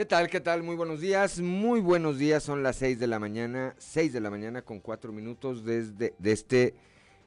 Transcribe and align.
¿Qué 0.00 0.06
tal? 0.06 0.30
¿Qué 0.30 0.40
tal? 0.40 0.62
Muy 0.62 0.76
buenos 0.76 1.02
días. 1.02 1.40
Muy 1.40 1.80
buenos 1.80 2.16
días. 2.16 2.42
Son 2.42 2.62
las 2.62 2.76
6 2.76 2.98
de 2.98 3.06
la 3.06 3.18
mañana. 3.18 3.74
6 3.76 4.14
de 4.14 4.20
la 4.20 4.30
mañana 4.30 4.62
con 4.62 4.80
4 4.80 5.12
minutos 5.12 5.62
desde 5.62 6.14
de 6.18 6.32
este 6.32 6.74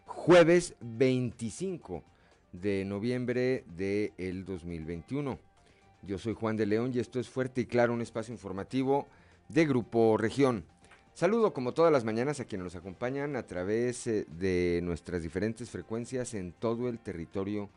jueves 0.07 0.73
25 0.81 2.04
de 2.51 2.83
noviembre 2.83 3.63
del 3.78 4.12
el 4.17 4.44
2021. 4.44 5.37
Yo 6.01 6.17
soy 6.17 6.33
Juan 6.33 6.58
de 6.58 6.65
León 6.65 6.91
y 6.96 6.97
esto 6.97 7.19
es 7.19 7.29
Fuerte 7.29 7.62
y 7.62 7.65
Claro, 7.67 7.94
un 7.94 8.01
espacio 8.01 8.33
informativo 8.33 9.08
de 9.49 9.67
Grupo 9.67 10.17
Región. 10.17 10.65
Saludo 11.13 11.53
como 11.53 11.76
todas 11.76 11.92
las 11.92 12.05
mañanas 12.05 12.40
a 12.40 12.46
quienes 12.46 12.63
nos 12.63 12.76
acompañan 12.76 13.35
a 13.35 13.46
través 13.46 14.08
eh, 14.08 14.26
de 14.28 14.79
nuestras 14.81 15.21
diferentes 15.21 15.69
frecuencias 15.69 16.34
en 16.34 16.53
todo 16.53 16.90
el 16.90 16.98
territorio 16.98 17.70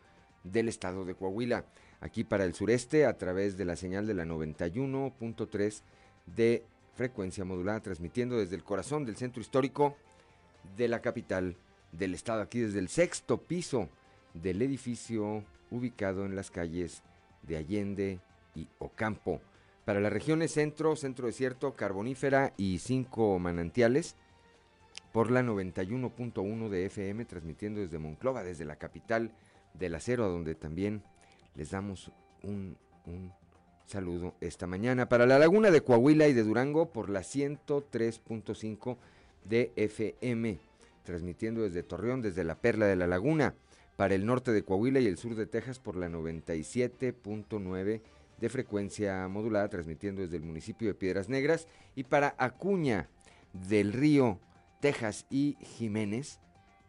del 0.42 0.70
estado 0.70 1.04
de 1.04 1.14
Coahuila. 1.14 1.66
Aquí 2.00 2.24
para 2.24 2.45
el 2.45 2.55
sureste 2.55 3.06
a 3.06 3.16
través 3.16 3.56
de 3.56 3.64
la 3.64 3.77
señal 3.77 4.06
de 4.06 4.14
la 4.14 4.24
91.3 4.24 5.82
de 6.27 6.64
frecuencia 6.95 7.45
modulada, 7.45 7.80
transmitiendo 7.80 8.38
desde 8.38 8.56
el 8.56 8.64
corazón 8.64 9.05
del 9.05 9.16
centro 9.16 9.41
histórico 9.41 9.96
de 10.77 10.88
la 10.88 11.00
capital 11.00 11.56
del 11.92 12.14
estado, 12.14 12.42
aquí 12.42 12.60
desde 12.60 12.78
el 12.78 12.88
sexto 12.88 13.38
piso 13.38 13.88
del 14.34 14.62
edificio 14.62 15.45
ubicado 15.70 16.24
en 16.24 16.36
las 16.36 16.50
calles 16.50 17.02
de 17.42 17.56
Allende 17.56 18.20
y 18.55 18.69
Ocampo. 18.78 19.41
Para 19.84 20.00
las 20.00 20.12
regiones 20.12 20.52
centro, 20.52 20.97
centro 20.97 21.27
desierto, 21.27 21.74
carbonífera 21.74 22.52
y 22.56 22.78
cinco 22.78 23.38
manantiales 23.38 24.16
por 25.12 25.30
la 25.30 25.42
91.1 25.42 26.69
de 26.69 26.86
FM, 26.86 27.24
transmitiendo 27.24 27.80
desde 27.80 27.98
Monclova, 27.98 28.42
desde 28.42 28.64
la 28.64 28.77
capital 28.77 29.30
del 29.74 29.94
acero, 29.94 30.28
donde 30.28 30.55
también 30.55 31.02
les 31.56 31.70
damos 31.70 32.10
un, 32.42 32.77
saludo 33.87 34.34
esta 34.41 34.67
mañana. 34.67 35.08
Para 35.08 35.27
la 35.27 35.39
laguna 35.39 35.70
de 35.70 35.80
Coahuila 35.80 36.27
y 36.28 36.33
de 36.33 36.42
Durango 36.42 36.92
por 36.92 37.08
la 37.08 37.20
103.5 37.20 38.97
de 39.44 39.72
FM, 39.77 40.58
transmitiendo 41.05 41.62
desde 41.62 41.83
Torreón, 41.83 42.20
desde 42.20 42.45
la 42.45 42.56
Perla 42.56 42.86
de 42.86 42.97
la 42.97 43.06
Laguna. 43.06 43.55
Para 43.97 44.14
el 44.14 44.27
norte 44.27 44.53
de 44.53 44.62
Coahuila 44.62 45.00
y 45.00 45.06
el 45.06 45.17
sur 45.17 45.34
de 45.34 45.47
Texas 45.47 45.78
por 45.78 45.97
la 45.97 46.11
97.9 46.11 48.02
de 48.39 48.48
frecuencia 48.50 49.27
modulada, 49.28 49.70
transmitiendo 49.70 50.20
desde 50.20 50.36
el 50.36 50.42
municipio 50.42 50.89
de 50.89 50.95
Piedras 50.95 51.30
Negras, 51.30 51.67
y 51.95 52.05
para 52.05 52.34
Acuña 52.36 53.08
del 53.55 53.95
Río, 53.95 54.39
Texas 54.80 55.25
y 55.30 55.56
Jiménez, 55.61 56.41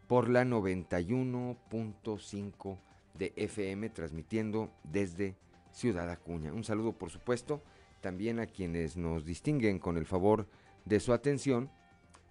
por 0.07 0.27
la 0.27 0.43
91.5 0.43 2.77
de 3.17 3.33
FM, 3.35 3.89
transmitiendo 3.89 4.71
desde 4.83 5.35
Ciudad 5.71 6.09
Acuña. 6.09 6.53
Un 6.53 6.63
saludo, 6.63 6.93
por 6.93 7.09
supuesto, 7.09 7.61
también 8.01 8.39
a 8.39 8.47
quienes 8.47 8.97
nos 8.97 9.25
distinguen 9.25 9.79
con 9.79 9.97
el 9.97 10.05
favor 10.05 10.47
de 10.85 10.99
su 10.99 11.13
atención 11.13 11.69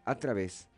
a 0.05 0.17
través, 0.17 0.69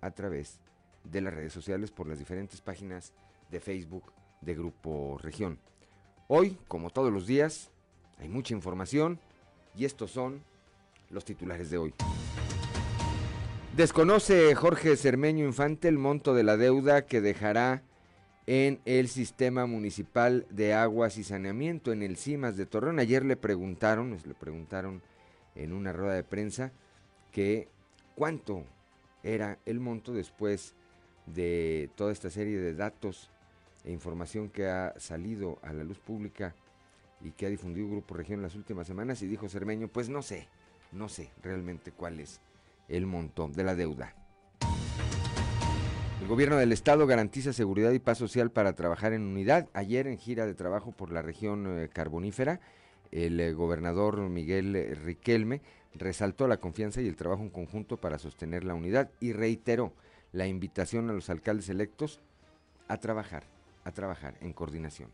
a 0.00 0.10
través 0.10 0.58
de 1.04 1.20
las 1.20 1.34
redes 1.34 1.52
sociales 1.52 1.90
por 1.90 2.08
las 2.08 2.18
diferentes 2.18 2.60
páginas 2.60 3.12
de 3.50 3.60
Facebook 3.60 4.12
de 4.40 4.54
Grupo 4.54 5.18
Región. 5.22 5.58
Hoy, 6.26 6.58
como 6.68 6.90
todos 6.90 7.12
los 7.12 7.26
días, 7.26 7.70
hay 8.18 8.28
mucha 8.28 8.54
información 8.54 9.20
y 9.76 9.84
estos 9.84 10.10
son 10.10 10.42
los 11.10 11.24
titulares 11.24 11.70
de 11.70 11.78
hoy. 11.78 11.94
Desconoce 13.76 14.54
Jorge 14.54 14.96
Cermeño 14.96 15.46
Infante 15.46 15.88
el 15.88 15.98
monto 15.98 16.34
de 16.34 16.42
la 16.42 16.56
deuda 16.56 17.06
que 17.06 17.20
dejará 17.20 17.82
en 18.50 18.80
el 18.86 19.08
sistema 19.08 19.66
municipal 19.66 20.46
de 20.48 20.72
aguas 20.72 21.18
y 21.18 21.22
saneamiento 21.22 21.92
en 21.92 22.02
el 22.02 22.16
CIMAS 22.16 22.56
de 22.56 22.64
Torreón. 22.64 22.98
Ayer 22.98 23.22
le 23.22 23.36
preguntaron, 23.36 24.16
le 24.24 24.32
preguntaron 24.32 25.02
en 25.54 25.74
una 25.74 25.92
rueda 25.92 26.14
de 26.14 26.24
prensa 26.24 26.72
que 27.30 27.68
cuánto 28.14 28.64
era 29.22 29.58
el 29.66 29.80
monto 29.80 30.14
después 30.14 30.72
de 31.26 31.90
toda 31.94 32.10
esta 32.10 32.30
serie 32.30 32.56
de 32.56 32.72
datos 32.72 33.28
e 33.84 33.92
información 33.92 34.48
que 34.48 34.66
ha 34.66 34.94
salido 34.98 35.58
a 35.60 35.74
la 35.74 35.84
luz 35.84 35.98
pública 35.98 36.54
y 37.20 37.32
que 37.32 37.44
ha 37.44 37.50
difundido 37.50 37.90
Grupo 37.90 38.14
Región 38.14 38.38
en 38.38 38.44
las 38.44 38.54
últimas 38.54 38.86
semanas 38.86 39.20
y 39.20 39.26
dijo 39.26 39.50
Cermeño, 39.50 39.88
pues 39.88 40.08
no 40.08 40.22
sé, 40.22 40.48
no 40.92 41.10
sé 41.10 41.28
realmente 41.42 41.92
cuál 41.92 42.18
es 42.18 42.40
el 42.88 43.04
monto 43.04 43.46
de 43.48 43.64
la 43.64 43.74
deuda. 43.74 44.17
El 46.28 46.32
gobierno 46.32 46.58
del 46.58 46.72
estado 46.72 47.06
garantiza 47.06 47.54
seguridad 47.54 47.90
y 47.92 48.00
paz 48.00 48.18
social 48.18 48.50
para 48.50 48.74
trabajar 48.74 49.14
en 49.14 49.22
unidad. 49.22 49.66
Ayer 49.72 50.06
en 50.06 50.18
gira 50.18 50.44
de 50.44 50.52
trabajo 50.52 50.92
por 50.92 51.10
la 51.10 51.22
región 51.22 51.64
eh, 51.66 51.88
carbonífera, 51.90 52.60
el 53.10 53.40
eh, 53.40 53.54
gobernador 53.54 54.20
Miguel 54.28 54.94
Riquelme 55.02 55.62
resaltó 55.94 56.46
la 56.46 56.58
confianza 56.58 57.00
y 57.00 57.08
el 57.08 57.16
trabajo 57.16 57.40
en 57.40 57.48
conjunto 57.48 57.96
para 57.96 58.18
sostener 58.18 58.64
la 58.64 58.74
unidad 58.74 59.10
y 59.20 59.32
reiteró 59.32 59.94
la 60.32 60.46
invitación 60.46 61.08
a 61.08 61.14
los 61.14 61.30
alcaldes 61.30 61.70
electos 61.70 62.20
a 62.88 62.98
trabajar, 62.98 63.44
a 63.84 63.92
trabajar 63.92 64.34
en 64.42 64.52
coordinación. 64.52 65.10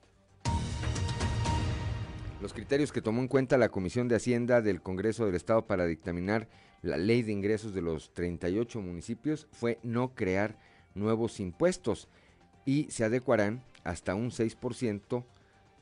Los 2.43 2.53
criterios 2.53 2.91
que 2.91 3.03
tomó 3.03 3.21
en 3.21 3.29
cuenta 3.29 3.57
la 3.57 3.69
Comisión 3.69 4.09
de 4.09 4.17
Hacienda 4.17 4.63
del 4.63 4.83
Congreso 4.83 5.27
del 5.27 5.37
Estado 5.37 5.65
para 5.65 5.87
dictaminar 5.87 6.49
la 6.83 6.97
ley 6.97 7.23
de 7.23 7.31
ingresos 7.31 7.73
de 7.73 7.83
los 7.83 8.13
38 8.15 8.81
municipios 8.81 9.47
fue 9.53 9.79
no 9.85 10.13
crear 10.17 10.74
nuevos 10.95 11.41
impuestos 11.41 12.09
y 12.65 12.91
se 12.91 13.05
adecuarán 13.05 13.63
hasta 13.85 14.15
un 14.15 14.31
6%, 14.31 15.25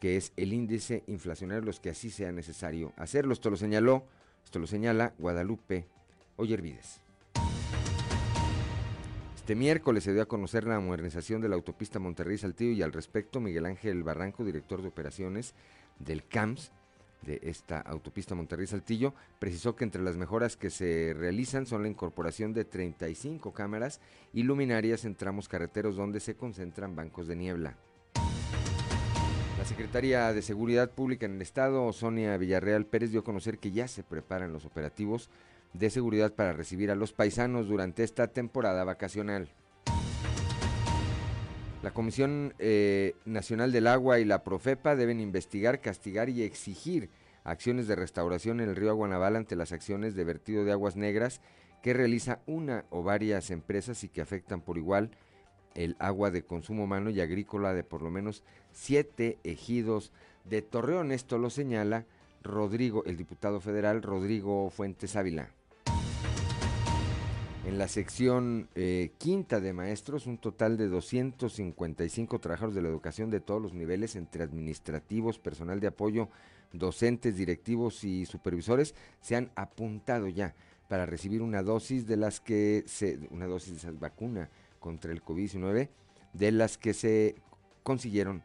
que 0.01 0.17
es 0.17 0.33
el 0.37 0.53
índice 0.53 1.05
inflacionario, 1.07 1.63
los 1.65 1.81
que 1.81 1.91
así 1.91 2.11
sea 2.11 2.33
necesario 2.33 2.93
hacerlo. 2.97 3.33
Esto 3.33 3.51
lo 3.51 3.57
señaló, 3.57 4.05
esto 4.45 4.59
lo 4.59 4.67
señala 4.67 5.15
Guadalupe 5.19 5.87
Ollervides. 6.37 7.01
Este 9.37 9.55
miércoles 9.57 10.05
se 10.05 10.13
dio 10.13 10.23
a 10.23 10.27
conocer 10.27 10.65
la 10.65 10.79
modernización 10.79 11.41
de 11.41 11.49
la 11.49 11.57
autopista 11.57 11.99
Monterrey-Saltillo 11.99 12.73
y 12.73 12.83
al 12.83 12.93
respecto 12.93 13.41
Miguel 13.41 13.67
Ángel 13.67 14.05
Barranco, 14.05 14.45
director 14.45 14.83
de 14.83 14.89
operaciones, 14.89 15.55
del 15.99 16.25
CAMS, 16.25 16.71
de 17.23 17.41
esta 17.43 17.81
autopista 17.81 18.35
Monterrey-Saltillo, 18.35 19.15
precisó 19.39 19.77
que 19.77 19.85
entre 19.85 20.03
las 20.03 20.17
mejoras 20.17 20.57
que 20.57 20.71
se 20.71 21.15
realizan 21.17 21.67
son 21.67 21.83
la 21.83 21.89
incorporación 21.89 22.53
de 22.53 22.65
35 22.65 23.53
cámaras 23.53 24.01
y 24.33 24.43
luminarias 24.43 25.05
en 25.05 25.15
tramos 25.15 25.49
carreteros 25.49 25.97
donde 25.97 26.21
se 26.21 26.35
concentran 26.35 26.97
bancos 26.97 27.27
de 27.27 27.37
niebla. 27.37 27.77
La 29.59 29.65
secretaria 29.65 30.33
de 30.33 30.43
Seguridad 30.43 30.91
Pública 30.91 31.27
en 31.27 31.37
el 31.37 31.43
Estado, 31.43 31.93
Sonia 31.93 32.37
Villarreal 32.37 32.85
Pérez, 32.85 33.13
dio 33.13 33.21
a 33.21 33.25
conocer 33.25 33.59
que 33.59 33.71
ya 33.71 33.87
se 33.87 34.03
preparan 34.03 34.53
los 34.53 34.65
operativos 34.65 35.31
de 35.73 35.89
seguridad 35.89 36.35
para 36.35 36.53
recibir 36.53 36.91
a 36.91 36.97
los 36.97 37.13
paisanos 37.13 37.69
durante 37.69 38.03
esta 38.03 38.27
temporada 38.27 38.83
vacacional. 38.85 39.49
La 41.83 41.91
Comisión 41.91 42.55
eh, 42.61 43.17
Nacional 43.25 43.73
del 43.73 43.89
Agua 43.89 44.21
y 44.21 44.25
la 44.25 44.45
Profepa 44.45 44.95
deben 44.95 45.19
investigar, 45.19 45.81
castigar 45.81 46.29
y 46.29 46.45
exigir 46.45 47.11
acciones 47.43 47.89
de 47.89 47.97
restauración 47.97 48.61
en 48.61 48.69
el 48.69 48.77
río 48.77 48.91
Aguanabal 48.91 49.35
ante 49.35 49.57
las 49.57 49.73
acciones 49.73 50.15
de 50.15 50.23
vertido 50.23 50.65
de 50.65 50.71
aguas 50.71 50.95
negras 50.95 51.41
que 51.83 51.93
realiza 51.93 52.39
una 52.47 52.85
o 52.91 53.03
varias 53.03 53.51
empresas 53.51 54.05
y 54.05 54.09
que 54.09 54.21
afectan 54.21 54.61
por 54.61 54.79
igual 54.79 55.11
el 55.75 55.97
agua 55.99 56.31
de 56.31 56.45
consumo 56.45 56.85
humano 56.85 57.11
y 57.11 57.21
agrícola 57.21 57.75
de 57.75 57.83
por 57.83 58.01
lo 58.03 58.13
menos 58.13 58.45
siete 58.71 59.39
ejidos 59.43 60.13
de 60.45 60.63
Torreón. 60.63 61.11
Esto 61.11 61.37
lo 61.37 61.51
señala 61.51 62.07
Rodrigo, 62.45 63.03
el 63.07 63.17
diputado 63.17 63.61
federal 63.61 64.03
Rodrigo 64.03 64.71
Fuentes 64.71 65.17
Ávila. 65.17 65.51
En 67.65 67.79
la 67.79 67.87
sección 67.87 68.69
eh, 68.75 69.13
quinta 69.19 69.61
de 69.61 69.73
maestros, 69.73 70.27
un 70.27 70.37
total 70.37 70.77
de 70.77 70.89
255 70.89 72.41
trabajadores 72.41 72.75
de 72.75 72.83
la 72.83 72.89
educación 72.89 73.31
de 73.31 73.39
todos 73.39 73.63
los 73.63 73.73
niveles, 73.73 74.17
entre 74.17 74.43
administrativos, 74.43 75.39
personal 75.39 75.79
de 75.79 75.87
apoyo, 75.87 76.29
docentes, 76.73 77.37
directivos 77.37 78.03
y 78.03 78.27
supervisores, 78.27 78.97
se 79.21 79.37
han 79.37 79.53
apuntado 79.55 80.27
ya 80.27 80.57
para 80.89 81.07
recibir 81.07 81.41
una 81.41 81.63
dosis 81.63 82.09
de 82.09 82.17
las 82.17 82.41
que 82.41 82.83
se, 82.87 83.21
una 83.31 83.47
dosis 83.47 83.75
de 83.75 83.79
esa 83.79 83.93
vacuna 83.93 84.51
contra 84.81 85.13
el 85.13 85.23
COVID-19, 85.23 85.89
de 86.33 86.53
las 86.53 86.79
que 86.79 86.95
se 86.95 87.37
consiguieron 87.85 88.43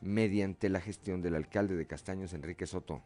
mediante 0.00 0.68
la 0.68 0.80
gestión 0.80 1.20
del 1.20 1.34
alcalde 1.34 1.74
de 1.74 1.86
Castaños, 1.86 2.32
Enrique 2.32 2.66
Soto. 2.66 3.02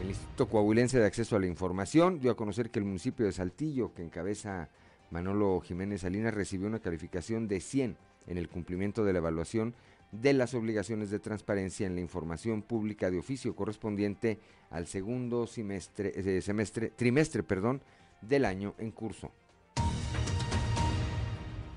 El 0.00 0.08
Instituto 0.08 0.48
Coahuilense 0.48 0.98
de 0.98 1.04
Acceso 1.06 1.36
a 1.36 1.40
la 1.40 1.46
Información 1.46 2.20
dio 2.20 2.30
a 2.30 2.36
conocer 2.36 2.70
que 2.70 2.78
el 2.78 2.86
municipio 2.86 3.26
de 3.26 3.32
Saltillo, 3.32 3.92
que 3.92 4.02
encabeza 4.02 4.70
Manolo 5.10 5.60
Jiménez 5.60 6.00
Salinas, 6.00 6.32
recibió 6.32 6.66
una 6.68 6.78
calificación 6.78 7.48
de 7.48 7.60
100 7.60 7.96
en 8.26 8.38
el 8.38 8.48
cumplimiento 8.48 9.04
de 9.04 9.12
la 9.12 9.18
evaluación 9.18 9.74
de 10.12 10.32
las 10.32 10.54
obligaciones 10.54 11.10
de 11.10 11.18
transparencia 11.18 11.86
en 11.86 11.94
la 11.94 12.00
información 12.00 12.62
pública 12.62 13.10
de 13.10 13.18
oficio 13.18 13.54
correspondiente 13.54 14.38
al 14.70 14.86
segundo 14.86 15.46
semestre, 15.46 16.12
eh, 16.16 16.40
semestre, 16.40 16.90
trimestre 16.90 17.42
perdón, 17.42 17.82
del 18.22 18.46
año 18.46 18.74
en 18.78 18.92
curso. 18.92 19.30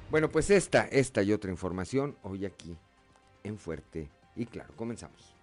Bueno, 0.10 0.30
pues 0.30 0.50
esta, 0.50 0.86
esta 0.86 1.24
y 1.24 1.34
otra 1.34 1.52
información 1.52 2.16
hoy 2.24 2.46
aquí 2.46 2.78
en 3.44 3.58
Fuerte 3.58 4.10
y 4.36 4.46
Claro. 4.46 4.74
Comenzamos. 4.76 5.43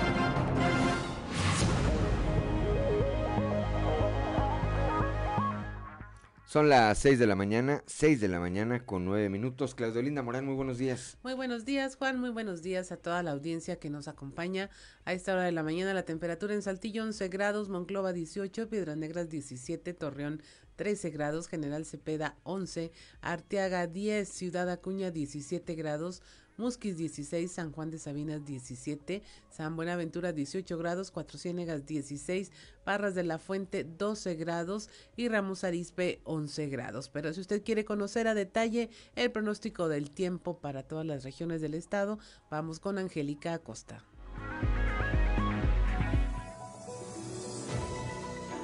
Son 6.51 6.67
las 6.67 6.97
6 6.97 7.17
de 7.17 7.27
la 7.27 7.35
mañana, 7.37 7.81
6 7.87 8.19
de 8.19 8.27
la 8.27 8.41
mañana 8.41 8.85
con 8.85 9.05
9 9.05 9.29
minutos. 9.29 9.73
Claudio 9.73 10.01
Linda 10.01 10.21
Morán, 10.21 10.45
muy 10.45 10.53
buenos 10.53 10.77
días. 10.77 11.17
Muy 11.23 11.33
buenos 11.33 11.63
días, 11.63 11.95
Juan. 11.95 12.19
Muy 12.19 12.29
buenos 12.29 12.61
días 12.61 12.91
a 12.91 12.97
toda 12.97 13.23
la 13.23 13.31
audiencia 13.31 13.79
que 13.79 13.89
nos 13.89 14.09
acompaña 14.09 14.69
a 15.05 15.13
esta 15.13 15.31
hora 15.31 15.43
de 15.43 15.53
la 15.53 15.63
mañana. 15.63 15.93
La 15.93 16.03
temperatura 16.03 16.53
en 16.53 16.61
Saltillo 16.61 17.03
11 17.03 17.29
grados, 17.29 17.69
Monclova 17.69 18.11
18, 18.11 18.67
Piedras 18.67 18.97
Negras 18.97 19.29
17, 19.29 19.93
Torreón 19.93 20.41
13 20.75 21.09
grados, 21.11 21.47
General 21.47 21.85
Cepeda 21.85 22.35
11, 22.43 22.91
Arteaga 23.21 23.87
10, 23.87 24.27
Ciudad 24.27 24.69
Acuña 24.69 25.09
17 25.09 25.73
grados, 25.75 26.21
Musquis 26.57 26.97
16, 26.97 27.51
San 27.51 27.71
Juan 27.71 27.91
de 27.91 27.99
Sabinas 27.99 28.45
17, 28.45 29.21
San 29.49 29.75
Buenaventura 29.75 30.33
18 30.33 30.77
grados, 30.77 31.11
Cuatro 31.11 31.37
Ciénegas 31.37 31.85
16, 31.85 32.51
Parras 32.83 33.15
de 33.15 33.23
la 33.23 33.37
Fuente 33.37 33.83
12 33.83 34.35
grados 34.35 34.89
y 35.15 35.27
Ramos 35.27 35.63
Arispe 35.63 36.21
11 36.23 36.67
grados. 36.67 37.09
Pero 37.09 37.33
si 37.33 37.41
usted 37.41 37.63
quiere 37.63 37.85
conocer 37.85 38.27
a 38.27 38.33
detalle 38.33 38.89
el 39.15 39.31
pronóstico 39.31 39.87
del 39.87 40.11
tiempo 40.11 40.59
para 40.59 40.83
todas 40.83 41.05
las 41.05 41.23
regiones 41.23 41.61
del 41.61 41.73
estado, 41.73 42.19
vamos 42.49 42.79
con 42.79 42.97
Angélica 42.97 43.53
Acosta. 43.53 44.03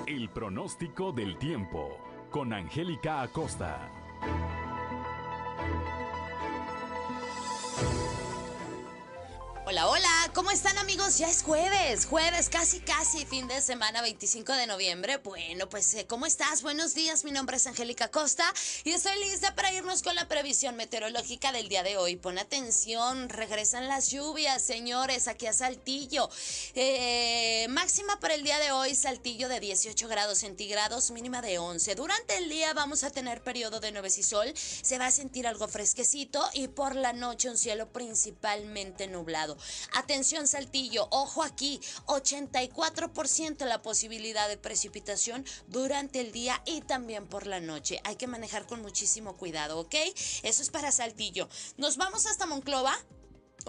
El 0.08 0.30
pronóstico 0.30 1.12
del 1.12 1.38
tiempo 1.38 1.98
con 2.32 2.54
Angélica 2.54 3.22
Acosta. 3.22 4.07
Hola, 9.78 9.90
hola, 9.90 10.17
¿cómo 10.38 10.52
están 10.52 10.78
amigos? 10.78 11.18
Ya 11.18 11.28
es 11.32 11.42
jueves, 11.42 12.06
jueves, 12.06 12.50
casi, 12.50 12.80
casi, 12.80 13.26
fin 13.26 13.48
de 13.48 13.60
semana, 13.60 14.04
25 14.04 14.54
de 14.54 14.68
noviembre. 14.68 15.18
Bueno, 15.18 15.68
pues, 15.68 15.92
eh, 15.96 16.06
¿cómo 16.06 16.28
estás? 16.28 16.62
Buenos 16.62 16.94
días, 16.94 17.26
mi 17.26 17.32
nombre 17.32 17.58
es 17.58 17.66
Angélica 17.66 18.10
Costa 18.12 18.44
y 18.84 18.92
estoy 18.92 19.20
lista 19.20 19.56
para 19.56 19.74
irnos 19.74 20.04
con 20.04 20.14
la 20.14 20.28
previsión 20.28 20.76
meteorológica 20.76 21.52
del 21.52 21.70
día 21.70 21.82
de 21.82 21.98
hoy. 21.98 22.18
Pon 22.18 22.38
atención, 22.38 23.30
regresan 23.30 23.88
las 23.88 24.12
lluvias, 24.12 24.62
señores, 24.62 25.28
aquí 25.28 25.48
a 25.48 25.54
Saltillo. 25.54 26.30
Eh, 26.76 27.66
máxima 27.72 28.20
para 28.20 28.36
el 28.36 28.44
día 28.44 28.60
de 28.60 28.72
hoy, 28.72 28.94
Saltillo 28.94 29.50
de 29.50 29.60
18 29.60 30.08
grados 30.08 30.38
centígrados, 30.38 31.10
mínima 31.10 31.42
de 31.42 31.58
11. 31.58 31.96
Durante 31.96 32.38
el 32.38 32.48
día 32.48 32.76
vamos 32.76 33.04
a 33.04 33.10
tener 33.10 33.42
periodo 33.42 33.80
de 33.80 33.92
nubes 33.92 34.20
y 34.20 34.24
sol, 34.24 34.54
se 34.56 35.00
va 35.00 35.08
a 35.08 35.12
sentir 35.12 35.48
algo 35.48 35.68
fresquecito 35.68 36.48
y 36.54 36.68
por 36.68 36.96
la 36.96 37.12
noche 37.12 37.50
un 37.50 37.58
cielo 37.58 37.92
principalmente 37.92 39.08
nublado. 39.08 39.58
Atención 39.94 40.27
Saltillo, 40.48 41.08
ojo 41.12 41.42
aquí, 41.42 41.80
84% 42.08 43.66
la 43.66 43.82
posibilidad 43.82 44.50
de 44.50 44.58
precipitación 44.58 45.46
durante 45.68 46.20
el 46.20 46.32
día 46.32 46.62
y 46.66 46.82
también 46.82 47.28
por 47.28 47.48
la 47.48 47.60
noche. 47.60 48.02
Hay 48.04 48.18
que 48.18 48.28
manejar 48.28 48.68
con 48.68 48.82
muchísimo 48.82 49.38
cuidado, 49.38 49.80
¿ok? 49.80 49.96
Eso 50.44 50.62
es 50.62 50.70
para 50.70 50.92
Saltillo. 50.92 51.48
Nos 51.78 51.98
vamos 51.98 52.26
hasta 52.26 52.46
Monclova. 52.46 52.98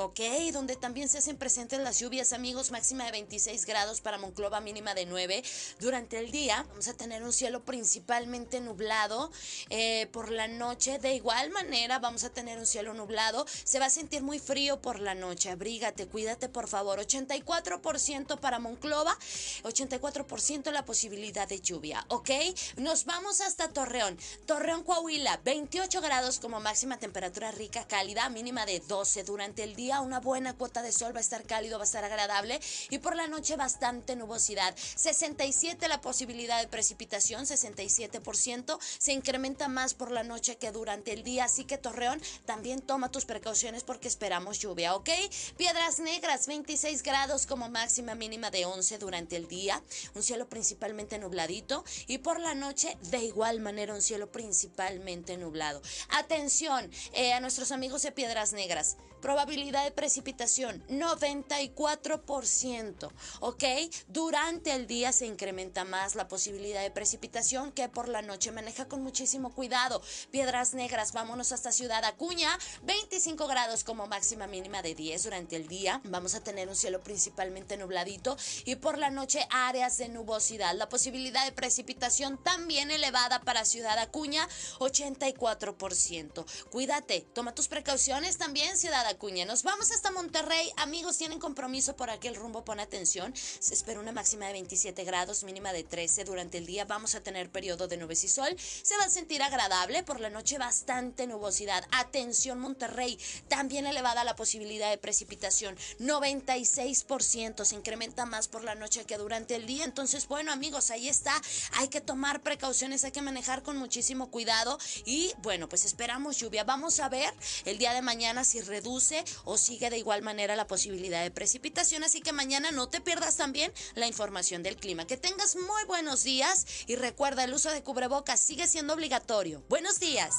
Ok, 0.00 0.20
donde 0.52 0.76
también 0.76 1.08
se 1.08 1.18
hacen 1.18 1.36
presentes 1.36 1.80
las 1.80 1.98
lluvias, 1.98 2.32
amigos, 2.32 2.70
máxima 2.70 3.04
de 3.04 3.10
26 3.10 3.66
grados 3.66 4.00
para 4.00 4.16
Monclova, 4.16 4.60
mínima 4.60 4.94
de 4.94 5.06
9. 5.06 5.42
Durante 5.80 6.20
el 6.20 6.30
día 6.30 6.64
vamos 6.68 6.86
a 6.86 6.94
tener 6.94 7.24
un 7.24 7.32
cielo 7.32 7.64
principalmente 7.64 8.60
nublado. 8.60 9.32
Eh, 9.70 10.06
por 10.12 10.30
la 10.30 10.46
noche, 10.46 11.00
de 11.00 11.14
igual 11.14 11.50
manera, 11.50 11.98
vamos 11.98 12.22
a 12.22 12.30
tener 12.30 12.60
un 12.60 12.66
cielo 12.66 12.94
nublado. 12.94 13.44
Se 13.64 13.80
va 13.80 13.86
a 13.86 13.90
sentir 13.90 14.22
muy 14.22 14.38
frío 14.38 14.80
por 14.80 15.00
la 15.00 15.16
noche. 15.16 15.50
Abrígate, 15.50 16.06
cuídate, 16.06 16.48
por 16.48 16.68
favor. 16.68 17.00
84% 17.00 18.38
para 18.38 18.60
Monclova, 18.60 19.18
84% 19.64 20.70
la 20.70 20.84
posibilidad 20.84 21.48
de 21.48 21.60
lluvia. 21.60 22.06
Ok, 22.06 22.30
nos 22.76 23.04
vamos 23.04 23.40
hasta 23.40 23.72
Torreón. 23.72 24.16
Torreón, 24.46 24.84
Coahuila, 24.84 25.40
28 25.44 26.00
grados 26.00 26.38
como 26.38 26.60
máxima 26.60 27.00
temperatura 27.00 27.50
rica, 27.50 27.88
cálida, 27.88 28.28
mínima 28.28 28.64
de 28.64 28.78
12 28.78 29.24
durante 29.24 29.64
el 29.64 29.74
día 29.74 29.87
una 29.88 30.20
buena 30.20 30.54
cuota 30.54 30.82
de 30.82 30.92
sol, 30.92 31.14
va 31.14 31.18
a 31.18 31.22
estar 31.22 31.44
cálido, 31.44 31.78
va 31.78 31.84
a 31.84 31.86
estar 31.86 32.04
agradable 32.04 32.60
y 32.90 32.98
por 32.98 33.16
la 33.16 33.26
noche 33.26 33.56
bastante 33.56 34.14
nubosidad. 34.16 34.74
67 34.76 35.88
la 35.88 36.00
posibilidad 36.00 36.60
de 36.60 36.68
precipitación, 36.68 37.46
67%, 37.46 38.78
se 38.98 39.12
incrementa 39.12 39.68
más 39.68 39.94
por 39.94 40.10
la 40.10 40.22
noche 40.22 40.56
que 40.56 40.70
durante 40.70 41.12
el 41.12 41.22
día, 41.22 41.44
así 41.44 41.64
que 41.64 41.78
Torreón 41.78 42.20
también 42.44 42.82
toma 42.82 43.10
tus 43.10 43.24
precauciones 43.24 43.82
porque 43.84 44.08
esperamos 44.08 44.58
lluvia, 44.58 44.94
¿ok? 44.94 45.10
Piedras 45.56 46.00
Negras, 46.00 46.46
26 46.46 47.02
grados 47.02 47.46
como 47.46 47.68
máxima 47.68 48.14
mínima 48.14 48.50
de 48.50 48.66
11 48.66 48.98
durante 48.98 49.36
el 49.36 49.48
día, 49.48 49.82
un 50.14 50.22
cielo 50.22 50.48
principalmente 50.48 51.18
nubladito 51.18 51.84
y 52.06 52.18
por 52.18 52.40
la 52.40 52.54
noche 52.54 52.96
de 53.10 53.24
igual 53.24 53.60
manera 53.60 53.94
un 53.94 54.02
cielo 54.02 54.30
principalmente 54.30 55.36
nublado. 55.36 55.80
Atención 56.10 56.90
eh, 57.12 57.32
a 57.32 57.40
nuestros 57.40 57.72
amigos 57.72 58.02
de 58.02 58.12
Piedras 58.12 58.52
Negras, 58.52 58.96
probabilidad 59.20 59.67
de 59.68 59.90
precipitación 59.90 60.82
94%, 60.88 63.12
¿ok? 63.40 63.64
Durante 64.08 64.74
el 64.74 64.86
día 64.86 65.12
se 65.12 65.26
incrementa 65.26 65.84
más 65.84 66.14
la 66.14 66.26
posibilidad 66.26 66.80
de 66.82 66.90
precipitación 66.90 67.70
que 67.72 67.88
por 67.88 68.08
la 68.08 68.22
noche. 68.22 68.50
Maneja 68.50 68.88
con 68.88 69.02
muchísimo 69.02 69.54
cuidado. 69.54 70.00
Piedras 70.30 70.72
Negras, 70.74 71.12
vámonos 71.12 71.52
hasta 71.52 71.72
Ciudad 71.72 72.04
Acuña, 72.04 72.58
25 72.84 73.46
grados 73.46 73.84
como 73.84 74.06
máxima 74.06 74.46
mínima 74.46 74.80
de 74.82 74.94
10 74.94 75.24
durante 75.24 75.56
el 75.56 75.68
día. 75.68 76.00
Vamos 76.04 76.34
a 76.34 76.42
tener 76.42 76.68
un 76.68 76.76
cielo 76.76 77.02
principalmente 77.02 77.76
nubladito 77.76 78.36
y 78.64 78.76
por 78.76 78.96
la 78.96 79.10
noche 79.10 79.46
áreas 79.50 79.98
de 79.98 80.08
nubosidad. 80.08 80.74
La 80.74 80.88
posibilidad 80.88 81.44
de 81.44 81.52
precipitación 81.52 82.42
también 82.42 82.90
elevada 82.90 83.42
para 83.42 83.64
Ciudad 83.64 83.98
Acuña, 83.98 84.48
84%. 84.78 86.46
Cuídate, 86.70 87.26
toma 87.34 87.54
tus 87.54 87.68
precauciones 87.68 88.38
también, 88.38 88.78
Ciudad 88.78 89.06
Acuña. 89.06 89.44
Vamos 89.62 89.90
hasta 89.90 90.10
Monterrey. 90.10 90.70
Amigos, 90.76 91.16
tienen 91.16 91.38
compromiso 91.38 91.96
por 91.96 92.10
aquel 92.10 92.34
rumbo, 92.34 92.64
pon 92.64 92.80
atención. 92.80 93.34
Se 93.34 93.74
espera 93.74 94.00
una 94.00 94.12
máxima 94.12 94.46
de 94.46 94.52
27 94.52 95.04
grados, 95.04 95.44
mínima 95.44 95.72
de 95.72 95.84
13. 95.84 96.24
Durante 96.24 96.58
el 96.58 96.66
día 96.66 96.84
vamos 96.84 97.14
a 97.14 97.20
tener 97.20 97.50
periodo 97.50 97.88
de 97.88 97.96
nubes 97.96 98.24
y 98.24 98.28
sol. 98.28 98.56
Se 98.58 98.96
va 98.96 99.04
a 99.04 99.10
sentir 99.10 99.42
agradable. 99.42 100.02
Por 100.02 100.20
la 100.20 100.30
noche 100.30 100.58
bastante 100.58 101.26
nubosidad. 101.26 101.84
Atención 101.92 102.58
Monterrey. 102.58 103.18
También 103.48 103.86
elevada 103.86 104.24
la 104.24 104.36
posibilidad 104.36 104.90
de 104.90 104.98
precipitación. 104.98 105.76
96%. 105.98 107.64
Se 107.64 107.74
incrementa 107.74 108.26
más 108.26 108.48
por 108.48 108.64
la 108.64 108.74
noche 108.74 109.04
que 109.04 109.18
durante 109.18 109.54
el 109.54 109.66
día. 109.66 109.84
Entonces, 109.84 110.28
bueno 110.28 110.52
amigos, 110.52 110.90
ahí 110.90 111.08
está. 111.08 111.40
Hay 111.74 111.88
que 111.88 112.00
tomar 112.00 112.42
precauciones. 112.42 113.04
Hay 113.04 113.12
que 113.12 113.22
manejar 113.22 113.62
con 113.62 113.76
muchísimo 113.78 114.30
cuidado. 114.30 114.78
Y 115.04 115.32
bueno, 115.38 115.68
pues 115.68 115.84
esperamos 115.84 116.36
lluvia. 116.36 116.64
Vamos 116.64 117.00
a 117.00 117.08
ver 117.08 117.32
el 117.64 117.78
día 117.78 117.94
de 117.94 118.02
mañana 118.02 118.44
si 118.44 118.60
reduce 118.60 119.24
o 119.48 119.56
sigue 119.56 119.88
de 119.88 119.96
igual 119.96 120.20
manera 120.20 120.56
la 120.56 120.66
posibilidad 120.66 121.22
de 121.22 121.30
precipitación, 121.30 122.04
así 122.04 122.20
que 122.20 122.34
mañana 122.34 122.70
no 122.70 122.88
te 122.88 123.00
pierdas 123.00 123.38
también 123.38 123.72
la 123.94 124.06
información 124.06 124.62
del 124.62 124.76
clima. 124.76 125.06
Que 125.06 125.16
tengas 125.16 125.56
muy 125.56 125.84
buenos 125.86 126.22
días 126.22 126.84
y 126.86 126.96
recuerda, 126.96 127.44
el 127.44 127.54
uso 127.54 127.70
de 127.70 127.82
cubrebocas 127.82 128.40
sigue 128.40 128.66
siendo 128.66 128.92
obligatorio. 128.92 129.62
Buenos 129.70 130.00
días. 130.00 130.34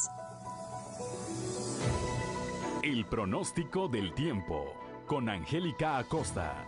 El 2.83 3.07
pronóstico 3.07 3.87
del 3.87 4.13
tiempo 4.13 4.75
con 5.07 5.27
Angélica 5.27 5.97
Acosta. 5.97 6.67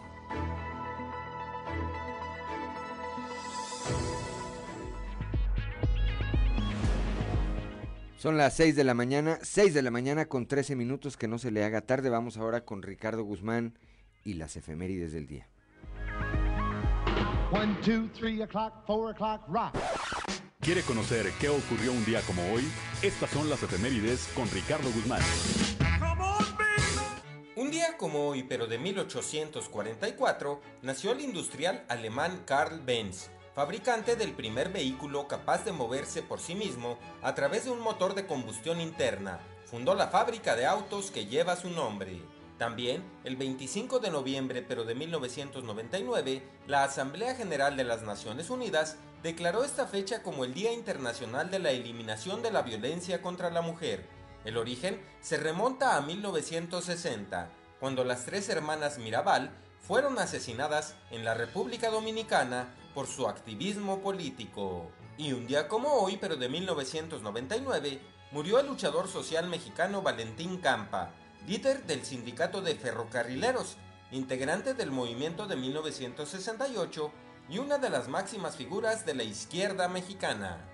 Son 8.22 8.38
las 8.38 8.54
6 8.54 8.76
de 8.76 8.84
la 8.84 8.94
mañana, 8.94 9.40
6 9.42 9.74
de 9.74 9.82
la 9.82 9.90
mañana 9.90 10.28
con 10.28 10.46
13 10.46 10.76
minutos, 10.76 11.18
que 11.18 11.28
no 11.28 11.40
se 11.40 11.50
le 11.50 11.64
haga 11.64 11.82
tarde. 11.82 12.12
Vamos 12.12 12.38
ahora 12.38 12.64
con 12.66 12.84
Ricardo 12.84 13.24
Guzmán 13.24 13.80
y 14.24 14.36
las 14.36 14.56
efemérides 14.58 15.12
del 15.12 15.26
día. 15.26 15.48
¿Quiere 20.60 20.82
conocer 20.84 21.32
qué 21.40 21.50
ocurrió 21.50 21.92
un 21.94 22.06
día 22.06 22.22
como 22.28 22.44
hoy? 22.54 22.62
Estas 23.02 23.32
son 23.32 23.50
las 23.50 23.64
efemérides 23.64 24.30
con 24.36 24.48
Ricardo 24.52 24.92
Guzmán. 24.92 25.22
Un 27.56 27.72
día 27.72 27.98
como 27.98 28.28
hoy, 28.28 28.44
pero 28.44 28.68
de 28.68 28.78
1844, 28.78 30.62
nació 30.84 31.14
el 31.14 31.22
industrial 31.22 31.84
alemán 31.90 32.44
Karl 32.46 32.82
Benz 32.86 33.32
fabricante 33.54 34.16
del 34.16 34.32
primer 34.34 34.70
vehículo 34.70 35.28
capaz 35.28 35.66
de 35.66 35.72
moverse 35.72 36.22
por 36.22 36.40
sí 36.40 36.56
mismo 36.56 36.98
a 37.22 37.36
través 37.36 37.66
de 37.66 37.72
un 37.72 37.82
motor 37.82 38.16
de 38.16 38.26
combustión 38.26 38.80
interna. 38.80 39.40
Fundó 39.66 39.94
la 39.96 40.08
fábrica 40.08 40.56
de 40.56 40.66
autos 40.66 41.12
que 41.12 41.26
lleva 41.26 41.56
su 41.56 41.70
nombre. 41.70 42.22
También, 42.58 43.04
el 43.24 43.36
25 43.36 44.00
de 44.00 44.12
noviembre 44.12 44.62
pero 44.62 44.84
de 44.84 44.96
1999, 44.96 46.44
la 46.68 46.84
Asamblea 46.84 47.36
General 47.36 47.76
de 47.76 47.84
las 47.84 48.04
Naciones 48.04 48.50
Unidas 48.50 48.98
declaró 49.24 49.64
esta 49.64 49.88
fecha 49.88 50.24
como 50.24 50.46
el 50.46 50.54
Día 50.54 50.72
Internacional 50.72 51.50
de 51.50 51.60
la 51.60 51.72
Eliminación 51.72 52.42
de 52.42 52.52
la 52.52 52.62
Violencia 52.62 53.22
contra 53.22 53.50
la 53.50 53.62
Mujer. 53.62 54.06
El 54.46 54.58
origen 54.58 55.02
se 55.22 55.38
remonta 55.38 55.98
a 55.98 56.02
1960, 56.02 57.50
cuando 57.80 58.04
las 58.04 58.26
tres 58.26 58.48
hermanas 58.50 58.98
Mirabal 58.98 59.52
fueron 59.88 60.20
asesinadas 60.20 60.96
en 61.10 61.26
la 61.26 61.34
República 61.34 61.90
Dominicana 61.90 62.74
por 62.94 63.08
su 63.08 63.28
activismo 63.28 64.00
político. 64.00 64.92
Y 65.18 65.34
un 65.34 65.48
día 65.48 65.68
como 65.68 65.90
hoy, 65.94 66.18
pero 66.20 66.36
de 66.36 66.50
1999, 66.50 68.00
murió 68.32 68.60
el 68.60 68.68
luchador 68.68 69.08
social 69.08 69.48
mexicano 69.48 70.02
Valentín 70.02 70.58
Campa, 70.58 71.12
líder 71.48 71.84
del 71.86 72.04
sindicato 72.06 72.62
de 72.62 72.76
ferrocarrileros, 72.76 73.78
integrante 74.12 74.74
del 74.74 74.92
movimiento 74.92 75.48
de 75.48 75.56
1968 75.56 77.12
y 77.50 77.60
una 77.60 77.78
de 77.78 77.90
las 77.90 78.08
máximas 78.08 78.56
figuras 78.56 79.06
de 79.06 79.16
la 79.16 79.24
izquierda 79.24 79.88
mexicana. 79.88 80.68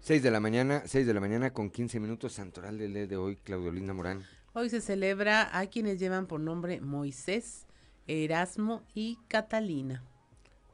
Seis 0.00 0.22
de 0.22 0.30
la 0.30 0.40
mañana, 0.40 0.82
seis 0.86 1.06
de 1.06 1.14
la 1.14 1.20
mañana 1.20 1.52
con 1.52 1.70
15 1.70 2.00
minutos, 2.00 2.32
Santoral 2.32 2.78
de 2.78 3.16
hoy, 3.16 3.36
Claudio 3.36 3.70
Linda 3.70 3.92
Morán. 3.92 4.24
Hoy 4.52 4.68
se 4.68 4.80
celebra 4.80 5.56
a 5.56 5.66
quienes 5.68 6.00
llevan 6.00 6.26
por 6.26 6.40
nombre 6.40 6.80
Moisés, 6.80 7.68
Erasmo 8.08 8.82
y 8.94 9.16
Catalina. 9.28 10.02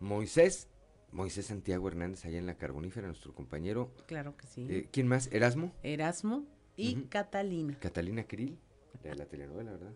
Moisés, 0.01 0.69
Moisés 1.13 1.45
Santiago 1.45 1.87
Hernández, 1.87 2.25
allá 2.25 2.39
en 2.39 2.47
la 2.47 2.57
Carbonífera, 2.57 3.07
nuestro 3.07 3.35
compañero. 3.35 3.93
Claro 4.07 4.35
que 4.35 4.47
sí. 4.47 4.67
Eh, 4.71 4.89
¿Quién 4.91 5.07
más? 5.09 5.31
¿Erasmo? 5.31 5.75
Erasmo 5.83 6.47
y 6.75 7.03
Catalina. 7.03 7.79
Catalina 7.79 8.25
Krill, 8.25 8.59
de 9.03 9.15
la 9.15 9.27
telenovela, 9.27 9.73
¿verdad? 9.73 9.93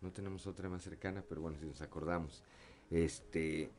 No 0.00 0.10
tenemos 0.12 0.48
otra 0.48 0.68
más 0.68 0.82
cercana, 0.82 1.22
pero 1.28 1.40
bueno, 1.40 1.56
si 1.56 1.66
nos 1.66 1.82
acordamos. 1.82 2.42
Este, 2.90 3.70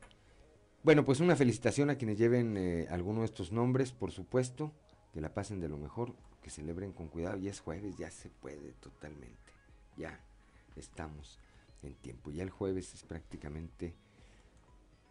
bueno, 0.82 1.04
pues 1.04 1.20
una 1.20 1.36
felicitación 1.36 1.90
a 1.90 1.96
quienes 1.96 2.16
lleven 2.16 2.56
eh, 2.56 2.86
alguno 2.88 3.20
de 3.20 3.26
estos 3.26 3.52
nombres, 3.52 3.92
por 3.92 4.12
supuesto, 4.12 4.72
que 5.12 5.20
la 5.20 5.34
pasen 5.34 5.60
de 5.60 5.68
lo 5.68 5.76
mejor, 5.76 6.14
que 6.46 6.50
celebren 6.50 6.92
con 6.92 7.08
cuidado. 7.08 7.36
Ya 7.38 7.50
es 7.50 7.58
jueves, 7.58 7.96
ya 7.96 8.08
se 8.08 8.30
puede 8.30 8.70
totalmente. 8.74 9.52
Ya 9.96 10.20
estamos 10.76 11.40
en 11.82 11.96
tiempo. 11.96 12.30
Ya 12.30 12.44
el 12.44 12.50
jueves 12.50 12.94
es 12.94 13.02
prácticamente, 13.02 13.96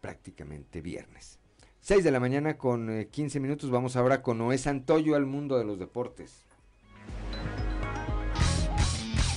prácticamente 0.00 0.80
viernes. 0.80 1.38
6 1.80 2.04
de 2.04 2.10
la 2.10 2.20
mañana 2.20 2.56
con 2.56 2.88
eh, 2.88 3.08
15 3.08 3.38
minutos. 3.40 3.70
Vamos 3.70 3.96
ahora 3.96 4.22
con 4.22 4.38
Noé 4.38 4.56
Santoyo 4.56 5.14
al 5.14 5.26
mundo 5.26 5.58
de 5.58 5.66
los 5.66 5.78
deportes. 5.78 6.46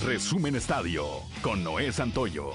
Resumen 0.05 0.55
Estadio 0.55 1.05
con 1.41 1.65
Noé 1.65 1.91
Santoyo. 1.91 2.53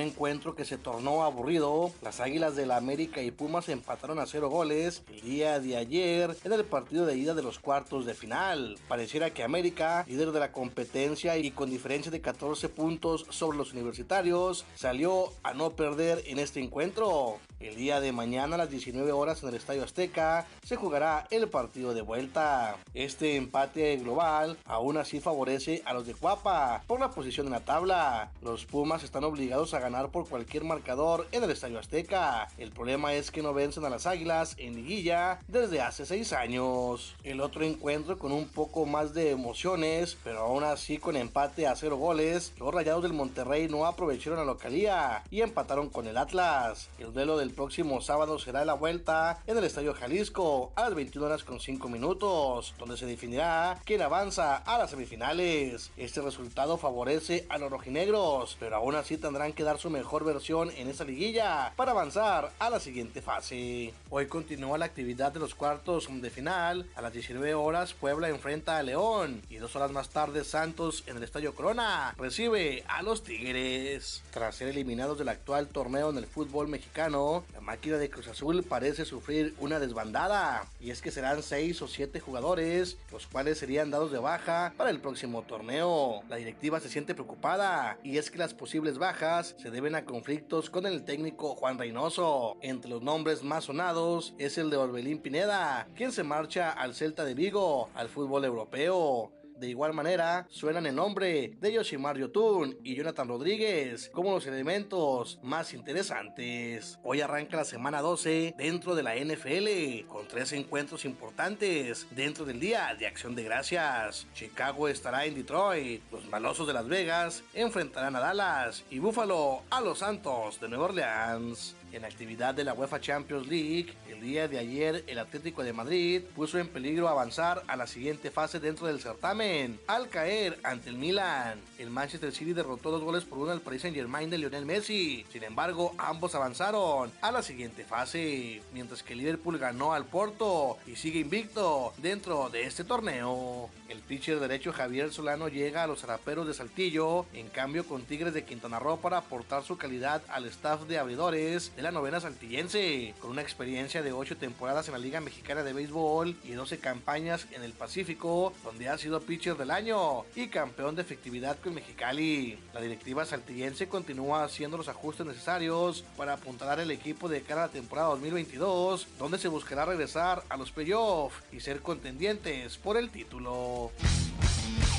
Encuentro 0.00 0.54
que 0.54 0.64
se 0.64 0.78
tornó 0.78 1.24
aburrido, 1.24 1.92
las 2.02 2.20
Águilas 2.20 2.56
de 2.56 2.66
la 2.66 2.76
América 2.76 3.22
y 3.22 3.30
Pumas 3.30 3.68
empataron 3.68 4.18
a 4.18 4.26
cero 4.26 4.48
goles 4.48 5.02
el 5.08 5.20
día 5.20 5.60
de 5.60 5.76
ayer 5.76 6.36
en 6.44 6.52
el 6.52 6.64
partido 6.64 7.06
de 7.06 7.16
ida 7.16 7.34
de 7.34 7.42
los 7.42 7.58
cuartos 7.58 8.06
de 8.06 8.14
final. 8.14 8.78
Pareciera 8.88 9.30
que 9.30 9.42
América, 9.42 10.04
líder 10.08 10.32
de 10.32 10.40
la 10.40 10.52
competencia 10.52 11.36
y 11.38 11.50
con 11.50 11.70
diferencia 11.70 12.10
de 12.10 12.20
14 12.20 12.68
puntos 12.68 13.26
sobre 13.30 13.58
los 13.58 13.72
universitarios, 13.72 14.64
salió 14.74 15.32
a 15.42 15.54
no 15.54 15.70
perder 15.70 16.22
en 16.26 16.38
este 16.38 16.60
encuentro. 16.60 17.38
El 17.60 17.76
día 17.76 18.00
de 18.00 18.12
mañana 18.12 18.54
a 18.54 18.58
las 18.58 18.70
19 18.70 19.12
horas 19.12 19.42
en 19.42 19.50
el 19.50 19.54
Estadio 19.54 19.84
Azteca 19.84 20.46
se 20.64 20.76
jugará 20.76 21.26
el 21.30 21.48
partido 21.48 21.92
de 21.92 22.00
vuelta. 22.00 22.76
Este 22.94 23.36
empate 23.36 23.96
global 23.98 24.56
aún 24.64 24.96
así 24.96 25.20
favorece 25.20 25.82
a 25.84 25.92
los 25.92 26.06
de 26.06 26.14
Cuapa 26.14 26.82
por 26.86 27.00
la 27.00 27.10
posición 27.10 27.46
en 27.46 27.52
la 27.52 27.64
tabla. 27.64 28.32
Los 28.40 28.64
Pumas 28.64 29.02
están 29.02 29.24
obligados 29.24 29.74
a 29.74 29.80
ganar 29.80 29.89
por 29.90 30.28
cualquier 30.28 30.62
marcador 30.62 31.26
en 31.32 31.42
el 31.42 31.50
Estadio 31.50 31.78
Azteca. 31.78 32.48
El 32.58 32.70
problema 32.70 33.12
es 33.14 33.32
que 33.32 33.42
no 33.42 33.52
vencen 33.52 33.84
a 33.84 33.90
las 33.90 34.06
Águilas 34.06 34.54
en 34.56 34.76
liguilla 34.76 35.40
desde 35.48 35.80
hace 35.80 36.06
seis 36.06 36.32
años. 36.32 37.16
El 37.24 37.40
otro 37.40 37.64
encuentro 37.64 38.16
con 38.16 38.30
un 38.30 38.46
poco 38.46 38.86
más 38.86 39.14
de 39.14 39.30
emociones, 39.30 40.16
pero 40.22 40.40
aún 40.40 40.62
así 40.62 40.98
con 40.98 41.16
empate 41.16 41.66
a 41.66 41.74
cero 41.74 41.96
goles, 41.96 42.52
los 42.58 42.72
Rayados 42.72 43.02
del 43.02 43.12
Monterrey 43.12 43.68
no 43.68 43.84
aprovecharon 43.84 44.38
la 44.38 44.44
localía 44.44 45.24
y 45.28 45.40
empataron 45.40 45.90
con 45.90 46.06
el 46.06 46.16
Atlas. 46.16 46.88
El 47.00 47.12
duelo 47.12 47.36
del 47.36 47.50
próximo 47.50 48.00
sábado 48.00 48.38
será 48.38 48.64
la 48.64 48.74
vuelta 48.74 49.42
en 49.48 49.58
el 49.58 49.64
Estadio 49.64 49.92
Jalisco 49.92 50.70
a 50.76 50.82
las 50.82 50.94
21 50.94 51.26
horas 51.26 51.42
con 51.42 51.58
5 51.58 51.88
minutos, 51.88 52.74
donde 52.78 52.96
se 52.96 53.06
definirá 53.06 53.80
quién 53.84 54.02
avanza 54.02 54.56
a 54.56 54.78
las 54.78 54.90
semifinales. 54.90 55.90
Este 55.96 56.20
resultado 56.20 56.78
favorece 56.78 57.44
a 57.48 57.58
los 57.58 57.70
rojinegros, 57.70 58.56
pero 58.60 58.76
aún 58.76 58.94
así 58.94 59.16
tendrán 59.16 59.52
que 59.52 59.64
dar 59.64 59.69
su 59.78 59.90
mejor 59.90 60.24
versión 60.24 60.70
en 60.76 60.88
esa 60.88 61.04
liguilla 61.04 61.72
para 61.76 61.92
avanzar 61.92 62.50
a 62.58 62.70
la 62.70 62.80
siguiente 62.80 63.22
fase. 63.22 63.92
Hoy 64.10 64.26
continúa 64.26 64.78
la 64.78 64.86
actividad 64.86 65.32
de 65.32 65.40
los 65.40 65.54
cuartos 65.54 66.08
de 66.10 66.30
final. 66.30 66.86
A 66.96 67.02
las 67.02 67.12
19 67.12 67.54
horas 67.54 67.94
Puebla 67.94 68.28
enfrenta 68.28 68.78
a 68.78 68.82
León 68.82 69.42
y 69.48 69.56
dos 69.56 69.76
horas 69.76 69.92
más 69.92 70.08
tarde 70.08 70.44
Santos 70.44 71.04
en 71.06 71.16
el 71.16 71.22
Estadio 71.22 71.54
Corona 71.54 72.14
recibe 72.18 72.84
a 72.88 73.02
los 73.02 73.22
Tigres. 73.22 74.22
Tras 74.30 74.56
ser 74.56 74.68
eliminados 74.68 75.18
del 75.18 75.28
actual 75.28 75.68
torneo 75.68 76.10
en 76.10 76.18
el 76.18 76.26
fútbol 76.26 76.68
mexicano, 76.68 77.44
la 77.52 77.60
máquina 77.60 77.96
de 77.96 78.10
Cruz 78.10 78.28
Azul 78.28 78.62
parece 78.62 79.04
sufrir 79.04 79.54
una 79.58 79.78
desbandada 79.78 80.66
y 80.80 80.90
es 80.90 81.02
que 81.02 81.10
serán 81.10 81.42
6 81.42 81.82
o 81.82 81.88
7 81.88 82.20
jugadores 82.20 82.98
los 83.10 83.26
cuales 83.26 83.58
serían 83.58 83.90
dados 83.90 84.12
de 84.12 84.18
baja 84.18 84.72
para 84.76 84.90
el 84.90 85.00
próximo 85.00 85.42
torneo. 85.42 86.22
La 86.28 86.36
directiva 86.36 86.80
se 86.80 86.88
siente 86.88 87.14
preocupada 87.14 87.98
y 88.02 88.18
es 88.18 88.30
que 88.30 88.38
las 88.38 88.54
posibles 88.54 88.98
bajas 88.98 89.54
se 89.60 89.70
deben 89.70 89.94
a 89.94 90.06
conflictos 90.06 90.70
con 90.70 90.86
el 90.86 91.04
técnico 91.04 91.54
Juan 91.54 91.78
Reynoso. 91.78 92.56
Entre 92.62 92.88
los 92.88 93.02
nombres 93.02 93.42
más 93.42 93.64
sonados 93.64 94.34
es 94.38 94.56
el 94.56 94.70
de 94.70 94.78
Orbelín 94.78 95.18
Pineda, 95.18 95.86
quien 95.94 96.12
se 96.12 96.24
marcha 96.24 96.70
al 96.70 96.94
Celta 96.94 97.26
de 97.26 97.34
Vigo, 97.34 97.90
al 97.94 98.08
fútbol 98.08 98.46
europeo. 98.46 99.39
De 99.60 99.68
igual 99.68 99.92
manera, 99.92 100.46
suenan 100.48 100.86
el 100.86 100.94
nombre 100.94 101.52
de 101.60 101.72
Yoshimar 101.74 102.16
Yotun 102.16 102.78
y 102.82 102.94
Jonathan 102.94 103.28
Rodríguez 103.28 104.08
como 104.08 104.32
los 104.32 104.46
elementos 104.46 105.38
más 105.42 105.74
interesantes. 105.74 106.98
Hoy 107.02 107.20
arranca 107.20 107.58
la 107.58 107.66
semana 107.66 108.00
12 108.00 108.54
dentro 108.56 108.94
de 108.94 109.02
la 109.02 109.16
NFL 109.16 110.08
con 110.08 110.26
tres 110.26 110.52
encuentros 110.52 111.04
importantes 111.04 112.06
dentro 112.10 112.46
del 112.46 112.58
Día 112.58 112.96
de 112.98 113.06
Acción 113.06 113.34
de 113.34 113.44
Gracias. 113.44 114.26
Chicago 114.32 114.88
estará 114.88 115.26
en 115.26 115.34
Detroit, 115.34 116.10
los 116.10 116.26
malosos 116.30 116.66
de 116.66 116.72
Las 116.72 116.88
Vegas 116.88 117.44
enfrentarán 117.52 118.16
a 118.16 118.20
Dallas 118.20 118.82
y 118.88 118.98
Buffalo 118.98 119.60
a 119.68 119.82
los 119.82 119.98
Santos 119.98 120.58
de 120.58 120.70
Nueva 120.70 120.86
Orleans. 120.86 121.76
En 121.92 122.04
actividad 122.04 122.54
de 122.54 122.62
la 122.62 122.72
UEFA 122.72 123.00
Champions 123.00 123.48
League, 123.48 123.94
el 124.08 124.20
día 124.20 124.46
de 124.46 124.58
ayer 124.58 125.02
el 125.08 125.18
Atlético 125.18 125.64
de 125.64 125.72
Madrid 125.72 126.22
puso 126.36 126.58
en 126.58 126.68
peligro 126.68 127.08
avanzar 127.08 127.64
a 127.66 127.74
la 127.74 127.88
siguiente 127.88 128.30
fase 128.30 128.60
dentro 128.60 128.86
del 128.86 129.00
certamen 129.00 129.80
al 129.88 130.08
caer 130.08 130.60
ante 130.62 130.90
el 130.90 130.96
Milan. 130.96 131.60
El 131.78 131.90
Manchester 131.90 132.32
City 132.32 132.52
derrotó 132.52 132.92
dos 132.92 133.02
goles 133.02 133.24
por 133.24 133.38
uno 133.38 133.50
al 133.50 133.60
Paris 133.60 133.82
Saint 133.82 133.96
Germain 133.96 134.30
de 134.30 134.38
Lionel 134.38 134.66
Messi. 134.66 135.26
Sin 135.32 135.42
embargo, 135.42 135.92
ambos 135.98 136.36
avanzaron 136.36 137.10
a 137.20 137.32
la 137.32 137.42
siguiente 137.42 137.84
fase, 137.84 138.62
mientras 138.72 139.02
que 139.02 139.16
Liverpool 139.16 139.58
ganó 139.58 139.92
al 139.92 140.06
Porto 140.06 140.78
y 140.86 140.94
sigue 140.94 141.18
invicto 141.18 141.92
dentro 141.98 142.50
de 142.50 142.64
este 142.64 142.84
torneo. 142.84 143.68
El 143.90 143.98
pitcher 144.02 144.38
derecho 144.38 144.72
Javier 144.72 145.12
Solano 145.12 145.48
llega 145.48 145.82
a 145.82 145.86
los 145.88 146.02
zaraperos 146.02 146.46
de 146.46 146.54
Saltillo, 146.54 147.26
en 147.34 147.48
cambio 147.48 147.84
con 147.84 148.02
Tigres 148.02 148.32
de 148.32 148.44
Quintana 148.44 148.78
Roo 148.78 148.98
para 148.98 149.18
aportar 149.18 149.64
su 149.64 149.76
calidad 149.78 150.22
al 150.28 150.46
staff 150.46 150.82
de 150.82 150.96
abridores 150.96 151.74
de 151.74 151.82
la 151.82 151.90
novena 151.90 152.20
saltillense, 152.20 153.14
con 153.18 153.32
una 153.32 153.42
experiencia 153.42 154.00
de 154.00 154.12
8 154.12 154.36
temporadas 154.36 154.86
en 154.86 154.92
la 154.92 155.00
Liga 155.00 155.20
Mexicana 155.20 155.64
de 155.64 155.72
Béisbol 155.72 156.36
y 156.44 156.52
12 156.52 156.78
campañas 156.78 157.48
en 157.50 157.64
el 157.64 157.72
Pacífico, 157.72 158.52
donde 158.62 158.88
ha 158.88 158.96
sido 158.96 159.22
pitcher 159.22 159.56
del 159.56 159.72
año 159.72 160.24
y 160.36 160.46
campeón 160.46 160.94
de 160.94 161.02
efectividad 161.02 161.58
con 161.58 161.74
Mexicali. 161.74 162.60
La 162.72 162.80
directiva 162.80 163.26
saltillense 163.26 163.88
continúa 163.88 164.44
haciendo 164.44 164.76
los 164.76 164.88
ajustes 164.88 165.26
necesarios 165.26 166.04
para 166.16 166.34
apuntalar 166.34 166.78
el 166.78 166.92
equipo 166.92 167.28
de 167.28 167.42
cara 167.42 167.64
a 167.64 167.66
la 167.66 167.72
temporada 167.72 168.10
2022, 168.10 169.08
donde 169.18 169.38
se 169.38 169.48
buscará 169.48 169.84
regresar 169.84 170.44
a 170.48 170.56
los 170.56 170.70
playoffs 170.70 171.42
y 171.50 171.58
ser 171.58 171.80
contendientes 171.80 172.78
por 172.78 172.96
el 172.96 173.10
título. 173.10 173.79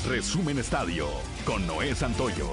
Resumen 0.08 0.58
Estadio 0.58 1.06
con 1.44 1.66
Noé 1.66 1.94
Santoyo. 1.94 2.50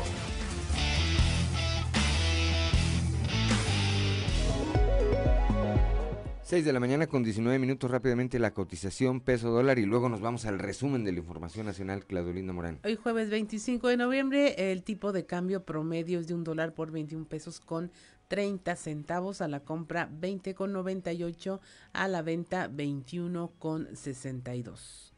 6 6.49 6.65
de 6.65 6.73
la 6.73 6.79
mañana 6.79 7.05
con 7.05 7.21
19 7.21 7.59
minutos 7.59 7.91
rápidamente 7.91 8.39
la 8.39 8.55
cotización 8.55 9.21
peso 9.21 9.51
dólar 9.51 9.77
y 9.77 9.85
luego 9.85 10.09
nos 10.09 10.19
vamos 10.19 10.45
al 10.45 10.57
resumen 10.57 11.03
de 11.03 11.11
la 11.11 11.19
información 11.19 11.67
nacional, 11.67 12.07
Claudio 12.07 12.53
Morán. 12.53 12.79
Hoy 12.83 12.95
jueves 12.95 13.29
25 13.29 13.87
de 13.87 13.97
noviembre 13.97 14.71
el 14.71 14.81
tipo 14.81 15.11
de 15.11 15.27
cambio 15.27 15.63
promedio 15.63 16.19
es 16.19 16.27
de 16.27 16.33
un 16.33 16.43
dólar 16.43 16.73
por 16.73 16.89
21 16.89 17.25
pesos 17.25 17.59
con 17.59 17.91
30 18.29 18.75
centavos, 18.77 19.41
a 19.41 19.47
la 19.47 19.59
compra 19.59 20.09
20 20.11 20.55
con 20.55 20.73
98, 20.73 21.61
a 21.93 22.07
la 22.07 22.23
venta 22.23 22.67
21 22.67 23.51
con 23.59 23.95
62. 23.95 25.08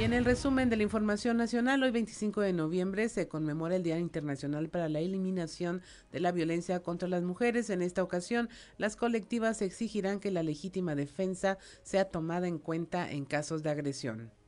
Y 0.00 0.04
en 0.04 0.14
el 0.14 0.24
resumen 0.24 0.70
de 0.70 0.78
la 0.78 0.82
información 0.82 1.36
nacional, 1.36 1.82
hoy 1.82 1.90
25 1.90 2.40
de 2.40 2.54
noviembre 2.54 3.10
se 3.10 3.28
conmemora 3.28 3.76
el 3.76 3.82
Día 3.82 3.98
Internacional 3.98 4.70
para 4.70 4.88
la 4.88 5.00
Eliminación 5.00 5.82
de 6.10 6.20
la 6.20 6.32
Violencia 6.32 6.80
contra 6.82 7.06
las 7.06 7.22
Mujeres. 7.22 7.68
En 7.68 7.82
esta 7.82 8.02
ocasión, 8.02 8.48
las 8.78 8.96
colectivas 8.96 9.60
exigirán 9.60 10.18
que 10.18 10.30
la 10.30 10.42
legítima 10.42 10.94
defensa 10.94 11.58
sea 11.82 12.06
tomada 12.06 12.48
en 12.48 12.58
cuenta 12.58 13.10
en 13.10 13.26
casos 13.26 13.62
de 13.62 13.68
agresión. 13.68 14.39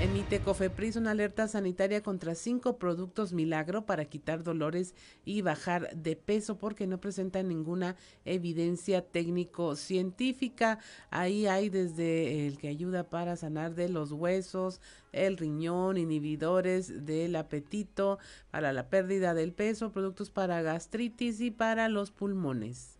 Emite 0.00 0.38
Cofepris 0.38 0.94
una 0.94 1.10
alerta 1.10 1.48
sanitaria 1.48 2.04
contra 2.04 2.36
cinco 2.36 2.78
productos 2.78 3.32
milagro 3.32 3.84
para 3.84 4.04
quitar 4.04 4.44
dolores 4.44 4.94
y 5.24 5.42
bajar 5.42 5.90
de 5.96 6.14
peso 6.14 6.56
porque 6.56 6.86
no 6.86 7.00
presentan 7.00 7.48
ninguna 7.48 7.96
evidencia 8.24 9.02
técnico-científica. 9.02 10.78
Ahí 11.10 11.48
hay 11.48 11.68
desde 11.68 12.46
el 12.46 12.58
que 12.58 12.68
ayuda 12.68 13.10
para 13.10 13.34
sanar 13.34 13.74
de 13.74 13.88
los 13.88 14.12
huesos, 14.12 14.80
el 15.10 15.36
riñón, 15.36 15.96
inhibidores 15.96 17.04
del 17.04 17.34
apetito, 17.34 18.20
para 18.52 18.72
la 18.72 18.88
pérdida 18.90 19.34
del 19.34 19.52
peso, 19.52 19.90
productos 19.90 20.30
para 20.30 20.62
gastritis 20.62 21.40
y 21.40 21.50
para 21.50 21.88
los 21.88 22.12
pulmones. 22.12 22.97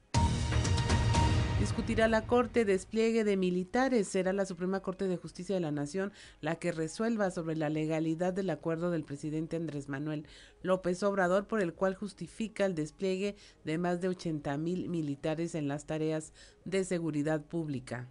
Discutirá 1.69 2.09
la 2.09 2.27
Corte 2.27 2.65
despliegue 2.65 3.25
de 3.25 3.37
militares. 3.37 4.09
Será 4.09 4.33
la 4.33 4.47
Suprema 4.47 4.81
Corte 4.81 5.07
de 5.07 5.19
Justicia 5.19 5.55
de 5.55 5.61
la 5.61 5.71
Nación 5.71 6.13
la 6.41 6.57
que 6.57 6.73
resuelva 6.73 7.31
sobre 7.31 7.57
la 7.57 7.69
legalidad 7.69 8.33
del 8.33 8.49
acuerdo 8.49 8.91
del 8.91 9.05
presidente 9.05 9.57
Andrés 9.57 9.87
Manuel 9.87 10.27
López 10.63 11.03
Obrador 11.03 11.47
por 11.47 11.61
el 11.61 11.75
cual 11.75 11.95
justifica 11.95 12.65
el 12.65 12.75
despliegue 12.75 13.37
de 13.65 13.77
más 13.77 14.01
de 14.01 14.09
80 14.09 14.57
mil 14.57 14.89
militares 14.89 15.55
en 15.55 15.69
las 15.69 15.85
tareas 15.85 16.33
de 16.65 16.85
seguridad 16.85 17.45
pública. 17.45 18.09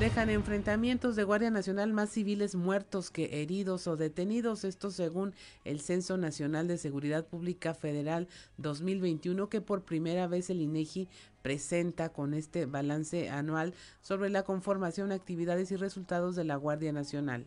Dejan 0.00 0.30
enfrentamientos 0.30 1.14
de 1.14 1.24
Guardia 1.24 1.50
Nacional 1.50 1.92
más 1.92 2.08
civiles 2.08 2.54
muertos 2.54 3.10
que 3.10 3.42
heridos 3.42 3.86
o 3.86 3.98
detenidos, 3.98 4.64
esto 4.64 4.90
según 4.90 5.34
el 5.66 5.82
Censo 5.82 6.16
Nacional 6.16 6.66
de 6.68 6.78
Seguridad 6.78 7.26
Pública 7.26 7.74
Federal 7.74 8.26
2021 8.56 9.50
que 9.50 9.60
por 9.60 9.84
primera 9.84 10.26
vez 10.26 10.48
el 10.48 10.62
INEGI 10.62 11.06
presenta 11.42 12.08
con 12.08 12.32
este 12.32 12.64
balance 12.64 13.28
anual 13.28 13.74
sobre 14.00 14.30
la 14.30 14.42
conformación, 14.42 15.12
actividades 15.12 15.70
y 15.70 15.76
resultados 15.76 16.34
de 16.34 16.44
la 16.44 16.56
Guardia 16.56 16.94
Nacional. 16.94 17.44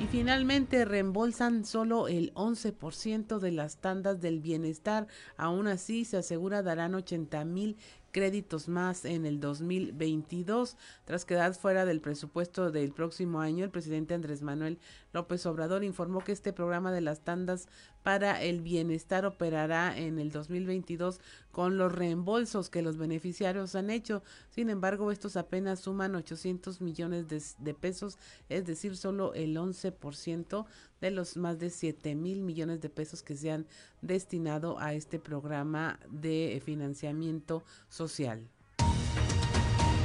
Y 0.00 0.06
finalmente 0.06 0.84
reembolsan 0.84 1.64
solo 1.64 2.06
el 2.06 2.32
11% 2.34 3.38
de 3.38 3.50
las 3.50 3.78
tandas 3.78 4.20
del 4.20 4.38
bienestar. 4.38 5.08
Aún 5.36 5.66
así, 5.66 6.04
se 6.04 6.18
asegura 6.18 6.62
darán 6.62 6.94
80 6.94 7.44
mil 7.44 7.76
créditos 8.14 8.68
más 8.68 9.04
en 9.04 9.26
el 9.26 9.40
2022. 9.40 10.76
Tras 11.04 11.24
quedar 11.24 11.52
fuera 11.54 11.84
del 11.84 12.00
presupuesto 12.00 12.70
del 12.70 12.92
próximo 12.92 13.40
año, 13.40 13.64
el 13.64 13.72
presidente 13.72 14.14
Andrés 14.14 14.40
Manuel 14.40 14.78
López 15.12 15.44
Obrador 15.46 15.82
informó 15.82 16.20
que 16.22 16.30
este 16.30 16.52
programa 16.52 16.92
de 16.92 17.00
las 17.00 17.24
tandas 17.24 17.66
para 18.04 18.40
el 18.40 18.60
bienestar 18.60 19.26
operará 19.26 19.98
en 19.98 20.20
el 20.20 20.30
2022 20.30 21.20
con 21.50 21.76
los 21.76 21.90
reembolsos 21.90 22.70
que 22.70 22.82
los 22.82 22.98
beneficiarios 22.98 23.74
han 23.74 23.90
hecho. 23.90 24.22
Sin 24.50 24.70
embargo, 24.70 25.10
estos 25.10 25.36
apenas 25.36 25.80
suman 25.80 26.14
800 26.14 26.80
millones 26.80 27.56
de, 27.58 27.74
pesos, 27.74 28.16
es 28.48 28.64
decir, 28.64 28.96
solo 28.96 29.34
el 29.34 29.56
11% 29.56 30.66
de 31.04 31.10
los 31.10 31.36
más 31.36 31.58
de 31.58 31.68
7 31.68 32.14
mil 32.14 32.40
millones 32.40 32.80
de 32.80 32.88
pesos 32.88 33.22
que 33.22 33.36
se 33.36 33.50
han 33.50 33.66
destinado 34.00 34.78
a 34.78 34.94
este 34.94 35.18
programa 35.18 36.00
de 36.08 36.62
financiamiento 36.64 37.62
social. 37.90 38.48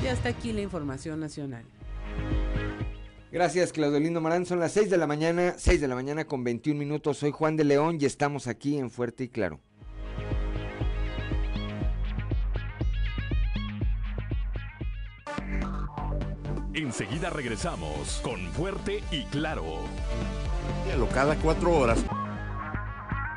Y 0.04 0.08
hasta 0.08 0.28
aquí 0.28 0.52
la 0.52 0.60
información 0.60 1.22
nacional. 1.22 1.64
Gracias, 3.32 3.72
Claudio 3.72 3.98
Lindo 4.02 4.20
Marán. 4.20 4.46
Son 4.46 4.60
las 4.60 4.74
6 4.74 4.90
de 4.90 4.98
la 4.98 5.08
mañana, 5.08 5.54
6 5.58 5.80
de 5.80 5.88
la 5.88 5.96
mañana 5.96 6.26
con 6.26 6.44
21 6.44 6.78
minutos. 6.78 7.20
Soy 7.20 7.32
Juan 7.32 7.56
de 7.56 7.64
León 7.64 7.98
y 8.02 8.06
estamos 8.06 8.48
aquí 8.48 8.78
en 8.78 8.92
Fuerte 8.92 9.24
y 9.24 9.30
Claro. 9.30 9.62
Enseguida 16.74 17.30
regresamos 17.30 18.20
con 18.22 18.40
Fuerte 18.52 19.02
y 19.12 19.24
Claro. 19.26 19.86
Cada 21.14 21.36
cuatro 21.36 21.78
horas. 21.78 22.04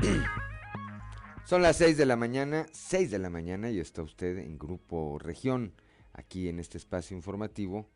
Son 1.45 1.61
las 1.61 1.77
6 1.77 1.97
de 1.99 2.07
la 2.07 2.17
mañana, 2.17 2.67
6 2.73 3.11
de 3.11 3.19
la 3.19 3.29
mañana 3.29 3.71
y 3.71 3.79
está 3.79 4.03
usted 4.03 4.39
en 4.39 4.59
Grupo 4.59 5.19
Región, 5.19 5.75
aquí 6.13 6.49
en 6.49 6.59
este 6.59 6.79
espacio 6.79 7.17
informativo 7.17 7.89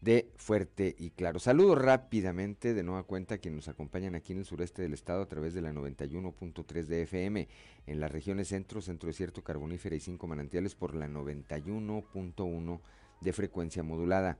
de 0.00 0.32
Fuerte 0.36 0.94
y 0.98 1.10
Claro. 1.10 1.38
Saludo 1.38 1.74
rápidamente 1.74 2.72
de 2.72 2.82
nueva 2.82 3.02
cuenta 3.02 3.34
a 3.34 3.38
quienes 3.38 3.56
nos 3.56 3.68
acompañan 3.68 4.14
aquí 4.14 4.32
en 4.32 4.38
el 4.38 4.44
sureste 4.46 4.82
del 4.82 4.94
estado 4.94 5.22
a 5.22 5.28
través 5.28 5.52
de 5.52 5.60
la 5.60 5.72
91.3 5.72 6.84
de 6.86 7.02
FM, 7.02 7.48
en 7.86 8.00
las 8.00 8.10
regiones 8.10 8.48
centro, 8.48 8.80
centro 8.80 9.08
desierto, 9.08 9.44
carbonífera 9.44 9.94
y 9.96 10.00
cinco 10.00 10.26
manantiales 10.26 10.74
por 10.74 10.94
la 10.94 11.06
91.1 11.06 12.80
de 13.20 13.32
frecuencia 13.32 13.82
modulada. 13.82 14.38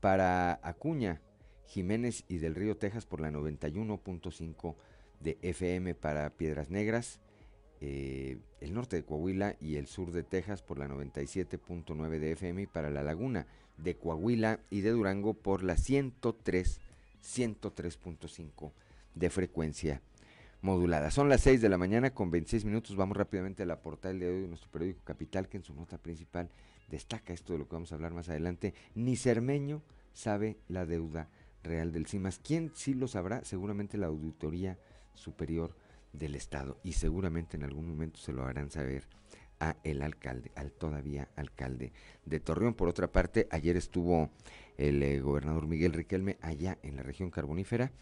Para 0.00 0.60
Acuña, 0.62 1.20
Jiménez 1.66 2.24
y 2.28 2.38
del 2.38 2.54
Río 2.54 2.76
Texas 2.76 3.06
por 3.06 3.20
la 3.20 3.30
91.5 3.30 4.74
de 5.20 5.38
FM 5.42 5.94
para 5.94 6.30
Piedras 6.30 6.70
Negras, 6.70 7.20
eh, 7.80 8.38
el 8.60 8.74
norte 8.74 8.96
de 8.96 9.04
Coahuila 9.04 9.56
y 9.60 9.76
el 9.76 9.86
sur 9.86 10.12
de 10.12 10.22
Texas 10.22 10.62
por 10.62 10.78
la 10.78 10.88
97.9 10.88 12.18
de 12.18 12.32
FM 12.32 12.62
y 12.62 12.66
para 12.66 12.90
la 12.90 13.02
laguna 13.02 13.46
de 13.76 13.96
Coahuila 13.96 14.60
y 14.70 14.82
de 14.82 14.90
Durango 14.90 15.34
por 15.34 15.62
la 15.62 15.76
103, 15.76 16.80
103.5 17.22 18.72
de 19.14 19.30
frecuencia 19.30 20.00
modulada. 20.60 21.10
Son 21.10 21.28
las 21.28 21.40
6 21.42 21.60
de 21.60 21.68
la 21.68 21.76
mañana 21.76 22.14
con 22.14 22.30
26 22.30 22.64
minutos. 22.64 22.96
Vamos 22.96 23.16
rápidamente 23.16 23.64
a 23.64 23.66
la 23.66 23.80
portal 23.80 24.18
de 24.20 24.28
hoy 24.28 24.42
de 24.42 24.48
nuestro 24.48 24.70
periódico 24.70 25.02
Capital, 25.04 25.48
que 25.48 25.56
en 25.56 25.64
su 25.64 25.74
nota 25.74 25.98
principal 25.98 26.48
destaca 26.88 27.32
esto 27.32 27.52
de 27.52 27.58
lo 27.58 27.68
que 27.68 27.74
vamos 27.74 27.90
a 27.92 27.96
hablar 27.96 28.14
más 28.14 28.28
adelante. 28.28 28.74
Ni 28.94 29.16
Cermeño 29.16 29.82
sabe 30.12 30.56
la 30.68 30.86
deuda 30.86 31.28
real 31.62 31.92
del 31.92 32.06
CIMAS. 32.06 32.38
¿Quién 32.38 32.72
sí 32.74 32.94
lo 32.94 33.08
sabrá? 33.08 33.44
Seguramente 33.44 33.98
la 33.98 34.06
Auditoría 34.06 34.78
Superior 35.14 35.76
del 36.12 36.34
Estado 36.34 36.78
y 36.82 36.92
seguramente 36.92 37.56
en 37.56 37.64
algún 37.64 37.88
momento 37.88 38.18
se 38.18 38.32
lo 38.32 38.44
harán 38.44 38.70
saber 38.70 39.06
a 39.60 39.76
el 39.84 40.02
alcalde, 40.02 40.50
al 40.56 40.72
todavía 40.72 41.28
alcalde 41.36 41.92
de 42.26 42.40
Torreón. 42.40 42.74
Por 42.74 42.88
otra 42.88 43.12
parte, 43.12 43.46
ayer 43.50 43.76
estuvo 43.76 44.30
el 44.76 45.00
eh, 45.02 45.20
gobernador 45.20 45.68
Miguel 45.68 45.92
Riquelme 45.92 46.36
allá 46.40 46.78
en 46.82 46.96
la 46.96 47.04
región 47.04 47.30
carbonífera, 47.30 47.92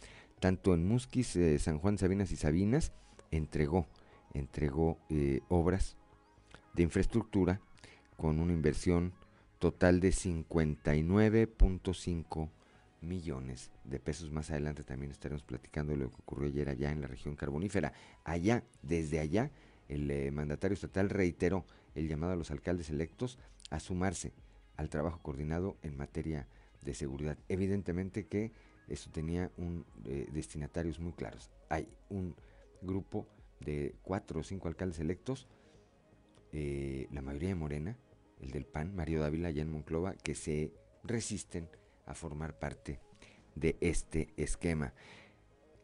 tanto 0.41 0.73
en 0.73 0.89
Musquis, 0.89 1.37
eh, 1.37 1.59
San 1.59 1.79
Juan, 1.79 1.99
Sabinas 1.99 2.33
y 2.33 2.37
Sabinas, 2.37 2.95
entregó, 3.31 3.87
entregó 4.33 4.99
eh, 5.11 5.43
obras 5.49 5.99
de 6.73 6.83
infraestructura 6.83 7.61
con 8.17 8.41
una 8.41 8.55
inversión 8.55 9.13
total 9.59 10.01
de 10.01 10.09
59.5 10.11 12.49
millones 13.03 13.71
de 13.85 14.01
pesos. 14.01 14.31
Más 14.31 14.51
adelante 14.51 14.83
también 14.83 15.11
estaremos 15.11 15.43
platicando 15.43 15.93
de 15.93 15.99
lo 15.99 16.11
que 16.11 16.17
ocurrió 16.17 16.49
ayer 16.49 16.69
allá 16.69 16.91
en 16.93 17.01
la 17.01 17.07
región 17.07 17.37
carbonífera. 17.37 17.93
Allá, 18.25 18.65
desde 18.83 19.21
allá, 19.21 19.51
el 19.89 20.11
eh, 20.11 20.31
mandatario 20.31 20.75
estatal 20.75 21.11
reiteró 21.11 21.65
el 21.95 22.09
llamado 22.09 22.33
a 22.33 22.37
los 22.37 22.51
alcaldes 22.51 22.91
electos 22.91 23.39
a 23.71 23.81
sumarse 23.81 24.33
al 24.77 24.89
trabajo 24.89 25.21
coordinado 25.23 25.77
en 25.83 25.97
materia 25.97 26.47
de 26.83 26.95
seguridad. 26.95 27.37
Evidentemente 27.49 28.27
que 28.27 28.53
eso 28.89 29.11
tenía 29.11 29.51
un 29.57 29.85
eh, 30.05 30.29
destinatarios 30.33 30.99
muy 30.99 31.13
claros. 31.13 31.51
Hay 31.69 31.89
un 32.09 32.35
grupo 32.83 33.27
de 33.61 33.95
cuatro 34.03 34.41
o 34.41 34.43
cinco 34.43 34.69
alcaldes 34.69 34.99
electos, 34.99 35.47
eh, 36.53 37.07
la 37.13 37.23
mayoría 37.23 37.51
de 37.51 37.55
Morena, 37.55 37.97
el 38.41 38.51
del 38.51 38.65
PAN, 38.65 38.95
Mario 38.97 39.21
Dávila, 39.21 39.49
allá 39.49 39.63
en 39.63 39.71
Monclova, 39.71 40.15
que 40.15 40.35
se 40.35 40.73
resisten 41.05 41.69
a 42.11 42.15
formar 42.15 42.59
parte 42.59 43.01
de 43.55 43.77
este 43.81 44.29
esquema. 44.37 44.93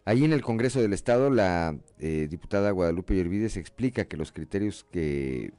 Allí 0.04 0.24
en 0.24 0.32
el 0.32 0.42
Congreso 0.42 0.80
del 0.80 0.92
Estado, 0.92 1.30
la 1.30 1.76
eh, 1.98 2.28
diputada 2.30 2.70
Guadalupe 2.70 3.14
Yervides 3.16 3.56
explica 3.56 4.04
que 4.04 4.16
los 4.16 4.32
criterios 4.32 4.86
que 4.92 5.52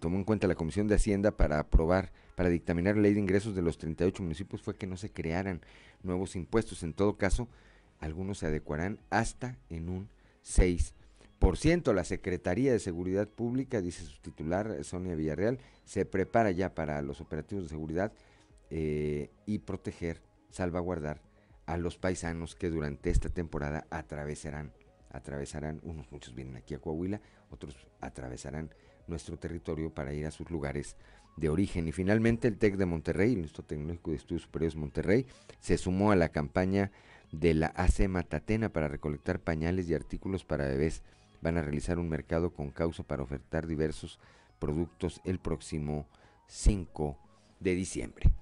tomó 0.00 0.16
en 0.16 0.24
cuenta 0.24 0.48
la 0.48 0.54
Comisión 0.54 0.88
de 0.88 0.96
Hacienda 0.96 1.30
para 1.32 1.60
aprobar, 1.60 2.12
para 2.34 2.48
dictaminar 2.48 2.96
la 2.96 3.02
ley 3.02 3.14
de 3.14 3.20
ingresos 3.20 3.54
de 3.54 3.62
los 3.62 3.78
38 3.78 4.22
municipios 4.22 4.62
fue 4.62 4.74
que 4.74 4.86
no 4.86 4.96
se 4.96 5.10
crearan 5.10 5.60
nuevos 6.02 6.34
impuestos. 6.34 6.82
En 6.82 6.94
todo 6.94 7.16
caso, 7.16 7.48
algunos 8.00 8.38
se 8.38 8.46
adecuarán 8.46 8.98
hasta 9.10 9.56
en 9.70 9.88
un 9.88 10.08
6%. 10.44 11.92
La 11.92 12.04
Secretaría 12.04 12.72
de 12.72 12.78
Seguridad 12.80 13.28
Pública, 13.28 13.80
dice 13.80 14.04
su 14.04 14.20
titular, 14.20 14.82
Sonia 14.82 15.14
Villarreal, 15.14 15.58
se 15.84 16.04
prepara 16.06 16.50
ya 16.50 16.74
para 16.74 17.02
los 17.02 17.20
operativos 17.20 17.64
de 17.64 17.70
seguridad 17.70 18.12
eh, 18.74 19.28
y 19.44 19.58
proteger, 19.58 20.22
salvaguardar 20.48 21.20
a 21.66 21.76
los 21.76 21.98
paisanos 21.98 22.54
que 22.54 22.70
durante 22.70 23.10
esta 23.10 23.28
temporada 23.28 23.86
atravesarán, 23.90 24.72
atravesarán, 25.10 25.82
unos 25.82 26.10
muchos 26.10 26.34
vienen 26.34 26.56
aquí 26.56 26.72
a 26.72 26.78
Coahuila, 26.78 27.20
otros 27.50 27.76
atravesarán 28.00 28.70
nuestro 29.08 29.36
territorio 29.36 29.92
para 29.92 30.14
ir 30.14 30.24
a 30.24 30.30
sus 30.30 30.50
lugares 30.50 30.96
de 31.36 31.50
origen. 31.50 31.86
Y 31.86 31.92
finalmente 31.92 32.48
el 32.48 32.56
TEC 32.56 32.78
de 32.78 32.86
Monterrey, 32.86 33.34
el 33.34 33.40
Instituto 33.40 33.68
Tecnológico 33.68 34.12
de 34.12 34.16
Estudios 34.16 34.42
Superiores 34.44 34.76
Monterrey, 34.76 35.26
se 35.60 35.76
sumó 35.76 36.10
a 36.10 36.16
la 36.16 36.30
campaña 36.30 36.92
de 37.30 37.52
la 37.52 37.66
AC 37.76 38.08
Matatena 38.08 38.70
para 38.70 38.88
recolectar 38.88 39.38
pañales 39.38 39.86
y 39.90 39.94
artículos 39.94 40.46
para 40.46 40.64
bebés. 40.64 41.02
Van 41.42 41.58
a 41.58 41.62
realizar 41.62 41.98
un 41.98 42.08
mercado 42.08 42.54
con 42.54 42.70
causa 42.70 43.02
para 43.02 43.22
ofertar 43.22 43.66
diversos 43.66 44.18
productos 44.58 45.20
el 45.26 45.40
próximo 45.40 46.08
5 46.46 47.18
de 47.60 47.74
diciembre. 47.74 48.32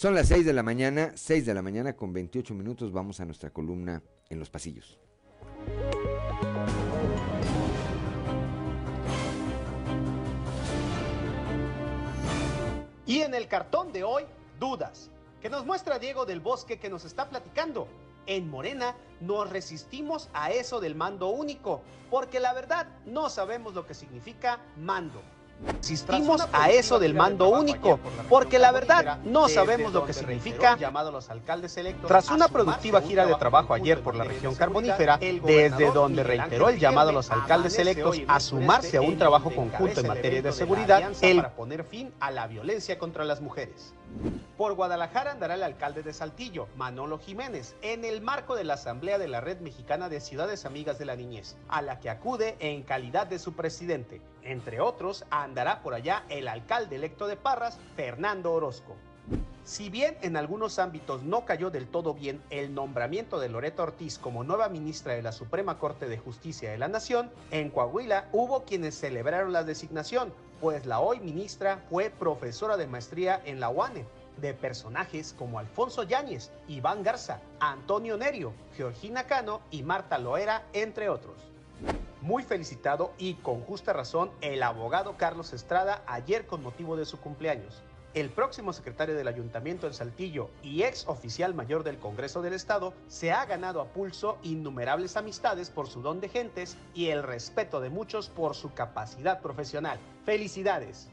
Son 0.00 0.14
las 0.14 0.28
6 0.28 0.46
de 0.46 0.54
la 0.54 0.62
mañana, 0.62 1.12
6 1.14 1.44
de 1.44 1.52
la 1.52 1.60
mañana 1.60 1.94
con 1.94 2.10
28 2.10 2.54
minutos. 2.54 2.90
Vamos 2.90 3.20
a 3.20 3.26
nuestra 3.26 3.50
columna 3.50 4.02
en 4.30 4.38
los 4.38 4.48
pasillos. 4.48 4.98
Y 13.04 13.20
en 13.20 13.34
el 13.34 13.46
cartón 13.46 13.92
de 13.92 14.02
hoy, 14.02 14.24
dudas, 14.58 15.10
que 15.42 15.50
nos 15.50 15.66
muestra 15.66 15.98
Diego 15.98 16.24
del 16.24 16.40
Bosque 16.40 16.78
que 16.78 16.88
nos 16.88 17.04
está 17.04 17.28
platicando. 17.28 17.86
En 18.24 18.48
Morena 18.48 18.96
nos 19.20 19.50
resistimos 19.50 20.30
a 20.32 20.50
eso 20.50 20.80
del 20.80 20.94
mando 20.94 21.28
único, 21.28 21.82
porque 22.08 22.40
la 22.40 22.54
verdad 22.54 22.88
no 23.04 23.28
sabemos 23.28 23.74
lo 23.74 23.86
que 23.86 23.92
significa 23.92 24.60
mando. 24.78 25.20
Asistimos 25.80 26.46
a 26.52 26.70
eso 26.70 26.98
del 26.98 27.14
mando 27.14 27.48
único, 27.48 27.98
porque 28.28 28.58
la 28.58 28.72
verdad 28.72 29.18
no 29.24 29.48
sabemos 29.48 29.92
lo 29.92 30.06
que 30.06 30.12
significa. 30.12 30.78
Tras 32.06 32.30
una 32.30 32.48
productiva 32.48 33.00
gira 33.02 33.26
de 33.26 33.34
trabajo 33.34 33.74
ayer 33.74 34.00
por 34.00 34.14
la 34.14 34.24
región 34.24 34.54
carbonífera, 34.54 35.18
desde 35.18 35.90
donde 35.92 36.22
reiteró 36.22 36.68
el 36.68 36.78
llamado 36.78 37.10
a 37.10 37.12
los 37.12 37.30
alcaldes 37.30 37.78
electos 37.78 38.18
a 38.26 38.40
sumarse 38.40 38.96
a 38.96 39.02
un 39.02 39.18
trabajo 39.18 39.54
conjunto 39.54 40.00
en 40.00 40.06
materia 40.06 40.42
de 40.42 40.52
seguridad, 40.52 41.12
el 41.20 41.36
para 41.36 41.54
poner 41.54 41.84
fin 41.84 42.12
a 42.20 42.30
la 42.30 42.46
violencia 42.46 42.98
contra 42.98 43.24
las 43.24 43.40
mujeres. 43.40 43.94
Por 44.56 44.74
Guadalajara 44.74 45.32
andará 45.32 45.54
el 45.54 45.62
alcalde 45.62 46.02
de 46.02 46.12
Saltillo, 46.12 46.68
Manolo 46.76 47.18
Jiménez, 47.18 47.76
en 47.80 48.04
el 48.04 48.20
marco 48.20 48.56
de 48.56 48.64
la 48.64 48.74
Asamblea 48.74 49.18
de 49.18 49.28
la 49.28 49.40
Red 49.40 49.60
Mexicana 49.60 50.08
de 50.08 50.20
Ciudades 50.20 50.66
Amigas 50.66 50.98
de 50.98 51.04
la 51.04 51.16
Niñez, 51.16 51.56
a 51.68 51.80
la 51.80 52.00
que 52.00 52.10
acude 52.10 52.56
en 52.58 52.82
calidad 52.82 53.26
de 53.26 53.38
su 53.38 53.52
presidente. 53.52 54.20
Entre 54.42 54.80
otros, 54.80 55.24
andará 55.30 55.82
por 55.82 55.94
allá 55.94 56.24
el 56.28 56.48
alcalde 56.48 56.96
electo 56.96 57.26
de 57.26 57.36
Parras, 57.36 57.78
Fernando 57.96 58.52
Orozco. 58.52 58.96
Si 59.64 59.90
bien 59.90 60.16
en 60.22 60.36
algunos 60.36 60.78
ámbitos 60.78 61.22
no 61.22 61.44
cayó 61.44 61.70
del 61.70 61.86
todo 61.86 62.14
bien 62.14 62.42
el 62.50 62.74
nombramiento 62.74 63.38
de 63.38 63.48
Loreto 63.48 63.84
Ortiz 63.84 64.18
como 64.18 64.42
nueva 64.42 64.68
ministra 64.68 65.14
de 65.14 65.22
la 65.22 65.32
Suprema 65.32 65.78
Corte 65.78 66.08
de 66.08 66.18
Justicia 66.18 66.70
de 66.70 66.78
la 66.78 66.88
Nación, 66.88 67.30
en 67.50 67.70
Coahuila 67.70 68.28
hubo 68.32 68.64
quienes 68.64 68.98
celebraron 68.98 69.52
la 69.52 69.62
designación, 69.62 70.32
pues 70.60 70.86
la 70.86 71.00
hoy 71.00 71.20
ministra 71.20 71.84
fue 71.88 72.10
profesora 72.10 72.76
de 72.76 72.86
maestría 72.86 73.40
en 73.44 73.60
la 73.60 73.68
UANE, 73.68 74.06
de 74.38 74.54
personajes 74.54 75.34
como 75.38 75.58
Alfonso 75.58 76.02
Yáñez, 76.02 76.50
Iván 76.66 77.02
Garza, 77.02 77.40
Antonio 77.60 78.16
Nerio, 78.16 78.52
Georgina 78.76 79.24
Cano 79.24 79.60
y 79.70 79.82
Marta 79.82 80.18
Loera, 80.18 80.64
entre 80.72 81.08
otros. 81.08 81.36
Muy 82.22 82.42
felicitado 82.42 83.14
y 83.16 83.34
con 83.34 83.62
justa 83.62 83.94
razón 83.94 84.30
el 84.42 84.62
abogado 84.62 85.16
Carlos 85.16 85.54
Estrada 85.54 86.02
ayer 86.06 86.46
con 86.46 86.62
motivo 86.62 86.94
de 86.96 87.06
su 87.06 87.18
cumpleaños. 87.18 87.82
El 88.12 88.28
próximo 88.28 88.74
secretario 88.74 89.14
del 89.14 89.28
Ayuntamiento 89.28 89.86
en 89.86 89.94
Saltillo 89.94 90.50
y 90.62 90.82
ex 90.82 91.06
oficial 91.06 91.54
mayor 91.54 91.82
del 91.82 91.98
Congreso 91.98 92.42
del 92.42 92.52
Estado 92.52 92.92
se 93.08 93.32
ha 93.32 93.46
ganado 93.46 93.80
a 93.80 93.86
pulso 93.86 94.36
innumerables 94.42 95.16
amistades 95.16 95.70
por 95.70 95.88
su 95.88 96.02
don 96.02 96.20
de 96.20 96.28
gentes 96.28 96.76
y 96.92 97.06
el 97.06 97.22
respeto 97.22 97.80
de 97.80 97.88
muchos 97.88 98.28
por 98.28 98.54
su 98.54 98.74
capacidad 98.74 99.40
profesional. 99.40 99.98
¡Felicidades! 100.26 101.08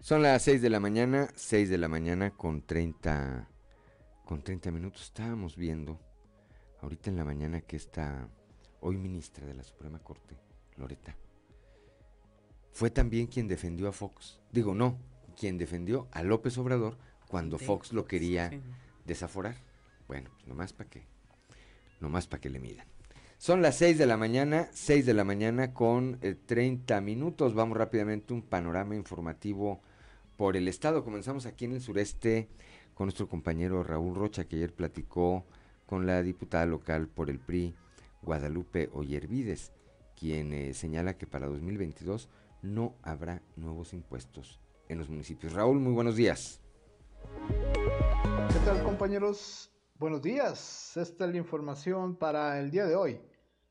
Son 0.00 0.22
las 0.22 0.42
6 0.42 0.60
de 0.62 0.70
la 0.70 0.80
mañana, 0.80 1.28
6 1.36 1.68
de 1.68 1.78
la 1.78 1.88
mañana 1.88 2.30
con 2.30 2.62
30 2.62 3.48
con 4.26 4.42
30 4.42 4.72
minutos 4.72 5.04
estábamos 5.04 5.56
viendo 5.56 6.00
ahorita 6.82 7.10
en 7.10 7.16
la 7.16 7.24
mañana 7.24 7.60
que 7.60 7.76
está 7.76 8.28
hoy 8.80 8.98
ministra 8.98 9.46
de 9.46 9.54
la 9.54 9.62
Suprema 9.62 10.00
Corte, 10.00 10.36
Loreta, 10.76 11.16
fue 12.72 12.90
también 12.90 13.28
quien 13.28 13.46
defendió 13.46 13.88
a 13.88 13.92
Fox. 13.92 14.40
Digo, 14.50 14.74
no, 14.74 14.98
quien 15.38 15.56
defendió 15.56 16.08
a 16.10 16.24
López 16.24 16.58
Obrador 16.58 16.98
cuando 17.28 17.56
Fox 17.56 17.92
lo 17.92 18.04
quería 18.04 18.50
desaforar. 19.04 19.56
Bueno, 20.08 20.30
pues 20.34 20.48
nomás 20.48 20.72
para 20.72 20.90
que, 20.90 21.06
nomás 22.00 22.26
para 22.26 22.40
que 22.40 22.50
le 22.50 22.58
midan. 22.58 22.86
Son 23.38 23.62
las 23.62 23.76
6 23.76 23.96
de 23.96 24.06
la 24.06 24.16
mañana, 24.16 24.68
6 24.72 25.06
de 25.06 25.14
la 25.14 25.22
mañana 25.24 25.72
con 25.72 26.18
30 26.46 26.96
eh, 26.96 27.00
minutos. 27.00 27.54
Vamos 27.54 27.78
rápidamente 27.78 28.34
un 28.34 28.42
panorama 28.42 28.96
informativo 28.96 29.82
por 30.36 30.56
el 30.56 30.66
estado. 30.66 31.04
Comenzamos 31.04 31.46
aquí 31.46 31.66
en 31.66 31.72
el 31.72 31.80
sureste 31.80 32.48
con 32.96 33.08
nuestro 33.08 33.28
compañero 33.28 33.84
Raúl 33.84 34.14
Rocha, 34.14 34.48
que 34.48 34.56
ayer 34.56 34.74
platicó 34.74 35.44
con 35.84 36.06
la 36.06 36.22
diputada 36.22 36.64
local 36.64 37.08
por 37.08 37.28
el 37.28 37.38
PRI, 37.38 37.74
Guadalupe 38.22 38.88
Oyervides, 38.94 39.70
quien 40.18 40.54
eh, 40.54 40.72
señala 40.72 41.18
que 41.18 41.26
para 41.26 41.46
2022 41.46 42.30
no 42.62 42.96
habrá 43.02 43.42
nuevos 43.54 43.92
impuestos 43.92 44.60
en 44.88 44.98
los 44.98 45.10
municipios. 45.10 45.52
Raúl, 45.52 45.78
muy 45.78 45.92
buenos 45.92 46.16
días. 46.16 46.62
¿Qué 48.48 48.58
tal 48.64 48.82
compañeros? 48.82 49.70
Buenos 49.98 50.22
días. 50.22 50.96
Esta 50.96 51.26
es 51.26 51.30
la 51.30 51.36
información 51.36 52.16
para 52.16 52.58
el 52.58 52.70
día 52.70 52.86
de 52.86 52.96
hoy. 52.96 53.20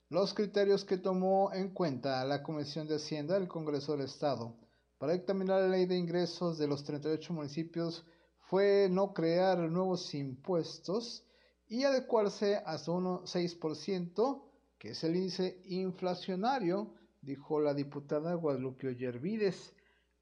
Los 0.10 0.36
criterios 0.36 0.86
que 0.86 1.00
tomó 1.00 1.52
en 1.52 1.72
cuenta 1.72 2.24
la 2.26 2.44
Comisión 2.44 2.88
de 2.88 2.98
Hacienda 2.98 3.34
del 3.34 3.48
Congreso 3.48 3.94
del 3.94 4.06
Estado 4.06 4.56
para 5.00 5.14
dictaminar 5.14 5.62
la 5.62 5.70
ley 5.70 5.88
de 5.88 5.98
ingresos 5.98 6.60
de 6.60 6.68
los 6.68 6.84
38 6.84 7.34
municipios 7.34 8.06
fue 8.46 8.88
no 8.92 9.14
crear 9.14 9.58
nuevos 9.58 10.14
impuestos 10.14 11.26
y 11.68 11.84
adecuarse 11.84 12.58
hasta 12.66 12.92
un 12.92 13.06
6%, 13.22 14.44
que 14.78 14.90
es 14.90 15.04
el 15.04 15.16
índice 15.16 15.62
inflacionario, 15.66 16.94
dijo 17.22 17.60
la 17.60 17.74
diputada 17.74 18.36
Guadalupe 18.36 18.90
Ollervides. 18.90 19.74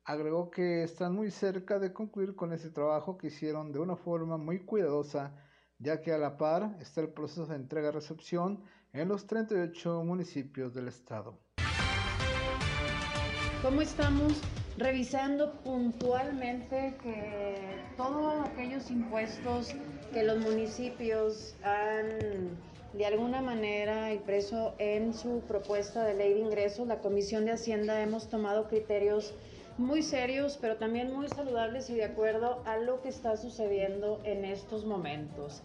Agregó 0.06 0.50
que 0.52 0.84
están 0.84 1.14
muy 1.14 1.32
cerca 1.32 1.80
de 1.80 1.92
concluir 1.92 2.36
con 2.36 2.54
ese 2.54 2.70
trabajo 2.70 3.18
que 3.18 3.28
hicieron 3.28 3.72
de 3.74 3.80
una 3.80 3.98
forma 3.98 4.38
muy 4.38 4.60
cuidadosa, 4.60 5.36
ya 5.80 6.02
que 6.02 6.14
a 6.14 6.18
la 6.18 6.38
par 6.38 6.78
está 6.80 7.02
el 7.02 7.10
proceso 7.10 7.46
de 7.46 7.56
entrega-recepción 7.56 8.64
en 8.94 9.10
los 9.10 9.28
38 9.28 10.04
municipios 10.04 10.74
del 10.74 10.88
estado. 10.88 11.40
¿Cómo 13.62 13.82
estamos? 13.82 14.42
Revisando 14.78 15.54
puntualmente 15.64 16.96
que 17.02 17.56
todos 17.96 18.48
aquellos 18.48 18.90
impuestos 18.90 19.74
que 20.12 20.24
los 20.24 20.40
municipios 20.40 21.56
han 21.64 22.58
de 22.94 23.06
alguna 23.08 23.42
manera 23.42 24.14
impreso 24.14 24.76
en 24.78 25.14
su 25.14 25.42
propuesta 25.48 26.04
de 26.04 26.14
ley 26.14 26.34
de 26.34 26.40
ingresos, 26.42 26.88
la 26.88 27.00
Comisión 27.00 27.46
de 27.46 27.52
Hacienda 27.52 28.02
hemos 28.02 28.28
tomado 28.30 28.68
criterios 28.68 29.34
muy 29.80 30.04
serios, 30.04 30.60
pero 30.62 30.76
también 30.76 31.12
muy 31.12 31.28
saludables 31.28 31.90
y 31.90 31.96
de 31.96 32.04
acuerdo 32.04 32.62
a 32.66 32.78
lo 32.78 33.02
que 33.02 33.10
está 33.10 33.36
sucediendo 33.38 34.22
en 34.24 34.46
estos 34.46 34.86
momentos. 34.86 35.64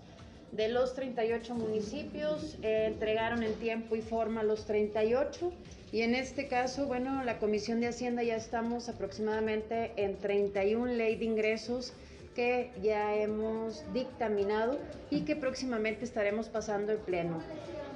De 0.52 0.68
los 0.68 0.94
38 0.94 1.54
municipios, 1.54 2.56
eh, 2.62 2.86
entregaron 2.86 3.42
en 3.42 3.52
tiempo 3.54 3.96
y 3.96 4.00
forma 4.00 4.42
los 4.42 4.64
38 4.64 5.52
y 5.90 6.02
en 6.02 6.14
este 6.14 6.48
caso, 6.48 6.86
bueno, 6.86 7.24
la 7.24 7.38
Comisión 7.38 7.80
de 7.80 7.88
Hacienda 7.88 8.22
ya 8.22 8.36
estamos 8.36 8.88
aproximadamente 8.88 9.92
en 9.96 10.18
31 10.18 10.92
ley 10.92 11.16
de 11.16 11.24
ingresos 11.24 11.94
que 12.34 12.70
ya 12.82 13.16
hemos 13.16 13.82
dictaminado 13.94 14.78
y 15.10 15.22
que 15.22 15.34
próximamente 15.34 16.04
estaremos 16.04 16.48
pasando 16.48 16.92
el 16.92 16.98
pleno. 16.98 17.42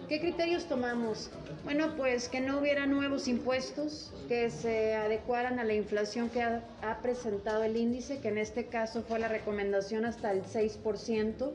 ¿Qué 0.08 0.20
criterios 0.20 0.64
tomamos? 0.64 1.30
Bueno, 1.64 1.94
pues 1.96 2.28
que 2.28 2.40
no 2.40 2.58
hubiera 2.58 2.86
nuevos 2.86 3.28
impuestos 3.28 4.12
que 4.26 4.50
se 4.50 4.94
adecuaran 4.94 5.58
a 5.58 5.64
la 5.64 5.74
inflación 5.74 6.28
que 6.28 6.42
ha, 6.42 6.64
ha 6.82 7.00
presentado 7.02 7.62
el 7.62 7.76
índice, 7.76 8.18
que 8.18 8.28
en 8.28 8.38
este 8.38 8.66
caso 8.66 9.02
fue 9.02 9.18
la 9.18 9.28
recomendación 9.28 10.04
hasta 10.04 10.32
el 10.32 10.42
6% 10.42 11.52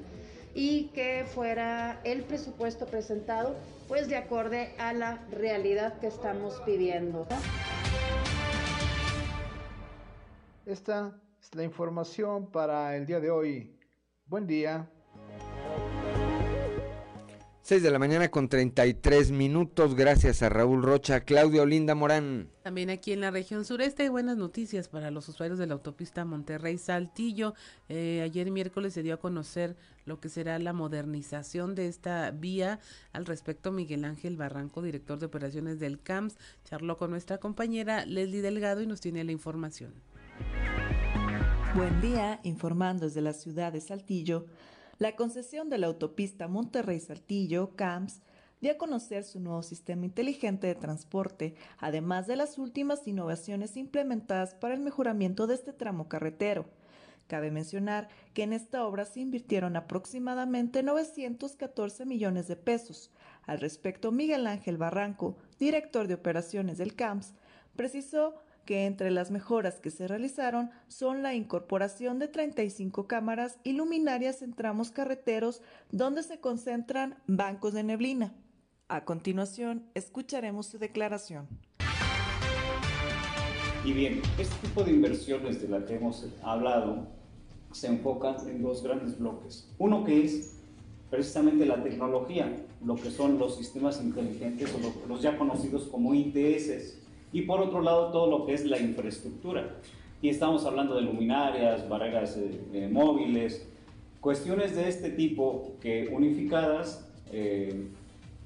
y 0.55 0.85
que 0.93 1.25
fuera 1.33 1.99
el 2.03 2.23
presupuesto 2.23 2.85
presentado 2.85 3.55
pues 3.87 4.09
de 4.09 4.17
acorde 4.17 4.75
a 4.77 4.93
la 4.93 5.25
realidad 5.31 5.99
que 5.99 6.07
estamos 6.07 6.61
pidiendo. 6.65 7.27
Esta 10.65 11.17
es 11.39 11.55
la 11.55 11.63
información 11.63 12.51
para 12.51 12.95
el 12.97 13.05
día 13.05 13.19
de 13.19 13.31
hoy. 13.31 13.79
Buen 14.25 14.45
día. 14.45 14.89
6 17.67 17.83
de 17.83 17.91
la 17.91 17.99
mañana 17.99 18.31
con 18.31 18.47
33 18.47 19.31
minutos, 19.31 19.93
gracias 19.93 20.41
a 20.41 20.47
Raúl 20.47 20.81
Rocha, 20.83 21.25
Claudio 21.25 21.65
Linda 21.65 21.95
Morán. 21.95 22.47
También 22.63 22.89
aquí 22.89 23.11
en 23.11 23.19
la 23.19 23.29
región 23.29 23.65
sureste 23.65 24.03
hay 24.03 24.07
buenas 24.07 24.37
noticias 24.37 24.87
para 24.87 25.11
los 25.11 25.27
usuarios 25.27 25.59
de 25.59 25.67
la 25.67 25.73
autopista 25.73 26.23
Monterrey-Saltillo. 26.23 27.55
Eh, 27.89 28.21
ayer 28.23 28.51
miércoles 28.51 28.93
se 28.93 29.03
dio 29.03 29.15
a 29.15 29.19
conocer 29.19 29.75
lo 30.05 30.21
que 30.21 30.29
será 30.29 30.57
la 30.59 30.71
modernización 30.71 31.75
de 31.75 31.89
esta 31.89 32.31
vía. 32.31 32.79
Al 33.11 33.25
respecto, 33.25 33.73
Miguel 33.73 34.05
Ángel 34.05 34.37
Barranco, 34.37 34.81
director 34.81 35.19
de 35.19 35.25
operaciones 35.25 35.77
del 35.77 35.99
CAMS, 35.99 36.37
charló 36.63 36.95
con 36.95 37.11
nuestra 37.11 37.37
compañera 37.39 38.05
Leslie 38.05 38.41
Delgado 38.41 38.81
y 38.81 38.87
nos 38.87 39.01
tiene 39.01 39.25
la 39.25 39.33
información. 39.33 39.93
Buen 41.75 41.99
día, 41.99 42.39
informando 42.43 43.07
desde 43.07 43.19
la 43.19 43.33
ciudad 43.33 43.73
de 43.73 43.81
Saltillo. 43.81 44.45
La 44.99 45.15
concesión 45.15 45.69
de 45.69 45.77
la 45.77 45.85
autopista 45.85 46.47
Monterrey-Saltillo, 46.47 47.75
CAMS, 47.75 48.23
dio 48.61 48.71
a 48.71 48.77
conocer 48.77 49.23
su 49.23 49.39
nuevo 49.39 49.61
sistema 49.61 50.05
inteligente 50.05 50.65
de 50.65 50.73
transporte, 50.73 51.53
además 51.77 52.25
de 52.25 52.35
las 52.35 52.57
últimas 52.57 53.07
innovaciones 53.07 53.77
implementadas 53.77 54.55
para 54.55 54.73
el 54.73 54.79
mejoramiento 54.79 55.45
de 55.45 55.53
este 55.53 55.71
tramo 55.71 56.09
carretero. 56.09 56.65
Cabe 57.27 57.51
mencionar 57.51 58.09
que 58.33 58.41
en 58.41 58.53
esta 58.53 58.87
obra 58.87 59.05
se 59.05 59.19
invirtieron 59.19 59.75
aproximadamente 59.75 60.81
914 60.81 62.03
millones 62.07 62.47
de 62.47 62.55
pesos. 62.55 63.11
Al 63.43 63.59
respecto, 63.59 64.11
Miguel 64.11 64.47
Ángel 64.47 64.77
Barranco, 64.77 65.37
director 65.59 66.07
de 66.07 66.15
operaciones 66.15 66.79
del 66.79 66.95
CAMS, 66.95 67.35
precisó 67.75 68.33
que 68.67 68.85
entre 68.85 69.09
las 69.09 69.31
mejoras 69.31 69.79
que 69.79 69.89
se 69.89 70.07
realizaron 70.07 70.69
son 70.87 71.23
la 71.23 71.33
incorporación 71.33 72.19
de 72.19 72.27
35 72.27 73.07
cámaras 73.07 73.57
y 73.63 73.71
luminarias 73.71 74.43
en 74.43 74.53
tramos 74.53 74.91
carreteros 74.91 75.63
donde 75.89 76.21
se 76.21 76.39
concentran 76.39 77.15
bancos 77.25 77.73
de 77.73 77.83
neblina. 77.83 78.35
A 78.89 79.05
continuación, 79.05 79.87
escucharemos 79.95 80.67
su 80.67 80.77
declaración. 80.77 81.47
Y 83.83 83.93
bien, 83.93 84.21
este 84.37 84.55
tipo 84.67 84.83
de 84.83 84.91
inversiones 84.91 85.61
de 85.61 85.69
las 85.69 85.85
que 85.85 85.95
hemos 85.95 86.27
hablado 86.43 87.07
se 87.71 87.87
enfocan 87.87 88.35
en 88.49 88.61
dos 88.61 88.83
grandes 88.83 89.17
bloques. 89.17 89.69
Uno 89.77 90.03
que 90.03 90.25
es 90.25 90.57
precisamente 91.09 91.65
la 91.65 91.81
tecnología, 91.81 92.53
lo 92.85 92.95
que 92.95 93.11
son 93.11 93.39
los 93.39 93.55
sistemas 93.57 94.01
inteligentes 94.01 94.75
o 94.75 95.07
los 95.07 95.21
ya 95.21 95.37
conocidos 95.37 95.87
como 95.87 96.13
ITS 96.13 97.06
y 97.31 97.41
por 97.43 97.61
otro 97.61 97.81
lado 97.81 98.11
todo 98.11 98.29
lo 98.29 98.45
que 98.45 98.53
es 98.53 98.65
la 98.65 98.79
infraestructura. 98.79 99.75
Y 100.21 100.29
estamos 100.29 100.65
hablando 100.65 100.95
de 100.95 101.01
luminarias, 101.01 101.87
barreras 101.87 102.37
eh, 102.37 102.59
eh, 102.73 102.89
móviles, 102.91 103.67
cuestiones 104.19 104.75
de 104.75 104.89
este 104.89 105.11
tipo 105.11 105.75
que 105.79 106.09
unificadas 106.11 107.07
eh, 107.31 107.89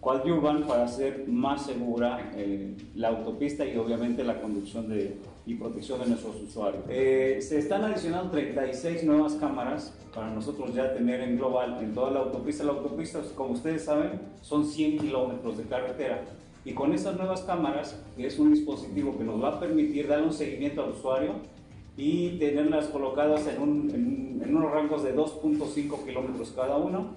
coadyuvan 0.02 0.64
para 0.64 0.84
hacer 0.84 1.28
más 1.28 1.66
segura 1.66 2.32
eh, 2.36 2.76
la 2.96 3.10
autopista 3.10 3.66
y 3.66 3.78
obviamente 3.78 4.24
la 4.24 4.42
conducción 4.42 4.90
de, 4.90 5.18
y 5.46 5.54
protección 5.54 6.02
de 6.02 6.08
nuestros 6.08 6.42
usuarios. 6.42 6.84
se 6.88 7.60
están 7.60 7.86
adicionando 7.86 8.32
36 8.32 9.04
nuevas 9.04 9.36
cámaras 9.36 9.96
para 10.14 10.32
nosotros 10.32 10.74
ya 10.74 10.94
tener 10.94 11.22
en 11.22 11.38
global 11.38 11.78
en 11.82 11.94
toda 11.94 12.12
la 12.12 12.20
autopista. 12.22 12.64
La 12.64 12.72
autopista, 12.72 13.22
como 13.36 13.54
ustedes 13.54 13.86
saben, 13.86 14.20
son 14.42 14.66
100 14.66 14.98
kilómetros 14.98 15.58
de 15.58 15.64
carretera 15.66 16.24
y 16.64 16.74
con 16.74 16.94
esas 16.94 17.18
nuevas 17.18 17.42
cámaras, 17.42 18.00
que 18.16 18.28
es 18.28 18.38
un 18.38 18.54
dispositivo 18.54 19.18
que 19.18 19.24
nos 19.24 19.42
va 19.42 19.50
a 19.50 19.60
permitir 19.60 20.08
dar 20.08 20.22
un 20.22 20.34
seguimiento 20.34 20.84
al 20.84 20.92
usuario 20.92 21.34
y 21.98 22.38
tenerlas 22.38 22.88
colocadas 22.88 23.48
en, 23.48 24.42
en, 24.44 24.56
unos 24.56 24.72
rangos 24.72 25.04
de 25.04 25.16
2.5 25.16 26.06
kilómetros 26.06 26.52
cada 26.56 26.78
uno. 26.78 27.08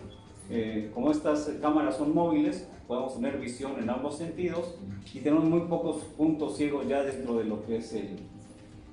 Eh, 0.51 0.91
como 0.95 1.11
estas 1.11 1.51
cámaras 1.61 1.97
son 1.97 2.15
móviles, 2.15 2.69
podemos 2.87 3.15
tener 3.15 3.39
visión 3.39 3.73
en 3.79 3.89
ambos 3.89 4.19
sentidos 4.19 4.77
y 5.13 5.21
tenemos 5.21 5.45
muy 5.45 5.61
pocos 5.63 6.05
puntos 6.17 6.57
ciegos 6.57 6.87
ya 6.87 7.03
dentro 7.03 7.39
de 7.39 7.45
lo 7.45 7.65
que 7.65 7.77
es 7.77 7.93
el, 7.95 8.19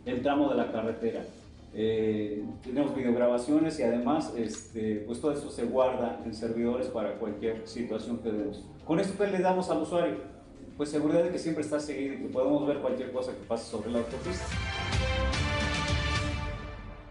el 0.06 0.22
tramo 0.22 0.50
de 0.50 0.56
la 0.56 0.72
carretera. 0.72 1.26
Eh, 1.74 2.44
tenemos 2.64 2.94
videograbaciones 2.94 3.80
y 3.80 3.84
además 3.84 4.34
este, 4.38 5.04
pues 5.08 5.22
todo 5.22 5.32
eso 5.32 5.50
se 5.50 5.66
guarda 5.66 6.22
en 6.26 6.34
servidores 6.34 6.88
para 6.88 7.16
cualquier 7.16 7.68
situación 7.68 8.18
que 8.20 8.32
demos. 8.32 8.66
Con 8.86 9.00
esto 9.00 9.18
que 9.18 9.32
le 9.32 9.40
damos 9.40 9.70
al 9.70 9.82
usuario, 9.82 10.18
pues 10.78 10.90
seguridad 10.90 11.24
de 11.24 11.32
que 11.32 11.40
siempre 11.40 11.64
está 11.64 11.80
seguido 11.80 12.16
y 12.16 12.18
que 12.18 12.28
podemos 12.30 12.68
ver 12.68 12.80
cualquier 12.80 13.12
cosa 13.12 13.32
que 13.34 13.44
pase 13.44 13.70
sobre 13.70 13.92
la 13.92 14.00
autopista. 14.00 14.46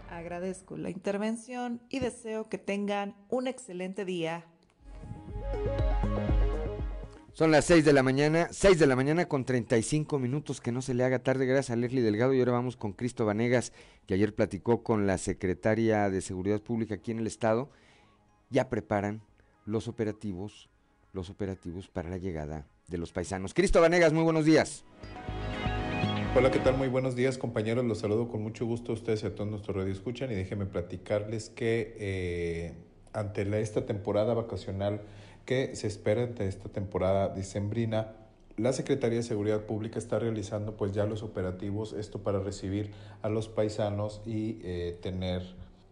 Agradezco 0.09 0.77
la 0.77 0.89
intervención 0.89 1.81
y 1.89 1.99
deseo 1.99 2.47
que 2.47 2.57
tengan 2.57 3.15
un 3.29 3.47
excelente 3.47 4.05
día. 4.05 4.45
Son 7.33 7.49
las 7.49 7.65
6 7.65 7.85
de 7.85 7.93
la 7.93 8.03
mañana, 8.03 8.49
6 8.51 8.77
de 8.77 8.87
la 8.87 8.95
mañana 8.95 9.27
con 9.27 9.45
35 9.45 10.19
minutos, 10.19 10.59
que 10.59 10.73
no 10.73 10.81
se 10.81 10.93
le 10.93 11.05
haga 11.05 11.19
tarde, 11.19 11.45
gracias 11.45 11.71
a 11.71 11.75
Leslie 11.75 12.01
Delgado. 12.01 12.33
Y 12.33 12.39
ahora 12.39 12.51
vamos 12.51 12.75
con 12.75 12.91
Cristo 12.91 13.25
Vanegas, 13.25 13.71
que 14.05 14.15
ayer 14.15 14.35
platicó 14.35 14.83
con 14.83 15.07
la 15.07 15.17
secretaria 15.17 16.09
de 16.09 16.21
Seguridad 16.21 16.61
Pública 16.61 16.95
aquí 16.95 17.11
en 17.11 17.19
el 17.19 17.27
Estado. 17.27 17.69
Ya 18.49 18.69
preparan 18.69 19.21
los 19.65 19.87
operativos, 19.87 20.69
los 21.13 21.29
operativos 21.29 21.87
para 21.87 22.09
la 22.09 22.17
llegada 22.17 22.67
de 22.91 22.99
los 22.99 23.11
paisanos. 23.11 23.55
Cristo 23.55 23.81
Vanegas, 23.81 24.13
muy 24.13 24.23
buenos 24.23 24.45
días. 24.45 24.83
Hola, 26.35 26.51
¿qué 26.51 26.59
tal? 26.59 26.77
Muy 26.77 26.87
buenos 26.87 27.15
días, 27.15 27.37
compañeros. 27.37 27.83
Los 27.83 27.99
saludo 27.99 28.29
con 28.29 28.43
mucho 28.43 28.65
gusto 28.65 28.91
a 28.91 28.95
ustedes 28.95 29.23
y 29.23 29.25
a 29.25 29.35
todos 29.35 29.49
nuestros 29.49 29.75
radio 29.75 29.91
escuchan 29.91 30.31
y 30.31 30.35
déjenme 30.35 30.65
platicarles 30.65 31.49
que 31.49 31.95
eh, 31.99 32.73
ante 33.13 33.61
esta 33.61 33.85
temporada 33.85 34.33
vacacional 34.33 35.01
que 35.45 35.75
se 35.75 35.87
espera 35.87 36.23
ante 36.23 36.47
esta 36.47 36.69
temporada 36.69 37.33
dicembrina, 37.33 38.13
la 38.57 38.73
Secretaría 38.73 39.17
de 39.17 39.23
Seguridad 39.23 39.65
Pública 39.65 39.97
está 39.97 40.19
realizando 40.19 40.77
pues 40.77 40.91
ya 40.93 41.05
los 41.05 41.23
operativos, 41.23 41.93
esto 41.93 42.21
para 42.21 42.39
recibir 42.39 42.91
a 43.21 43.29
los 43.29 43.47
paisanos 43.47 44.21
y 44.25 44.59
eh, 44.63 44.97
tener 45.01 45.41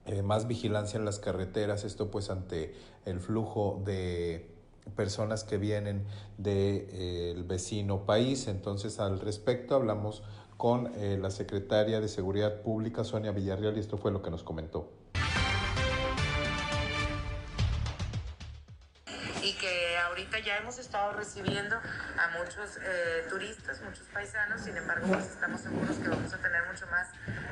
eh, 0.05 0.21
más 0.21 0.47
vigilancia 0.47 0.97
en 0.97 1.05
las 1.05 1.19
carreteras, 1.19 1.83
esto 1.83 2.11
pues 2.11 2.29
ante 2.29 2.73
el 3.05 3.19
flujo 3.19 3.81
de 3.85 4.58
personas 4.95 5.43
que 5.43 5.57
vienen 5.57 6.03
del 6.37 6.87
eh, 6.91 7.43
vecino 7.47 8.05
país. 8.05 8.47
Entonces, 8.47 8.99
al 8.99 9.19
respecto, 9.19 9.75
hablamos 9.75 10.23
con 10.57 10.91
eh, 10.95 11.17
la 11.21 11.31
secretaria 11.31 12.01
de 12.01 12.07
Seguridad 12.07 12.61
Pública, 12.61 13.03
Sonia 13.03 13.31
Villarreal, 13.31 13.77
y 13.77 13.79
esto 13.79 13.97
fue 13.97 14.11
lo 14.11 14.21
que 14.21 14.29
nos 14.29 14.43
comentó. 14.43 14.89
Ya 20.43 20.57
hemos 20.57 20.79
estado 20.79 21.13
recibiendo 21.13 21.75
a 21.77 22.27
muchos 22.37 22.77
eh, 22.81 23.25
turistas, 23.29 23.81
muchos 23.81 24.05
paisanos, 24.13 24.61
sin 24.61 24.77
embargo, 24.77 25.07
pues 25.07 25.25
estamos 25.25 25.61
seguros 25.61 25.97
que 25.97 26.07
vamos 26.07 26.33
a 26.33 26.37
tener 26.37 26.65
mucho 26.67 26.87
más 26.87 27.07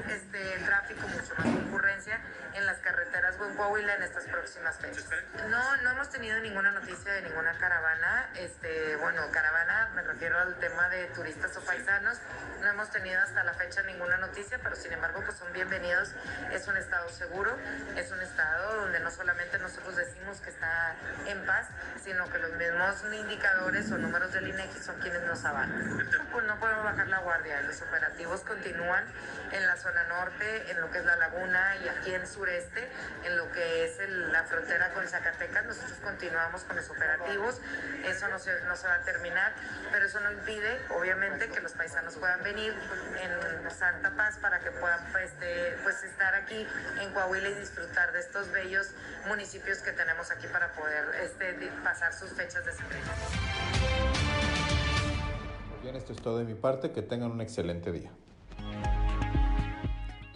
este, 0.10 0.60
tráfico, 0.66 1.08
mucho 1.08 1.34
más 1.38 1.46
concurrencia 1.46 2.20
en 2.54 2.66
las 2.66 2.78
carreteras 2.80 3.36
en 3.36 3.56
Coahuila 3.56 3.96
en 3.96 4.04
estas 4.04 4.26
próximas 4.26 4.78
fechas. 4.78 5.06
No, 5.50 5.78
no 5.78 5.92
hemos 5.92 6.10
tenido 6.10 6.40
ninguna 6.40 6.72
noticia 6.72 7.14
de 7.14 7.22
ninguna 7.24 7.54
caravana. 7.58 8.30
Este, 8.36 8.96
bueno, 8.98 9.22
caravana 9.32 9.92
me 9.96 10.02
refiero 10.02 10.40
al 10.40 10.56
tema 10.56 10.90
de 10.90 11.06
turistas 11.08 11.56
o 11.58 11.62
paisanos. 11.62 12.18
No 12.62 12.68
hemos 12.68 12.90
tenido 12.92 13.22
hasta 13.22 13.44
la 13.44 13.54
fecha 13.54 13.84
ninguna 13.84 14.18
noticia, 14.18 14.60
pero 14.64 14.76
sin 14.76 14.92
embargo, 14.94 15.22
pues 15.24 15.38
son 15.38 15.52
bienvenidos. 15.54 16.14
Es 16.52 16.68
un 16.68 16.78
estado 16.78 17.10
seguro, 17.10 17.56
es 17.96 18.12
un 18.12 18.22
estado 18.22 18.82
donde 18.82 19.00
no 19.02 19.12
solamente 19.12 19.60
nosotros 19.60 19.96
decimos 19.96 20.40
que 20.42 20.50
está 20.50 20.96
en 21.28 21.46
paz, 21.46 21.68
sino 22.04 22.30
que 22.30 22.40
los 22.40 22.52
mismos 22.54 22.77
indicadores 23.14 23.92
o 23.92 23.98
números 23.98 24.32
del 24.34 24.48
INEGI 24.48 24.80
son 24.80 25.00
quienes 25.00 25.24
nos 25.24 25.44
avalan. 25.46 26.08
Pues 26.32 26.46
no 26.46 26.60
podemos 26.60 26.84
bajar 26.84 27.08
la 27.08 27.20
guardia. 27.20 27.62
Los 27.62 27.82
operativos 27.82 28.42
continúan 28.42 29.04
en 29.52 29.66
la 29.66 29.76
zona 29.78 30.04
norte, 30.06 30.72
en 30.72 30.82
lo 30.82 30.92
que 30.92 31.00
es 31.00 31.06
la 31.06 31.16
laguna 31.16 31.76
y 31.84 31.88
aquí 31.88 32.14
en 32.14 32.28
sureste, 32.28 32.88
en 33.24 33.38
lo 33.38 33.52
que 33.52 33.86
es 33.86 33.98
la 34.32 34.44
frontera 34.44 34.94
con 34.94 35.08
Zacatecas. 35.08 35.66
Nosotros 35.66 35.98
continuamos 36.04 36.64
con 36.64 36.76
los 36.76 36.90
operativos, 36.90 37.62
eso 38.06 38.28
no 38.28 38.40
se, 38.40 38.62
no 38.62 38.76
se 38.76 38.88
va 38.88 38.96
a 38.96 39.02
terminar, 39.02 39.54
pero 39.92 40.06
eso 40.06 40.20
no 40.20 40.32
impide, 40.32 40.80
obviamente, 40.90 41.50
que 41.50 41.60
los 41.62 41.74
paisanos 41.74 42.16
puedan 42.16 42.44
venir 42.44 42.74
en 43.22 43.72
Santa 43.72 44.12
Paz 44.12 44.38
para 44.38 44.60
que 44.60 44.72
puedan 44.72 45.04
pues, 45.12 45.32
pues 45.84 46.04
estar 46.04 46.36
aquí 46.36 46.68
en 47.00 47.14
Coahuila 47.14 47.50
y 47.50 47.54
disfrutar 47.56 48.12
de 48.12 48.20
estos 48.20 48.52
bellos 48.52 48.92
municipios 49.28 49.80
que 49.80 49.92
tenemos 49.92 50.32
aquí 50.32 50.48
para 50.48 50.72
poder 50.74 51.06
este, 51.22 51.54
pasar 51.84 52.14
sus 52.14 52.32
fechas 52.32 52.66
de. 52.76 52.84
Bien, 55.84 55.96
esto 55.96 56.14
es 56.14 56.22
todo 56.22 56.40
de 56.40 56.46
mi 56.46 56.56
parte, 56.56 56.92
que 56.92 57.02
tengan 57.02 57.32
un 57.32 57.42
excelente 57.42 57.92
día. 57.92 58.12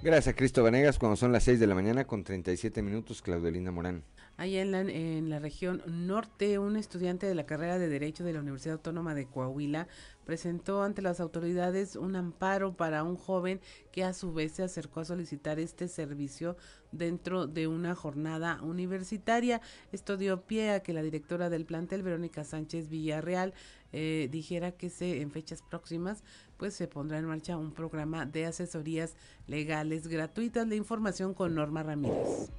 Gracias 0.03 0.33
Cristo 0.35 0.63
Vanegas, 0.63 0.97
cuando 0.97 1.15
son 1.15 1.31
las 1.31 1.43
6 1.43 1.59
de 1.59 1.67
la 1.67 1.75
mañana 1.75 2.05
con 2.05 2.23
37 2.23 2.81
minutos, 2.81 3.21
Claudelina 3.21 3.71
Morán. 3.71 4.03
Allá 4.35 4.63
en 4.63 4.71
la, 4.71 4.79
en 4.79 5.29
la 5.29 5.37
región 5.37 5.83
norte, 5.85 6.57
un 6.57 6.75
estudiante 6.75 7.27
de 7.27 7.35
la 7.35 7.45
carrera 7.45 7.77
de 7.77 7.87
Derecho 7.87 8.23
de 8.23 8.33
la 8.33 8.39
Universidad 8.39 8.77
Autónoma 8.77 9.13
de 9.13 9.27
Coahuila 9.27 9.87
presentó 10.25 10.83
ante 10.83 11.01
las 11.01 11.19
autoridades 11.19 11.95
un 11.95 12.15
amparo 12.15 12.75
para 12.75 13.03
un 13.03 13.15
joven 13.15 13.59
que 13.91 14.03
a 14.03 14.13
su 14.13 14.33
vez 14.33 14.53
se 14.53 14.63
acercó 14.63 15.01
a 15.01 15.05
solicitar 15.05 15.59
este 15.59 15.87
servicio 15.87 16.57
dentro 16.91 17.47
de 17.47 17.67
una 17.67 17.95
jornada 17.95 18.61
universitaria. 18.61 19.61
Esto 19.91 20.17
dio 20.17 20.41
pie 20.41 20.71
a 20.71 20.83
que 20.83 20.93
la 20.93 21.01
directora 21.01 21.49
del 21.49 21.65
plantel, 21.65 22.03
Verónica 22.03 22.43
Sánchez 22.43 22.89
Villarreal, 22.89 23.53
eh, 23.93 24.29
dijera 24.31 24.71
que 24.71 24.89
se, 24.89 25.21
en 25.21 25.31
fechas 25.31 25.61
próximas 25.61 26.23
pues 26.61 26.75
se 26.75 26.87
pondrá 26.87 27.17
en 27.17 27.25
marcha 27.25 27.57
un 27.57 27.71
programa 27.71 28.27
de 28.27 28.45
asesorías 28.45 29.15
legales 29.47 30.07
gratuitas. 30.07 30.67
La 30.67 30.75
información 30.75 31.33
con 31.33 31.55
Norma 31.55 31.81
Ramírez. 31.81 32.51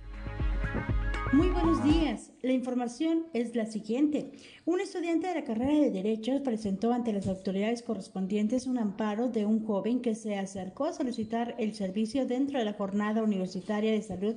Muy 1.32 1.48
buenos 1.50 1.84
días. 1.84 2.31
La 2.42 2.50
información 2.50 3.26
es 3.34 3.54
la 3.54 3.66
siguiente. 3.66 4.32
Un 4.64 4.80
estudiante 4.80 5.28
de 5.28 5.34
la 5.36 5.44
carrera 5.44 5.78
de 5.78 5.92
Derecho 5.92 6.42
presentó 6.42 6.92
ante 6.92 7.12
las 7.12 7.28
autoridades 7.28 7.82
correspondientes 7.82 8.66
un 8.66 8.78
amparo 8.78 9.28
de 9.28 9.46
un 9.46 9.64
joven 9.64 10.00
que 10.00 10.16
se 10.16 10.36
acercó 10.36 10.86
a 10.86 10.92
solicitar 10.92 11.54
el 11.58 11.72
servicio 11.72 12.26
dentro 12.26 12.58
de 12.58 12.64
la 12.64 12.72
jornada 12.72 13.22
universitaria 13.22 13.92
de 13.92 14.02
salud 14.02 14.34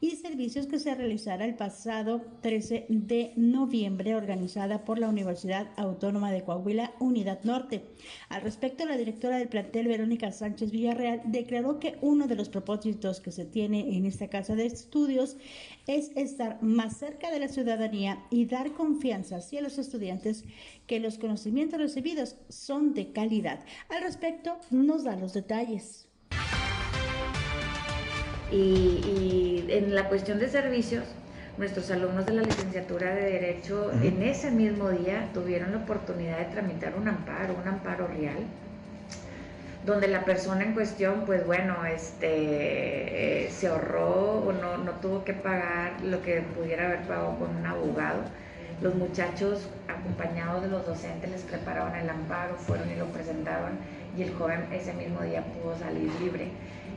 y 0.00 0.10
servicios 0.12 0.68
que 0.68 0.78
se 0.78 0.94
realizará 0.94 1.44
el 1.46 1.56
pasado 1.56 2.22
13 2.42 2.86
de 2.90 3.32
noviembre 3.34 4.14
organizada 4.14 4.84
por 4.84 5.00
la 5.00 5.08
Universidad 5.08 5.66
Autónoma 5.76 6.30
de 6.30 6.44
Coahuila, 6.44 6.94
Unidad 7.00 7.42
Norte. 7.42 7.82
Al 8.28 8.42
respecto, 8.42 8.86
la 8.86 8.96
directora 8.96 9.38
del 9.38 9.48
plantel, 9.48 9.88
Verónica 9.88 10.30
Sánchez 10.30 10.70
Villarreal, 10.70 11.22
declaró 11.24 11.80
que 11.80 11.98
uno 12.02 12.28
de 12.28 12.36
los 12.36 12.50
propósitos 12.50 13.20
que 13.20 13.32
se 13.32 13.46
tiene 13.46 13.96
en 13.96 14.06
esta 14.06 14.28
casa 14.28 14.54
de 14.54 14.66
estudios 14.66 15.36
es 15.88 16.12
estar 16.14 16.62
más 16.62 16.98
cerca 16.98 17.32
de 17.32 17.40
la 17.40 17.47
ciudadanía 17.48 18.24
y 18.30 18.46
dar 18.46 18.72
confianza 18.72 19.36
hacia 19.36 19.60
los 19.60 19.78
estudiantes 19.78 20.44
que 20.86 21.00
los 21.00 21.18
conocimientos 21.18 21.80
recibidos 21.80 22.36
son 22.48 22.94
de 22.94 23.12
calidad. 23.12 23.60
Al 23.88 24.02
respecto, 24.02 24.58
nos 24.70 25.04
da 25.04 25.16
los 25.16 25.34
detalles. 25.34 26.08
Y, 28.50 29.64
en 29.68 29.94
la 29.94 30.08
cuestión 30.08 30.38
de 30.38 30.48
servicios, 30.48 31.04
nuestros 31.58 31.90
alumnos 31.90 32.24
de 32.24 32.34
la 32.34 32.42
licenciatura 32.42 33.14
de 33.14 33.32
Derecho 33.32 33.92
en 34.02 34.22
ese 34.22 34.50
mismo 34.50 34.90
día 34.90 35.28
tuvieron 35.34 35.72
la 35.72 35.78
oportunidad 35.78 36.38
de 36.38 36.44
tramitar 36.46 36.96
un 36.96 37.08
amparo, 37.08 37.56
un 37.60 37.68
amparo 37.68 38.06
real, 38.06 38.38
donde 39.84 40.08
la 40.08 40.24
persona 40.24 40.64
en 40.64 40.74
cuestión, 40.74 41.22
pues 41.24 41.46
bueno, 41.46 41.84
este, 41.86 43.46
eh, 43.46 43.50
se 43.50 43.68
ahorró 43.68 44.44
o 44.46 44.52
no, 44.52 44.78
no 44.78 44.92
tuvo 44.92 45.24
que 45.24 45.32
pagar 45.32 46.00
lo 46.02 46.22
que 46.22 46.42
pudiera 46.42 46.86
haber 46.86 47.02
pagado 47.02 47.38
con 47.38 47.56
un 47.56 47.66
abogado. 47.66 48.22
Los 48.80 48.94
muchachos, 48.94 49.68
acompañados 49.88 50.62
de 50.62 50.68
los 50.68 50.86
docentes, 50.86 51.30
les 51.30 51.42
prepararon 51.42 51.96
el 51.96 52.08
amparo, 52.08 52.56
fueron 52.56 52.90
y 52.90 52.96
lo 52.96 53.06
presentaron 53.06 53.78
y 54.16 54.22
el 54.22 54.34
joven 54.34 54.66
ese 54.72 54.92
mismo 54.94 55.22
día 55.22 55.42
pudo 55.42 55.76
salir 55.78 56.10
libre. 56.20 56.48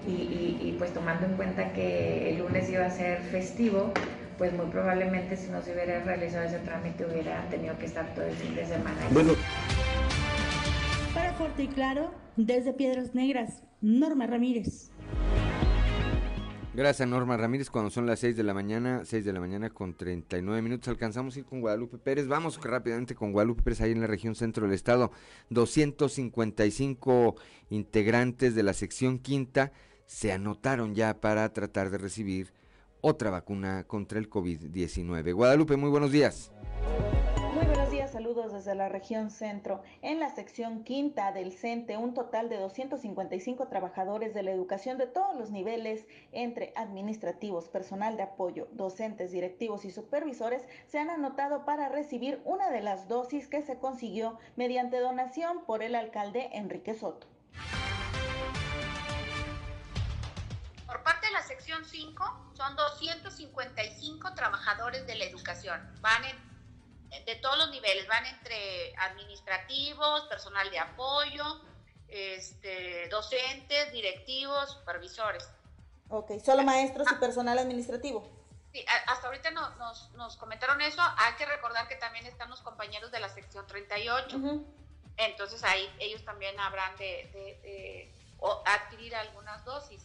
Y, 0.07 0.57
y, 0.59 0.75
pues 0.79 0.91
tomando 0.93 1.27
en 1.27 1.35
cuenta 1.35 1.73
que 1.73 2.31
el 2.31 2.39
lunes 2.39 2.67
iba 2.71 2.85
a 2.85 2.89
ser 2.89 3.21
festivo, 3.21 3.91
pues 4.39 4.51
muy 4.51 4.65
probablemente 4.67 5.37
si 5.37 5.49
no 5.51 5.61
se 5.61 5.73
hubiera 5.73 5.99
realizado 5.99 6.45
ese 6.45 6.57
trámite 6.59 7.05
hubiera 7.05 7.43
tenido 7.51 7.77
que 7.77 7.85
estar 7.85 8.07
todo 8.15 8.25
el 8.25 8.33
fin 8.33 8.55
de 8.55 8.65
semana. 8.65 8.97
Bueno. 9.11 9.33
Para 11.13 11.33
Fuerte 11.33 11.63
y 11.63 11.67
Claro, 11.67 12.13
desde 12.37 12.71
Piedras 12.71 13.13
Negras, 13.13 13.63
Norma 13.81 14.27
Ramírez. 14.27 14.91
Gracias 16.73 17.05
Norma 17.05 17.35
Ramírez, 17.35 17.69
cuando 17.69 17.89
son 17.89 18.05
las 18.05 18.19
6 18.19 18.37
de 18.37 18.43
la 18.43 18.53
mañana, 18.53 19.01
6 19.03 19.25
de 19.25 19.33
la 19.33 19.41
mañana 19.41 19.69
con 19.71 19.93
39 19.93 20.61
minutos, 20.61 20.87
alcanzamos 20.87 21.35
a 21.35 21.39
ir 21.39 21.45
con 21.45 21.59
Guadalupe 21.59 21.97
Pérez. 21.97 22.27
Vamos 22.27 22.63
rápidamente 22.63 23.13
con 23.13 23.33
Guadalupe 23.33 23.61
Pérez, 23.61 23.81
ahí 23.81 23.91
en 23.91 23.99
la 23.99 24.07
región 24.07 24.35
centro 24.35 24.65
del 24.65 24.73
estado. 24.73 25.11
255 25.49 27.35
integrantes 27.71 28.55
de 28.55 28.63
la 28.63 28.71
sección 28.71 29.19
quinta 29.19 29.73
se 30.05 30.31
anotaron 30.31 30.95
ya 30.95 31.19
para 31.19 31.51
tratar 31.51 31.89
de 31.89 31.97
recibir 31.97 32.53
otra 33.01 33.31
vacuna 33.31 33.83
contra 33.83 34.17
el 34.17 34.29
COVID-19. 34.29 35.33
Guadalupe, 35.33 35.75
muy 35.75 35.89
buenos 35.89 36.13
días 36.13 36.53
saludos 38.21 38.53
desde 38.53 38.75
la 38.75 38.87
región 38.87 39.31
centro. 39.31 39.81
En 40.03 40.19
la 40.19 40.29
sección 40.29 40.83
quinta 40.83 41.31
del 41.31 41.53
CENTE, 41.53 41.97
un 41.97 42.13
total 42.13 42.49
de 42.49 42.57
255 42.57 43.67
trabajadores 43.67 44.35
de 44.35 44.43
la 44.43 44.51
educación 44.51 44.99
de 44.99 45.07
todos 45.07 45.35
los 45.35 45.49
niveles, 45.49 46.05
entre 46.31 46.71
administrativos, 46.75 47.67
personal 47.67 48.17
de 48.17 48.23
apoyo, 48.23 48.67
docentes, 48.73 49.31
directivos 49.31 49.85
y 49.85 49.91
supervisores, 49.91 50.61
se 50.85 50.99
han 50.99 51.09
anotado 51.09 51.65
para 51.65 51.89
recibir 51.89 52.39
una 52.45 52.69
de 52.69 52.81
las 52.81 53.07
dosis 53.07 53.47
que 53.47 53.63
se 53.63 53.79
consiguió 53.79 54.37
mediante 54.55 54.99
donación 54.99 55.65
por 55.65 55.81
el 55.81 55.95
alcalde 55.95 56.51
Enrique 56.53 56.93
Soto. 56.93 57.25
Por 60.85 61.01
parte 61.01 61.25
de 61.25 61.33
la 61.33 61.41
sección 61.41 61.83
5, 61.83 62.51
son 62.53 62.75
255 62.75 64.35
trabajadores 64.35 65.07
de 65.07 65.15
la 65.15 65.25
educación. 65.25 65.81
Van 66.01 66.23
en 66.25 66.50
de 67.25 67.35
todos 67.35 67.57
los 67.57 67.71
niveles, 67.71 68.07
van 68.07 68.25
entre 68.25 68.95
administrativos, 68.97 70.23
personal 70.23 70.69
de 70.71 70.79
apoyo, 70.79 71.61
este, 72.07 73.07
docentes, 73.09 73.91
directivos, 73.91 74.71
supervisores. 74.71 75.49
Ok, 76.09 76.31
solo 76.43 76.63
maestros 76.63 77.07
y 77.11 77.15
personal 77.15 77.57
administrativo. 77.59 78.27
Sí, 78.73 78.85
hasta 79.07 79.27
ahorita 79.27 79.51
nos, 79.51 80.09
nos, 80.11 80.37
comentaron 80.37 80.81
eso. 80.81 81.01
Hay 81.17 81.33
que 81.33 81.45
recordar 81.45 81.87
que 81.89 81.95
también 81.95 82.25
están 82.25 82.49
los 82.49 82.61
compañeros 82.61 83.11
de 83.11 83.19
la 83.19 83.29
sección 83.29 83.67
38. 83.67 84.37
Entonces 85.17 85.63
ahí 85.63 85.89
ellos 85.99 86.23
también 86.23 86.57
habrán 86.59 86.95
de, 86.97 88.13
adquirir 88.65 89.15
algunas 89.15 89.63
dosis. 89.65 90.01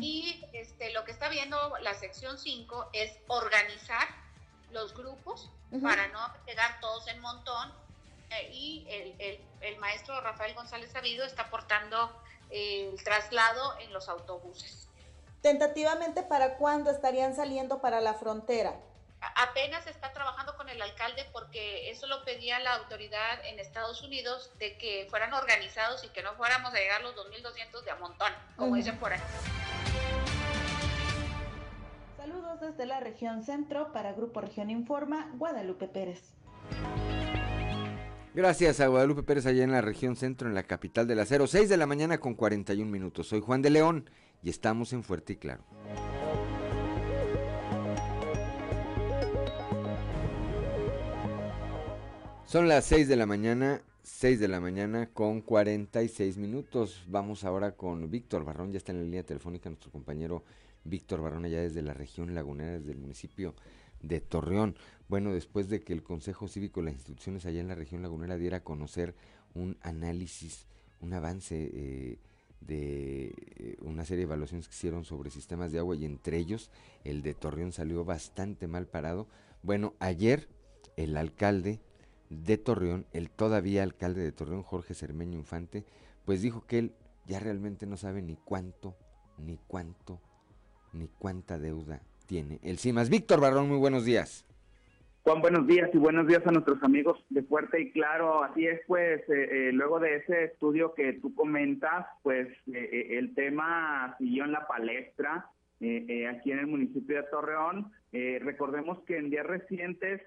Y 0.00 0.42
este, 0.52 0.92
lo 0.92 1.04
que 1.04 1.12
está 1.12 1.28
viendo 1.28 1.58
la 1.82 1.94
sección 1.94 2.38
5 2.38 2.90
es 2.92 3.12
organizar 3.26 4.08
los 4.70 4.94
grupos 4.94 5.50
para 5.82 6.08
no 6.08 6.32
pegar 6.44 6.80
todos 6.80 7.06
en 7.08 7.20
montón. 7.20 7.72
Eh, 8.30 8.50
y 8.52 8.86
el, 8.88 9.40
el, 9.60 9.78
maestro 9.78 10.20
Rafael 10.20 10.54
González 10.54 10.90
Sabido 10.90 11.24
está 11.24 11.42
aportando 11.42 12.10
el 12.50 13.02
traslado 13.04 13.78
en 13.78 13.92
los 13.92 14.08
autobuses. 14.08 14.88
Tentativamente, 15.42 16.22
¿para 16.24 16.56
cuándo 16.56 16.90
estarían 16.90 17.36
saliendo 17.36 17.80
para 17.80 18.00
la 18.00 18.14
frontera? 18.14 18.74
Apenas 19.20 19.86
está 19.86 20.12
trabajando 20.12 20.56
con 20.56 20.68
el 20.68 20.80
alcalde 20.82 21.24
porque 21.32 21.90
eso 21.90 22.06
lo 22.06 22.24
pedía 22.24 22.58
la 22.60 22.74
autoridad 22.74 23.44
en 23.46 23.58
Estados 23.58 24.02
Unidos 24.02 24.50
de 24.58 24.76
que 24.76 25.06
fueran 25.08 25.32
organizados 25.32 26.04
y 26.04 26.08
que 26.08 26.22
no 26.22 26.34
fuéramos 26.34 26.74
a 26.74 26.76
llegar 26.76 27.02
los 27.02 27.14
2.200 27.14 27.82
de 27.82 27.90
a 27.90 27.96
montón, 27.96 28.32
como 28.56 28.74
dicen 28.74 28.98
por 28.98 29.12
ahí. 29.12 29.20
Desde 32.60 32.86
la 32.86 33.00
región 33.00 33.42
centro 33.42 33.92
para 33.92 34.14
Grupo 34.14 34.40
Región 34.40 34.70
Informa, 34.70 35.30
Guadalupe 35.36 35.88
Pérez. 35.88 36.22
Gracias 38.34 38.80
a 38.80 38.86
Guadalupe 38.86 39.22
Pérez 39.22 39.46
allá 39.46 39.62
en 39.62 39.72
la 39.72 39.82
región 39.82 40.16
centro, 40.16 40.48
en 40.48 40.54
la 40.54 40.62
capital 40.62 41.06
del 41.06 41.20
acero, 41.20 41.46
6 41.46 41.68
de 41.68 41.76
la 41.76 41.86
mañana 41.86 42.18
con 42.18 42.34
41 42.34 42.90
minutos. 42.90 43.28
Soy 43.28 43.40
Juan 43.40 43.62
de 43.62 43.70
León 43.70 44.08
y 44.42 44.50
estamos 44.50 44.92
en 44.92 45.02
Fuerte 45.02 45.34
y 45.34 45.36
Claro. 45.36 45.64
Son 52.46 52.68
las 52.68 52.84
6 52.86 53.08
de 53.08 53.16
la 53.16 53.26
mañana, 53.26 53.82
6 54.06 54.38
de 54.38 54.46
la 54.46 54.60
mañana 54.60 55.10
con 55.12 55.40
46 55.40 56.38
minutos. 56.38 57.04
Vamos 57.08 57.42
ahora 57.42 57.72
con 57.72 58.08
Víctor 58.08 58.44
Barrón, 58.44 58.70
ya 58.70 58.78
está 58.78 58.92
en 58.92 58.98
la 58.98 59.04
línea 59.04 59.26
telefónica 59.26 59.68
nuestro 59.68 59.90
compañero 59.90 60.44
Víctor 60.84 61.22
Barón, 61.22 61.44
allá 61.44 61.60
desde 61.60 61.82
la 61.82 61.92
región 61.92 62.32
lagunera, 62.32 62.78
desde 62.78 62.92
el 62.92 62.98
municipio 62.98 63.56
de 64.00 64.20
Torreón. 64.20 64.76
Bueno, 65.08 65.34
después 65.34 65.68
de 65.68 65.82
que 65.82 65.92
el 65.92 66.04
Consejo 66.04 66.46
Cívico 66.46 66.80
de 66.80 66.86
las 66.86 66.94
instituciones 66.94 67.46
allá 67.46 67.60
en 67.60 67.66
la 67.66 67.74
región 67.74 68.00
lagunera 68.00 68.38
diera 68.38 68.58
a 68.58 68.64
conocer 68.64 69.16
un 69.54 69.76
análisis, 69.82 70.66
un 71.00 71.12
avance 71.12 71.68
eh, 71.74 72.18
de 72.60 73.34
eh, 73.56 73.76
una 73.80 74.04
serie 74.04 74.18
de 74.18 74.28
evaluaciones 74.28 74.68
que 74.68 74.74
hicieron 74.74 75.04
sobre 75.04 75.30
sistemas 75.30 75.72
de 75.72 75.80
agua 75.80 75.96
y 75.96 76.04
entre 76.04 76.38
ellos 76.38 76.70
el 77.02 77.22
de 77.22 77.34
Torreón 77.34 77.72
salió 77.72 78.04
bastante 78.04 78.68
mal 78.68 78.86
parado. 78.86 79.26
Bueno, 79.62 79.94
ayer 79.98 80.48
el 80.96 81.16
alcalde 81.16 81.80
de 82.30 82.58
Torreón, 82.58 83.06
el 83.12 83.30
todavía 83.30 83.82
alcalde 83.82 84.22
de 84.22 84.32
Torreón, 84.32 84.62
Jorge 84.62 84.94
Cermeño 84.94 85.38
Infante, 85.38 85.84
pues 86.24 86.42
dijo 86.42 86.66
que 86.66 86.78
él 86.78 86.92
ya 87.26 87.40
realmente 87.40 87.86
no 87.86 87.96
sabe 87.96 88.22
ni 88.22 88.36
cuánto, 88.36 88.96
ni 89.38 89.58
cuánto 89.66 90.20
ni 90.96 91.08
cuánta 91.18 91.58
deuda 91.58 92.00
tiene 92.26 92.58
el 92.62 92.78
CIMAS. 92.78 93.10
Víctor 93.10 93.40
Barrón, 93.40 93.68
muy 93.68 93.78
buenos 93.78 94.04
días. 94.04 94.44
Juan, 95.22 95.40
buenos 95.40 95.66
días 95.66 95.90
y 95.92 95.98
buenos 95.98 96.26
días 96.28 96.46
a 96.46 96.52
nuestros 96.52 96.80
amigos 96.82 97.24
de 97.30 97.42
Fuerte 97.42 97.80
y 97.80 97.90
Claro. 97.90 98.44
Así 98.44 98.66
es, 98.66 98.80
pues, 98.86 99.20
eh, 99.28 99.68
eh, 99.68 99.70
luego 99.72 99.98
de 99.98 100.16
ese 100.16 100.44
estudio 100.44 100.94
que 100.94 101.14
tú 101.14 101.34
comentas, 101.34 102.06
pues 102.22 102.48
eh, 102.72 103.18
el 103.18 103.34
tema 103.34 104.14
siguió 104.18 104.44
en 104.44 104.52
la 104.52 104.66
palestra 104.68 105.50
aquí 105.78 106.52
en 106.52 106.58
el 106.58 106.66
municipio 106.66 107.16
de 107.16 107.28
Torreón. 107.28 107.92
recordemos 108.12 109.02
que 109.04 109.18
en 109.18 109.30
días 109.30 109.46
recientes, 109.46 110.22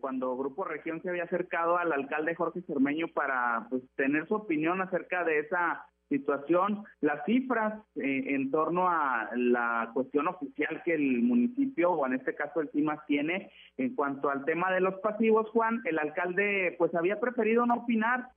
cuando 0.00 0.36
Grupo 0.36 0.64
Región 0.64 1.00
se 1.02 1.10
había 1.10 1.24
acercado 1.24 1.78
al 1.78 1.92
alcalde 1.92 2.34
Jorge 2.34 2.62
Cermeño 2.62 3.08
para 3.08 3.66
pues, 3.70 3.82
tener 3.96 4.26
su 4.26 4.34
opinión 4.34 4.80
acerca 4.80 5.24
de 5.24 5.40
esa 5.40 5.84
situación. 6.08 6.84
Las 7.00 7.24
cifras 7.24 7.74
eh, 7.96 8.24
en 8.28 8.50
torno 8.50 8.88
a 8.88 9.30
la 9.36 9.90
cuestión 9.92 10.28
oficial 10.28 10.82
que 10.84 10.94
el 10.94 11.22
municipio, 11.22 11.92
o 11.92 12.06
en 12.06 12.14
este 12.14 12.34
caso 12.34 12.60
el 12.60 12.70
CIMAS, 12.70 13.04
tiene 13.06 13.50
en 13.76 13.94
cuanto 13.94 14.30
al 14.30 14.44
tema 14.44 14.72
de 14.72 14.80
los 14.80 14.94
pasivos, 14.96 15.48
Juan, 15.50 15.82
el 15.84 15.98
alcalde 15.98 16.74
pues 16.78 16.94
había 16.94 17.20
preferido 17.20 17.66
no 17.66 17.74
opinar. 17.74 18.28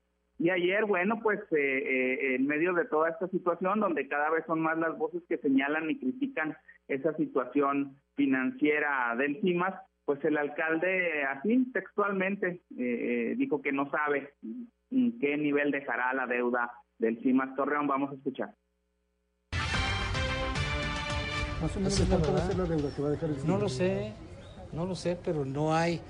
Y 0.42 0.50
ayer, 0.50 0.86
bueno, 0.86 1.20
pues 1.22 1.40
eh, 1.52 1.56
eh, 1.56 2.36
en 2.36 2.48
medio 2.48 2.74
de 2.74 2.86
toda 2.86 3.10
esta 3.10 3.28
situación, 3.28 3.80
donde 3.80 4.08
cada 4.08 4.32
vez 4.32 4.44
son 4.48 4.60
más 4.60 4.76
las 4.76 4.98
voces 4.98 5.22
que 5.30 5.38
señalan 5.38 5.88
y 5.92 6.00
critican 6.00 6.58
esa 6.88 7.16
situación 7.16 7.96
financiera 8.16 9.16
del 9.20 9.40
CIMAS, 9.42 9.76
pues 10.04 10.26
el 10.26 10.38
alcalde 10.40 11.26
así 11.26 11.72
textualmente 11.72 12.64
dijo 13.38 13.62
que 13.62 13.72
no 13.72 13.92
sabe 13.92 14.34
en 14.90 15.20
qué 15.20 15.38
nivel 15.38 15.70
dejará 15.70 16.12
la 16.16 16.26
deuda 16.26 16.72
del 16.98 17.20
CIMAS 17.22 17.56
Torreón. 17.56 17.86
Vamos 17.86 18.10
a 18.10 18.16
escuchar. 18.16 18.50
Más 21.62 21.78
o 21.78 21.80
menos 21.80 22.06
cuánto 22.10 22.34
va 22.34 22.40
a 22.40 22.48
ser 22.48 22.58
la 22.58 22.66
deuda 22.66 22.96
que 22.96 23.02
va 23.04 23.08
a 23.10 23.12
dejar 23.12 23.30
el 23.30 23.36
CIMAS? 23.36 23.48
No 23.48 23.60
lo 23.60 23.70
sé, 23.70 24.14
no 24.74 24.88
lo 24.88 24.96
sé, 24.96 25.20
pero 25.24 25.46
no 25.46 25.76
hay, 25.76 26.02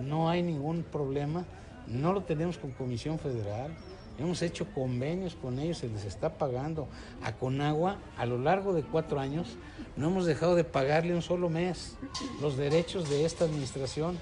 no 0.00 0.30
hay 0.30 0.42
ningún 0.42 0.84
problema. 0.84 1.44
No 1.86 2.12
lo 2.12 2.22
tenemos 2.22 2.58
con 2.58 2.70
Comisión 2.72 3.18
Federal. 3.18 3.72
Hemos 4.18 4.42
hecho 4.42 4.66
convenios 4.74 5.34
con 5.34 5.58
ellos, 5.58 5.78
se 5.78 5.88
les 5.88 6.04
está 6.04 6.34
pagando. 6.34 6.88
A 7.22 7.32
Conagua, 7.32 7.96
a 8.18 8.26
lo 8.26 8.38
largo 8.38 8.74
de 8.74 8.82
cuatro 8.82 9.18
años, 9.18 9.56
no 9.96 10.08
hemos 10.08 10.26
dejado 10.26 10.54
de 10.56 10.64
pagarle 10.64 11.14
un 11.14 11.22
solo 11.22 11.48
mes 11.48 11.96
los 12.42 12.56
derechos 12.56 13.08
de 13.08 13.24
esta 13.24 13.46
administración. 13.46 14.18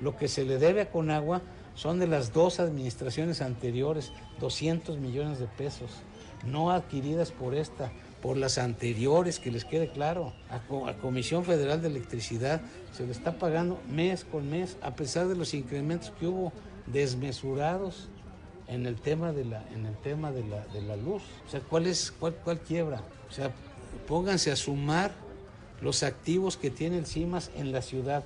Lo 0.00 0.16
que 0.16 0.28
se 0.28 0.44
le 0.44 0.58
debe 0.58 0.82
a 0.82 0.90
Conagua 0.90 1.42
son 1.76 2.00
de 2.00 2.06
las 2.06 2.32
dos 2.32 2.58
administraciones 2.58 3.40
anteriores, 3.40 4.10
200 4.40 4.98
millones 4.98 5.38
de 5.38 5.46
pesos, 5.46 5.90
no 6.44 6.70
adquiridas 6.70 7.30
por 7.30 7.54
esta, 7.54 7.92
por 8.22 8.36
las 8.36 8.58
anteriores, 8.58 9.38
que 9.38 9.52
les 9.52 9.64
quede 9.64 9.90
claro. 9.90 10.32
A, 10.50 10.60
la 10.86 10.96
Comisión 10.96 11.44
Federal 11.44 11.82
de 11.82 11.88
Electricidad 11.88 12.62
se 12.92 13.06
le 13.06 13.12
está 13.12 13.38
pagando 13.38 13.78
mes 13.88 14.24
con 14.24 14.50
mes, 14.50 14.76
a 14.82 14.96
pesar 14.96 15.28
de 15.28 15.36
los 15.36 15.54
incrementos 15.54 16.12
que 16.18 16.26
hubo 16.26 16.52
desmesurados 16.86 18.08
en 18.68 18.86
el 18.86 18.96
tema 18.96 19.32
de 19.32 19.44
la, 19.44 19.64
en 19.72 19.86
el 19.86 19.96
tema 19.96 20.32
de 20.32 20.44
la, 20.44 20.66
de 20.66 20.82
la 20.82 20.96
luz. 20.96 21.22
O 21.46 21.50
sea, 21.50 21.60
¿cuál 21.60 21.86
es, 21.86 22.12
cuál, 22.12 22.34
cuál 22.36 22.60
quiebra? 22.60 23.02
O 23.28 23.32
sea, 23.32 23.52
pónganse 24.06 24.50
a 24.50 24.56
sumar 24.56 25.12
los 25.80 26.02
activos 26.02 26.56
que 26.56 26.70
tiene 26.70 26.98
el 26.98 27.06
CIMAS 27.06 27.50
en 27.56 27.72
la 27.72 27.82
ciudad, 27.82 28.24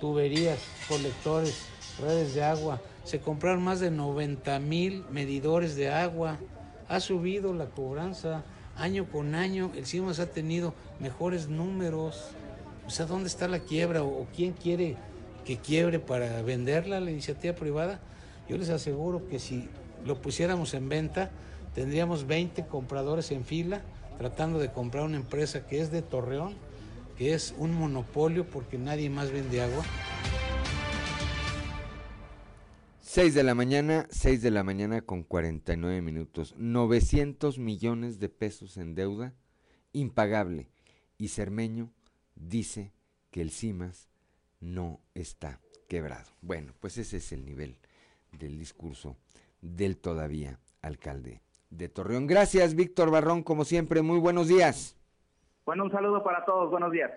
tuberías, 0.00 0.58
colectores, 0.88 1.66
redes 2.00 2.34
de 2.34 2.44
agua. 2.44 2.80
Se 3.04 3.20
compraron 3.20 3.62
más 3.62 3.80
de 3.80 3.90
90 3.90 4.58
mil 4.60 5.04
medidores 5.10 5.76
de 5.76 5.90
agua. 5.90 6.38
Ha 6.88 7.00
subido 7.00 7.54
la 7.54 7.66
cobranza. 7.66 8.44
Año 8.76 9.06
con 9.10 9.34
año 9.34 9.72
el 9.74 9.86
CIMAS 9.86 10.20
ha 10.20 10.30
tenido 10.30 10.74
mejores 11.00 11.48
números. 11.48 12.30
O 12.86 12.90
sea, 12.90 13.06
¿dónde 13.06 13.28
está 13.28 13.48
la 13.48 13.60
quiebra? 13.60 14.02
¿O 14.02 14.26
quién 14.34 14.52
quiere 14.52 14.96
que 15.48 15.56
quiebre 15.56 15.98
para 15.98 16.42
venderla 16.42 17.00
la 17.00 17.10
iniciativa 17.10 17.54
privada? 17.54 18.02
Yo 18.50 18.58
les 18.58 18.68
aseguro 18.68 19.26
que 19.30 19.38
si 19.38 19.66
lo 20.04 20.20
pusiéramos 20.20 20.74
en 20.74 20.90
venta, 20.90 21.30
tendríamos 21.74 22.26
20 22.26 22.66
compradores 22.66 23.30
en 23.30 23.46
fila 23.46 23.80
tratando 24.18 24.58
de 24.58 24.70
comprar 24.70 25.04
una 25.04 25.16
empresa 25.16 25.66
que 25.66 25.80
es 25.80 25.90
de 25.90 26.02
Torreón, 26.02 26.54
que 27.16 27.32
es 27.32 27.54
un 27.56 27.72
monopolio 27.72 28.44
porque 28.44 28.76
nadie 28.76 29.08
más 29.08 29.32
vende 29.32 29.62
agua. 29.62 29.86
6 33.00 33.32
de 33.32 33.42
la 33.42 33.54
mañana, 33.54 34.06
6 34.10 34.42
de 34.42 34.50
la 34.50 34.64
mañana 34.64 35.00
con 35.00 35.22
49 35.22 36.02
minutos. 36.02 36.56
900 36.58 37.58
millones 37.58 38.20
de 38.20 38.28
pesos 38.28 38.76
en 38.76 38.94
deuda, 38.94 39.32
impagable. 39.94 40.68
Y 41.16 41.28
Cermeño 41.28 41.90
dice 42.34 42.92
que 43.30 43.40
el 43.40 43.50
CIMAS 43.50 44.10
no 44.60 45.00
está 45.14 45.60
quebrado. 45.88 46.30
Bueno, 46.40 46.72
pues 46.80 46.98
ese 46.98 47.18
es 47.18 47.32
el 47.32 47.44
nivel 47.44 47.78
del 48.32 48.58
discurso 48.58 49.16
del 49.60 49.96
todavía 49.96 50.58
alcalde 50.82 51.40
de 51.70 51.88
Torreón. 51.88 52.26
Gracias, 52.26 52.74
Víctor 52.74 53.10
Barrón, 53.10 53.42
como 53.42 53.64
siempre, 53.64 54.02
muy 54.02 54.18
buenos 54.18 54.48
días. 54.48 54.96
Bueno, 55.64 55.84
un 55.84 55.90
saludo 55.90 56.22
para 56.22 56.44
todos, 56.44 56.70
buenos 56.70 56.92
días. 56.92 57.10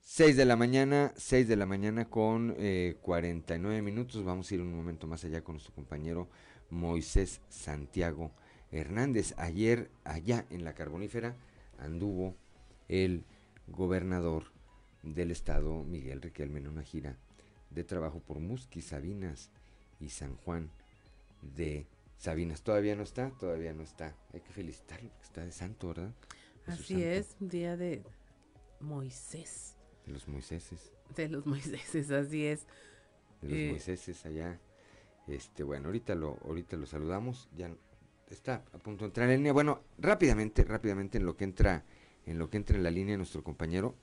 6 0.00 0.36
de 0.36 0.44
la 0.44 0.56
mañana, 0.56 1.12
6 1.16 1.46
de 1.46 1.56
la 1.56 1.66
mañana 1.66 2.06
con 2.10 2.54
eh, 2.58 2.96
49 3.02 3.82
minutos. 3.82 4.24
Vamos 4.24 4.50
a 4.50 4.54
ir 4.54 4.60
un 4.60 4.74
momento 4.74 5.06
más 5.06 5.24
allá 5.24 5.44
con 5.44 5.54
nuestro 5.54 5.72
compañero 5.72 6.28
Moisés 6.70 7.40
Santiago 7.48 8.32
Hernández. 8.72 9.34
Ayer, 9.38 9.90
allá 10.02 10.44
en 10.50 10.64
la 10.64 10.74
Carbonífera, 10.74 11.36
anduvo 11.78 12.34
el 12.88 13.24
gobernador 13.68 14.46
del 15.02 15.30
estado, 15.30 15.82
Miguel 15.84 16.22
Riquelme, 16.22 16.60
en 16.60 16.68
una 16.68 16.82
gira 16.82 17.16
de 17.70 17.84
trabajo 17.84 18.20
por 18.20 18.38
Musqui, 18.38 18.82
Sabinas 18.82 19.50
y 20.00 20.10
San 20.10 20.36
Juan 20.36 20.70
de 21.42 21.86
Sabinas. 22.18 22.62
Todavía 22.62 22.94
no 22.94 23.02
está, 23.02 23.30
todavía 23.30 23.72
no 23.72 23.82
está. 23.82 24.16
Hay 24.32 24.40
que 24.40 24.52
felicitarlo 24.52 25.10
porque 25.10 25.24
está 25.24 25.44
de 25.44 25.52
santo, 25.52 25.88
¿verdad? 25.88 26.14
Así 26.66 27.02
es, 27.02 27.36
día 27.40 27.76
de 27.76 28.02
Moisés. 28.80 29.76
De 30.06 30.12
los 30.12 30.28
Moiséses. 30.28 30.92
De 31.16 31.28
los 31.28 31.46
Moiséses, 31.46 32.10
así 32.10 32.46
es. 32.46 32.66
De 33.40 33.48
los 33.48 33.58
eh, 33.58 33.68
Moiséses 33.70 34.26
allá. 34.26 34.60
Este, 35.26 35.62
bueno, 35.62 35.86
ahorita 35.86 36.14
lo, 36.14 36.38
ahorita 36.44 36.76
lo 36.76 36.86
saludamos. 36.86 37.48
Ya 37.56 37.74
está 38.30 38.64
a 38.72 38.78
punto 38.78 39.04
de 39.04 39.06
entrar 39.06 39.28
en 39.30 39.38
línea. 39.38 39.52
Bueno, 39.52 39.82
rápidamente, 39.98 40.64
rápidamente 40.64 41.18
en 41.18 41.26
lo 41.26 41.36
que 41.36 41.44
entra, 41.44 41.84
en 42.26 42.38
lo 42.38 42.50
que 42.50 42.56
entra 42.56 42.76
en 42.76 42.82
la 42.82 42.90
línea 42.90 43.16
nuestro 43.16 43.42
compañero, 43.42 43.96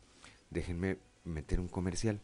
déjenme 0.49 0.97
meter 1.23 1.59
un 1.59 1.67
comercial. 1.67 2.21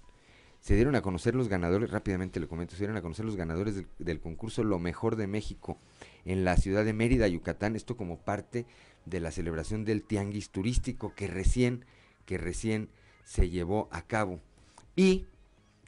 Se 0.59 0.75
dieron 0.75 0.95
a 0.95 1.01
conocer 1.01 1.35
los 1.35 1.47
ganadores, 1.47 1.91
rápidamente 1.91 2.39
le 2.39 2.47
comento, 2.47 2.73
se 2.73 2.79
dieron 2.79 2.97
a 2.97 3.01
conocer 3.01 3.25
los 3.25 3.35
ganadores 3.35 3.75
del, 3.75 3.87
del, 3.99 4.19
concurso 4.19 4.63
Lo 4.63 4.79
Mejor 4.79 5.15
de 5.15 5.27
México 5.27 5.77
en 6.23 6.43
la 6.43 6.57
ciudad 6.57 6.83
de 6.83 6.93
Mérida, 6.93 7.27
Yucatán, 7.27 7.75
esto 7.75 7.97
como 7.97 8.17
parte 8.17 8.65
de 9.05 9.19
la 9.19 9.31
celebración 9.31 9.85
del 9.85 10.03
Tianguis 10.03 10.49
Turístico 10.49 11.13
que 11.15 11.27
recién, 11.27 11.85
que 12.25 12.39
recién 12.39 12.89
se 13.23 13.49
llevó 13.49 13.87
a 13.91 14.01
cabo. 14.03 14.39
Y 14.95 15.25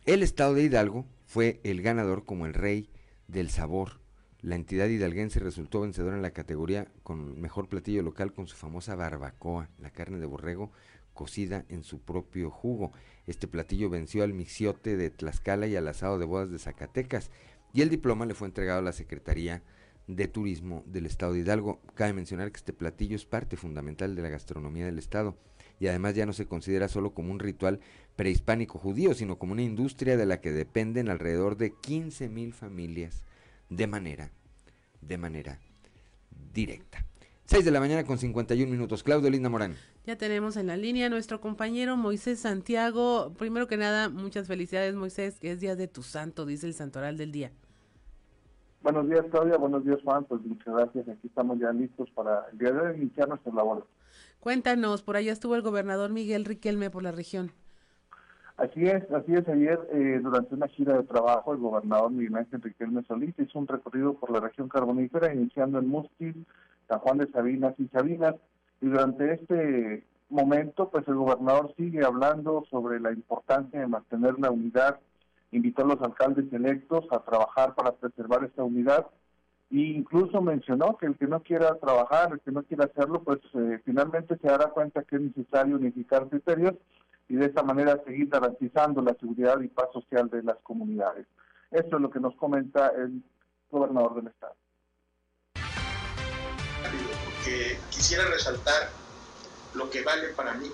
el 0.06 0.24
estado 0.24 0.54
de 0.54 0.64
Hidalgo 0.64 1.06
fue 1.26 1.60
el 1.64 1.82
ganador 1.82 2.26
como 2.26 2.46
el 2.46 2.54
rey 2.54 2.90
del 3.28 3.50
sabor. 3.50 4.00
La 4.42 4.56
entidad 4.56 4.88
hidalguense 4.88 5.40
resultó 5.40 5.82
vencedora 5.82 6.16
en 6.16 6.22
la 6.22 6.32
categoría 6.32 6.88
con 7.04 7.42
mejor 7.42 7.68
platillo 7.68 8.04
local 8.04 8.34
con 8.34 8.48
su 8.48 8.56
famosa 8.56 8.96
barbacoa, 8.96 9.70
la 9.80 9.90
carne 9.90 10.20
de 10.20 10.26
borrego 10.26 10.72
cocida 11.18 11.66
en 11.68 11.84
su 11.84 12.00
propio 12.00 12.50
jugo. 12.50 12.94
Este 13.26 13.50
platillo 13.50 13.90
venció 13.90 14.24
al 14.24 14.34
mixiote 14.34 14.96
de 14.96 15.10
Tlaxcala 15.10 15.68
y 15.68 15.76
al 15.76 15.90
asado 15.90 16.18
de 16.18 16.26
bodas 16.26 16.50
de 16.50 16.60
Zacatecas 16.60 17.30
y 17.74 17.82
el 17.82 17.90
diploma 17.90 18.26
le 18.26 18.36
fue 18.36 18.48
entregado 18.48 18.80
a 18.80 18.84
la 18.84 18.94
Secretaría 18.94 19.64
de 20.08 20.28
Turismo 20.30 20.84
del 20.86 21.06
Estado 21.06 21.34
de 21.34 21.40
Hidalgo. 21.40 21.82
Cabe 21.96 22.14
mencionar 22.14 22.52
que 22.52 22.58
este 22.58 22.72
platillo 22.72 23.18
es 23.18 23.26
parte 23.26 23.58
fundamental 23.58 24.16
de 24.16 24.22
la 24.22 24.30
gastronomía 24.30 24.86
del 24.86 25.00
Estado 25.00 25.36
y 25.80 25.88
además 25.88 26.16
ya 26.16 26.26
no 26.26 26.34
se 26.34 26.46
considera 26.46 26.88
solo 26.88 27.14
como 27.14 27.32
un 27.32 27.40
ritual 27.40 27.80
prehispánico 28.16 28.80
judío, 28.80 29.14
sino 29.14 29.38
como 29.38 29.54
una 29.54 29.64
industria 29.64 30.16
de 30.16 30.26
la 30.26 30.40
que 30.40 30.52
dependen 30.52 31.10
alrededor 31.10 31.58
de 31.58 31.74
15 31.74 32.30
mil 32.30 32.54
familias 32.54 33.24
de 33.70 33.88
manera, 33.88 34.32
de 35.02 35.18
manera 35.18 35.60
directa. 36.54 37.06
6 37.48 37.64
de 37.64 37.72
la 37.72 37.80
mañana 37.80 38.04
con 38.04 38.18
51 38.18 38.70
minutos. 38.70 39.04
Claudio 39.04 39.30
Linda 39.30 39.48
Morán. 39.48 39.74
Ya 40.06 40.18
tenemos 40.18 40.58
en 40.58 40.68
la 40.68 40.76
línea 40.76 41.08
nuestro 41.08 41.40
compañero 41.40 41.96
Moisés 41.96 42.40
Santiago. 42.40 43.32
Primero 43.38 43.68
que 43.68 43.78
nada, 43.78 44.10
muchas 44.10 44.48
felicidades 44.48 44.96
Moisés, 44.96 45.40
que 45.40 45.52
es 45.52 45.62
día 45.62 45.78
de 45.78 45.88
tu 45.88 46.04
santo, 46.04 46.46
dice 46.46 46.68
el 46.68 46.74
santoral 46.74 47.16
del 47.16 47.32
día. 47.32 47.54
Buenos 48.82 49.10
días 49.10 49.24
Claudia, 49.32 49.56
buenos 49.56 49.86
días 49.86 49.98
Juan, 50.04 50.26
pues 50.26 50.42
muchas 50.42 50.76
gracias. 50.76 51.08
Aquí 51.08 51.28
estamos 51.28 51.58
ya 51.58 51.72
listos 51.72 52.10
para 52.12 52.48
el 52.52 52.58
día 52.58 52.74
de 52.74 52.82
hoy 52.82 52.98
iniciar 52.98 53.30
nuestras 53.30 53.56
labores. 53.56 53.86
Cuéntanos, 54.42 55.02
por 55.02 55.16
allá 55.16 55.32
estuvo 55.32 55.56
el 55.56 55.62
gobernador 55.62 56.12
Miguel 56.12 56.44
Riquelme 56.44 56.90
por 56.90 57.02
la 57.02 57.14
región. 57.14 57.54
Así 58.58 58.84
es, 58.84 59.10
así 59.12 59.34
es. 59.34 59.48
Ayer, 59.48 59.80
eh, 59.94 60.20
durante 60.22 60.54
una 60.54 60.68
gira 60.68 60.98
de 60.98 61.04
trabajo, 61.04 61.54
el 61.54 61.60
gobernador 61.60 62.12
Miguel 62.12 62.36
Ángel 62.36 62.62
Riquelme 62.62 63.04
Solís 63.04 63.36
hizo 63.40 63.58
un 63.58 63.68
recorrido 63.68 64.16
por 64.16 64.32
la 64.32 64.42
región 64.42 64.68
carbonífera, 64.68 65.34
iniciando 65.34 65.80
en 65.80 65.88
Musquil, 65.88 66.46
San 66.88 67.00
Juan 67.00 67.18
de 67.18 67.28
Sabinas 67.32 67.76
y 67.78 67.88
Sabinas. 67.88 68.36
Y 68.82 68.88
durante 68.88 69.34
este 69.34 70.04
momento, 70.30 70.90
pues 70.90 71.08
el 71.08 71.16
gobernador 71.16 71.74
sigue 71.78 72.04
hablando 72.04 72.66
sobre 72.70 73.00
la 73.00 73.12
importancia 73.12 73.80
de 73.80 73.88
mantener 73.88 74.40
la 74.40 74.52
unidad. 74.52 75.00
Invitó 75.52 75.84
a 75.84 75.88
los 75.88 76.02
alcaldes 76.02 76.52
electos 76.52 77.06
a 77.12 77.20
trabajar 77.20 77.74
para 77.76 77.94
preservar 77.94 78.44
esta 78.44 78.64
unidad 78.64 79.08
E 79.70 79.80
incluso 79.80 80.42
mencionó 80.42 80.98
que 80.98 81.08
el 81.08 81.18
que 81.18 81.28
no 81.28 81.42
quiera 81.42 81.76
trabajar, 81.76 82.32
el 82.32 82.40
que 82.40 82.52
no 82.52 82.64
quiera 82.64 82.86
hacerlo, 82.86 83.24
pues 83.24 83.40
eh, 83.54 83.80
finalmente 83.84 84.38
se 84.38 84.48
dará 84.48 84.68
cuenta 84.70 85.04
que 85.04 85.18
es 85.18 85.22
necesario 85.22 85.76
unificar 85.76 86.28
criterios 86.30 86.76
y 87.30 87.36
de 87.36 87.48
esa 87.48 87.64
manera 87.64 88.02
seguir 88.06 88.30
garantizando 88.30 89.02
la 89.02 89.14
seguridad 89.20 89.60
y 89.60 89.68
paz 89.68 89.90
social 89.92 90.30
de 90.30 90.44
las 90.44 90.58
comunidades. 90.60 91.28
Esto 91.72 91.98
es 91.98 92.02
lo 92.02 92.10
que 92.10 92.22
nos 92.22 92.36
comenta 92.36 92.88
el 92.96 93.22
gobernador 93.70 94.16
del 94.16 94.28
estado. 94.28 94.56
Quisiera 97.90 98.26
resaltar 98.26 98.90
lo 99.74 99.90
que 99.90 100.02
vale 100.04 100.30
para 100.30 100.54
mí 100.54 100.72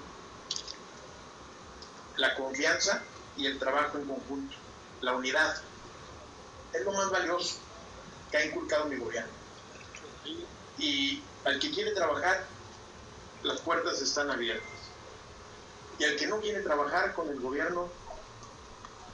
la 2.18 2.36
confianza 2.36 3.02
y 3.38 3.48
el 3.48 3.58
trabajo 3.60 3.98
en 3.98 4.06
conjunto, 4.06 4.56
la 5.02 5.14
unidad. 5.14 5.62
Es 6.72 6.84
lo 6.84 6.94
más 6.94 7.10
valioso 7.10 7.58
que 8.32 8.38
ha 8.38 8.46
inculcado 8.46 8.86
mi 8.86 8.98
gobierno. 8.98 9.32
Y 10.78 11.22
al 11.46 11.60
que 11.60 11.72
quiere 11.72 11.92
trabajar, 11.92 12.46
las 13.44 13.60
puertas 13.62 14.02
están 14.02 14.32
abiertas. 14.32 14.70
Y 16.00 16.06
al 16.06 16.16
que 16.16 16.28
no 16.28 16.40
quiere 16.40 16.62
trabajar 16.62 17.14
con 17.14 17.30
el 17.30 17.40
gobierno, 17.40 17.90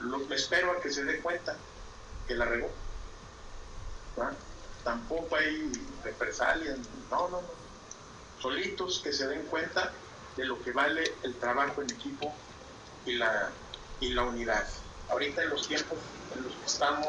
lo, 0.00 0.34
espero 0.34 0.72
a 0.72 0.80
que 0.80 0.90
se 0.90 1.04
dé 1.04 1.20
cuenta 1.20 1.56
que 2.26 2.34
la 2.34 2.44
regó. 2.46 2.70
Tampoco 4.84 5.36
hay 5.36 5.70
represalias, 6.02 6.78
no, 7.10 7.28
no, 7.28 7.42
no. 7.42 7.48
Solitos 8.40 9.00
que 9.00 9.12
se 9.12 9.26
den 9.28 9.42
cuenta 9.46 9.92
de 10.36 10.44
lo 10.46 10.62
que 10.62 10.72
vale 10.72 11.04
el 11.22 11.34
trabajo 11.36 11.82
en 11.82 11.90
equipo 11.90 12.32
y 13.04 13.14
la, 13.14 13.50
y 14.00 14.10
la 14.10 14.22
unidad. 14.22 14.66
Ahorita 15.10 15.42
en 15.42 15.50
los 15.50 15.68
tiempos 15.68 15.98
en 16.34 16.44
los 16.44 16.54
que 16.54 16.64
estamos 16.66 17.06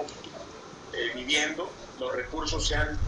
eh, 0.94 1.12
viviendo, 1.16 1.70
los 2.00 2.14
recursos 2.14 2.68
se 2.68 2.76
han 2.76 3.00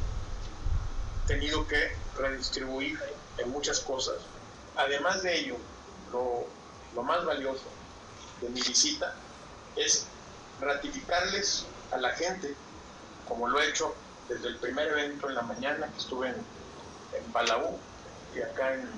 tenido 1.25 1.67
que 1.67 1.91
redistribuir 2.17 2.97
en 3.37 3.49
muchas 3.49 3.79
cosas. 3.81 4.15
Además 4.75 5.23
de 5.23 5.39
ello, 5.39 5.57
lo, 6.11 6.45
lo 6.95 7.03
más 7.03 7.25
valioso 7.25 7.65
de 8.41 8.49
mi 8.49 8.61
visita 8.61 9.13
es 9.75 10.05
ratificarles 10.59 11.65
a 11.91 11.97
la 11.97 12.11
gente, 12.11 12.55
como 13.27 13.49
lo 13.49 13.59
he 13.59 13.69
hecho 13.69 13.93
desde 14.27 14.47
el 14.47 14.57
primer 14.57 14.87
evento 14.87 15.29
en 15.29 15.35
la 15.35 15.41
mañana 15.41 15.87
que 15.87 15.97
estuve 15.97 16.29
en, 16.29 16.35
en 16.35 17.31
Palau 17.31 17.77
y 18.35 18.41
acá 18.41 18.73
en, 18.73 18.89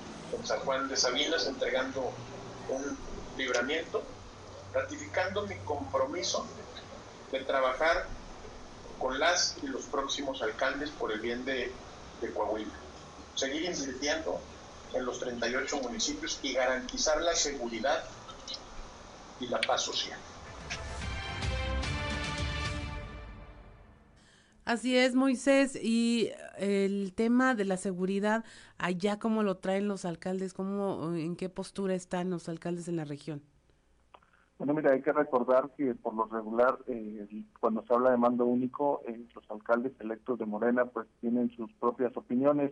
San 0.44 0.60
Juan 0.60 0.90
de 0.90 0.98
Sabinas 0.98 1.48
entregando 1.48 2.12
un 2.68 2.98
libramiento, 3.38 4.04
ratificando 4.74 5.48
mi 5.48 5.56
compromiso 5.60 6.46
de 7.32 7.40
trabajar 7.46 8.08
con 9.00 9.18
las 9.18 9.56
y 9.64 9.68
los 9.68 9.86
próximos 9.86 10.42
alcaldes 10.42 10.90
por 10.92 11.14
el 11.14 11.22
bien 11.22 11.46
de, 11.46 11.74
de 12.20 12.34
Coahuila. 12.34 12.74
Seguir 13.36 13.64
invirtiendo 13.64 14.42
en 14.94 15.06
los 15.06 15.20
38 15.20 15.78
municipios 15.78 16.40
y 16.42 16.54
garantizar 16.54 17.22
la 17.22 17.34
seguridad 17.34 18.04
y 19.40 19.48
la 19.48 19.62
paz 19.62 19.84
social. 19.84 20.20
Así 24.66 24.98
es, 24.98 25.14
Moisés, 25.14 25.80
y 25.80 26.32
el 26.58 27.14
tema 27.14 27.54
de 27.54 27.66
la 27.66 27.78
seguridad, 27.78 28.44
allá 28.80 29.20
cómo 29.20 29.44
lo 29.44 29.58
traen 29.58 29.88
los 29.88 30.06
alcaldes, 30.06 30.56
cómo, 30.56 31.14
en 31.14 31.36
qué 31.36 31.50
postura 31.50 31.94
están 31.94 32.32
los 32.32 32.50
alcaldes 32.50 32.88
en 32.88 32.96
la 32.96 33.06
región. 33.06 33.44
Bueno, 34.58 34.74
mira, 34.74 34.94
hay 34.94 35.04
que 35.04 35.14
recordar 35.14 35.70
que 35.78 35.94
por 35.94 36.16
lo 36.16 36.26
regular, 36.26 36.80
eh, 36.88 37.44
cuando 37.60 37.84
se 37.86 37.94
habla 37.94 38.10
de 38.10 38.18
mando 38.18 38.46
único, 38.46 39.04
eh, 39.06 39.24
los 39.36 39.52
alcaldes 39.52 39.92
electos 40.00 40.40
de 40.40 40.46
Morena 40.48 40.86
pues 40.86 41.08
tienen 41.22 41.52
sus 41.52 41.72
propias 41.74 42.18
opiniones 42.18 42.72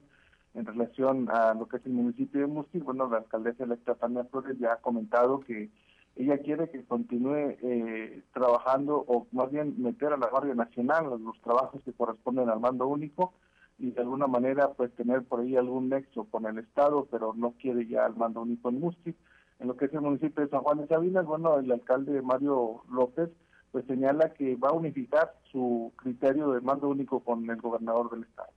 en 0.56 0.66
relación 0.66 1.30
a 1.30 1.54
lo 1.54 1.68
que 1.68 1.78
es 1.78 1.86
el 1.86 1.92
municipio 1.92 2.42
de 2.42 2.48
Musquil. 2.48 2.84
Bueno, 2.84 3.08
la 3.08 3.18
alcaldesa 3.18 3.66
electa 3.66 3.94
Tania 3.96 4.24
Flores 4.26 4.58
ya 4.60 4.74
ha 4.74 4.78
comentado 4.78 5.42
que 5.42 5.70
ella 6.16 6.38
quiere 6.38 6.70
que 6.70 6.86
continúe 6.86 7.58
eh, 7.62 8.24
trabajando 8.34 9.04
o 9.08 9.28
más 9.32 9.52
bien 9.52 9.82
meter 9.82 10.14
a 10.14 10.18
la 10.18 10.28
Guardia 10.28 10.54
Nacional 10.54 11.06
los 11.24 11.42
trabajos 11.42 11.82
que 11.84 11.94
corresponden 11.94 12.50
al 12.50 12.60
mando 12.60 12.88
único 12.88 13.34
y 13.80 13.92
de 13.92 14.02
alguna 14.02 14.28
manera 14.28 14.70
pues 14.74 14.94
tener 14.94 15.24
por 15.24 15.40
ahí 15.40 15.56
algún 15.56 15.90
nexo 15.90 16.26
con 16.26 16.46
el 16.46 16.60
Estado, 16.60 17.08
pero 17.10 17.34
no 17.34 17.54
quiere 17.54 17.88
ya 17.88 18.06
el 18.06 18.16
mando 18.16 18.42
único 18.42 18.70
en 18.70 18.80
Musquis. 18.80 19.16
En 19.60 19.68
lo 19.68 19.76
que 19.76 19.86
es 19.86 19.94
el 19.94 20.02
municipio 20.02 20.44
de 20.44 20.50
San 20.50 20.62
Juan 20.62 20.80
de 20.80 20.88
Sabinas, 20.88 21.26
bueno, 21.26 21.58
el 21.58 21.72
alcalde 21.72 22.22
Mario 22.22 22.84
López 22.92 23.30
pues 23.72 23.86
señala 23.88 24.34
que 24.34 24.56
va 24.56 24.70
a 24.70 24.74
unificar 24.74 25.34
su 25.52 25.92
criterio 25.96 26.52
de 26.52 26.62
mando 26.62 26.90
único 26.90 27.22
con 27.22 27.50
el 27.50 27.60
gobernador 27.60 28.12
del 28.12 28.22
Estado. 28.22 28.52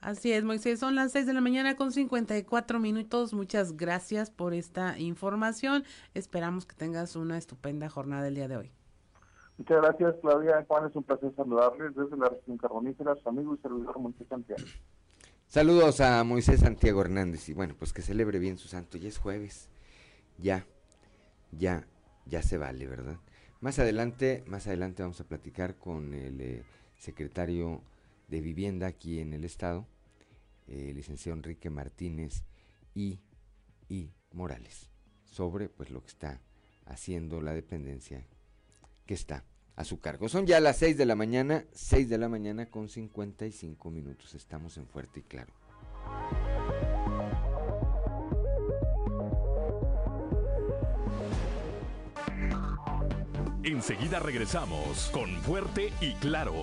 Así 0.00 0.32
es, 0.32 0.44
Moisés. 0.44 0.80
Son 0.80 0.94
las 0.94 1.12
6 1.12 1.26
de 1.26 1.34
la 1.34 1.42
mañana 1.42 1.76
con 1.76 1.92
54 1.92 2.78
minutos. 2.78 3.34
Muchas 3.34 3.76
gracias 3.76 4.30
por 4.30 4.54
esta 4.54 4.98
información. 4.98 5.84
Esperamos 6.14 6.64
que 6.64 6.74
tengas 6.74 7.16
una 7.16 7.36
estupenda 7.36 7.88
jornada 7.90 8.28
el 8.28 8.34
día 8.34 8.48
de 8.48 8.56
hoy. 8.56 8.72
Muchas 9.58 9.82
gracias, 9.82 10.14
Claudia. 10.22 10.64
Juan, 10.66 10.88
es 10.88 10.96
un 10.96 11.02
placer 11.02 11.34
saludarles 11.36 11.94
desde 11.94 12.16
la 12.16 12.30
región 12.30 12.56
carbonífera, 12.56 13.14
su 13.16 13.28
amigo 13.28 13.54
y 13.54 13.58
servidor 13.58 13.98
Moisés 13.98 14.26
Santiago. 14.26 14.62
Saludos 15.48 16.00
a 16.00 16.24
Moisés 16.24 16.60
Santiago 16.60 17.02
Hernández 17.02 17.46
y 17.50 17.52
bueno, 17.52 17.74
pues 17.78 17.92
que 17.92 18.00
celebre 18.00 18.38
bien 18.38 18.56
su 18.56 18.68
santo. 18.68 18.96
Ya 18.96 19.08
es 19.08 19.18
jueves. 19.18 19.68
Ya, 20.38 20.64
ya, 21.52 21.86
ya 22.24 22.40
se 22.40 22.56
vale, 22.56 22.86
¿verdad? 22.86 23.16
Más 23.60 23.78
adelante, 23.78 24.44
más 24.46 24.66
adelante 24.66 25.02
vamos 25.02 25.20
a 25.20 25.24
platicar 25.24 25.74
con 25.74 26.14
el 26.14 26.40
eh, 26.40 26.62
secretario 26.96 27.82
de 28.30 28.40
Vivienda 28.40 28.86
aquí 28.86 29.18
en 29.18 29.32
el 29.32 29.44
Estado, 29.44 29.86
eh, 30.68 30.92
licenciado 30.94 31.36
Enrique 31.36 31.68
Martínez 31.68 32.44
y, 32.94 33.18
y 33.88 34.10
Morales, 34.32 34.88
sobre 35.24 35.68
pues 35.68 35.90
lo 35.90 36.00
que 36.02 36.08
está 36.08 36.40
haciendo 36.86 37.40
la 37.40 37.52
dependencia 37.52 38.24
que 39.04 39.14
está 39.14 39.44
a 39.76 39.84
su 39.84 39.98
cargo. 40.00 40.28
Son 40.28 40.46
ya 40.46 40.60
las 40.60 40.76
6 40.78 40.96
de 40.96 41.06
la 41.06 41.16
mañana, 41.16 41.64
6 41.72 42.08
de 42.08 42.18
la 42.18 42.28
mañana 42.28 42.66
con 42.66 42.88
55 42.88 43.90
minutos. 43.90 44.34
Estamos 44.34 44.76
en 44.76 44.86
Fuerte 44.86 45.20
y 45.20 45.22
Claro. 45.24 45.52
Enseguida 53.62 54.20
regresamos 54.20 55.10
con 55.12 55.30
Fuerte 55.42 55.92
y 56.00 56.14
Claro. 56.14 56.54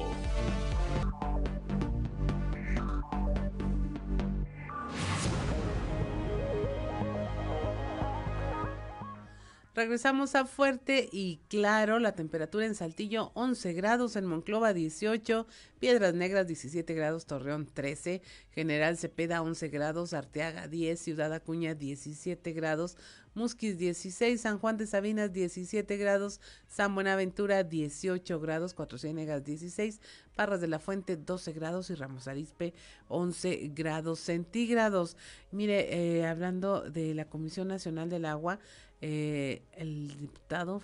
Regresamos 9.77 10.33
a 10.33 10.45
fuerte 10.45 11.07
y 11.11 11.39
claro, 11.49 11.99
la 11.99 12.13
temperatura 12.13 12.65
en 12.65 12.73
Saltillo 12.73 13.29
11 13.35 13.73
grados, 13.73 14.15
en 14.15 14.25
Monclova 14.25 14.73
18, 14.73 15.45
Piedras 15.79 16.15
Negras 16.15 16.47
17 16.47 16.95
grados, 16.95 17.27
Torreón 17.27 17.67
13, 17.71 18.23
General 18.49 18.97
Cepeda 18.97 19.43
11 19.43 19.67
grados, 19.67 20.13
Arteaga 20.13 20.67
10, 20.67 20.99
Ciudad 20.99 21.31
Acuña 21.31 21.75
17 21.75 22.53
grados, 22.53 22.97
Musquis 23.35 23.77
16, 23.77 24.41
San 24.41 24.57
Juan 24.57 24.77
de 24.77 24.87
Sabinas 24.87 25.31
17 25.31 25.95
grados, 25.97 26.41
San 26.67 26.95
Buenaventura 26.95 27.63
18 27.63 28.39
grados, 28.39 28.73
Cuatro 28.73 28.97
Ciénegas 28.97 29.43
16, 29.43 30.01
Parras 30.35 30.59
de 30.59 30.67
la 30.67 30.79
Fuente 30.79 31.17
12 31.17 31.53
grados 31.53 31.91
y 31.91 31.93
Ramos 31.93 32.27
Arispe 32.27 32.73
11 33.09 33.73
grados 33.75 34.19
centígrados. 34.21 35.17
Mire, 35.51 36.17
eh, 36.17 36.25
hablando 36.25 36.81
de 36.89 37.13
la 37.13 37.25
Comisión 37.25 37.67
Nacional 37.67 38.09
del 38.09 38.25
Agua, 38.25 38.57
eh, 39.01 39.61
el 39.73 40.17
diputado 40.17 40.81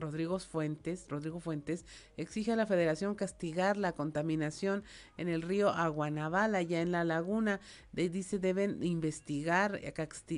Rodrigo 0.00 0.38
Fuentes, 0.38 1.06
Rodrigo 1.08 1.38
Fuentes 1.38 1.84
exige 2.16 2.52
a 2.52 2.56
la 2.56 2.66
Federación 2.66 3.14
castigar 3.14 3.76
la 3.76 3.92
contaminación 3.92 4.82
en 5.16 5.28
el 5.28 5.42
río 5.42 5.68
Aguanaval, 5.68 6.54
allá 6.54 6.80
en 6.80 6.90
la 6.90 7.04
laguna. 7.04 7.60
De, 7.92 8.08
dice 8.08 8.38
deben 8.38 8.82
investigar, 8.82 9.78
eh, 9.82 9.92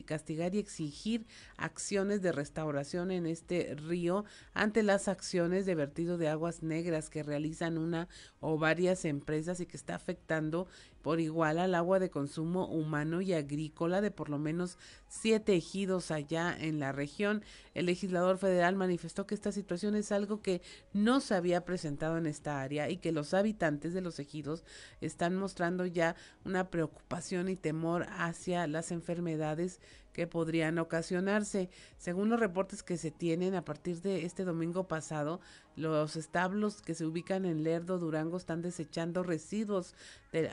castigar 0.04 0.54
y 0.54 0.58
exigir 0.58 1.26
acciones 1.56 2.20
de 2.22 2.32
restauración 2.32 3.10
en 3.10 3.26
este 3.26 3.74
río 3.76 4.24
ante 4.52 4.82
las 4.82 5.08
acciones 5.08 5.64
de 5.64 5.74
vertido 5.74 6.18
de 6.18 6.28
aguas 6.28 6.62
negras 6.62 7.08
que 7.08 7.22
realizan 7.22 7.78
una 7.78 8.08
o 8.40 8.58
varias 8.58 9.04
empresas 9.04 9.60
y 9.60 9.66
que 9.66 9.76
está 9.76 9.94
afectando 9.94 10.66
por 11.02 11.20
igual 11.20 11.58
al 11.58 11.74
agua 11.74 11.98
de 11.98 12.10
consumo 12.10 12.66
humano 12.66 13.20
y 13.20 13.32
agrícola 13.32 14.00
de 14.00 14.10
por 14.10 14.30
lo 14.30 14.38
menos 14.38 14.78
siete 15.08 15.54
ejidos 15.54 16.10
allá 16.10 16.56
en 16.58 16.78
la 16.78 16.92
región. 16.92 17.44
El 17.74 17.86
legislador 17.86 18.38
federal 18.38 18.76
manifestó 18.76 19.26
que 19.26 19.34
esta 19.34 19.52
situación 19.52 19.94
es 19.96 20.12
algo 20.12 20.40
que 20.40 20.62
no 20.92 21.20
se 21.20 21.34
había 21.34 21.64
presentado 21.64 22.16
en 22.16 22.26
esta 22.26 22.62
área 22.62 22.88
y 22.88 22.96
que 22.96 23.12
los 23.12 23.34
habitantes 23.34 23.92
de 23.92 24.00
los 24.00 24.18
ejidos 24.18 24.64
están 25.00 25.36
mostrando 25.36 25.84
ya 25.84 26.16
una 26.44 26.70
preocupación 26.70 27.48
y 27.48 27.56
temor 27.56 28.06
hacia 28.08 28.66
las 28.66 28.92
enfermedades 28.92 29.80
que 30.12 30.26
podrían 30.26 30.78
ocasionarse. 30.78 31.70
Según 31.98 32.28
los 32.28 32.38
reportes 32.38 32.82
que 32.82 32.96
se 32.96 33.10
tienen 33.10 33.54
a 33.54 33.64
partir 33.64 34.00
de 34.02 34.24
este 34.24 34.44
domingo 34.44 34.86
pasado, 34.86 35.40
los 35.76 36.16
establos 36.16 36.82
que 36.82 36.94
se 36.94 37.06
ubican 37.06 37.46
en 37.46 37.64
Lerdo, 37.64 37.98
Durango, 37.98 38.36
están 38.36 38.62
desechando 38.62 39.22
residuos 39.22 39.94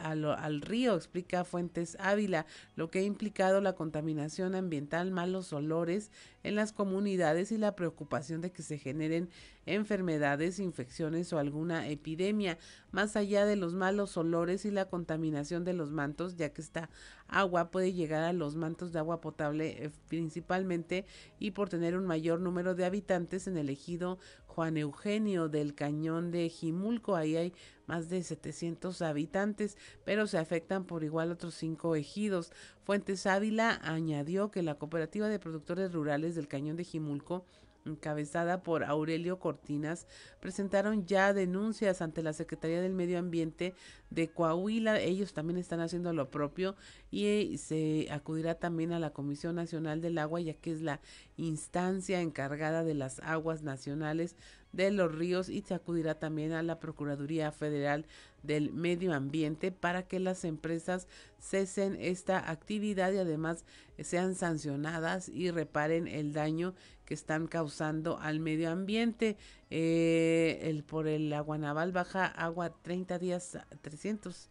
al, 0.02 0.62
río, 0.62 0.96
explica 0.96 1.46
Fuentes 1.46 1.98
Ávila, 2.00 2.46
lo 2.76 2.90
que 2.90 3.00
ha 3.00 3.04
implicado 3.04 3.62
la 3.62 3.74
contaminación 3.74 4.56
ambiental, 4.56 5.12
malos 5.12 5.54
olores 5.54 6.12
en 6.44 6.56
las 6.56 6.74
comunidades 6.74 7.52
y 7.52 7.58
la 7.58 7.76
preocupación 7.76 8.42
de 8.42 8.52
que 8.52 8.62
se 8.62 8.78
generen 8.78 9.30
enfermedades, 9.66 10.60
infecciones 10.60 11.32
o 11.32 11.40
alguna 11.40 11.88
epidemia, 11.88 12.58
más 12.92 13.16
allá 13.16 13.46
de 13.46 13.56
los 13.56 13.74
malos 13.74 14.18
olores 14.18 14.66
y 14.66 14.72
la 14.72 14.86
contaminación 14.86 15.64
de 15.64 15.74
los 15.74 15.92
mantos, 15.92 16.36
ya 16.36 16.50
que 16.50 16.62
esta 16.62 16.90
agua 17.28 17.72
puede 17.72 17.94
llegar 17.94 18.24
a 18.24 18.34
los 18.34 18.56
mantos 18.56 18.92
de 18.92 19.00
agua 19.00 19.22
potable 19.22 19.86
eh, 19.86 19.92
principalmente 20.08 21.06
y 21.38 21.52
por 21.52 21.70
tener 21.70 21.96
un 21.96 22.06
mayor 22.06 22.40
número 22.40 22.76
de 22.76 22.86
habitantes 22.86 23.48
en 23.48 23.58
el 23.58 23.70
ejido 23.70 24.18
Juan 24.50 24.78
Eugenio 24.78 25.48
del 25.48 25.76
Cañón 25.76 26.32
de 26.32 26.50
Jimulco. 26.50 27.16
Ahí 27.16 27.38
hay 27.38 27.54
más 27.86 28.10
de 28.10 28.24
700 28.24 29.02
habitantes, 29.02 29.78
pero 30.04 30.28
se 30.28 30.38
afectan 30.38 30.86
por 30.86 31.04
igual 31.04 31.32
otros 31.32 31.54
cinco 31.54 31.96
ejidos. 31.96 32.52
Fuentes 32.84 33.26
Ávila 33.28 33.80
añadió 33.84 34.52
que 34.52 34.64
la 34.64 34.76
Cooperativa 34.76 35.30
de 35.30 35.40
Productores 35.40 35.94
Rurales 35.94 36.36
del 36.36 36.48
Cañón 36.48 36.76
de 36.76 36.84
Jimulco 36.84 37.46
encabezada 37.90 38.64
por 38.64 38.84
Aurelio 38.84 39.40
Cortinas, 39.40 40.08
presentaron 40.40 41.06
ya 41.06 41.34
denuncias 41.34 42.02
ante 42.02 42.24
la 42.24 42.34
Secretaría 42.34 42.82
del 42.82 42.94
Medio 42.94 43.20
Ambiente 43.20 43.74
de 44.10 44.30
Coahuila. 44.30 45.00
Ellos 45.00 45.34
también 45.34 45.58
están 45.58 45.82
haciendo 45.82 46.14
lo 46.14 46.30
propio 46.30 46.76
y 47.12 47.26
eh, 47.26 47.58
se 47.58 48.08
acudirá 48.12 48.56
también 48.56 48.94
a 48.94 49.00
la 49.00 49.12
Comisión 49.12 49.56
Nacional 49.56 50.02
del 50.02 50.18
Agua, 50.18 50.42
ya 50.42 50.54
que 50.54 50.72
es 50.72 50.82
la 50.82 51.02
instancia 51.38 52.22
encargada 52.22 52.84
de 52.84 52.94
las 52.94 53.20
aguas 53.20 53.64
nacionales 53.64 54.36
de 54.72 54.92
los 54.92 55.14
ríos 55.14 55.50
y 55.50 55.62
se 55.62 55.74
acudirá 55.74 56.16
también 56.20 56.52
a 56.54 56.64
la 56.64 56.80
Procuraduría 56.80 57.52
Federal 57.52 58.06
del 58.44 58.72
Medio 58.72 59.14
Ambiente 59.14 59.72
para 59.72 60.04
que 60.04 60.20
las 60.20 60.44
empresas 60.44 61.08
cesen 61.40 61.98
esta 62.00 62.50
actividad 62.50 63.12
y 63.12 63.18
además 63.18 63.66
sean 64.00 64.36
sancionadas 64.36 65.30
y 65.30 65.52
reparen 65.52 66.08
el 66.08 66.34
daño 66.34 66.74
que 67.06 67.14
están 67.14 67.48
causando 67.48 68.20
al 68.20 68.40
medio 68.40 68.70
ambiente. 68.70 69.36
Eh, 69.72 70.60
el, 70.64 70.84
por 70.84 71.08
el 71.08 71.34
agua 71.34 71.58
naval 71.58 71.92
baja 71.92 72.26
agua 72.26 72.74
30 72.82 73.18
días, 73.20 73.58
300 73.82 74.50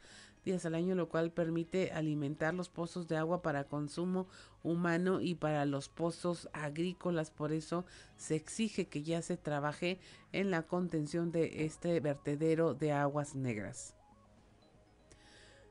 días 0.49 0.65
al 0.65 0.75
año, 0.75 0.95
lo 0.95 1.11
cual 1.11 1.31
permite 1.31 1.93
alimentar 1.93 2.55
los 2.55 2.71
pozos 2.71 3.07
de 3.07 3.19
agua 3.19 3.43
para 3.43 3.65
consumo 3.65 4.29
humano 4.63 5.21
y 5.21 5.35
para 5.35 5.67
los 5.67 5.91
pozos 5.91 6.49
agrícolas. 6.55 7.31
Por 7.31 7.53
eso 7.53 7.85
se 8.17 8.37
exige 8.37 8.89
que 8.89 9.03
ya 9.03 9.21
se 9.21 9.37
trabaje 9.37 10.01
en 10.33 10.51
la 10.51 10.63
contención 10.63 11.33
de 11.33 11.67
este 11.67 12.01
vertedero 12.01 12.73
de 12.73 12.93
aguas 12.93 13.35
negras. 13.35 13.98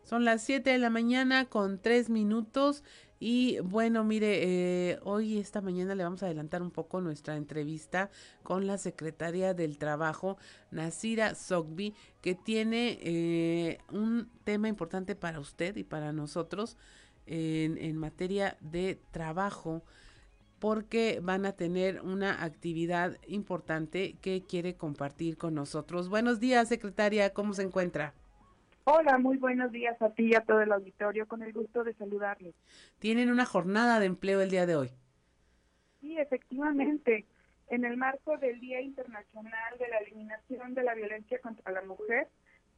Son 0.08 0.24
las 0.24 0.42
7 0.44 0.70
de 0.70 0.78
la 0.78 0.90
mañana 0.90 1.50
con 1.50 1.80
3 1.80 2.10
minutos 2.10 2.86
y 3.20 3.60
bueno, 3.60 4.06
mire, 4.06 4.40
eh, 4.92 5.00
hoy 5.04 5.38
esta 5.38 5.60
mañana 5.60 5.96
le 5.96 6.06
vamos 6.06 6.24
a 6.24 6.28
adelantar 6.28 6.62
un 6.62 6.72
poco 6.72 7.02
nuestra 7.02 7.36
entrevista 7.36 8.10
con 8.42 8.68
la 8.68 8.78
secretaria 8.78 9.54
del 9.54 9.78
Trabajo, 9.78 10.38
Nasira 10.72 11.36
Sogbi, 11.36 11.94
que 12.22 12.36
tiene 12.36 12.98
eh, 13.02 13.80
un 13.92 14.30
tema 14.46 14.70
importante 14.70 15.14
para 15.14 15.42
usted 15.42 15.76
y 15.76 15.84
para 15.84 16.14
nosotros 16.14 16.78
en, 17.26 17.78
en 17.78 17.98
materia 17.98 18.56
de 18.62 19.02
trabajo 19.12 19.84
porque 20.60 21.20
van 21.22 21.46
a 21.46 21.52
tener 21.52 22.00
una 22.00 22.46
actividad 22.46 23.18
importante 23.28 24.16
que 24.22 24.42
quiere 24.42 24.78
compartir 24.78 25.36
con 25.36 25.54
nosotros. 25.54 26.08
Buenos 26.08 26.40
días, 26.40 26.70
secretaria, 26.70 27.34
¿cómo 27.34 27.54
se 27.54 27.64
encuentra? 27.64 28.14
Hola, 28.90 29.18
muy 29.18 29.36
buenos 29.36 29.74
días 29.74 30.02
a 30.02 30.12
ti 30.12 30.28
y 30.28 30.36
a 30.36 30.46
todo 30.46 30.62
el 30.62 30.72
auditorio, 30.72 31.28
con 31.28 31.44
el 31.44 31.52
gusto 31.52 31.84
de 31.84 31.94
saludarles. 31.96 32.56
Tienen 33.00 33.30
una 33.30 33.46
jornada 33.46 34.00
de 34.00 34.06
empleo 34.06 34.40
el 34.40 34.50
día 34.50 34.66
de 34.66 34.78
hoy. 34.78 34.92
Sí, 36.00 36.18
efectivamente. 36.18 37.26
En 37.68 37.84
el 37.84 37.98
marco 37.98 38.38
del 38.38 38.62
Día 38.62 38.80
Internacional 38.80 39.78
de 39.78 39.90
la 39.90 39.98
Eliminación 39.98 40.74
de 40.74 40.84
la 40.84 40.94
Violencia 40.94 41.38
contra 41.42 41.70
la 41.74 41.82
Mujer, 41.82 42.30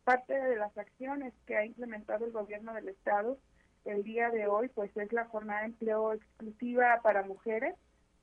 parte 0.04 0.34
de 0.34 0.56
las 0.56 0.76
acciones 0.80 1.32
que 1.46 1.56
ha 1.56 1.64
implementado 1.64 2.26
el 2.26 2.32
gobierno 2.32 2.74
del 2.74 2.90
Estado 2.90 3.38
el 3.86 4.02
día 4.02 4.32
de 4.32 4.48
hoy, 4.48 4.68
pues 4.70 4.90
es 4.98 5.14
la 5.14 5.26
jornada 5.26 5.60
de 5.60 5.68
empleo 5.68 6.14
exclusiva 6.14 7.02
para 7.04 7.22
mujeres. 7.22 7.76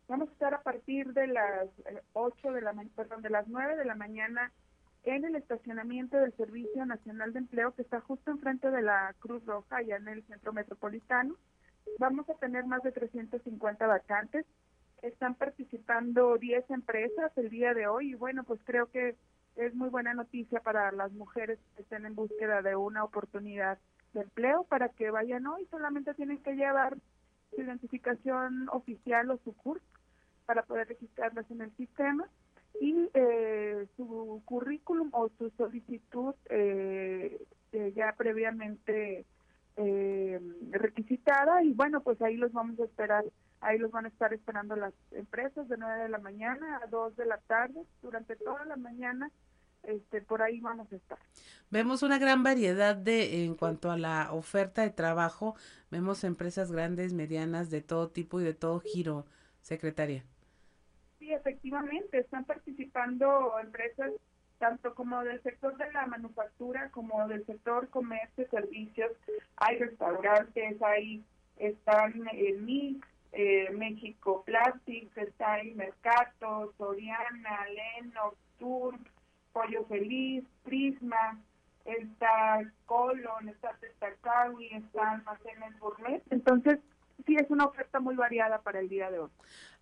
Vamos 0.09 0.29
a 0.29 0.33
estar 0.33 0.55
a 0.55 0.63
partir 0.63 1.13
de 1.13 1.29
las 1.29 1.69
8 2.15 2.51
de 2.51 2.63
la 2.63 2.75
perdón, 2.97 3.23
de 3.23 3.31
las 3.31 3.47
9 3.47 3.77
de 3.77 3.85
la 3.85 3.95
mañana 3.95 4.51
en 5.07 5.25
el 5.25 5.37
estacionamiento 5.37 6.17
del 6.17 6.33
Servicio 6.37 6.85
Nacional 6.85 7.33
de 7.33 7.39
Empleo 7.39 7.73
que 7.73 7.83
está 7.83 8.01
justo 8.01 8.33
enfrente 8.33 8.71
de 8.73 8.83
la 8.83 9.15
Cruz 9.21 9.45
Roja, 9.47 9.77
allá 9.77 9.97
en 9.97 10.09
el 10.09 10.25
centro 10.27 10.53
metropolitano. 10.53 11.37
Vamos 12.01 12.29
a 12.29 12.35
tener 12.35 12.67
más 12.67 12.83
de 12.83 12.91
350 12.91 13.87
vacantes. 13.87 14.45
Están 15.03 15.37
participando 15.37 16.37
10 16.39 16.71
empresas 16.71 17.31
el 17.37 17.51
día 17.51 17.73
de 17.73 17.87
hoy 17.87 18.11
y 18.11 18.15
bueno, 18.15 18.43
pues 18.43 18.61
creo 18.65 18.91
que 18.91 19.15
es 19.55 19.75
muy 19.77 19.89
buena 19.91 20.13
noticia 20.13 20.59
para 20.59 20.91
las 20.91 21.13
mujeres 21.13 21.61
que 21.77 21.83
estén 21.83 22.05
en 22.05 22.17
búsqueda 22.17 22.61
de 22.63 22.75
una 22.75 23.05
oportunidad 23.05 23.79
de 24.13 24.23
empleo 24.23 24.65
para 24.65 24.89
que 24.89 25.13
vayan 25.13 25.47
hoy. 25.47 25.67
Solamente 25.71 26.15
tienen 26.15 26.39
que 26.39 26.57
llevar 26.57 26.97
su 27.55 27.63
identificación 27.63 28.69
oficial 28.71 29.31
o 29.31 29.39
su 29.39 29.55
curso 29.55 29.87
para 30.47 30.65
poder 30.65 30.89
registrarlas 30.89 31.49
en 31.53 31.61
el 31.61 31.71
sistema 31.77 32.29
y 32.81 33.11
eh, 33.15 33.87
su 33.97 34.43
currículum 34.45 35.11
o 35.13 35.31
su 35.39 35.51
solicitud 35.57 36.35
eh, 36.51 37.41
eh, 37.73 37.93
ya 37.95 38.15
previamente 38.17 39.25
requisitada. 40.71 41.63
Y 41.63 41.73
bueno 41.73 42.03
pues 42.03 42.21
ahí 42.23 42.37
los 42.37 42.53
vamos 42.53 42.79
a 42.81 42.85
esperar 42.85 43.25
ahí 43.61 43.79
los 43.79 43.91
van 43.91 44.05
a 44.05 44.09
estar 44.09 44.33
esperando 44.33 44.77
las 44.77 44.93
empresas 45.13 45.69
de 45.69 45.77
9 45.77 46.05
de 46.05 46.09
la 46.09 46.19
mañana 46.19 46.81
a 46.83 46.87
2 46.87 47.17
de 47.17 47.27
la 47.27 47.39
tarde. 47.39 47.83
Durante 48.03 48.37
toda 48.37 48.65
la 48.65 48.77
mañana 48.77 49.31
este 49.83 50.23
por 50.23 50.43
ahí 50.43 50.61
vamos 50.61 50.91
a 50.93 50.97
estar. 50.97 51.19
Vemos 51.71 52.03
una 52.03 52.19
gran 52.19 52.43
variedad 52.43 52.97
de 52.97 53.45
en 53.45 53.55
cuanto 53.55 53.91
a 53.91 53.99
la 53.99 54.33
oferta 54.33 54.83
de 54.83 54.91
trabajo 54.91 55.57
vemos 55.91 56.25
empresas 56.25 56.73
grandes 56.73 57.13
medianas 57.13 57.71
de 57.71 57.83
todo 57.83 58.09
tipo 58.09 58.41
y 58.41 58.45
de 58.45 58.55
todo 58.55 58.81
giro 58.81 59.27
secretaria 59.61 60.25
Sí, 61.27 61.33
efectivamente, 61.33 62.19
están 62.19 62.45
participando 62.45 63.59
empresas 63.59 64.13
tanto 64.61 64.95
como 64.95 65.25
del 65.25 65.43
sector 65.43 65.77
de 65.77 65.93
la 65.93 66.07
manufactura 66.07 66.89
como 66.91 67.27
del 67.27 67.45
sector 67.47 67.89
comercio, 67.89 68.47
servicios, 68.49 69.11
hay 69.57 69.77
restaurantes, 69.77 70.81
hay 70.81 71.25
están 71.57 72.23
en 72.31 72.65
Mix, 72.65 73.05
eh, 73.33 73.71
México 73.73 74.45
Plastics, 74.47 75.17
está 75.17 75.59
en 75.59 75.77
Mercato, 75.77 76.73
Soriana, 76.79 77.67
Lennox, 77.75 78.37
Turk, 78.61 79.01
Pollo 79.53 79.85
Feliz, 79.87 80.45
Prisma, 80.63 81.41
está 81.85 82.63
Colon, 82.85 83.49
está 83.49 83.73
Testacawi, 83.81 84.69
está 84.75 85.11
Almacenes 85.11 85.77
Gourmet. 85.81 86.23
Entonces, 86.31 86.79
sí 87.27 87.35
es 87.37 87.51
una 87.51 87.65
oferta 87.65 88.01
muy 88.01 88.15
variada 88.15 88.61
para 88.61 88.79
el 88.81 88.89
día 88.89 89.11
de 89.11 89.19
hoy. 89.19 89.31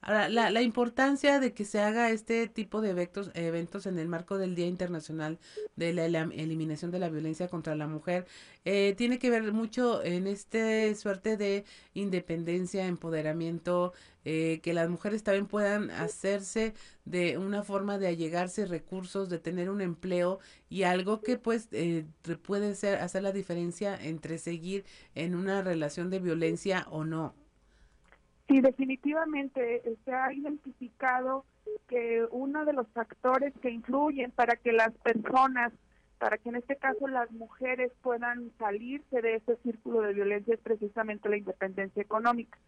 Ahora, 0.07 0.28
la, 0.28 0.50
la 0.50 0.61
importancia 0.61 1.40
de 1.40 1.55
que 1.55 1.64
se 1.64 1.80
haga 1.80 2.11
este 2.11 2.46
tipo 2.46 2.82
de 2.82 2.90
eventos, 2.90 3.30
eventos 3.32 3.86
en 3.86 3.98
el 3.98 4.07
marco 4.07 4.36
del 4.36 4.55
Día 4.55 4.66
Internacional 4.66 5.38
de 5.76 5.94
la, 5.94 6.05
Eliminación 6.05 6.90
de 6.90 6.98
la 6.98 7.09
Violencia 7.09 7.48
contra 7.48 7.74
la 7.74 7.86
Mujer 7.86 8.26
eh, 8.66 8.94
tiene 8.98 9.18
que 9.18 9.30
ver 9.30 9.50
mucho 9.55 10.05
en 10.05 10.26
este 10.26 10.94
suerte 10.94 11.38
de 11.38 11.64
independencia, 11.94 12.86
empoderamiento, 12.86 13.94
eh, 14.26 14.61
que 14.62 14.74
las 14.74 14.90
mujeres 14.90 15.22
también 15.22 15.46
puedan 15.46 15.90
hacerse 15.90 16.74
de 17.07 17.38
una 17.38 17.62
forma 17.62 17.96
de 17.96 18.09
allegarse 18.09 18.66
recursos, 18.66 19.30
de 19.30 19.38
tener 19.38 19.70
un 19.70 19.80
empleo 19.80 20.38
y 20.68 20.82
algo 20.82 21.22
que 21.22 21.38
pues 21.38 21.68
eh, 21.72 22.05
puede 22.42 22.74
ser 22.74 22.98
hacer 22.98 23.22
la 23.22 23.32
diferencia 23.32 23.96
entre 23.98 24.36
seguir 24.36 24.84
en 25.14 25.34
una 25.34 25.62
relación 25.62 26.11
de 26.11 26.18
violencia 26.18 26.86
o 26.90 27.05
no. 27.05 27.34
Sí, 28.49 28.61
definitivamente 28.61 29.82
se 30.05 30.12
ha 30.12 30.32
identificado 30.32 31.45
que 31.88 32.26
uno 32.30 32.64
de 32.64 32.74
los 32.74 32.86
factores 32.88 33.55
que 33.62 33.70
influyen 33.70 34.30
para 34.30 34.57
que 34.57 34.72
las 34.72 34.92
personas, 34.99 35.72
para 36.18 36.36
que 36.36 36.51
en 36.51 36.57
este 36.57 36.76
caso 36.76 37.09
las 37.09 37.30
mujeres 37.32 37.90
puedan 38.03 38.51
salirse 38.59 39.22
de 39.22 39.36
ese 39.36 39.57
círculo 39.62 40.03
de 40.03 40.12
violencia 40.12 40.55
es 40.55 40.61
precisamente 40.61 41.28
la 41.28 41.38
independencia 41.38 42.03
económica. 42.03 42.59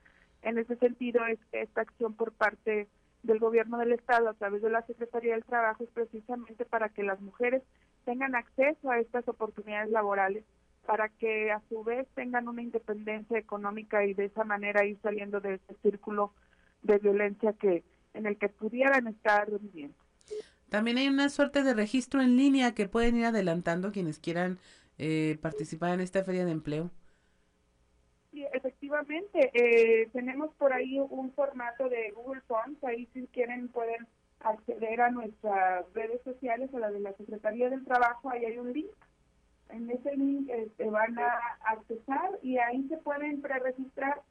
En 0.43 0.59
ese 0.59 0.77
sentido, 0.77 1.27
es 1.27 1.39
esta 1.53 1.83
acción 1.83 2.15
por 2.15 2.33
parte 2.33 2.89
del 3.23 3.39
gobierno 3.39 3.79
del 3.79 3.93
Estado 3.93 4.29
a 4.29 4.35
través 4.35 4.63
de 4.63 4.71
la 4.71 4.83
Secretaría 4.83 5.35
del 5.35 5.45
Trabajo 5.45 5.85
es 5.85 5.91
precisamente 5.91 6.65
para 6.65 6.89
que 6.89 7.03
las 7.03 7.21
mujeres 7.21 7.63
tengan 8.05 8.35
acceso 8.35 8.91
a 8.91 9.01
estas 9.01 9.27
oportunidades 9.29 9.91
laborales 9.91 10.45
para 10.87 11.09
que 11.09 11.51
a 11.51 11.61
su 11.69 11.83
vez 11.83 12.07
tengan 12.15 12.49
una 12.49 12.63
independencia 12.63 13.39
económica 13.39 14.05
y 14.05 14.15
de 14.15 14.27
esa 14.27 14.45
manera 14.45 14.85
ir 14.85 14.99
saliendo 15.03 15.41
de 15.41 15.55
ese 15.55 15.75
círculo 15.83 16.33
de 16.83 16.99
violencia 16.99 17.53
que 17.53 17.85
en 18.15 18.27
el 18.27 18.39
que 18.39 18.49
pudieran 18.49 19.07
estar 19.09 19.51
viviendo. 19.59 19.97
También 20.69 20.99
hay 20.99 21.09
una 21.09 21.29
suerte 21.29 21.63
de 21.63 21.75
registro 21.75 22.21
en 22.21 22.37
línea 22.37 22.75
que 22.75 22.89
pueden 22.89 23.17
ir 23.17 23.27
adelantando 23.27 23.93
quienes 23.93 24.19
quieran 24.19 24.59
eh, 24.99 25.39
participar 25.43 25.93
en 25.93 26.01
esta 26.01 26.25
feria 26.25 26.45
de 26.45 26.53
empleo. 26.53 26.91
Sí, 28.33 28.45
efectivamente, 28.53 29.51
eh, 29.55 30.09
tenemos 30.13 30.55
por 30.55 30.73
ahí 30.73 30.99
un 30.99 31.33
formato 31.33 31.89
de 31.89 32.11
Google 32.11 32.43
Forms, 32.47 32.83
ahí 32.85 33.09
si 33.13 33.27
quieren 33.29 33.69
pueden 33.69 34.07
acceder 34.41 35.01
a 35.01 35.11
nuestras 35.11 35.85
redes 35.95 36.21
sociales 36.23 36.71
o 36.73 36.79
la 36.79 36.91
de 36.91 37.01
la 37.01 37.13
Secretaría 37.15 37.71
del 37.71 37.85
Trabajo, 37.85 38.31
ahí 38.31 38.45
hay 38.45 38.59
un 38.59 38.73
link. 38.73 38.91
En 39.71 39.91
ese 39.91 40.17
link 40.17 40.49
este, 40.49 40.89
van 40.91 41.19
a 41.19 41.39
accesar 41.65 42.39
y 42.43 42.59
ahí 42.59 42.87
se 42.89 42.97
pueden 42.99 43.41
preregistrar 43.41 44.23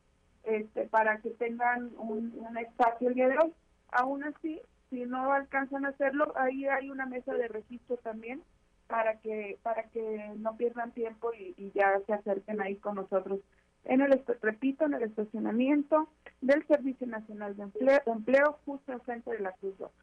este, 0.44 0.86
para 0.88 1.20
que 1.20 1.32
tengan 1.32 1.92
un, 1.98 2.34
espacio 2.58 3.10
el 3.10 3.16
día 3.16 3.28
de 3.28 3.38
hoy. 3.38 3.54
Aún 3.92 4.24
así, 4.24 4.62
si 4.90 5.06
no 5.06 5.34
alcanzan 5.34 5.86
a 5.86 5.90
hacerlo, 5.90 6.34
ahí 6.38 6.66
hay 6.66 6.90
una 6.90 7.06
mesa 7.06 7.34
de 7.34 7.48
registro 7.48 7.98
también 7.98 8.42
para 8.88 9.20
que 9.20 9.58
para 9.64 9.84
que 9.90 10.34
no 10.38 10.56
pierdan 10.58 10.92
tiempo 10.92 11.34
y, 11.34 11.72
ya 11.74 12.00
se 12.06 12.14
acerquen 12.14 12.62
ahí 12.62 12.76
con 12.76 12.96
nosotros 12.96 13.40
en 13.86 14.02
el 14.02 14.24
repito 14.42 14.86
en 14.86 14.96
el 14.96 15.04
estacionamiento 15.04 16.10
del 16.42 16.66
Servicio 16.68 17.08
Nacional 17.08 17.56
de 17.56 17.64
Empleo, 17.64 18.02
de 18.06 18.12
empleo 18.12 18.60
justo 18.66 18.92
enfrente 18.92 19.32
de 19.32 19.40
la 19.40 19.52
Cruz 19.54 19.78
Roja. 19.78 19.94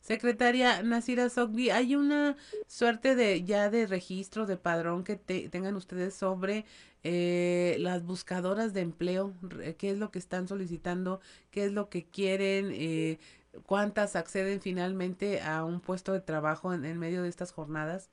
Secretaria 0.00 0.82
Nasira 0.82 1.28
Sogbi, 1.28 1.70
¿hay 1.70 1.96
una 1.96 2.36
suerte 2.66 3.14
de 3.14 3.42
ya 3.44 3.70
de 3.70 3.86
registro 3.86 4.46
de 4.46 4.56
padrón 4.56 5.04
que 5.04 5.16
tengan 5.16 5.74
ustedes 5.74 6.14
sobre 6.14 6.64
eh, 7.02 7.76
las 7.80 8.04
buscadoras 8.04 8.74
de 8.74 8.80
empleo? 8.80 9.32
¿Qué 9.78 9.90
es 9.90 9.98
lo 9.98 10.10
que 10.10 10.18
están 10.18 10.48
solicitando? 10.48 11.20
¿Qué 11.50 11.64
es 11.64 11.72
lo 11.72 11.88
que 11.88 12.04
quieren? 12.04 12.70
Eh, 12.72 13.18
¿Cuántas 13.66 14.16
acceden 14.16 14.60
finalmente 14.60 15.42
a 15.42 15.64
un 15.64 15.80
puesto 15.80 16.12
de 16.12 16.20
trabajo 16.20 16.72
en, 16.72 16.98
medio 16.98 17.22
de 17.22 17.28
estas 17.28 17.52
jornadas? 17.52 18.10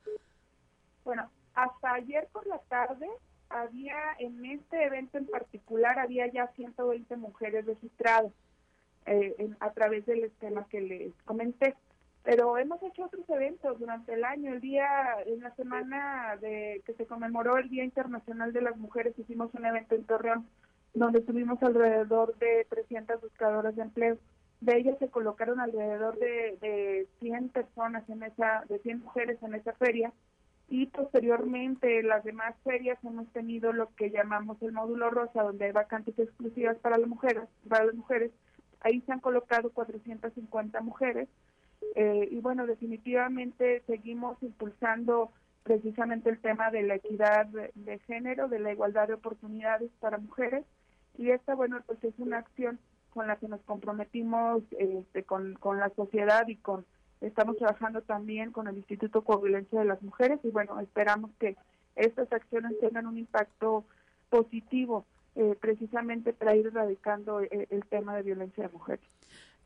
Bueno, 1.04 1.30
hasta 1.54 1.94
ayer 1.94 2.28
por 2.32 2.46
la 2.46 2.58
tarde 2.68 3.08
había, 3.50 3.96
en 4.18 4.44
este 4.44 4.84
evento 4.84 5.18
en 5.18 5.26
particular, 5.26 5.98
había 5.98 6.26
ya 6.26 6.48
120 6.48 7.16
mujeres 7.16 7.66
registradas 7.66 8.32
eh, 9.06 9.50
a 9.60 9.70
través 9.72 10.06
del 10.06 10.24
esquema 10.24 10.66
que 10.68 10.80
les 10.80 11.12
comenté. 11.24 11.74
Pero 12.24 12.58
hemos 12.58 12.82
hecho 12.82 13.04
otros 13.04 13.28
eventos 13.30 13.78
durante 13.78 14.12
el 14.14 14.24
año. 14.24 14.52
El 14.52 14.60
día, 14.60 14.88
en 15.24 15.40
la 15.40 15.54
semana 15.54 16.36
de 16.40 16.82
que 16.84 16.92
se 16.94 17.06
conmemoró 17.06 17.56
el 17.56 17.70
Día 17.70 17.84
Internacional 17.84 18.52
de 18.52 18.62
las 18.62 18.76
Mujeres, 18.76 19.18
hicimos 19.18 19.54
un 19.54 19.64
evento 19.64 19.94
en 19.94 20.04
Torreón 20.04 20.46
donde 20.94 21.20
tuvimos 21.20 21.62
alrededor 21.62 22.36
de 22.38 22.66
300 22.68 23.20
buscadoras 23.20 23.76
de 23.76 23.82
empleo 23.82 24.18
de 24.60 24.76
ellas 24.76 24.98
se 24.98 25.08
colocaron 25.08 25.60
alrededor 25.60 26.18
de, 26.18 26.58
de 26.60 27.06
100 27.20 27.50
personas 27.50 28.08
en 28.08 28.22
esa, 28.22 28.64
de 28.68 28.78
100 28.80 29.00
mujeres 29.00 29.42
en 29.42 29.54
esa 29.54 29.72
feria 29.74 30.12
y 30.68 30.86
posteriormente 30.86 32.02
las 32.02 32.24
demás 32.24 32.54
ferias 32.62 32.98
hemos 33.02 33.26
tenido 33.32 33.72
lo 33.72 33.94
que 33.94 34.10
llamamos 34.10 34.60
el 34.62 34.72
módulo 34.72 35.10
rosa 35.10 35.42
donde 35.42 35.66
hay 35.66 35.72
vacantes 35.72 36.18
exclusivas 36.18 36.76
para 36.78 36.98
las 36.98 37.08
mujeres, 37.08 37.44
para 37.68 37.86
las 37.86 37.94
mujeres. 37.94 38.32
Ahí 38.80 39.00
se 39.00 39.12
han 39.12 39.20
colocado 39.20 39.70
450 39.70 40.80
mujeres 40.82 41.28
eh, 41.94 42.28
y 42.30 42.40
bueno, 42.40 42.66
definitivamente 42.66 43.82
seguimos 43.86 44.36
impulsando 44.42 45.32
precisamente 45.62 46.28
el 46.28 46.38
tema 46.38 46.70
de 46.70 46.82
la 46.82 46.96
equidad 46.96 47.46
de, 47.46 47.98
género, 48.00 48.48
de 48.48 48.58
la 48.58 48.72
igualdad 48.72 49.08
de 49.08 49.14
oportunidades 49.14 49.90
para 50.00 50.18
mujeres 50.18 50.64
y 51.16 51.30
esta, 51.30 51.54
bueno, 51.54 51.80
pues 51.86 52.02
es 52.04 52.14
una 52.18 52.38
acción 52.38 52.78
con 53.10 53.26
la 53.26 53.36
que 53.36 53.48
nos 53.48 53.60
comprometimos 53.62 54.62
este, 54.78 55.24
con, 55.24 55.54
con 55.54 55.78
la 55.78 55.88
sociedad 55.90 56.46
y 56.46 56.56
con 56.56 56.84
estamos 57.20 57.56
trabajando 57.56 58.02
también 58.02 58.52
con 58.52 58.68
el 58.68 58.76
Instituto 58.76 59.22
Coahuilense 59.22 59.76
de 59.76 59.84
las 59.84 60.02
Mujeres 60.02 60.40
y 60.44 60.50
bueno, 60.50 60.78
esperamos 60.80 61.30
que 61.38 61.56
estas 61.96 62.32
acciones 62.32 62.78
tengan 62.80 63.06
un 63.06 63.18
impacto 63.18 63.84
positivo 64.30 65.04
eh, 65.34 65.56
precisamente 65.60 66.32
para 66.32 66.56
ir 66.56 66.66
erradicando 66.66 67.40
eh, 67.40 67.66
el 67.70 67.84
tema 67.86 68.16
de 68.16 68.22
violencia 68.22 68.66
de 68.66 68.72
mujeres. 68.72 69.04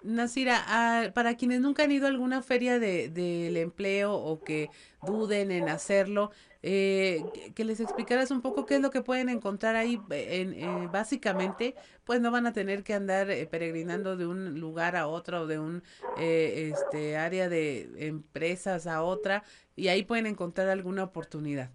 Nasira, 0.05 1.13
para 1.15 1.37
quienes 1.37 1.61
nunca 1.61 1.85
han 1.85 1.93
ido 1.93 2.07
a 2.07 2.11
alguna 2.11 2.43
feria 2.43 2.79
del 2.79 3.13
de, 3.15 3.61
empleo 3.61 4.15
o 4.15 4.43
que 4.43 4.71
duden 5.07 5.51
en 5.51 5.69
hacerlo, 5.69 6.31
eh, 6.63 7.25
que 7.55 7.65
les 7.65 7.81
explicaras 7.81 8.31
un 8.31 8.41
poco 8.41 8.67
qué 8.67 8.77
es 8.77 8.81
lo 8.81 8.91
que 8.91 9.03
pueden 9.03 9.29
encontrar 9.29 9.75
ahí. 9.75 10.01
En, 10.11 10.55
eh, 10.55 10.89
básicamente, 10.91 11.75
pues 12.05 12.21
no 12.21 12.31
van 12.31 12.47
a 12.47 12.53
tener 12.53 12.85
que 12.85 12.95
andar 12.95 13.31
eh, 13.31 13.47
peregrinando 13.47 14.17
de 14.17 14.27
un 14.27 14.61
lugar 14.61 14.97
a 14.97 15.09
otro 15.09 15.43
o 15.43 15.47
de 15.47 15.59
un 15.59 15.83
este 16.17 17.17
área 17.17 17.49
de 17.49 18.07
empresas 18.07 18.87
a 18.87 19.03
otra 19.03 19.43
y 19.77 19.89
ahí 19.89 20.05
pueden 20.05 20.27
encontrar 20.27 20.69
alguna 20.69 21.05
oportunidad. 21.05 21.71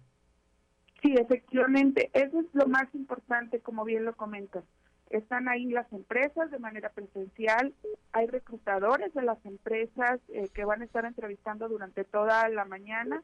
Sí, 1.02 1.14
efectivamente, 1.14 2.10
eso 2.12 2.40
es 2.40 2.46
lo 2.52 2.66
más 2.66 2.92
importante, 2.94 3.60
como 3.60 3.84
bien 3.84 4.04
lo 4.04 4.16
comentas 4.16 4.64
están 5.10 5.48
ahí 5.48 5.66
las 5.66 5.90
empresas 5.92 6.50
de 6.50 6.58
manera 6.58 6.90
presencial, 6.90 7.74
hay 8.12 8.26
reclutadores 8.26 9.12
de 9.14 9.22
las 9.22 9.44
empresas 9.44 10.20
eh, 10.28 10.48
que 10.52 10.64
van 10.64 10.82
a 10.82 10.84
estar 10.84 11.04
entrevistando 11.04 11.68
durante 11.68 12.04
toda 12.04 12.48
la 12.48 12.64
mañana. 12.64 13.22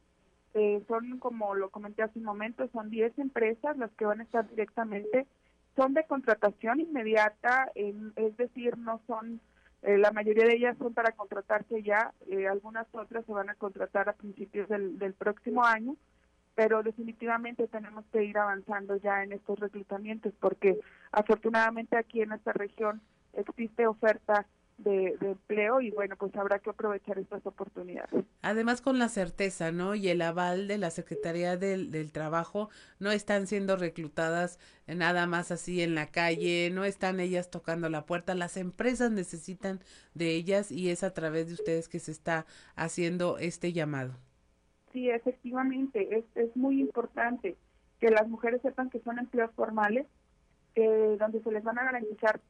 Eh, 0.54 0.82
son, 0.86 1.18
como 1.18 1.54
lo 1.54 1.70
comenté 1.70 2.02
hace 2.02 2.18
un 2.18 2.24
momento, 2.24 2.68
son 2.72 2.90
10 2.90 3.18
empresas 3.18 3.76
las 3.76 3.90
que 3.92 4.04
van 4.04 4.20
a 4.20 4.24
estar 4.24 4.48
directamente, 4.48 5.26
son 5.74 5.94
de 5.94 6.04
contratación 6.04 6.78
inmediata, 6.80 7.72
es 7.74 8.36
decir, 8.36 8.78
no 8.78 9.00
son, 9.08 9.40
eh, 9.82 9.98
la 9.98 10.12
mayoría 10.12 10.46
de 10.46 10.54
ellas 10.54 10.78
son 10.78 10.94
para 10.94 11.10
contratarse 11.10 11.82
ya, 11.82 12.12
algunas 12.48 12.86
otras 12.92 13.26
se 13.26 13.32
van 13.32 13.50
a 13.50 13.56
contratar 13.56 14.08
a 14.08 14.12
principios 14.12 14.68
del, 14.68 14.96
del 14.96 15.14
próximo 15.14 15.64
año 15.64 15.96
pero 16.54 16.82
definitivamente 16.82 17.66
tenemos 17.68 18.04
que 18.12 18.24
ir 18.24 18.38
avanzando 18.38 18.96
ya 18.96 19.22
en 19.22 19.32
estos 19.32 19.58
reclutamientos 19.58 20.32
porque 20.40 20.78
afortunadamente 21.12 21.96
aquí 21.96 22.22
en 22.22 22.32
esta 22.32 22.52
región 22.52 23.00
existe 23.32 23.86
oferta 23.86 24.46
de, 24.78 25.16
empleo 25.20 25.80
y 25.80 25.90
bueno, 25.90 26.16
pues 26.16 26.34
habrá 26.36 26.58
que 26.58 26.70
aprovechar 26.70 27.18
estas 27.18 27.46
oportunidades. 27.46 28.24
Además 28.42 28.80
con 28.80 28.98
la 28.98 29.08
certeza, 29.08 29.72
¿no? 29.72 29.94
Y 29.94 30.08
el 30.08 30.20
aval 30.22 30.68
de 30.68 30.78
la 30.78 30.90
Secretaría 30.90 31.56
del, 31.56 32.12
Trabajo, 32.12 32.70
no 32.98 33.10
están 33.10 33.46
siendo 33.46 33.76
reclutadas 33.76 34.58
nada 34.86 35.26
más 35.26 35.50
así 35.50 35.82
en 35.82 35.94
la 35.94 36.06
calle, 36.06 36.70
no 36.72 36.84
están 36.84 37.20
ellas 37.20 37.50
tocando 37.50 37.88
la 37.88 38.04
puerta, 38.04 38.34
las 38.34 38.56
empresas 38.56 39.10
necesitan 39.10 39.80
de 40.14 40.34
ellas 40.34 40.70
y 40.70 40.90
es 40.90 41.02
a 41.04 41.14
través 41.14 41.48
de 41.48 41.54
ustedes 41.54 41.88
que 41.88 42.00
se 42.00 42.10
está 42.10 42.46
haciendo 42.76 43.38
este 43.38 43.72
llamado. 43.72 44.16
Sí, 44.94 45.10
efectivamente, 45.10 46.16
es, 46.16 46.24
es 46.36 46.56
muy 46.56 46.80
importante 46.80 47.56
que 48.00 48.10
las 48.10 48.28
mujeres 48.28 48.62
sepan 48.62 48.90
que 48.90 49.00
son 49.00 49.18
empleos 49.18 49.50
formales, 49.56 50.06
donde 50.74 51.42
se 51.42 51.52
les 51.52 51.64
van 51.64 51.78
a 51.78 51.84
garantizar 51.84 52.40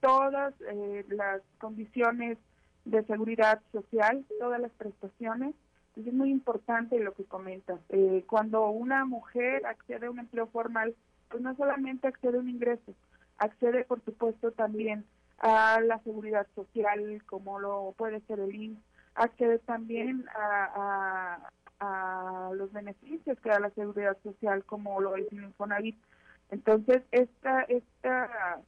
todas 0.00 0.54
eh, 0.62 1.04
las 1.08 1.42
condiciones 1.58 2.38
de 2.86 3.04
seguridad 3.04 3.60
social, 3.70 4.24
todas 4.38 4.60
las 4.60 4.70
prestaciones. 4.72 5.54
es 5.94 6.12
muy 6.12 6.30
importante 6.30 6.98
lo 7.00 7.12
que 7.12 7.24
comentas. 7.24 7.78
Eh, 7.90 8.24
cuando 8.26 8.70
una 8.70 9.04
mujer 9.04 9.66
accede 9.66 10.06
a 10.06 10.10
un 10.10 10.20
empleo 10.20 10.46
formal, 10.46 10.94
pues 11.28 11.42
no 11.42 11.54
solamente 11.56 12.08
accede 12.08 12.38
a 12.38 12.40
un 12.40 12.48
ingreso, 12.48 12.94
accede 13.36 13.84
por 13.84 14.02
supuesto 14.04 14.52
también 14.52 15.04
a 15.38 15.80
la 15.80 15.98
seguridad 16.02 16.46
social, 16.54 17.22
como 17.26 17.60
lo 17.60 17.94
puede 17.96 18.20
ser 18.22 18.40
el 18.40 18.54
INS, 18.54 18.78
accede 19.14 19.58
también 19.58 20.24
a, 20.34 21.50
a 21.80 22.50
los 22.54 22.72
beneficios 22.72 23.38
que 23.40 23.48
da 23.48 23.58
la 23.58 23.70
seguridad 23.70 24.16
social 24.22 24.64
como 24.64 25.00
lo 25.00 25.16
es 25.16 25.26
el 25.32 25.44
Infonavit. 25.44 25.98
Entonces, 26.50 27.02
esta, 27.10 27.62
esta, 27.62 28.60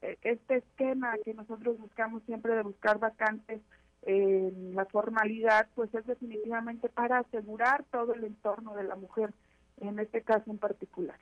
este 0.00 0.56
esquema 0.56 1.14
que 1.24 1.34
nosotros 1.34 1.78
buscamos 1.78 2.22
siempre 2.24 2.54
de 2.54 2.62
buscar 2.62 2.98
vacantes 2.98 3.60
en 4.02 4.74
la 4.74 4.84
formalidad, 4.86 5.68
pues 5.74 5.94
es 5.94 6.04
definitivamente 6.06 6.88
para 6.88 7.18
asegurar 7.18 7.84
todo 7.90 8.14
el 8.14 8.24
entorno 8.24 8.74
de 8.74 8.84
la 8.84 8.96
mujer, 8.96 9.32
en 9.80 9.98
este 9.98 10.22
caso 10.22 10.50
en 10.50 10.58
particular. 10.58 11.18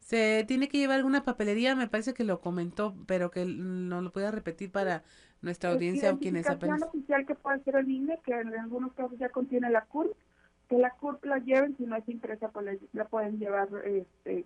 Se 0.00 0.44
tiene 0.46 0.68
que 0.68 0.76
llevar 0.76 0.98
alguna 0.98 1.24
papelería, 1.24 1.74
me 1.74 1.88
parece 1.88 2.12
que 2.12 2.24
lo 2.24 2.42
comentó, 2.42 2.94
pero 3.06 3.30
que 3.30 3.46
no 3.46 4.02
lo 4.02 4.12
pueda 4.12 4.30
repetir 4.30 4.70
para 4.70 5.02
nuestra 5.40 5.70
audiencia 5.70 6.12
o 6.12 6.18
quienes 6.18 6.48
apenas... 6.48 6.82
oficial 6.82 7.24
que 7.24 7.34
puede 7.34 7.60
ser 7.60 7.76
el 7.76 7.90
INE, 7.90 8.20
que 8.22 8.32
en 8.38 8.54
algunos 8.54 8.92
casos 8.92 9.18
ya 9.18 9.30
contiene 9.30 9.70
la 9.70 9.86
CURP, 9.86 10.14
que 10.68 10.78
la 10.78 10.90
CURP 10.90 11.24
la 11.24 11.38
lleven, 11.38 11.76
si 11.76 11.84
no 11.84 11.96
es 11.96 12.08
impresa, 12.08 12.48
pues 12.48 12.80
la 12.92 13.04
pueden 13.06 13.38
llevar, 13.38 13.68
este, 13.84 14.44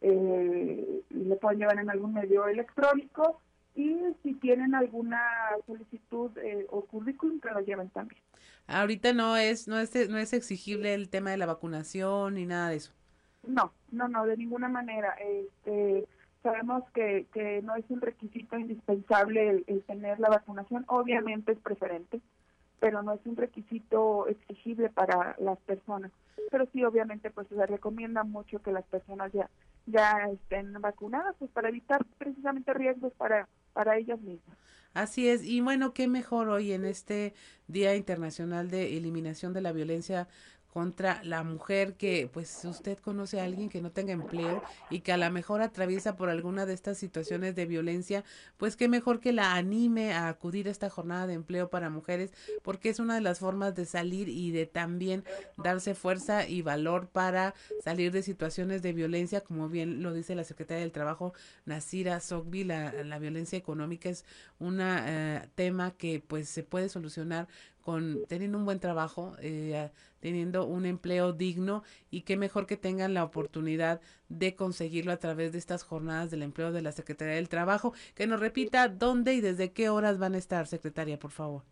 eh, 0.00 1.02
le 1.10 1.36
pueden 1.36 1.58
llevar 1.58 1.78
en 1.78 1.90
algún 1.90 2.14
medio 2.14 2.46
electrónico 2.48 3.40
y 3.74 3.96
si 4.22 4.34
tienen 4.34 4.74
alguna 4.74 5.22
solicitud 5.66 6.36
eh, 6.38 6.66
o 6.70 6.84
currículum, 6.84 7.40
que 7.40 7.50
lo 7.50 7.60
lleven 7.60 7.90
también. 7.90 8.20
Ahorita 8.66 9.12
no 9.12 9.36
es, 9.36 9.68
no 9.68 9.78
es, 9.78 9.94
no 10.08 10.18
es 10.18 10.32
exigible 10.32 10.94
el 10.94 11.08
tema 11.08 11.30
de 11.30 11.36
la 11.36 11.46
vacunación 11.46 12.34
ni 12.34 12.44
nada 12.44 12.70
de 12.70 12.76
eso. 12.76 12.92
No, 13.46 13.72
no, 13.92 14.08
no, 14.08 14.26
de 14.26 14.36
ninguna 14.36 14.68
manera. 14.68 15.14
Este, 15.20 16.04
sabemos 16.42 16.84
que, 16.92 17.26
que 17.32 17.62
no 17.62 17.76
es 17.76 17.84
un 17.88 18.00
requisito 18.00 18.58
indispensable 18.58 19.64
el 19.66 19.82
tener 19.82 20.18
la 20.18 20.28
vacunación, 20.28 20.84
obviamente 20.88 21.52
es 21.52 21.58
preferente, 21.58 22.20
pero 22.80 23.02
no 23.02 23.12
es 23.12 23.20
un 23.24 23.36
requisito 23.36 24.26
exigible 24.28 24.90
para 24.90 25.36
las 25.38 25.58
personas. 25.60 26.12
Pero 26.50 26.66
sí, 26.72 26.84
obviamente, 26.84 27.30
pues 27.30 27.46
se 27.48 27.66
recomienda 27.66 28.24
mucho 28.24 28.62
que 28.62 28.72
las 28.72 28.84
personas 28.86 29.32
ya 29.32 29.48
ya 29.86 30.28
estén 30.30 30.74
vacunadas, 30.82 31.34
pues 31.38 31.50
para 31.50 31.70
evitar 31.70 32.04
precisamente 32.18 32.74
riesgos 32.74 33.12
para 33.14 33.48
para 33.72 33.96
ellas 33.96 34.20
mismas. 34.20 34.56
Así 34.94 35.28
es, 35.28 35.44
y 35.44 35.60
bueno, 35.60 35.92
qué 35.92 36.08
mejor 36.08 36.48
hoy 36.48 36.72
en 36.72 36.84
este 36.84 37.34
Día 37.68 37.94
Internacional 37.94 38.70
de 38.70 38.96
Eliminación 38.96 39.52
de 39.52 39.60
la 39.60 39.72
Violencia 39.72 40.28
contra 40.72 41.22
la 41.24 41.42
mujer 41.42 41.94
que 41.94 42.28
pues 42.32 42.64
usted 42.64 42.98
conoce 42.98 43.40
a 43.40 43.44
alguien 43.44 43.68
que 43.68 43.80
no 43.80 43.90
tenga 43.90 44.12
empleo 44.12 44.62
y 44.90 45.00
que 45.00 45.12
a 45.12 45.16
lo 45.16 45.30
mejor 45.30 45.62
atraviesa 45.62 46.16
por 46.16 46.28
alguna 46.28 46.66
de 46.66 46.74
estas 46.74 46.98
situaciones 46.98 47.54
de 47.54 47.66
violencia, 47.66 48.24
pues 48.58 48.76
qué 48.76 48.88
mejor 48.88 49.20
que 49.20 49.32
la 49.32 49.54
anime 49.54 50.12
a 50.12 50.28
acudir 50.28 50.68
a 50.68 50.70
esta 50.70 50.90
jornada 50.90 51.26
de 51.26 51.34
empleo 51.34 51.70
para 51.70 51.90
mujeres 51.90 52.32
porque 52.62 52.90
es 52.90 52.98
una 52.98 53.14
de 53.14 53.20
las 53.20 53.38
formas 53.38 53.74
de 53.74 53.86
salir 53.86 54.28
y 54.28 54.50
de 54.50 54.66
también 54.66 55.24
darse 55.56 55.94
fuerza 55.94 56.46
y 56.46 56.62
valor 56.62 57.08
para 57.08 57.54
salir 57.82 58.12
de 58.12 58.22
situaciones 58.22 58.82
de 58.82 58.92
violencia, 58.92 59.40
como 59.40 59.68
bien 59.68 60.02
lo 60.02 60.12
dice 60.12 60.34
la 60.34 60.44
secretaria 60.44 60.82
del 60.82 60.92
Trabajo, 60.92 61.32
Nasira 61.64 62.20
Sogbi, 62.20 62.64
la, 62.64 62.92
la 63.04 63.18
violencia 63.18 63.58
económica 63.58 64.08
es 64.08 64.24
un 64.58 64.78
eh, 64.80 65.48
tema 65.54 65.92
que 65.92 66.22
pues 66.26 66.48
se 66.48 66.62
puede 66.62 66.88
solucionar 66.88 67.48
con 67.88 68.26
teniendo 68.28 68.58
un 68.58 68.66
buen 68.66 68.80
trabajo, 68.80 69.34
eh, 69.40 69.88
teniendo 70.20 70.66
un 70.66 70.86
empleo 70.86 71.32
digno 71.32 71.82
y 72.10 72.22
qué 72.22 72.36
mejor 72.36 72.66
que 72.66 72.76
tengan 72.76 73.14
la 73.14 73.24
oportunidad 73.24 74.00
de 74.28 74.54
conseguirlo 74.54 75.12
a 75.12 75.18
través 75.18 75.52
de 75.52 75.58
estas 75.58 75.82
jornadas 75.82 76.30
del 76.30 76.42
empleo 76.42 76.72
de 76.72 76.82
la 76.82 76.92
Secretaría 76.92 77.34
del 77.34 77.48
Trabajo. 77.48 77.92
Que 78.14 78.26
nos 78.26 78.40
repita 78.40 78.88
dónde 78.88 79.34
y 79.34 79.40
desde 79.40 79.72
qué 79.72 79.88
horas 79.88 80.18
van 80.18 80.34
a 80.34 80.38
estar, 80.38 80.66
secretaria, 80.66 81.18
por 81.18 81.30
favor. 81.30 81.62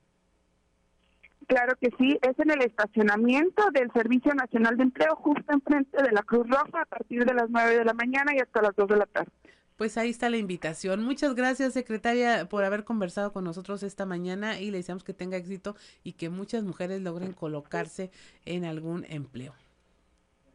Claro 1.47 1.77
que 1.81 1.91
sí, 1.97 2.19
es 2.23 2.39
en 2.41 2.51
el 2.51 2.63
estacionamiento 2.63 3.71
del 3.71 3.93
Servicio 3.93 4.35
Nacional 4.35 4.77
de 4.77 4.83
Empleo, 4.83 5.15
justo 5.17 5.53
enfrente 5.53 6.03
de 6.03 6.11
la 6.11 6.23
Cruz 6.23 6.49
Roja, 6.49 6.83
a 6.83 6.87
partir 6.87 7.25
de 7.25 7.35
las 7.35 7.49
9 7.49 7.79
de 7.79 7.85
la 7.85 7.95
mañana 7.95 8.35
y 8.35 8.41
hasta 8.41 8.63
las 8.63 8.75
2 8.75 8.89
de 8.89 8.97
la 8.97 9.07
tarde. 9.07 9.31
Pues 9.77 9.99
ahí 9.99 10.11
está 10.11 10.31
la 10.31 10.39
invitación. 10.39 11.05
Muchas 11.05 11.35
gracias, 11.35 11.75
secretaria, 11.75 12.49
por 12.49 12.65
haber 12.65 12.85
conversado 12.85 13.33
con 13.33 13.45
nosotros 13.45 13.83
esta 13.83 14.07
mañana 14.07 14.59
y 14.59 14.71
le 14.71 14.79
deseamos 14.79 15.05
que 15.05 15.13
tenga 15.13 15.37
éxito 15.37 15.77
y 16.03 16.15
que 16.15 16.31
muchas 16.31 16.65
mujeres 16.65 17.03
logren 17.03 17.33
colocarse 17.33 18.11
en 18.47 18.65
algún 18.65 19.05
empleo. 19.09 19.55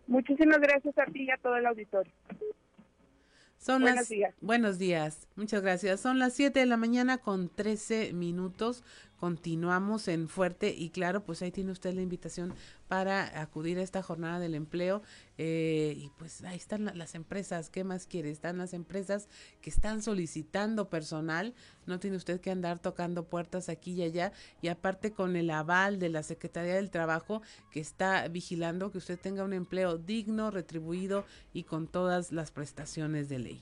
Muchísimas 0.07 0.59
gracias 0.59 0.97
a 0.97 1.05
ti 1.05 1.23
y 1.23 1.31
a 1.31 1.37
todo 1.37 1.55
el 1.55 1.65
auditorio. 1.67 2.11
Son 3.61 3.83
buenos 3.83 4.09
días. 4.09 4.33
Buenos 4.41 4.79
días. 4.79 5.27
Muchas 5.35 5.61
gracias. 5.61 5.99
Son 5.99 6.17
las 6.17 6.33
7 6.33 6.59
de 6.59 6.65
la 6.65 6.77
mañana 6.77 7.19
con 7.19 7.47
13 7.47 8.11
minutos. 8.11 8.83
Continuamos 9.21 10.07
en 10.07 10.27
Fuerte 10.27 10.73
y 10.75 10.89
claro, 10.89 11.23
pues 11.23 11.43
ahí 11.43 11.51
tiene 11.51 11.71
usted 11.71 11.93
la 11.93 12.01
invitación 12.01 12.55
para 12.87 13.39
acudir 13.39 13.77
a 13.77 13.83
esta 13.83 14.01
jornada 14.01 14.39
del 14.39 14.55
empleo. 14.55 15.03
Eh, 15.37 15.93
y 15.95 16.09
pues 16.17 16.43
ahí 16.43 16.57
están 16.57 16.85
las 16.97 17.13
empresas, 17.13 17.69
¿qué 17.69 17.83
más 17.83 18.07
quiere? 18.07 18.31
Están 18.31 18.57
las 18.57 18.73
empresas 18.73 19.29
que 19.61 19.69
están 19.69 20.01
solicitando 20.01 20.89
personal, 20.89 21.53
no 21.85 21.99
tiene 21.99 22.17
usted 22.17 22.41
que 22.41 22.49
andar 22.49 22.79
tocando 22.79 23.25
puertas 23.25 23.69
aquí 23.69 23.91
y 23.91 24.01
allá. 24.01 24.31
Y 24.59 24.69
aparte 24.69 25.11
con 25.11 25.35
el 25.35 25.51
aval 25.51 25.99
de 25.99 26.09
la 26.09 26.23
Secretaría 26.23 26.73
del 26.73 26.89
Trabajo 26.89 27.43
que 27.69 27.79
está 27.79 28.27
vigilando 28.27 28.91
que 28.91 28.97
usted 28.97 29.19
tenga 29.19 29.43
un 29.43 29.53
empleo 29.53 29.99
digno, 29.99 30.49
retribuido 30.49 31.25
y 31.53 31.65
con 31.65 31.85
todas 31.85 32.31
las 32.31 32.49
prestaciones 32.49 33.29
de 33.29 33.37
ley. 33.37 33.61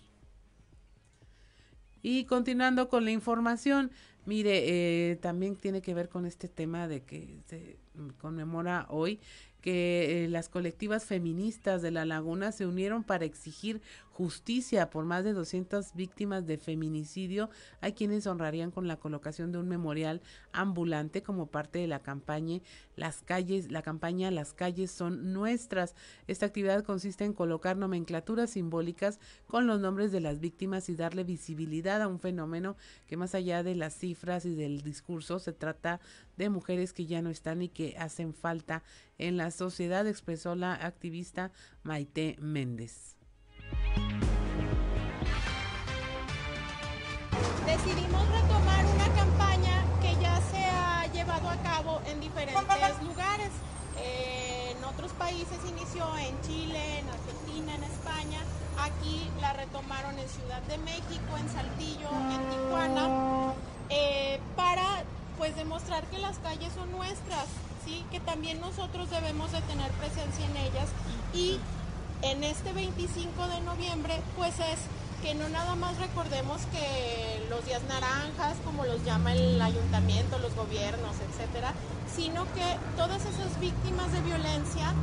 Y 2.01 2.23
continuando 2.25 2.87
con 2.87 3.03
la 3.03 3.11
información, 3.11 3.91
Mire, 4.29 5.09
eh, 5.11 5.15
también 5.15 5.55
tiene 5.55 5.81
que 5.81 5.95
ver 5.95 6.07
con 6.07 6.27
este 6.27 6.47
tema 6.47 6.87
de 6.87 7.01
que 7.01 7.39
se 7.47 7.77
conmemora 8.21 8.85
hoy 8.89 9.19
que 9.61 10.25
eh, 10.25 10.27
las 10.29 10.49
colectivas 10.49 11.05
feministas 11.05 11.81
de 11.81 11.91
La 11.91 12.05
Laguna 12.05 12.51
se 12.51 12.65
unieron 12.65 13.03
para 13.03 13.25
exigir 13.25 13.81
justicia 14.19 14.89
por 14.89 15.05
más 15.05 15.23
de 15.23 15.31
200 15.31 15.93
víctimas 15.93 16.45
de 16.45 16.57
feminicidio. 16.57 17.49
Hay 17.79 17.93
quienes 17.93 18.27
honrarían 18.27 18.69
con 18.69 18.85
la 18.85 18.97
colocación 18.97 19.53
de 19.53 19.59
un 19.59 19.69
memorial 19.69 20.21
ambulante 20.51 21.23
como 21.23 21.45
parte 21.45 21.79
de 21.79 21.87
la 21.87 21.99
campaña 21.99 22.59
Las 22.97 23.21
calles, 23.21 23.71
la 23.71 23.81
campaña 23.81 24.29
Las 24.29 24.53
calles 24.53 24.91
son 24.91 25.31
nuestras. 25.31 25.95
Esta 26.27 26.47
actividad 26.47 26.83
consiste 26.83 27.23
en 27.23 27.31
colocar 27.31 27.77
nomenclaturas 27.77 28.49
simbólicas 28.49 29.21
con 29.47 29.67
los 29.67 29.79
nombres 29.79 30.11
de 30.11 30.19
las 30.19 30.41
víctimas 30.41 30.89
y 30.89 30.95
darle 30.95 31.23
visibilidad 31.23 32.01
a 32.01 32.09
un 32.09 32.19
fenómeno 32.19 32.75
que 33.07 33.15
más 33.15 33.35
allá 33.35 33.63
de 33.63 33.75
las 33.75 33.93
cifras 33.93 34.43
y 34.43 34.53
del 34.53 34.81
discurso 34.81 35.39
se 35.39 35.53
trata 35.53 36.01
de 36.39 36.49
mujeres 36.49 36.93
que 36.93 37.05
ya 37.05 37.21
no 37.21 37.29
están 37.29 37.61
y 37.61 37.67
que 37.67 37.95
hacen 37.99 38.33
falta 38.33 38.81
en 39.17 39.35
la 39.35 39.51
sociedad, 39.51 40.07
expresó 40.07 40.55
la 40.55 40.73
activista 40.73 41.51
Maite 41.83 42.37
Méndez. 42.39 43.17
Decidimos 47.65 48.27
retomar 48.29 48.85
una 48.85 49.15
campaña 49.15 49.83
que 50.01 50.13
ya 50.21 50.41
se 50.49 50.63
ha 50.63 51.11
llevado 51.11 51.49
a 51.49 51.57
cabo 51.61 52.01
en 52.07 52.21
diferentes 52.21 53.03
lugares. 53.03 53.51
en 54.01 54.83
otros 54.85 55.11
países 55.11 55.57
inició 55.67 56.05
en 56.17 56.41
Chile, 56.41 56.99
en 56.99 57.09
Argentina, 57.09 57.75
en 57.75 57.83
España. 57.83 58.39
Aquí 58.79 59.29
la 59.41 59.51
retomaron 59.53 60.17
en 60.17 60.29
Ciudad 60.29 60.61
de 60.63 60.77
México, 60.77 61.37
en 61.37 61.49
Saltillo, 61.49 62.09
en 62.31 62.49
Tijuana, 62.49 63.53
eh, 63.89 64.39
para 64.55 65.03
pues 65.39 65.55
demostrar 65.55 66.03
que 66.07 66.19
las 66.19 66.37
calles 66.39 66.71
son 66.73 66.91
nuestras, 66.91 67.45
¿sí? 67.85 68.03
que 68.11 68.19
también 68.19 68.59
nosotros 68.59 69.09
debemos 69.09 69.53
de 69.53 69.61
tener 69.61 69.89
presencia 69.93 70.45
en 70.45 70.57
ellas 70.57 70.89
y 71.33 71.57
en 72.21 72.43
este 72.43 72.73
25 72.73 73.47
de 73.47 73.61
noviembre 73.61 74.19
pues 74.35 74.53
es 74.59 74.79
que 75.21 75.35
no 75.35 75.47
nada 75.47 75.75
más 75.75 75.97
recordemos 75.97 76.61
que 76.73 77.45
los 77.49 77.65
días 77.65 77.81
naranjas, 77.83 78.57
como 78.65 78.85
los 78.85 79.03
llama 79.05 79.33
el 79.33 79.61
ayuntamiento, 79.61 80.39
los 80.39 80.53
gobiernos, 80.55 81.15
etcétera, 81.29 81.73
sino 82.13 82.43
que 82.53 82.77
todas 82.97 83.21
esas 83.21 83.59
víctimas 83.61 84.11
de 84.11 84.19
violencia 84.21 84.93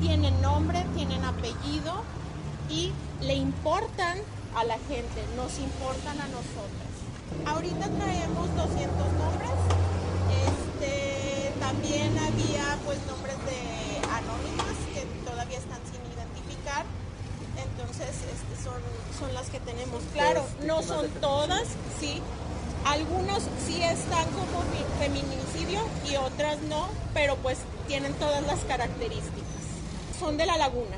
tienen 0.00 0.40
nombre, 0.42 0.84
tienen 0.94 1.24
apellido 1.24 2.02
y 2.68 2.92
le 3.22 3.34
importan 3.34 4.18
a 4.54 4.64
la 4.64 4.78
gente, 4.80 5.24
nos 5.34 5.58
importan 5.58 6.20
a 6.20 6.28
nosotras. 6.28 6.87
Ahorita 7.46 7.88
traemos 7.88 8.54
200 8.56 9.12
nombres. 9.14 9.50
Este, 10.46 11.52
también 11.60 12.16
había 12.18 12.78
pues 12.84 12.98
nombres 13.06 13.36
de 13.46 14.06
anónimas 14.08 14.76
que 14.92 15.04
todavía 15.28 15.58
están 15.58 15.80
sin 15.90 16.00
identificar. 16.12 16.84
Entonces 17.56 18.08
este, 18.08 18.62
son, 18.62 18.80
son 19.18 19.34
las 19.34 19.48
que 19.50 19.60
tenemos. 19.60 20.02
Claro, 20.12 20.44
no 20.64 20.82
son 20.82 21.08
todas, 21.20 21.64
sí. 22.00 22.20
Algunos 22.84 23.42
sí 23.66 23.82
están 23.82 24.24
como 24.30 24.62
feminicidio 24.98 25.80
y 26.10 26.16
otras 26.16 26.60
no, 26.62 26.88
pero 27.12 27.36
pues 27.36 27.58
tienen 27.86 28.14
todas 28.14 28.46
las 28.46 28.60
características 28.60 29.47
son 30.18 30.36
de 30.36 30.46
la 30.46 30.56
laguna. 30.56 30.96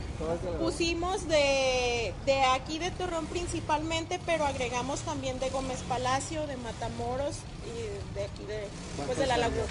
Pusimos 0.59 1.29
de, 1.29 2.14
de 2.25 2.43
aquí 2.55 2.79
de 2.79 2.91
Torreón 2.91 3.27
principalmente, 3.27 4.18
pero 4.25 4.45
agregamos 4.45 5.01
también 5.01 5.39
de 5.39 5.51
Gómez 5.51 5.83
Palacio, 5.83 6.47
de 6.47 6.57
Matamoros 6.57 7.39
y 7.66 8.14
de 8.14 8.25
aquí 8.25 8.45
de, 8.47 8.64
pues 9.07 9.18
de 9.18 9.27
la 9.27 9.37
laguna. 9.37 9.66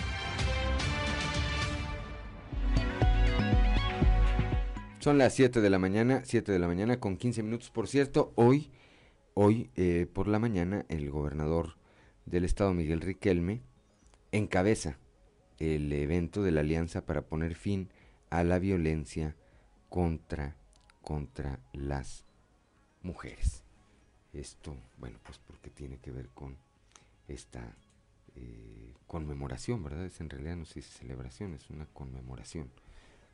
Son 5.00 5.18
las 5.18 5.34
7 5.34 5.62
de 5.62 5.70
la 5.70 5.80
mañana, 5.80 6.22
7 6.26 6.52
de 6.52 6.60
la 6.60 6.68
mañana 6.68 7.00
con 7.00 7.18
15 7.18 7.41
minutos. 7.43 7.70
Por 7.70 7.88
cierto, 7.88 8.34
hoy, 8.36 8.70
hoy 9.34 9.72
eh, 9.76 10.08
por 10.12 10.28
la 10.28 10.39
mañana, 10.39 10.86
el 10.89 11.10
gobernador 11.10 11.78
del 12.26 12.43
estado, 12.43 12.74
Miguel 12.74 13.02
Riquelme, 13.02 13.62
encabeza 14.32 15.00
el 15.58 15.91
evento 15.93 16.43
de 16.43 16.52
la 16.52 16.62
Alianza 16.62 17.06
para 17.06 17.22
poner 17.22 17.56
fin 17.56 17.89
a 18.30 18.43
la 18.43 18.60
violencia 18.60 19.36
contra, 19.90 20.56
contra 21.02 21.60
las 21.74 22.24
mujeres. 23.02 23.64
Esto, 24.34 24.76
bueno, 24.98 25.20
pues 25.24 25.40
porque 25.40 25.70
tiene 25.70 25.98
que 25.98 26.12
ver 26.12 26.30
con 26.30 26.56
esta 27.28 27.76
eh, 28.36 28.94
conmemoración, 29.08 29.84
¿verdad? 29.84 30.06
Es 30.06 30.22
en 30.22 30.30
realidad 30.30 30.56
no 30.56 30.66
sé 30.66 30.82
si 30.82 30.92
celebración, 30.92 31.54
es 31.56 31.70
una 31.70 31.88
conmemoración 31.88 32.70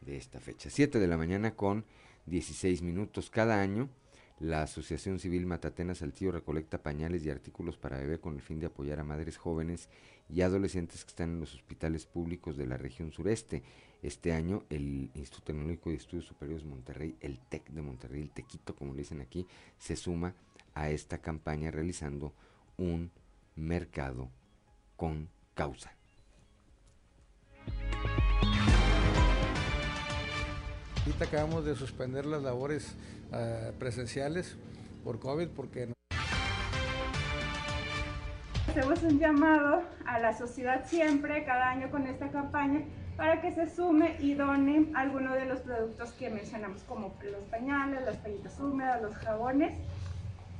de 0.02 0.18
esta 0.18 0.40
fecha. 0.40 0.70
7 0.70 1.00
de 1.00 1.08
la 1.08 1.18
mañana 1.18 1.56
con 1.56 1.86
16 2.28 2.82
minutos 2.82 3.30
cada 3.30 3.62
año. 3.62 3.90
La 4.40 4.64
Asociación 4.64 5.20
Civil 5.20 5.46
Matatena 5.46 5.96
Saltillo 5.96 6.34
recolecta 6.34 6.84
pañales 6.84 7.26
y 7.26 7.30
artículos 7.30 7.78
para 7.78 7.98
bebé 7.98 8.20
con 8.20 8.36
el 8.36 8.42
fin 8.42 8.60
de 8.60 8.66
apoyar 8.66 9.00
a 9.00 9.06
madres 9.06 9.38
jóvenes 9.38 9.88
y 10.30 10.42
adolescentes 10.42 11.06
que 11.06 11.10
están 11.10 11.32
en 11.32 11.40
los 11.40 11.54
hospitales 11.56 12.06
públicos 12.06 12.58
de 12.58 12.68
la 12.68 12.78
región 12.78 13.12
sureste. 13.14 13.64
Este 14.06 14.34
año 14.34 14.62
el 14.70 15.10
Instituto 15.16 15.46
Tecnológico 15.46 15.90
de 15.90 15.96
Estudios 15.96 16.26
Superiores 16.26 16.64
de 16.64 16.70
Monterrey, 16.70 17.16
el 17.22 17.40
TEC 17.40 17.70
de 17.70 17.82
Monterrey, 17.82 18.22
el 18.22 18.30
TEQUITO 18.30 18.76
como 18.76 18.94
le 18.94 19.00
dicen 19.00 19.20
aquí, 19.20 19.48
se 19.80 19.96
suma 19.96 20.36
a 20.76 20.92
esta 20.92 21.18
campaña 21.18 21.72
realizando 21.72 22.32
un 22.78 23.10
mercado 23.56 24.30
con 24.96 25.28
causa. 25.56 25.92
Ahorita 31.00 31.26
acabamos 31.26 31.66
de 31.66 31.76
suspender 31.76 32.28
las 32.28 32.44
labores 32.44 32.96
ah, 33.32 33.72
presenciales 33.80 34.56
por 35.04 35.20
COVID 35.20 35.48
porque... 35.48 35.92
Hacemos 38.68 39.02
un 39.02 39.18
llamado 39.18 39.82
a 40.06 40.20
la 40.20 40.38
sociedad 40.38 40.86
siempre, 40.86 41.44
cada 41.44 41.72
año 41.72 41.90
con 41.90 42.06
esta 42.06 42.30
campaña, 42.30 42.86
para 43.18 43.42
que 43.42 43.52
se 43.52 43.68
sume 43.68 44.16
y 44.20 44.34
done 44.34 44.88
alguno 44.94 45.34
de 45.34 45.46
los 45.46 45.60
productos 45.62 46.12
que 46.14 46.30
mencionamos, 46.30 46.84
como 46.84 47.14
los 47.24 47.44
pañales, 47.50 48.04
las 48.06 48.18
pañitas 48.18 48.60
húmedas, 48.60 49.02
los 49.02 49.16
jabones. 49.16 49.78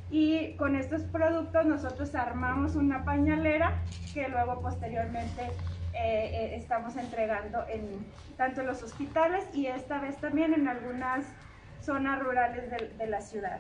Y 0.10 0.56
con 0.56 0.76
estos 0.76 1.02
productos 1.04 1.66
nosotros 1.66 2.14
armamos 2.16 2.76
una 2.76 3.04
pañalera 3.04 3.82
que 4.14 4.30
luego 4.30 4.62
posteriormente 4.62 5.42
eh, 5.94 6.30
eh, 6.32 6.56
estamos 6.56 6.96
entregando 6.96 7.66
en 7.68 8.06
tanto 8.38 8.64
los 8.64 8.84
hospitales 8.84 9.44
y 9.54 9.66
esta 9.66 10.00
vez 10.00 10.16
también 10.18 10.54
en 10.54 10.68
algunas 10.68 11.26
zonas 11.82 12.20
rurales 12.20 12.70
de, 12.70 12.90
de 12.98 13.08
la 13.08 13.22
ciudad. 13.22 13.60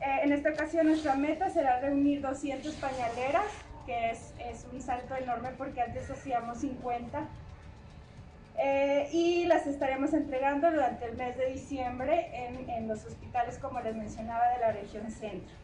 Eh, 0.00 0.20
en 0.24 0.32
esta 0.32 0.50
ocasión 0.50 0.86
nuestra 0.86 1.14
meta 1.14 1.50
será 1.50 1.80
reunir 1.80 2.20
200 2.22 2.74
pañaleras, 2.76 3.46
que 3.84 4.10
es, 4.10 4.34
es 4.40 4.66
un 4.72 4.80
salto 4.80 5.14
enorme 5.14 5.50
porque 5.56 5.82
antes 5.82 6.10
hacíamos 6.10 6.58
50 6.58 7.28
eh, 8.58 9.08
y 9.12 9.44
las 9.46 9.66
estaremos 9.66 10.14
entregando 10.14 10.70
durante 10.70 11.04
el 11.04 11.16
mes 11.16 11.36
de 11.36 11.46
diciembre 11.52 12.30
en, 12.32 12.68
en, 12.70 12.88
los 12.88 13.04
hospitales, 13.04 13.58
como 13.58 13.80
les 13.80 13.94
mencionaba, 13.94 14.48
de 14.50 14.60
la 14.60 14.72
región 14.72 15.10
centro. 15.10 15.54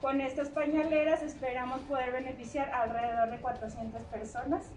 Con 0.00 0.20
estas 0.20 0.48
pañaleras 0.48 1.22
esperamos 1.22 1.80
poder 1.82 2.12
beneficiar 2.12 2.70
alrededor 2.70 3.30
de 3.30 3.38
400 3.38 4.02
personas. 4.04 4.70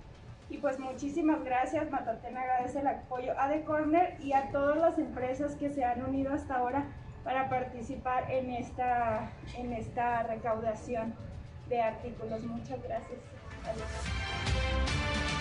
Y 0.50 0.58
pues 0.58 0.80
muchísimas 0.80 1.44
gracias, 1.46 1.90
Matatena 1.90 2.42
agradece 2.42 2.80
el 2.80 2.88
apoyo 2.88 3.34
a 3.40 3.48
The 3.48 3.64
Corner 3.64 4.18
y 4.20 4.34
a 4.34 4.52
todas 4.52 4.78
las 4.78 5.00
empresas 5.00 5.56
que 5.56 5.70
se 5.70 5.86
han 5.86 6.04
unido 6.04 6.34
hasta 6.34 6.56
ahora 6.56 6.88
para 7.24 7.50
participar 7.50 8.30
en 8.30 8.50
esta, 8.52 9.32
en 9.56 9.72
esta 9.72 10.24
recaudación 10.24 11.14
de 11.70 11.82
artículos. 11.82 12.44
Muchas 12.44 12.84
gracias. 12.84 13.20
Adiós. 13.64 15.41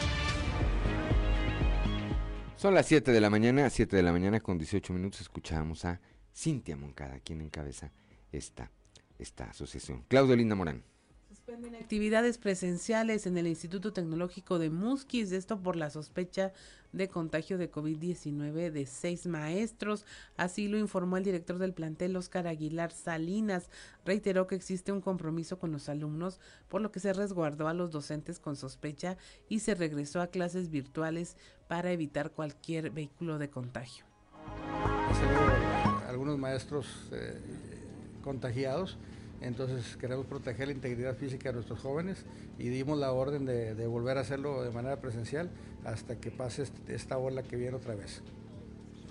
Son 2.60 2.74
las 2.74 2.84
7 2.88 3.10
de 3.10 3.22
la 3.22 3.30
mañana, 3.30 3.70
7 3.70 3.96
de 3.96 4.02
la 4.02 4.12
mañana 4.12 4.38
con 4.38 4.58
18 4.58 4.92
minutos 4.92 5.22
escuchamos 5.22 5.86
a 5.86 5.98
Cintia 6.36 6.76
Moncada, 6.76 7.18
quien 7.20 7.40
encabeza 7.40 7.90
esta, 8.32 8.70
esta 9.18 9.44
asociación. 9.44 10.04
Claudio 10.08 10.36
Linda 10.36 10.54
Morán. 10.54 10.84
Suspenden 11.30 11.74
actividades 11.74 12.36
presenciales 12.36 13.24
en 13.24 13.38
el 13.38 13.46
Instituto 13.46 13.94
Tecnológico 13.94 14.58
de 14.58 14.68
Musquis, 14.68 15.32
esto 15.32 15.62
por 15.62 15.74
la 15.74 15.88
sospecha 15.88 16.52
de 16.92 17.08
contagio 17.08 17.58
de 17.58 17.70
COVID-19 17.70 18.70
de 18.70 18.86
seis 18.86 19.26
maestros. 19.26 20.04
Así 20.36 20.68
lo 20.68 20.78
informó 20.78 21.16
el 21.16 21.24
director 21.24 21.58
del 21.58 21.72
plantel, 21.72 22.16
Oscar 22.16 22.46
Aguilar 22.46 22.92
Salinas. 22.92 23.70
Reiteró 24.04 24.46
que 24.46 24.54
existe 24.54 24.92
un 24.92 25.00
compromiso 25.00 25.58
con 25.58 25.72
los 25.72 25.88
alumnos, 25.88 26.40
por 26.68 26.80
lo 26.80 26.90
que 26.90 27.00
se 27.00 27.12
resguardó 27.12 27.68
a 27.68 27.74
los 27.74 27.90
docentes 27.90 28.38
con 28.38 28.56
sospecha 28.56 29.16
y 29.48 29.60
se 29.60 29.74
regresó 29.74 30.20
a 30.20 30.28
clases 30.28 30.70
virtuales 30.70 31.36
para 31.68 31.92
evitar 31.92 32.32
cualquier 32.32 32.90
vehículo 32.90 33.38
de 33.38 33.50
contagio. 33.50 34.04
Algunos 36.08 36.38
maestros 36.38 36.86
eh, 37.12 37.38
contagiados 38.22 38.98
entonces 39.40 39.96
queremos 39.96 40.26
proteger 40.26 40.68
la 40.68 40.74
integridad 40.74 41.16
física 41.16 41.48
de 41.48 41.54
nuestros 41.54 41.80
jóvenes 41.80 42.24
y 42.58 42.68
dimos 42.68 42.98
la 42.98 43.12
orden 43.12 43.46
de, 43.46 43.86
volver 43.86 44.18
a 44.18 44.20
hacerlo 44.20 44.62
de 44.62 44.70
manera 44.70 45.00
presencial 45.00 45.50
hasta 45.84 46.16
que 46.16 46.30
pase 46.30 46.64
esta 46.88 47.16
ola 47.16 47.42
que 47.42 47.56
viene 47.56 47.76
otra 47.76 47.94
vez. 47.94 48.22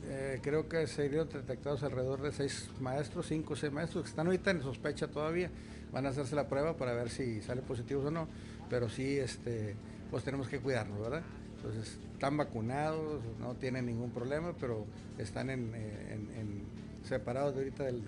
Eh, 0.08 0.40
creo 0.42 0.70
que 0.70 0.86
se 0.88 1.10
dieron 1.10 1.30
detectados 1.30 1.84
alrededor 1.84 2.22
de 2.22 2.32
seis 2.32 2.70
maestros, 2.80 3.28
cinco 3.28 3.54
o 3.54 3.56
seis 3.56 3.72
maestros 3.74 4.04
que 4.04 4.10
están 4.10 4.28
ahorita 4.28 4.52
en 4.52 4.62
sospecha 4.62 5.08
todavía. 5.08 5.50
Van 5.92 6.06
a 6.06 6.10
hacerse 6.10 6.36
la 6.36 6.48
prueba 6.48 6.78
para 6.78 6.94
ver 6.94 7.10
si 7.10 7.42
salen 7.42 7.64
positivos 7.64 8.06
o 8.06 8.12
no, 8.12 8.28
pero 8.70 8.90
sí, 8.90 9.18
este, 9.18 9.76
pues 10.12 10.24
tenemos 10.24 10.48
que 10.48 10.60
cuidarnos, 10.60 11.00
¿verdad? 11.00 11.24
Entonces, 11.56 11.98
están 12.14 12.38
vacunados, 12.38 13.22
no 13.40 13.56
tienen 13.56 13.88
ningún 13.88 14.12
problema, 14.12 14.54
pero 14.60 14.86
están 15.18 15.50
en, 15.50 15.74
en 15.74 16.64
separados 17.04 17.56
de 17.56 17.62
ahorita 17.62 17.84
del 17.86 18.04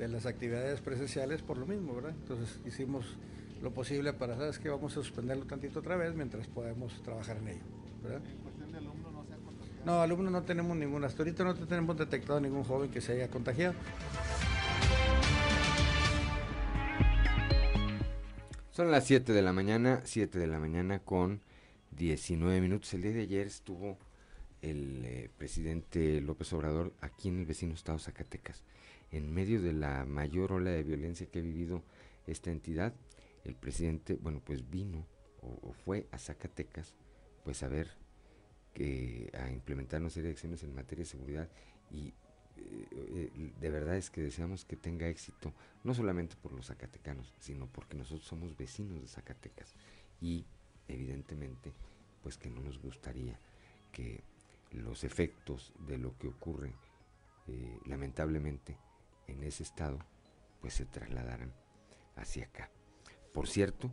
de 0.00 0.08
las 0.08 0.24
actividades 0.24 0.80
presenciales 0.80 1.42
por 1.42 1.58
lo 1.58 1.66
mismo, 1.66 1.94
¿verdad? 1.94 2.14
Entonces 2.22 2.58
hicimos 2.64 3.18
lo 3.60 3.70
posible 3.74 4.14
para, 4.14 4.34
¿sabes 4.34 4.58
qué? 4.58 4.70
Vamos 4.70 4.92
a 4.92 4.94
suspenderlo 4.94 5.44
tantito 5.44 5.80
otra 5.80 5.96
vez 5.96 6.14
mientras 6.14 6.46
podemos 6.46 7.02
trabajar 7.02 7.36
en 7.36 7.48
ello, 7.48 7.62
¿verdad? 8.02 8.22
¿En 8.26 8.38
cuestión 8.38 8.72
de 8.72 8.78
alumnos 8.78 9.12
no 9.12 9.26
se 9.26 9.34
han 9.34 9.40
contagiado? 9.42 9.84
No, 9.84 10.00
alumnos 10.00 10.32
no 10.32 10.42
tenemos 10.42 10.74
ninguna. 10.74 11.06
Hasta 11.06 11.22
ahorita 11.22 11.44
no 11.44 11.54
tenemos 11.54 11.98
detectado 11.98 12.40
ningún 12.40 12.64
joven 12.64 12.90
que 12.90 13.02
se 13.02 13.12
haya 13.12 13.28
contagiado. 13.28 13.74
Son 18.70 18.90
las 18.90 19.04
7 19.04 19.34
de 19.34 19.42
la 19.42 19.52
mañana, 19.52 20.00
7 20.04 20.38
de 20.38 20.46
la 20.46 20.58
mañana 20.58 21.00
con 21.00 21.42
19 21.90 22.62
minutos. 22.62 22.94
El 22.94 23.02
día 23.02 23.12
de 23.12 23.20
ayer 23.20 23.46
estuvo 23.46 23.98
el 24.62 25.04
eh, 25.04 25.30
presidente 25.36 26.22
López 26.22 26.50
Obrador 26.54 26.94
aquí 27.02 27.28
en 27.28 27.40
el 27.40 27.44
vecino 27.44 27.74
estado 27.74 27.98
Zacatecas 27.98 28.62
en 29.12 29.32
medio 29.32 29.60
de 29.60 29.72
la 29.72 30.04
mayor 30.04 30.52
ola 30.52 30.70
de 30.70 30.82
violencia 30.82 31.26
que 31.26 31.40
ha 31.40 31.42
vivido 31.42 31.82
esta 32.26 32.50
entidad, 32.50 32.94
el 33.44 33.54
presidente, 33.54 34.16
bueno, 34.20 34.40
pues 34.44 34.68
vino 34.70 35.06
o, 35.42 35.72
fue 35.72 36.06
a 36.12 36.18
Zacatecas, 36.18 36.94
pues 37.44 37.62
a 37.62 37.68
ver 37.68 37.88
que 38.74 39.30
a 39.34 39.50
implementar 39.50 40.00
una 40.00 40.10
serie 40.10 40.28
de 40.28 40.34
acciones 40.34 40.62
en 40.62 40.74
materia 40.74 41.02
de 41.02 41.10
seguridad 41.10 41.48
y 41.90 42.12
eh, 42.56 43.30
eh, 43.34 43.52
de 43.58 43.70
verdad 43.70 43.96
es 43.96 44.10
que 44.10 44.20
deseamos 44.20 44.64
que 44.64 44.76
tenga 44.76 45.08
éxito, 45.08 45.52
no 45.82 45.94
solamente 45.94 46.36
por 46.36 46.52
los 46.52 46.66
zacatecanos, 46.66 47.34
sino 47.40 47.66
porque 47.66 47.96
nosotros 47.96 48.26
somos 48.26 48.56
vecinos 48.56 49.00
de 49.00 49.08
Zacatecas 49.08 49.74
y 50.20 50.44
evidentemente 50.86 51.72
pues 52.22 52.36
que 52.36 52.50
no 52.50 52.60
nos 52.60 52.78
gustaría 52.80 53.40
que 53.92 54.22
los 54.72 55.04
efectos 55.04 55.72
de 55.86 55.98
lo 55.98 56.16
que 56.18 56.28
ocurre 56.28 56.74
eh, 57.48 57.78
lamentablemente 57.86 58.76
en 59.30 59.42
ese 59.42 59.62
estado, 59.62 59.98
pues 60.60 60.74
se 60.74 60.84
trasladaran 60.84 61.52
hacia 62.16 62.44
acá. 62.44 62.70
Por 63.32 63.48
cierto, 63.48 63.90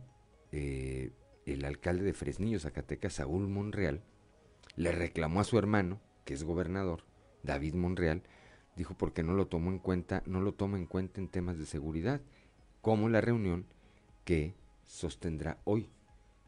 eh, 0.52 1.12
el 1.46 1.64
alcalde 1.64 2.04
de 2.04 2.12
Fresnillo, 2.12 2.60
Zacatecas, 2.60 3.14
Saúl 3.14 3.48
Monreal, 3.48 4.02
le 4.76 4.92
reclamó 4.92 5.40
a 5.40 5.44
su 5.44 5.58
hermano, 5.58 6.00
que 6.24 6.34
es 6.34 6.44
gobernador, 6.44 7.04
David 7.42 7.74
Monreal, 7.74 8.22
dijo 8.76 8.94
porque 8.96 9.22
no 9.22 9.34
lo 9.34 9.46
tomó 9.46 9.70
en 9.70 9.78
cuenta, 9.78 10.22
no 10.26 10.40
lo 10.40 10.52
toma 10.52 10.78
en 10.78 10.86
cuenta 10.86 11.20
en 11.20 11.28
temas 11.28 11.58
de 11.58 11.66
seguridad, 11.66 12.20
como 12.80 13.08
la 13.08 13.20
reunión 13.20 13.66
que 14.24 14.54
sostendrá 14.86 15.58
hoy 15.64 15.88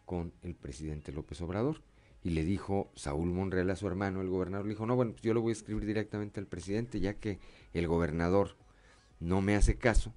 con 0.05 0.33
el 0.43 0.55
presidente 0.55 1.13
López 1.13 1.41
Obrador. 1.41 1.83
Y 2.23 2.31
le 2.31 2.45
dijo 2.45 2.91
Saúl 2.95 3.31
Monreal 3.31 3.71
a 3.71 3.77
su 3.77 3.87
hermano, 3.87 4.21
el 4.21 4.29
gobernador, 4.29 4.67
le 4.67 4.75
dijo, 4.75 4.85
no, 4.85 4.95
bueno, 4.95 5.13
pues 5.13 5.23
yo 5.23 5.33
lo 5.33 5.41
voy 5.41 5.51
a 5.51 5.53
escribir 5.53 5.87
directamente 5.87 6.39
al 6.39 6.47
presidente, 6.47 7.01
ya 7.01 7.15
que 7.15 7.39
el 7.73 7.89
gobernador 7.89 8.57
no 9.21 9.43
me 9.43 9.55
hace 9.55 9.77
caso, 9.77 10.15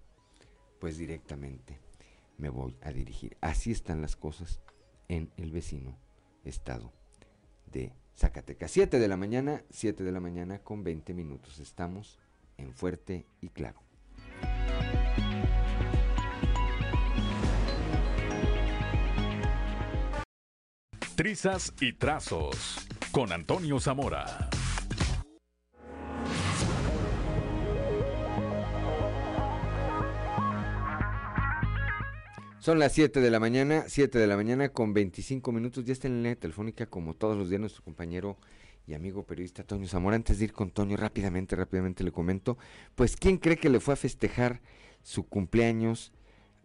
pues 0.79 0.97
directamente 0.97 1.79
me 2.37 2.49
voy 2.49 2.77
a 2.81 2.91
dirigir. 2.91 3.37
Así 3.41 3.71
están 3.71 4.01
las 4.01 4.15
cosas 4.15 4.61
en 5.09 5.31
el 5.37 5.51
vecino 5.51 5.97
estado 6.43 6.91
de 7.71 7.93
Zacatecas. 8.15 8.71
7 8.71 8.99
de 8.99 9.07
la 9.07 9.17
mañana, 9.17 9.63
7 9.69 10.03
de 10.03 10.11
la 10.11 10.19
mañana 10.19 10.59
con 10.59 10.83
20 10.83 11.13
minutos. 11.13 11.59
Estamos 11.59 12.17
en 12.57 12.73
Fuerte 12.73 13.27
y 13.41 13.49
Claro. 13.49 13.81
Trizas 21.15 21.73
y 21.79 21.93
Trazos 21.93 22.87
con 23.11 23.31
Antonio 23.31 23.79
Zamora. 23.79 24.49
Son 32.63 32.79
las 32.79 32.93
7 32.93 33.19
de 33.19 33.29
la 33.29 33.41
mañana, 33.41 33.83
7 33.89 34.17
de 34.17 34.25
la 34.25 34.37
mañana 34.37 34.69
con 34.69 34.93
25 34.93 35.51
minutos. 35.51 35.83
Ya 35.83 35.91
está 35.91 36.07
en 36.07 36.13
la 36.13 36.17
línea 36.19 36.35
telefónica, 36.37 36.85
como 36.85 37.13
todos 37.13 37.35
los 37.35 37.49
días, 37.49 37.59
nuestro 37.59 37.83
compañero 37.83 38.37
y 38.87 38.93
amigo 38.93 39.23
periodista 39.23 39.65
Toño 39.65 39.85
Zamora. 39.85 40.15
Antes 40.15 40.39
de 40.39 40.45
ir 40.45 40.53
con 40.53 40.71
Toño, 40.71 40.95
rápidamente, 40.95 41.57
rápidamente 41.57 42.05
le 42.05 42.13
comento. 42.13 42.57
Pues, 42.95 43.17
¿quién 43.17 43.35
cree 43.35 43.57
que 43.57 43.67
le 43.67 43.81
fue 43.81 43.95
a 43.95 43.97
festejar 43.97 44.61
su 45.01 45.27
cumpleaños 45.27 46.13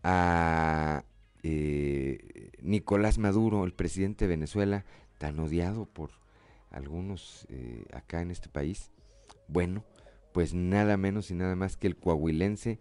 a 0.04 1.02
eh, 1.42 2.52
Nicolás 2.62 3.18
Maduro, 3.18 3.64
el 3.64 3.74
presidente 3.74 4.26
de 4.26 4.36
Venezuela, 4.36 4.84
tan 5.18 5.40
odiado 5.40 5.86
por 5.86 6.10
algunos 6.70 7.44
eh, 7.48 7.86
acá 7.92 8.22
en 8.22 8.30
este 8.30 8.48
país? 8.48 8.92
Bueno, 9.48 9.84
pues 10.32 10.54
nada 10.54 10.96
menos 10.96 11.32
y 11.32 11.34
nada 11.34 11.56
más 11.56 11.76
que 11.76 11.88
el 11.88 11.96
coahuilense, 11.96 12.78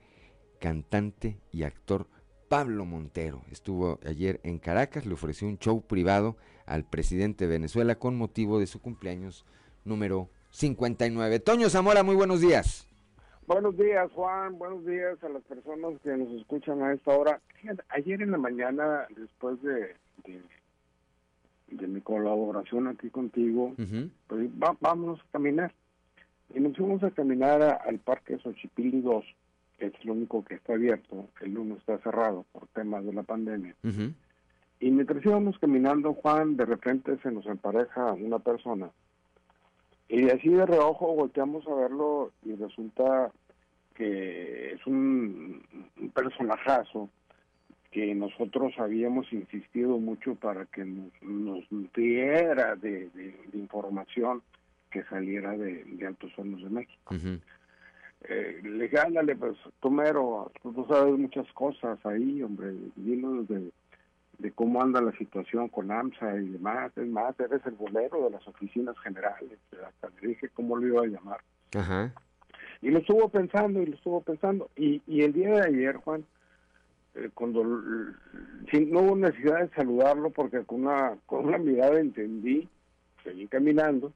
cantante 0.60 1.40
y 1.52 1.64
actor 1.64 2.08
Pablo 2.48 2.86
Montero. 2.86 3.42
Estuvo 3.52 4.00
ayer 4.06 4.40
en 4.44 4.60
Caracas, 4.60 5.06
le 5.06 5.14
ofreció 5.14 5.48
un 5.48 5.58
show 5.58 5.82
privado 5.82 6.38
al 6.66 6.84
presidente 6.84 7.46
de 7.46 7.52
Venezuela 7.52 7.96
con 7.96 8.18
motivo 8.18 8.60
de 8.60 8.68
su 8.68 8.82
cumpleaños 8.82 9.46
número 9.86 10.30
59. 10.52 11.40
Toño 11.40 11.70
Zamora, 11.70 12.04
muy 12.04 12.16
buenos 12.16 12.42
días. 12.42 12.88
Buenos 13.48 13.78
días, 13.78 14.12
Juan. 14.12 14.58
Buenos 14.58 14.86
días 14.86 15.24
a 15.24 15.30
las 15.30 15.42
personas 15.44 15.94
que 16.04 16.10
nos 16.18 16.30
escuchan 16.34 16.82
a 16.84 16.94
esta 16.94 17.12
hora. 17.12 17.42
Ayer 17.90 18.22
en 18.22 18.32
la 18.32 18.38
mañana, 18.38 19.08
después 19.16 19.62
de, 19.62 19.96
de, 21.70 21.88
mi 21.88 22.02
colaboración 22.02 22.88
aquí 22.90 23.10
contigo, 23.10 23.74
pues 24.28 24.50
vámonos 24.80 25.20
a 25.22 25.32
caminar. 25.32 25.74
Y 26.54 26.60
nos 26.60 26.76
fuimos 26.76 27.04
a 27.04 27.12
caminar 27.12 27.62
al 27.62 28.00
Parque 28.00 28.38
Xochipilli 28.40 29.02
2, 29.02 29.26
que 29.78 29.88
es 29.88 29.94
el 30.04 30.12
único 30.12 30.44
que 30.44 30.56
está 30.56 30.74
abierto. 30.74 31.30
El 31.42 31.58
uno 31.58 31.76
está 31.76 31.98
cerrado 32.00 32.46
por 32.52 32.68
temas 32.68 33.06
de 33.06 33.14
la 33.14 33.24
pandemia. 33.24 33.76
Y 34.80 34.92
mientras 34.92 35.26
íbamos 35.26 35.58
caminando, 35.60 36.14
Juan, 36.14 36.56
de 36.58 36.66
repente 36.66 37.18
se 37.24 37.32
nos 37.32 37.46
empareja 37.46 38.14
una 38.14 38.40
persona 38.40 38.90
y 40.10 40.30
así 40.30 40.50
de 40.50 40.66
reojo 40.66 41.14
volteamos 41.14 41.68
a 41.68 41.76
verlo 41.76 42.32
y 42.44 42.56
resulta 42.56 43.32
que 43.94 44.74
es 44.74 44.88
un, 44.88 45.64
personajazo 46.14 47.10
que 47.92 48.14
nosotros 48.16 48.74
habíamos 48.78 49.32
insistido 49.34 49.98
mucho 49.98 50.36
para 50.36 50.66
que 50.66 50.86
nos, 50.86 51.64
diera 51.96 52.76
de, 52.76 53.10
información 53.54 54.42
que 54.92 55.04
saliera 55.06 55.58
de, 55.58 55.84
Altos 56.08 56.32
Hornos 56.38 56.64
de 56.64 56.70
México. 56.70 57.16
Eh, 58.22 58.60
le 58.64 58.84
dije, 58.84 59.00
ándale, 59.00 59.36
pues, 59.36 59.58
Tomero, 59.80 60.52
tú 60.62 60.86
sabes 60.90 61.18
muchas 61.18 61.52
cosas 61.54 62.04
ahí, 62.06 62.42
hombre, 62.42 62.74
dinos 62.96 63.48
de 63.48 63.72
de 64.38 64.52
cómo 64.52 64.82
anda 64.82 65.02
la 65.02 65.12
situación 65.14 65.68
con 65.70 65.92
AMSA 65.92 66.36
y 66.38 66.50
demás. 66.50 66.92
Es 66.96 67.08
más, 67.08 67.40
eres 67.40 67.66
el 67.66 67.74
bolero 67.74 68.26
de 68.26 68.32
las 68.32 68.48
oficinas 68.48 68.98
generales. 69.00 69.58
Hasta 69.86 70.10
le 70.22 70.30
dije 70.30 70.50
cómo 70.50 70.78
lo 70.78 70.88
iba 70.88 71.02
a 71.02 71.08
llamar. 71.08 71.42
Ajá. 71.76 72.14
Y 72.82 72.90
lo 72.92 73.00
estuvo 73.00 73.30
pensando 73.30 73.82
y 73.82 73.88
lo 73.88 73.96
estuvo 73.96 74.22
pensando. 74.22 74.70
Y, 74.76 75.02
y 75.08 75.24
el 75.24 75.34
día 75.34 75.50
de 75.50 75.68
ayer, 75.68 75.96
Juan, 75.96 76.24
eh, 77.16 77.30
cuando 77.34 77.64
no 77.64 79.00
hubo 79.02 79.16
necesidad 79.16 79.62
de 79.62 79.70
saludarlo 79.70 80.30
porque 80.30 80.64
con 80.64 80.86
una, 80.86 81.18
con 81.26 81.48
una 81.48 81.58
mirada 81.58 82.00
entendí, 82.00 82.70
seguí 83.24 83.48
caminando. 83.48 84.14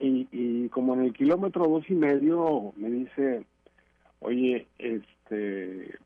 Y, 0.00 0.28
y 0.32 0.68
como 0.70 0.94
en 0.94 1.02
el 1.02 1.12
kilómetro 1.12 1.68
dos 1.68 1.88
y 1.90 1.94
medio 1.94 2.72
me 2.76 2.90
dice, 2.90 3.44
oye, 4.20 4.66
este, 4.78 5.98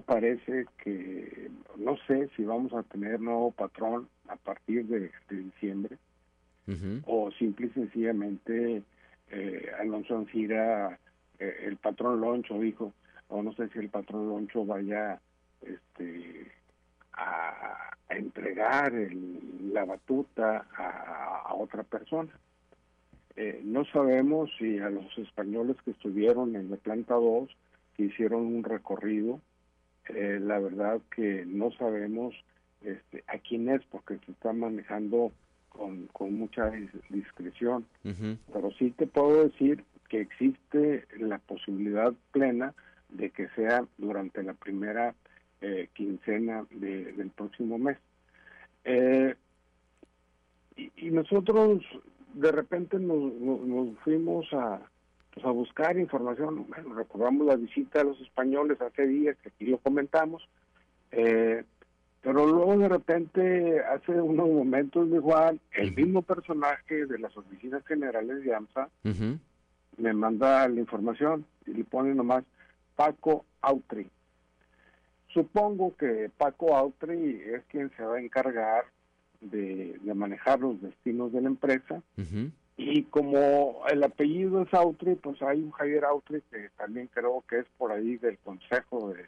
parece 0.00 0.66
que 0.82 1.50
no 1.76 1.96
sé 2.06 2.28
si 2.36 2.44
vamos 2.44 2.72
a 2.74 2.82
tener 2.82 3.20
nuevo 3.20 3.50
patrón 3.50 4.08
a 4.28 4.36
partir 4.36 4.86
de, 4.86 5.10
diciembre 5.30 5.96
o 7.06 7.30
simple 7.38 7.68
y 7.68 7.70
sencillamente 7.70 8.82
eh, 9.30 9.70
Alonso 9.80 10.18
Ancira, 10.18 10.98
eh, 11.38 11.60
el 11.64 11.78
patrón 11.78 12.20
Loncho 12.20 12.60
dijo, 12.60 12.92
o 13.28 13.42
no 13.42 13.54
sé 13.54 13.68
si 13.70 13.78
el 13.78 13.88
patrón 13.88 14.28
Loncho 14.28 14.66
vaya 14.66 15.18
este 15.62 16.52
a, 17.14 17.96
entregar 18.10 18.92
la 18.92 19.86
batuta 19.86 20.66
a, 20.76 21.54
otra 21.54 21.82
persona. 21.84 22.32
Eh, 23.40 23.60
no 23.62 23.84
sabemos 23.84 24.50
si 24.58 24.80
a 24.80 24.90
los 24.90 25.16
españoles 25.16 25.76
que 25.84 25.92
estuvieron 25.92 26.56
en 26.56 26.72
la 26.72 26.76
planta 26.76 27.14
2, 27.14 27.48
que 27.96 28.06
hicieron 28.06 28.44
un 28.46 28.64
recorrido, 28.64 29.40
eh, 30.08 30.40
la 30.42 30.58
verdad 30.58 31.00
que 31.14 31.44
no 31.46 31.70
sabemos 31.70 32.34
este, 32.82 33.22
a 33.28 33.38
quién 33.38 33.68
es 33.68 33.80
porque 33.92 34.18
se 34.26 34.32
está 34.32 34.52
manejando 34.52 35.30
con, 35.68 36.08
con 36.08 36.36
mucha 36.36 36.68
discreción. 37.10 37.86
Pero 38.02 38.72
sí 38.76 38.90
te 38.90 39.06
puedo 39.06 39.44
decir 39.44 39.84
que 40.08 40.20
existe 40.20 41.06
la 41.20 41.38
posibilidad 41.38 42.12
plena 42.32 42.74
de 43.08 43.30
que 43.30 43.48
sea 43.50 43.84
durante 43.98 44.42
la 44.42 44.54
primera 44.54 45.14
eh, 45.60 45.90
quincena 45.94 46.66
del 46.70 47.30
próximo 47.36 47.78
mes. 47.78 47.98
Eh, 48.82 49.36
y, 50.76 51.10
nosotros 51.12 51.82
de 52.38 52.52
repente 52.52 52.98
nos, 52.98 53.32
nos 53.34 53.98
fuimos 54.04 54.46
a, 54.52 54.80
pues, 55.34 55.44
a 55.44 55.50
buscar 55.50 55.98
información. 55.98 56.66
Bueno, 56.68 56.94
recordamos 56.94 57.46
la 57.46 57.56
visita 57.56 57.98
de 57.98 58.06
los 58.06 58.20
españoles 58.20 58.80
hace 58.80 59.06
días, 59.06 59.36
que 59.42 59.48
aquí 59.48 59.66
lo 59.66 59.78
comentamos, 59.78 60.48
eh, 61.10 61.64
pero 62.22 62.46
luego 62.46 62.76
de 62.78 62.88
repente, 62.88 63.80
hace 63.80 64.12
unos 64.20 64.48
momentos, 64.48 65.06
mi 65.08 65.18
Juan, 65.18 65.58
el 65.72 65.94
mismo 65.94 66.22
personaje 66.22 67.06
de 67.06 67.18
las 67.18 67.36
oficinas 67.36 67.84
generales 67.86 68.44
de 68.44 68.54
AMSA 68.54 68.88
me 69.96 70.12
manda 70.12 70.68
la 70.68 70.80
información 70.80 71.44
y 71.66 71.72
le 71.72 71.84
pone 71.84 72.14
nomás 72.14 72.44
Paco 72.94 73.44
Autry. 73.62 74.08
Supongo 75.28 75.96
que 75.96 76.30
Paco 76.36 76.76
Autry 76.76 77.42
es 77.52 77.64
quien 77.68 77.90
se 77.96 78.04
va 78.04 78.16
a 78.16 78.20
encargar 78.20 78.84
de, 79.40 79.98
manejar 80.14 80.60
los 80.60 80.80
destinos 80.80 81.32
de 81.32 81.40
la 81.40 81.48
empresa. 81.48 82.02
Y 82.76 83.02
como 83.04 83.82
el 83.90 84.04
apellido 84.04 84.62
es 84.62 84.72
Autry, 84.72 85.16
pues 85.16 85.42
hay 85.42 85.62
un 85.62 85.72
Javier 85.72 86.04
Autry 86.04 86.42
que 86.50 86.70
también 86.76 87.08
creo 87.12 87.44
que 87.48 87.60
es 87.60 87.66
por 87.76 87.90
ahí 87.90 88.16
del 88.18 88.38
consejo 88.38 89.12
de, 89.12 89.24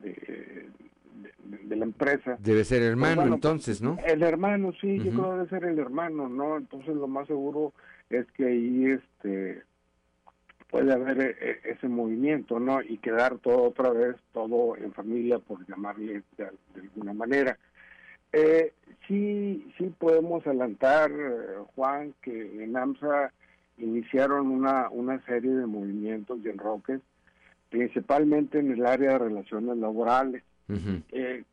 de, 0.00 1.76
la 1.76 1.84
empresa. 1.84 2.36
Debe 2.40 2.64
ser 2.64 2.82
hermano 2.82 3.22
pues 3.22 3.34
entonces, 3.34 3.82
¿no? 3.82 3.98
El 4.04 4.22
hermano, 4.22 4.72
sí, 4.80 4.98
yo 4.98 5.10
creo 5.10 5.24
que 5.24 5.36
debe 5.36 5.48
ser 5.48 5.64
el 5.64 5.78
hermano, 5.78 6.28
¿no? 6.28 6.56
Entonces 6.56 6.94
lo 6.94 7.06
más 7.06 7.26
seguro 7.26 7.72
es 8.10 8.26
que 8.32 8.46
ahí 8.46 8.86
este 8.86 9.62
puede 10.70 10.92
haber 10.92 11.20
e, 11.20 11.30
e, 11.30 11.60
ese 11.72 11.88
movimiento, 11.88 12.58
¿no? 12.58 12.82
Y 12.82 12.98
quedar 12.98 13.38
todo 13.38 13.62
otra 13.62 13.90
vez, 13.90 14.16
todo 14.32 14.76
en 14.76 14.92
familia, 14.92 15.38
por 15.38 15.66
llamarle 15.66 16.22
de 16.36 16.50
alguna 16.74 17.12
manera. 17.12 17.58
Eh, 18.36 18.72
sí, 19.06 19.72
sí 19.78 19.94
podemos 19.96 20.44
adelantar, 20.44 21.12
Juan, 21.76 22.14
que 22.20 22.64
en 22.64 22.76
AMSA 22.76 23.32
iniciaron 23.78 24.48
una, 24.48 24.88
una 24.90 25.24
serie 25.24 25.52
de 25.52 25.66
movimientos 25.66 26.40
y 26.44 26.48
enroques, 26.48 27.00
principalmente 27.70 28.58
en 28.58 28.72
el 28.72 28.84
área 28.84 29.12
de 29.12 29.18
relaciones 29.18 29.76
laborales. 29.76 30.42
Eh, 31.12 31.44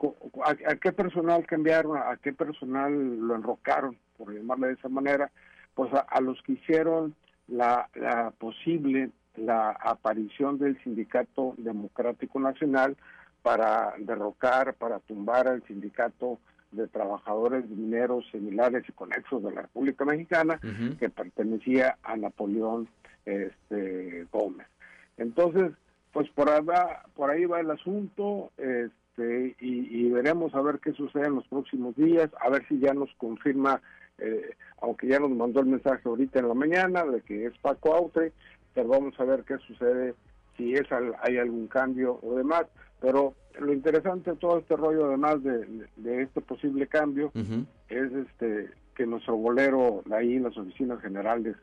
a, 0.43 0.75
qué 0.75 0.91
personal 0.91 1.45
cambiaron? 1.45 1.97
¿A 1.97 2.17
qué 2.17 2.33
personal 2.33 2.91
lo 3.19 3.35
enrocaron, 3.35 3.95
por 4.17 4.33
llamarle 4.33 4.67
de 4.67 4.73
esa 4.73 4.89
manera? 4.89 5.29
Pues 5.75 5.91
a, 5.93 6.19
los 6.21 6.41
que 6.41 6.53
hicieron 6.53 7.13
la, 7.47 7.89
la 7.93 8.31
posible 8.31 9.11
la 9.35 9.71
aparición 9.71 10.57
del 10.57 10.81
Sindicato 10.83 11.53
Democrático 11.57 12.39
Nacional 12.39 12.97
para 13.41 13.93
derrocar, 13.99 14.73
para 14.75 14.99
tumbar 14.99 15.47
al 15.47 15.63
sindicato 15.67 16.39
de 16.71 16.87
trabajadores 16.87 17.67
mineros 17.69 18.25
similares 18.31 18.83
y 18.87 18.91
conexos 18.93 19.43
de 19.43 19.51
la 19.51 19.63
República 19.63 20.05
Mexicana 20.05 20.59
que 20.99 21.09
pertenecía 21.09 21.97
a 22.03 22.15
Napoleón 22.15 22.87
este, 23.25 24.25
Gómez. 24.31 24.67
Entonces, 25.17 25.71
pues 26.13 26.29
por 26.29 26.49
ahí 26.49 26.63
va, 26.63 27.03
por 27.15 27.29
ahí 27.29 27.45
va 27.45 27.59
el 27.59 27.71
asunto 27.71 28.51
este, 28.57 29.55
y, 29.59 30.09
veremos 30.09 30.53
a 30.55 30.61
ver 30.61 30.79
qué 30.79 30.91
sucede 30.93 31.27
en 31.27 31.35
los 31.35 31.47
próximos 31.47 31.95
días, 31.95 32.29
a 32.39 32.49
ver 32.49 32.67
si 32.67 32.79
ya 32.79 32.93
nos 32.93 33.13
confirma, 33.15 33.81
eh, 34.17 34.55
aunque 34.81 35.07
ya 35.07 35.19
nos 35.19 35.31
mandó 35.31 35.61
el 35.61 35.67
mensaje 35.67 36.01
ahorita 36.05 36.39
en 36.39 36.47
la 36.47 36.53
mañana 36.53 37.05
de 37.05 37.21
que 37.21 37.45
es 37.45 37.57
Paco 37.59 37.95
Autre, 37.95 38.33
pero 38.73 38.89
vamos 38.89 39.17
a 39.19 39.23
ver 39.25 39.43
qué 39.43 39.57
sucede, 39.59 40.15
si 40.57 40.75
es 40.75 40.87
hay 41.21 41.37
algún 41.37 41.67
cambio 41.67 42.19
o 42.21 42.35
demás. 42.35 42.65
Pero 42.99 43.33
lo 43.59 43.73
interesante 43.73 44.31
de 44.31 44.37
todo 44.37 44.59
este 44.59 44.75
rollo, 44.75 45.05
además 45.05 45.43
de, 45.43 46.21
este 46.21 46.41
posible 46.41 46.87
cambio, 46.87 47.31
es 47.89 48.11
este 48.11 48.69
que 48.95 49.05
nuestro 49.05 49.37
bolero 49.37 50.03
ahí 50.11 50.35
en 50.35 50.43
las 50.43 50.57
oficinas 50.57 51.01
generales 51.01 51.55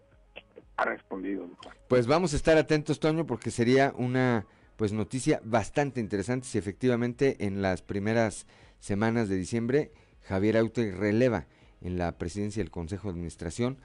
ha 0.77 0.85
respondido. 0.85 1.47
Pues 1.89 2.07
vamos 2.07 2.33
a 2.33 2.37
estar 2.37 2.57
atentos, 2.57 3.01
Toño, 3.01 3.27
porque 3.27 3.51
sería 3.51 3.93
una 3.97 4.47
pues 4.77 4.93
noticia 4.93 5.41
bastante 5.45 6.01
interesante 6.01 6.47
si 6.47 6.57
efectivamente 6.57 7.45
en 7.47 7.63
las 7.63 7.83
primeras 7.83 8.47
semanas 8.79 9.29
de 9.29 9.35
diciembre 9.35 9.91
Javier 10.23 10.57
Aute 10.57 10.93
releva 10.93 11.47
en 11.81 11.99
la 11.99 12.17
presidencia 12.17 12.63
del 12.63 12.71
Consejo 12.71 13.09
de 13.09 13.15
Administración 13.15 13.79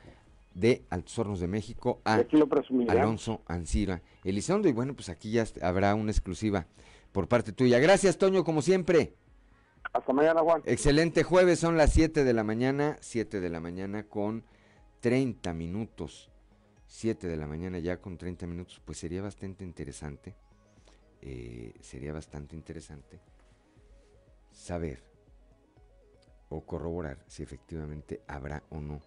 de 0.53 0.85
Altos 0.89 1.17
Hornos 1.17 1.39
de 1.39 1.47
México 1.47 2.01
a 2.05 2.23
Alonso 2.89 3.41
Ancira 3.47 4.01
Elizondo 4.23 4.67
y 4.69 4.71
bueno 4.71 4.93
pues 4.93 5.09
aquí 5.09 5.31
ya 5.31 5.45
habrá 5.61 5.95
una 5.95 6.11
exclusiva 6.11 6.67
por 7.13 7.29
parte 7.29 7.53
tuya. 7.53 7.79
Gracias, 7.79 8.17
Toño, 8.17 8.43
como 8.43 8.61
siempre. 8.61 9.13
Hasta 9.93 10.11
mañana, 10.11 10.41
Juan. 10.41 10.63
Excelente 10.65 11.23
jueves, 11.23 11.59
son 11.59 11.77
las 11.77 11.93
7 11.93 12.23
de 12.23 12.33
la 12.33 12.43
mañana, 12.43 12.97
7 12.99 13.39
de 13.39 13.49
la 13.49 13.61
mañana 13.61 14.03
con 14.03 14.43
30 14.99 15.53
minutos. 15.53 16.29
7 16.87 17.27
de 17.27 17.37
la 17.37 17.47
mañana 17.47 17.79
ya 17.79 17.97
con 18.01 18.17
30 18.17 18.45
minutos, 18.47 18.81
pues 18.83 18.99
sería 18.99 19.21
bastante 19.21 19.63
interesante, 19.63 20.35
eh, 21.21 21.73
sería 21.81 22.13
bastante 22.13 22.55
interesante 22.55 23.19
saber 24.51 25.03
o 26.49 26.61
corroborar 26.61 27.23
si 27.25 27.41
efectivamente 27.41 28.21
habrá 28.27 28.63
o 28.69 28.79
no 28.79 29.01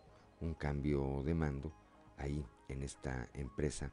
un 0.46 0.54
cambio 0.54 1.22
de 1.24 1.34
mando 1.34 1.72
ahí 2.16 2.44
en 2.68 2.82
esta 2.82 3.28
empresa 3.34 3.92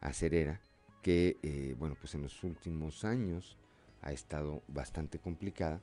acerera 0.00 0.60
que, 1.02 1.36
eh, 1.42 1.74
bueno, 1.78 1.96
pues 1.98 2.14
en 2.14 2.22
los 2.22 2.42
últimos 2.44 3.04
años 3.04 3.56
ha 4.02 4.12
estado 4.12 4.62
bastante 4.68 5.18
complicada 5.18 5.80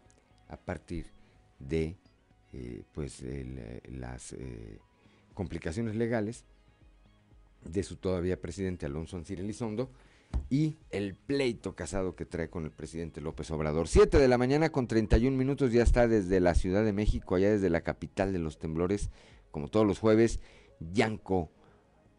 a 0.47 0.57
partir 0.57 1.11
de, 1.59 1.97
eh, 2.53 2.83
pues, 2.93 3.21
eh, 3.23 3.81
las 3.89 4.35
complicaciones 5.33 5.95
legales 5.95 6.45
de 7.63 7.83
su 7.83 7.97
todavía 7.97 8.39
presidente 8.39 8.85
Alonso 8.85 9.17
Ancir 9.17 9.39
Elizondo 9.39 9.91
y 10.49 10.77
el 10.91 11.15
pleito 11.15 11.75
casado 11.75 12.15
que 12.15 12.25
trae 12.25 12.49
con 12.49 12.65
el 12.65 12.71
presidente 12.71 13.21
López 13.21 13.51
Obrador. 13.51 13.87
Siete 13.87 14.17
de 14.17 14.27
la 14.27 14.37
mañana 14.37 14.69
con 14.69 14.87
31 14.87 15.35
minutos 15.35 15.71
ya 15.71 15.83
está 15.83 16.07
desde 16.07 16.39
la 16.39 16.55
Ciudad 16.55 16.83
de 16.83 16.93
México, 16.93 17.35
allá 17.35 17.51
desde 17.51 17.69
la 17.69 17.81
capital 17.81 18.33
de 18.33 18.39
los 18.39 18.57
temblores, 18.57 19.09
como 19.57 19.69
todos 19.69 19.87
los 19.87 19.97
jueves, 19.97 20.39
Yanko, 20.79 21.49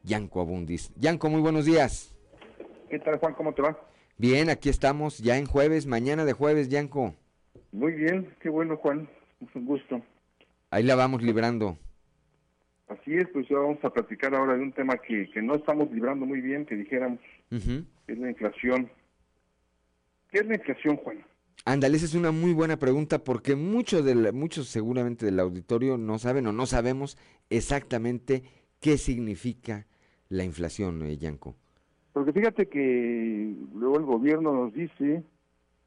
Yanko 0.03 0.41
Abundis. 0.41 0.93
Yanko, 0.97 1.31
muy 1.31 1.41
buenos 1.41 1.67
días. 1.67 2.13
¿Qué 2.91 2.99
tal, 2.99 3.21
Juan? 3.21 3.35
¿Cómo 3.35 3.55
te 3.55 3.63
va? 3.63 3.81
Bien, 4.17 4.51
aquí 4.51 4.69
estamos 4.69 5.19
ya 5.19 5.39
en 5.39 5.47
jueves, 5.47 5.87
mañana 5.87 6.25
de 6.25 6.33
jueves, 6.33 6.69
Yanko. 6.69 7.15
Muy 7.71 7.93
bien, 7.93 8.35
qué 8.41 8.49
bueno, 8.49 8.77
Juan. 8.79 9.09
Es 9.41 9.55
un 9.55 9.67
gusto. 9.67 10.03
Ahí 10.73 10.83
la 10.83 10.97
vamos 10.97 11.23
librando. 11.23 11.79
Así 12.89 13.15
es, 13.15 13.29
pues 13.29 13.47
ya 13.49 13.57
vamos 13.59 13.79
a 13.85 13.91
platicar 13.91 14.35
ahora 14.35 14.57
de 14.57 14.63
un 14.63 14.73
tema 14.73 14.97
que, 14.97 15.31
que 15.31 15.41
no 15.41 15.55
estamos 15.55 15.93
librando 15.93 16.27
muy 16.27 16.41
bien, 16.41 16.67
que 16.67 16.75
dijéramos, 16.75 17.21
es 17.53 18.19
la 18.19 18.31
inflación. 18.31 18.91
¿Qué 20.33 20.41
es 20.41 20.47
la 20.47 20.57
inflación, 20.57 20.97
Juan? 20.97 21.25
Ándale, 21.65 21.97
esa 21.97 22.07
es 22.07 22.15
una 22.15 22.33
muy 22.33 22.53
buena 22.53 22.79
pregunta 22.79 23.23
porque 23.23 23.55
muchos, 23.57 24.05
muchos 24.33 24.69
seguramente 24.69 25.27
del 25.27 25.41
auditorio 25.41 25.99
no 25.99 26.19
saben 26.19 26.47
o 26.47 26.53
no 26.53 26.67
sabemos 26.67 27.19
exactamente 27.51 28.43
qué 28.81 28.97
significa 28.97 29.87
la 30.29 30.45
inflación, 30.45 31.03
eh, 31.03 31.17
Yanko. 31.17 31.57
Porque 32.13 32.33
fíjate 32.33 32.69
que 32.69 33.55
luego 33.75 33.99
el 33.99 34.05
gobierno 34.05 34.53
nos 34.53 34.73
dice 34.73 35.23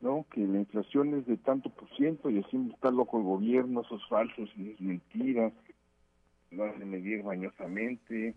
¿no? 0.02 0.26
que 0.32 0.42
la 0.42 0.60
inflación 0.60 1.16
es 1.16 1.26
de 1.26 1.38
tanto 1.38 1.70
por 1.70 1.90
ciento 1.96 2.30
y 2.30 2.40
así 2.40 2.70
está 2.74 2.92
loco 2.92 3.18
el 3.18 3.24
gobierno, 3.24 3.82
esos 3.82 4.08
falsos 4.08 4.50
es 4.58 4.80
mentira 4.82 5.52
lo 6.52 6.66
hace 6.66 6.86
medir 6.86 7.24
bañosamente. 7.24 8.36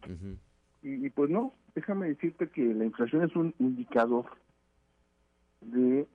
y, 0.83 1.11
pues 1.11 1.31
no, 1.31 1.53
déjame 1.75 2.09
decirte 2.09 2.49
que 2.49 2.63
la 2.63 2.85
inflación 2.85 3.25
es 3.25 3.35
un 3.37 3.55
indicador 3.59 4.27
de 5.61 6.07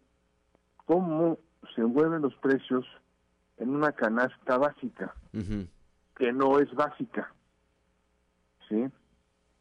cómo 0.89 1.37
se 1.75 1.83
mueven 1.83 2.23
los 2.23 2.33
precios 2.37 2.83
en 3.57 3.69
una 3.69 3.91
canasta 3.91 4.57
básica, 4.57 5.13
que 6.15 6.33
no 6.33 6.57
es 6.57 6.73
básica. 6.73 7.31
¿Sí? 8.67 8.87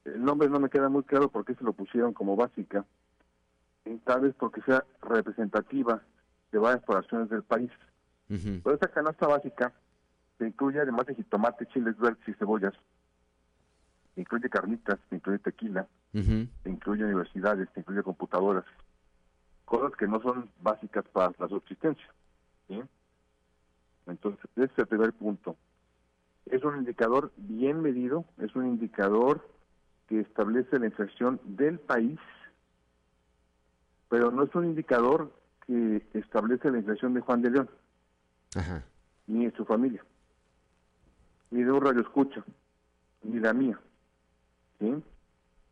El 0.06 0.24
nombre 0.24 0.48
no 0.48 0.58
me 0.58 0.70
queda 0.70 0.88
muy 0.88 1.02
claro 1.02 1.28
por 1.28 1.44
qué 1.44 1.54
se 1.54 1.64
lo 1.64 1.74
pusieron 1.74 2.14
como 2.14 2.34
básica. 2.34 2.86
Tal 4.04 4.22
vez 4.22 4.34
porque 4.38 4.62
sea 4.62 4.82
representativa 5.02 6.00
de 6.50 6.58
varias 6.58 6.82
poblaciones 6.84 7.28
del 7.28 7.42
país. 7.42 7.70
Pero 8.62 8.76
esa 8.76 8.88
canasta 8.88 9.26
básica 9.26 9.74
se 10.38 10.46
incluye 10.46 10.80
además 10.80 11.04
de 11.04 11.14
jitomate, 11.14 11.66
chiles 11.66 11.98
verdes 11.98 12.26
y 12.26 12.32
cebollas. 12.34 12.72
Se 14.14 14.22
incluye 14.22 14.48
carnitas, 14.48 14.98
se 15.10 15.16
incluye 15.16 15.40
tequila, 15.40 15.86
se 16.62 16.70
incluye 16.70 17.04
universidades, 17.04 17.68
se 17.74 17.80
incluye 17.80 18.02
computadoras. 18.02 18.64
Cosas 19.68 19.94
que 19.96 20.06
no 20.06 20.20
son 20.22 20.50
básicas 20.60 21.04
para 21.12 21.32
la 21.38 21.48
subsistencia. 21.48 22.06
Entonces, 24.06 24.42
ese 24.56 24.64
es 24.64 24.78
el 24.78 24.86
primer 24.86 25.12
punto. 25.12 25.56
Es 26.46 26.64
un 26.64 26.78
indicador 26.78 27.30
bien 27.36 27.82
medido, 27.82 28.24
es 28.38 28.54
un 28.56 28.66
indicador 28.66 29.46
que 30.06 30.20
establece 30.20 30.78
la 30.78 30.86
inflación 30.86 31.38
del 31.44 31.78
país, 31.78 32.18
pero 34.08 34.30
no 34.30 34.44
es 34.44 34.54
un 34.54 34.64
indicador 34.64 35.30
que 35.66 36.06
establece 36.14 36.70
la 36.70 36.78
inflación 36.78 37.12
de 37.12 37.20
Juan 37.20 37.42
de 37.42 37.50
León, 37.50 37.70
ni 39.26 39.44
de 39.44 39.52
su 39.54 39.66
familia 39.66 40.02
ni 41.50 41.62
de 41.62 41.72
un 41.72 41.80
radio 41.80 42.00
escucha, 42.00 42.44
ni 43.22 43.40
la 43.40 43.52
mía. 43.52 43.78
¿Sí? 44.78 45.02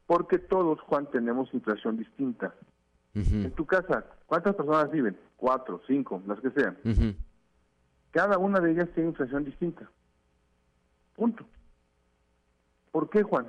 Porque 0.06 0.38
todos, 0.38 0.80
Juan, 0.80 1.10
tenemos 1.10 1.52
inflación 1.52 1.96
distinta. 1.96 2.54
En 3.16 3.50
tu 3.52 3.64
casa, 3.64 4.04
¿cuántas 4.26 4.54
personas 4.54 4.90
viven? 4.90 5.18
Cuatro, 5.36 5.80
cinco, 5.86 6.22
las 6.26 6.38
que 6.40 6.50
sean. 6.50 6.76
Cada 8.10 8.36
una 8.38 8.60
de 8.60 8.72
ellas 8.72 8.88
tiene 8.94 9.10
inflación 9.10 9.44
distinta. 9.44 9.90
Punto. 11.14 11.46
¿Por 12.92 13.08
qué, 13.08 13.22
Juan? 13.22 13.46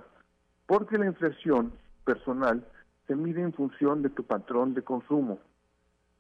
Porque 0.65 0.98
la 0.98 1.07
inflación 1.07 1.73
personal 2.06 2.65
se 3.07 3.15
mide 3.15 3.41
en 3.41 3.53
función 3.53 4.02
de 4.02 4.10
tu 4.10 4.23
patrón 4.23 4.73
de 4.73 4.84
consumo. 4.84 5.39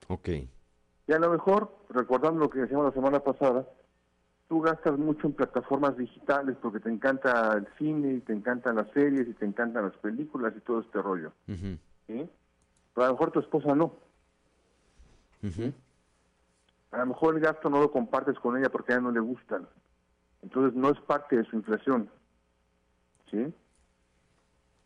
Ok. 0.07 0.29
Y 1.07 1.13
a 1.13 1.19
lo 1.19 1.31
mejor, 1.31 1.73
recordando 1.89 2.41
lo 2.41 2.49
que 2.49 2.59
decíamos 2.59 2.85
la 2.85 2.93
semana 2.93 3.21
pasada, 3.21 3.65
tú 4.49 4.61
gastas 4.61 4.97
mucho 4.97 5.27
en 5.27 5.33
plataformas 5.33 5.95
digitales 5.97 6.57
porque 6.61 6.81
te 6.81 6.89
encanta 6.89 7.53
el 7.53 7.67
cine 7.77 8.15
y 8.15 8.19
te 8.21 8.33
encantan 8.33 8.75
las 8.75 8.89
series 8.91 9.27
y 9.27 9.33
te 9.33 9.45
encantan 9.45 9.85
las 9.85 9.95
películas 9.97 10.53
y 10.55 10.61
todo 10.61 10.81
este 10.81 11.01
rollo. 11.01 11.31
¿sí? 12.07 12.29
Pero 12.97 13.05
a 13.05 13.09
lo 13.09 13.13
mejor 13.13 13.29
tu 13.29 13.39
esposa 13.41 13.75
no. 13.75 13.93
A 16.89 16.97
lo 16.97 17.05
mejor 17.05 17.35
el 17.35 17.41
gasto 17.41 17.69
no 17.69 17.79
lo 17.79 17.91
compartes 17.91 18.39
con 18.39 18.57
ella 18.57 18.71
porque 18.71 18.91
a 18.91 18.95
ella 18.95 19.03
no 19.03 19.11
le 19.11 19.19
gustan. 19.19 19.67
Entonces 20.41 20.73
no 20.73 20.89
es 20.89 20.99
parte 21.01 21.37
de 21.37 21.45
su 21.45 21.57
inflación. 21.57 22.09
¿Sí? 23.29 23.53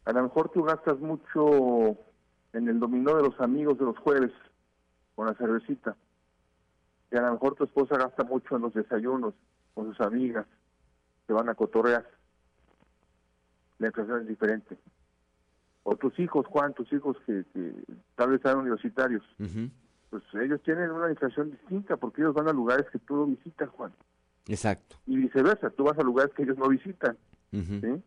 A 0.04 0.12
lo 0.12 0.24
mejor 0.24 0.50
tú 0.50 0.62
gastas 0.62 1.00
mucho 1.00 1.96
en 2.52 2.68
el 2.68 2.82
dominó 2.82 3.16
de 3.16 3.24
los 3.24 3.40
amigos 3.40 3.78
de 3.78 3.86
los 3.86 3.98
jueves 4.00 4.34
con 5.16 5.28
la 5.28 5.34
cervecita. 5.36 5.96
Y 7.12 7.16
a 7.16 7.22
lo 7.22 7.32
mejor 7.32 7.56
tu 7.56 7.64
esposa 7.64 7.96
gasta 7.96 8.26
mucho 8.26 8.58
en 8.58 8.64
los 8.64 8.74
desayunos 8.74 9.36
con 9.74 9.86
sus 9.86 10.02
amigas, 10.02 10.46
se 11.28 11.32
van 11.32 11.48
a 11.48 11.56
cotorrear. 11.56 12.06
La 13.78 13.88
inflación 13.88 14.20
es 14.24 14.28
diferente. 14.28 14.78
O 15.84 15.96
tus 15.96 16.18
hijos, 16.20 16.46
Juan, 16.48 16.74
tus 16.74 16.92
hijos 16.94 17.18
que, 17.26 17.44
tal 18.16 18.32
vez 18.32 18.42
sean 18.42 18.60
universitarios, 18.60 19.24
pues 20.10 20.24
ellos 20.42 20.62
tienen 20.64 20.92
una 20.92 21.10
inflación 21.10 21.52
distinta 21.52 21.98
porque 21.98 22.22
ellos 22.22 22.34
van 22.34 22.50
a 22.50 22.54
lugares 22.54 22.86
que 22.92 23.00
tú 23.00 23.16
no 23.16 23.26
visitas, 23.26 23.70
Juan. 23.70 23.92
Exacto. 24.48 24.98
Y 25.06 25.18
viceversa, 25.18 25.70
tú 25.70 25.86
vas 25.86 25.98
a 25.98 26.04
lugares 26.04 26.34
que 26.34 26.44
ellos 26.44 26.58
no 26.58 26.68
visitan. 26.68 27.18
¿sí? 27.52 28.04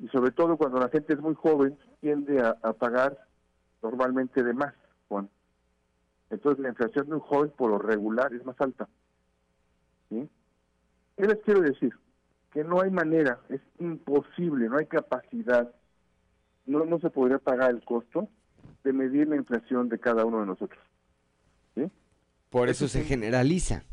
Y 0.00 0.08
sobre 0.08 0.32
todo 0.32 0.56
cuando 0.56 0.78
la 0.78 0.88
gente 0.88 1.14
es 1.14 1.20
muy 1.20 1.34
joven, 1.34 1.78
tiende 2.00 2.40
a, 2.40 2.56
a 2.62 2.72
pagar 2.72 3.18
normalmente 3.82 4.42
de 4.42 4.52
más, 4.52 4.74
Juan. 5.08 5.28
Entonces 6.30 6.62
la 6.62 6.70
inflación 6.70 7.06
de 7.06 7.14
un 7.14 7.20
joven 7.20 7.50
por 7.56 7.70
lo 7.70 7.78
regular 7.78 8.32
es 8.34 8.44
más 8.44 8.60
alta. 8.60 8.88
¿sí? 10.08 10.28
¿Qué 11.16 11.26
les 11.26 11.38
quiero 11.44 11.60
decir? 11.60 11.94
Que 12.52 12.64
no 12.64 12.80
hay 12.80 12.90
manera, 12.90 13.40
es 13.48 13.60
imposible, 13.78 14.68
no 14.68 14.78
hay 14.78 14.86
capacidad, 14.86 15.72
no, 16.68 16.84
no 16.84 17.00
se 17.00 17.10
podría 17.10 17.38
pagar 17.38 17.70
el 17.70 17.84
costo 17.84 18.28
de 18.84 18.92
medir 18.92 19.26
la 19.28 19.36
inflación 19.36 19.88
de 19.88 19.98
cada 19.98 20.24
uno 20.24 20.40
de 20.40 20.46
nosotros. 20.46 20.80
¿sí? 21.74 21.90
Por 22.50 22.68
eso, 22.68 22.86
se 22.86 23.02
generaliza. 23.02 23.84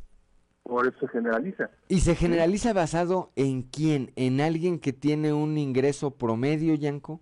Por 0.64 0.88
eso 0.88 1.00
se 1.00 1.08
generaliza. 1.08 1.70
¿Y 1.88 2.02
se 2.02 2.16
generaliza 2.16 2.74
basado 2.74 3.32
en 3.36 3.64
quién? 3.64 4.12
¿En 4.16 4.42
alguien 4.42 4.80
que 4.80 4.94
tiene 4.94 5.34
un 5.34 5.58
ingreso 5.58 6.12
promedio, 6.12 6.76
Yanko? 6.76 7.22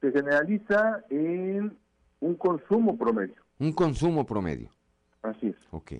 Se 0.00 0.12
generaliza 0.12 1.04
en 1.10 1.76
un 2.20 2.34
consumo 2.36 2.96
promedio. 2.96 3.42
Un 3.58 3.72
consumo 3.72 4.24
promedio. 4.24 4.70
Así 5.22 5.48
es. 5.48 5.56
Ok 5.70 5.92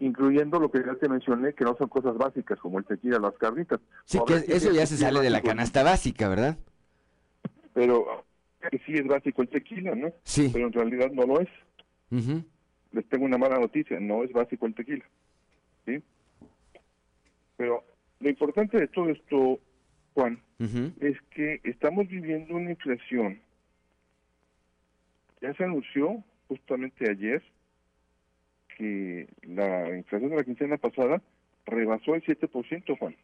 incluyendo 0.00 0.60
lo 0.60 0.70
que 0.70 0.78
ya 0.84 0.94
te 0.94 1.08
mencioné, 1.08 1.54
que 1.54 1.64
no 1.64 1.76
son 1.76 1.88
cosas 1.88 2.16
básicas 2.16 2.58
como 2.58 2.78
el 2.78 2.84
tequila, 2.84 3.18
las 3.18 3.34
carnitas. 3.34 3.80
Sí, 4.04 4.18
que 4.26 4.34
eso 4.52 4.72
ya 4.72 4.86
se 4.86 4.96
sale 4.96 5.20
de 5.20 5.30
la 5.30 5.42
canasta 5.42 5.82
básica, 5.82 6.28
¿verdad? 6.28 6.56
Pero 7.72 8.24
sí 8.86 8.94
es 8.94 9.06
básico 9.06 9.42
el 9.42 9.48
tequila, 9.48 9.94
¿no? 9.94 10.12
Sí. 10.22 10.50
Pero 10.52 10.66
en 10.66 10.72
realidad 10.72 11.10
no 11.12 11.26
lo 11.26 11.40
es. 11.40 11.48
Les 12.92 13.08
tengo 13.08 13.24
una 13.24 13.38
mala 13.38 13.58
noticia, 13.58 14.00
no 14.00 14.24
es 14.24 14.32
básico 14.32 14.66
el 14.66 14.74
tequila. 14.74 15.04
¿Sí? 15.84 16.02
Pero 17.56 17.84
lo 18.20 18.28
importante 18.28 18.78
de 18.78 18.88
todo 18.88 19.10
esto, 19.10 19.58
Juan, 20.14 20.40
es 21.00 21.16
que 21.30 21.60
estamos 21.64 22.08
viviendo 22.08 22.54
una 22.54 22.70
inflación. 22.70 23.40
Ya 25.40 25.54
se 25.54 25.64
anunció 25.64 26.22
justamente 26.48 27.10
ayer 27.10 27.42
que 28.78 29.28
la 29.42 29.96
inflación 29.96 30.30
de 30.30 30.36
la 30.36 30.44
quincena 30.44 30.76
pasada 30.78 31.20
rebasó 31.66 32.14
el 32.14 32.24
7%, 32.24 32.98
Juan. 32.98 33.16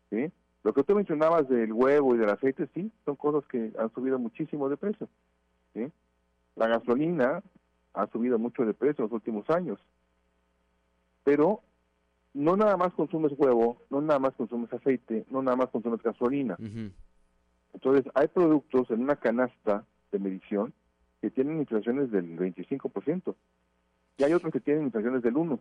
¿sí? 0.10 0.32
Lo 0.64 0.74
que 0.74 0.84
tú 0.84 0.96
mencionabas 0.96 1.48
del 1.50 1.74
huevo 1.74 2.16
y 2.16 2.18
del 2.18 2.30
aceite, 2.30 2.70
sí, 2.74 2.92
son 3.04 3.18
cosas 3.18 3.46
que 3.50 3.74
han 3.78 3.94
subido 3.94 4.18
muchísimo 4.18 4.70
de 4.70 4.78
precio. 4.78 5.10
¿sí? 5.74 5.92
La 6.58 6.68
gasolina 6.68 7.42
ha 7.94 8.08
subido 8.08 8.38
mucho 8.40 8.66
de 8.66 8.74
precio 8.74 9.04
en 9.04 9.10
los 9.10 9.14
últimos 9.14 9.50
años. 9.50 9.80
Pero 11.24 11.62
no 12.34 12.56
nada 12.58 12.78
más 12.78 12.94
consumes 12.94 13.34
huevo, 13.38 13.82
no 13.90 14.02
nada 14.02 14.20
más 14.20 14.34
consumes 14.34 14.72
aceite, 14.74 15.26
no 15.30 15.42
nada 15.42 15.56
más 15.56 15.70
consumes 15.70 16.02
gasolina. 16.02 16.58
Entonces, 17.74 18.12
hay 18.16 18.28
productos 18.28 18.90
en 18.90 19.02
una 19.02 19.16
canasta 19.16 19.86
de 20.12 20.20
medición 20.20 20.74
que 21.22 21.30
tienen 21.30 21.60
inflaciones 21.60 22.12
del 22.12 22.38
25%. 22.38 23.36
Y 24.18 24.24
hay 24.24 24.34
otros 24.34 24.52
que 24.52 24.60
tienen 24.60 24.86
inflaciones 24.86 25.22
del 25.22 25.36
1%. 25.36 25.60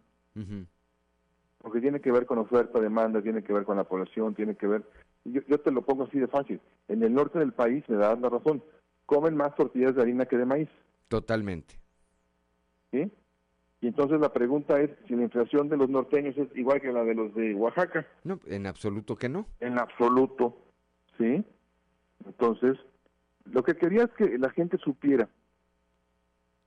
Porque 1.58 1.80
tiene 1.80 2.00
que 2.00 2.12
ver 2.12 2.26
con 2.26 2.38
oferta, 2.38 2.80
demanda, 2.80 3.20
tiene 3.20 3.42
que 3.42 3.52
ver 3.52 3.64
con 3.64 3.76
la 3.76 3.84
población, 3.84 4.34
tiene 4.34 4.54
que 4.54 4.66
ver... 4.66 4.82
Yo, 5.24 5.40
yo 5.48 5.58
te 5.58 5.72
lo 5.72 5.82
pongo 5.82 6.04
así 6.04 6.18
de 6.18 6.28
fácil. 6.28 6.60
En 6.88 7.02
el 7.02 7.12
norte 7.12 7.38
del 7.38 7.52
país, 7.52 7.84
me 7.88 7.96
das 7.96 8.18
la 8.20 8.28
razón, 8.28 8.62
comen 9.06 9.36
más 9.36 9.54
tortillas 9.54 9.94
de 9.94 10.02
harina 10.02 10.26
que 10.26 10.36
de 10.36 10.44
maíz. 10.44 10.68
Totalmente. 11.08 11.76
¿Sí? 12.90 13.10
Y 13.80 13.88
entonces 13.88 14.20
la 14.20 14.32
pregunta 14.32 14.80
es 14.80 14.90
si 15.06 15.14
la 15.14 15.22
inflación 15.22 15.68
de 15.68 15.76
los 15.76 15.88
norteños 15.88 16.36
es 16.36 16.48
igual 16.56 16.80
que 16.80 16.92
la 16.92 17.04
de 17.04 17.14
los 17.14 17.34
de 17.34 17.54
Oaxaca. 17.54 18.06
No, 18.24 18.40
en 18.46 18.66
absoluto 18.66 19.16
que 19.16 19.28
no. 19.28 19.46
En 19.60 19.78
absoluto, 19.78 20.56
¿sí? 21.18 21.44
Entonces, 22.24 22.76
lo 23.44 23.62
que 23.62 23.76
quería 23.76 24.04
es 24.04 24.10
que 24.12 24.38
la 24.38 24.50
gente 24.50 24.78
supiera, 24.78 25.28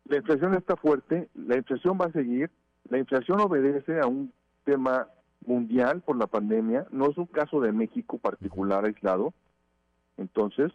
la 0.06 0.18
inflación 0.18 0.54
está 0.54 0.76
fuerte, 0.76 1.30
la 1.36 1.58
inflación 1.58 1.98
va 2.00 2.06
a 2.06 2.12
seguir, 2.12 2.50
la 2.90 2.98
inflación 2.98 3.40
obedece 3.42 4.00
a 4.00 4.08
un 4.08 4.32
tema 4.64 5.08
mundial 5.46 6.02
por 6.02 6.18
la 6.18 6.28
pandemia, 6.28 6.88
no 6.92 7.10
es 7.10 7.18
un 7.18 7.26
caso 7.26 7.60
de 7.60 7.72
México 7.72 8.18
particular 8.18 8.86
aislado, 8.86 9.34
entonces, 10.18 10.72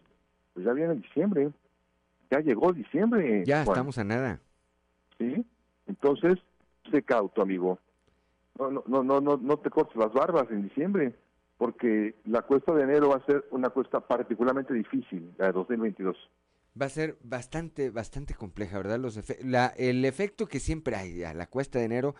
pues 0.55 0.65
ya 0.65 0.73
viene 0.73 0.95
diciembre, 0.95 1.51
ya 2.31 2.39
llegó 2.39 2.71
diciembre. 2.71 3.43
Ya 3.45 3.61
estamos 3.61 3.97
a 3.97 4.05
nada. 4.05 4.39
¿Sí? 5.19 5.45
Entonces, 5.85 6.39
sé 6.89 7.03
cauto, 7.03 7.41
amigo. 7.41 7.77
No, 8.57 8.71
no, 8.71 9.03
no, 9.03 9.19
no, 9.19 9.37
no 9.37 9.57
te 9.57 9.69
cortes 9.69 9.97
las 9.97 10.13
barbas 10.13 10.49
en 10.49 10.63
diciembre 10.63 11.13
porque 11.57 12.15
la 12.23 12.41
cuesta 12.41 12.73
de 12.73 12.83
enero 12.83 13.09
va 13.09 13.17
a 13.17 13.25
ser 13.25 13.45
una 13.51 13.69
cuesta 13.69 13.99
particularmente 13.99 14.73
difícil, 14.73 15.33
la 15.37 15.47
de 15.47 15.51
2022. 15.51 16.15
Va 16.81 16.85
a 16.85 16.89
ser 16.89 17.17
bastante, 17.21 17.89
bastante 17.89 18.33
compleja, 18.33 18.77
¿verdad? 18.77 18.99
Los 18.99 19.19
la, 19.43 19.67
el 19.77 20.05
efecto 20.05 20.47
que 20.47 20.59
siempre 20.59 20.95
hay 20.95 21.23
a 21.23 21.33
la 21.33 21.47
cuesta 21.47 21.79
de 21.79 21.85
enero, 21.85 22.15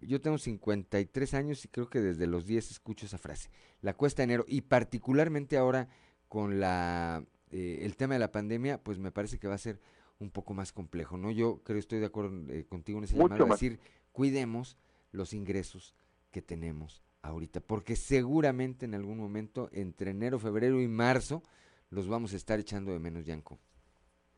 yo 0.00 0.20
tengo 0.20 0.36
53 0.36 1.34
años 1.34 1.64
y 1.64 1.68
creo 1.68 1.88
que 1.88 2.00
desde 2.00 2.26
los 2.26 2.46
10 2.46 2.70
escucho 2.70 3.06
esa 3.06 3.18
frase, 3.18 3.50
la 3.80 3.94
cuesta 3.94 4.20
de 4.20 4.24
enero, 4.24 4.44
y 4.46 4.62
particularmente 4.62 5.56
ahora 5.56 5.88
con 6.28 6.60
la, 6.60 7.24
eh, 7.52 7.80
el 7.82 7.96
tema 7.96 8.14
de 8.14 8.20
la 8.20 8.32
pandemia, 8.32 8.82
pues 8.82 8.98
me 8.98 9.12
parece 9.12 9.38
que 9.38 9.46
va 9.46 9.54
a 9.54 9.58
ser 9.58 9.78
un 10.18 10.30
poco 10.30 10.54
más 10.54 10.72
complejo, 10.72 11.18
¿no? 11.18 11.30
Yo 11.30 11.62
creo, 11.64 11.78
estoy 11.78 11.98
de 11.98 12.06
acuerdo 12.06 12.32
eh, 12.50 12.64
contigo 12.64 12.98
en 12.98 13.04
ese 13.04 13.16
llamado, 13.16 13.44
decir, 13.46 13.78
cuidemos 14.10 14.78
los 15.10 15.34
ingresos 15.34 15.94
que 16.30 16.40
tenemos 16.40 17.02
ahorita, 17.20 17.60
porque 17.60 17.94
seguramente 17.94 18.86
en 18.86 18.94
algún 18.94 19.18
momento 19.18 19.68
entre 19.72 20.12
enero, 20.12 20.38
febrero 20.38 20.80
y 20.80 20.88
marzo 20.88 21.42
los 21.90 22.08
vamos 22.08 22.32
a 22.32 22.36
estar 22.36 22.58
echando 22.58 22.92
de 22.92 22.98
menos, 22.98 23.26
Yanko. 23.26 23.58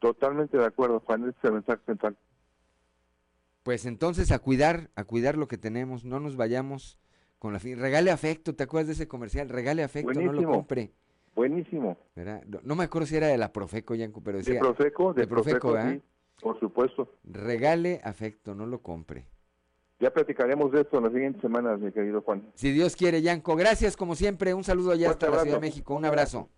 Totalmente 0.01 0.59
de 0.59 0.67
acuerdo, 0.67 1.01
Juan, 1.01 1.23
ese 1.23 1.39
es 1.39 1.45
el 1.45 1.53
mensaje 1.53 1.83
central. 1.87 2.19
Pues 3.63 3.87
entonces 3.87 4.33
a 4.33 4.41
cuidar, 4.41 4.91
a 4.97 5.05
cuidar 5.05 5.39
lo 5.39 5.49
que 5.49 5.57
tenemos, 5.57 6.05
no 6.05 6.21
nos 6.21 6.37
vayamos 6.37 6.99
con 7.39 7.53
la 7.53 7.61
fin. 7.61 7.79
Regale 7.79 8.11
afecto, 8.11 8.55
¿te 8.55 8.65
acuerdas 8.65 8.89
de 8.89 8.93
ese 8.95 9.09
comercial? 9.09 9.49
Regale 9.49 9.83
afecto, 9.83 10.21
no 10.21 10.33
lo 10.33 10.51
compre. 10.51 10.93
Buenísimo. 11.35 11.97
No, 12.63 12.77
me 12.77 12.85
acuerdo 12.85 13.07
si 13.07 13.17
era 13.17 13.27
de 13.27 13.39
la 13.39 13.53
Profeco, 13.53 13.95
Yanko, 13.95 14.21
pero 14.23 14.39
decía... 14.39 14.55
De 14.55 14.61
Profeco, 14.61 15.13
de, 15.13 15.27
Profeco, 15.27 15.77
sí, 15.83 16.03
por 16.41 16.61
supuesto. 16.61 17.09
Regale 17.25 18.01
afecto, 18.05 18.55
no 18.55 18.67
lo 18.67 18.81
compre. 18.81 19.27
Ya 20.01 20.13
platicaremos 20.13 20.71
de 20.73 20.83
esto 20.83 20.99
en 20.99 21.05
las 21.05 21.13
siguientes 21.13 21.41
semanas, 21.41 21.81
mi 21.81 21.91
querido 21.93 22.21
Juan. 22.23 22.51
Si 22.55 22.73
Dios 22.73 22.97
quiere, 22.97 23.23
Yanko. 23.23 23.57
Gracias, 23.57 23.97
como 23.97 24.15
siempre. 24.15 24.53
Un 24.53 24.65
saludo 24.65 24.93
allá 24.93 25.11
hasta 25.11 25.31
la 25.31 25.41
Ciudad 25.41 25.57
de 25.57 25.61
México. 25.61 25.95
Un 25.95 26.05
abrazo. 26.05 26.51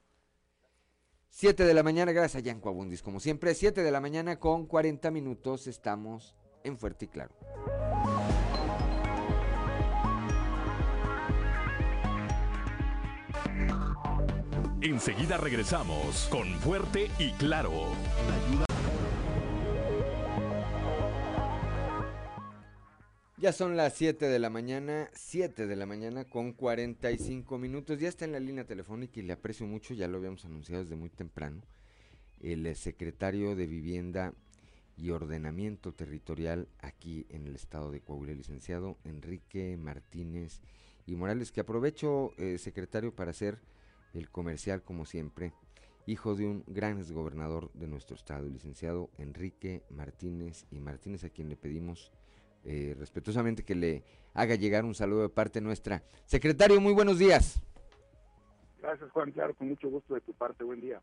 Siete 1.28 1.64
de 1.64 1.74
la 1.74 1.82
mañana, 1.82 2.12
gracias 2.12 2.42
a 2.42 2.44
Yanko 2.44 2.70
Abundis. 2.70 3.02
Como 3.02 3.20
siempre, 3.20 3.54
siete 3.54 3.82
de 3.82 3.90
la 3.90 4.00
mañana 4.00 4.40
con 4.40 4.66
40 4.66 5.10
minutos. 5.10 5.66
Estamos 5.66 6.34
en 6.64 6.78
Fuerte 6.78 7.04
y 7.04 7.08
Claro. 7.08 7.34
Enseguida 14.86 15.36
regresamos 15.36 16.28
con 16.30 16.46
Fuerte 16.60 17.10
y 17.18 17.32
Claro. 17.32 17.72
Ya 23.36 23.52
son 23.52 23.76
las 23.76 23.94
7 23.94 24.26
de 24.26 24.38
la 24.38 24.48
mañana, 24.48 25.10
7 25.12 25.66
de 25.66 25.74
la 25.74 25.86
mañana 25.86 26.24
con 26.26 26.52
45 26.52 27.58
minutos. 27.58 27.98
Ya 27.98 28.08
está 28.08 28.26
en 28.26 28.30
la 28.30 28.38
línea 28.38 28.64
telefónica 28.64 29.18
y 29.18 29.24
le 29.24 29.32
aprecio 29.32 29.66
mucho, 29.66 29.92
ya 29.92 30.06
lo 30.06 30.18
habíamos 30.18 30.44
anunciado 30.44 30.84
desde 30.84 30.94
muy 30.94 31.10
temprano. 31.10 31.62
El 32.40 32.72
secretario 32.76 33.56
de 33.56 33.66
Vivienda 33.66 34.34
y 34.96 35.10
Ordenamiento 35.10 35.94
Territorial 35.94 36.68
aquí 36.78 37.26
en 37.30 37.48
el 37.48 37.56
estado 37.56 37.90
de 37.90 38.02
Coahuila, 38.02 38.34
licenciado 38.34 38.98
Enrique 39.02 39.76
Martínez 39.76 40.60
y 41.08 41.16
Morales, 41.16 41.50
que 41.50 41.62
aprovecho, 41.62 42.30
eh, 42.38 42.58
secretario, 42.58 43.12
para 43.12 43.32
hacer 43.32 43.58
el 44.18 44.30
comercial 44.30 44.82
como 44.82 45.04
siempre, 45.04 45.52
hijo 46.06 46.34
de 46.34 46.46
un 46.46 46.64
gran 46.66 46.98
exgobernador 46.98 47.70
de 47.74 47.86
nuestro 47.86 48.16
estado, 48.16 48.46
el 48.46 48.52
licenciado 48.52 49.10
Enrique 49.18 49.82
Martínez 49.90 50.66
y 50.70 50.80
Martínez, 50.80 51.24
a 51.24 51.30
quien 51.30 51.48
le 51.48 51.56
pedimos 51.56 52.12
eh, 52.64 52.94
respetuosamente 52.98 53.64
que 53.64 53.74
le 53.74 54.04
haga 54.34 54.54
llegar 54.54 54.84
un 54.84 54.94
saludo 54.94 55.22
de 55.22 55.28
parte 55.28 55.60
nuestra. 55.60 56.02
Secretario, 56.24 56.80
muy 56.80 56.92
buenos 56.92 57.18
días. 57.18 57.62
Gracias, 58.80 59.10
Juan, 59.10 59.32
claro, 59.32 59.54
con 59.54 59.68
mucho 59.68 59.88
gusto 59.88 60.14
de 60.14 60.20
tu 60.20 60.32
parte, 60.32 60.64
buen 60.64 60.80
día. 60.80 61.02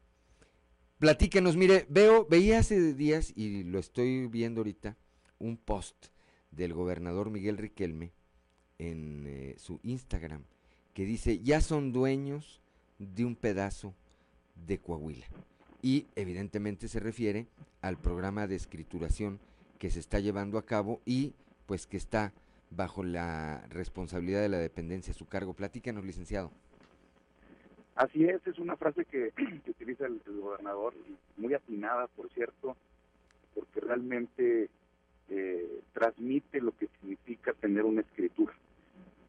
Platíquenos, 0.99 1.57
mire, 1.57 1.85
veo, 1.89 2.25
veía 2.25 2.59
hace 2.59 2.93
días 2.93 3.33
y 3.35 3.63
lo 3.63 3.79
estoy 3.79 4.27
viendo 4.27 4.61
ahorita, 4.61 4.95
un 5.39 5.57
post 5.57 6.07
del 6.51 6.73
gobernador 6.73 7.29
Miguel 7.29 7.57
Riquelme 7.57 8.13
en 8.77 9.25
eh, 9.27 9.55
su 9.57 9.79
Instagram 9.83 10.43
que 10.93 11.05
dice, 11.05 11.39
ya 11.39 11.59
son 11.59 11.91
dueños 11.91 12.61
de 13.13 13.25
un 13.25 13.35
pedazo 13.35 13.93
de 14.67 14.79
Coahuila. 14.79 15.25
Y 15.81 16.07
evidentemente 16.15 16.87
se 16.87 16.99
refiere 16.99 17.47
al 17.81 17.97
programa 17.97 18.47
de 18.47 18.55
escrituración 18.55 19.39
que 19.79 19.91
se 19.91 19.99
está 19.99 20.19
llevando 20.19 20.57
a 20.57 20.65
cabo 20.65 21.01
y 21.05 21.33
pues 21.65 21.87
que 21.87 21.97
está 21.97 22.33
bajo 22.69 23.03
la 23.03 23.65
responsabilidad 23.69 24.41
de 24.41 24.49
la 24.49 24.57
dependencia 24.57 25.11
a 25.11 25.17
su 25.17 25.27
cargo. 25.27 25.53
Platícanos, 25.53 26.05
licenciado. 26.05 26.51
Así 27.95 28.25
es, 28.25 28.45
es 28.47 28.57
una 28.57 28.75
frase 28.75 29.05
que, 29.05 29.31
utiliza 29.67 30.07
el, 30.07 30.21
gobernador, 30.25 30.93
muy 31.37 31.53
atinada, 31.53 32.07
por 32.07 32.29
cierto, 32.31 32.75
porque 33.53 33.81
realmente 33.81 34.69
eh, 35.29 35.81
transmite 35.93 36.59
lo 36.59 36.75
que 36.75 36.87
significa 36.99 37.53
tener 37.53 37.83
una 37.85 38.01
escritura. 38.01 38.53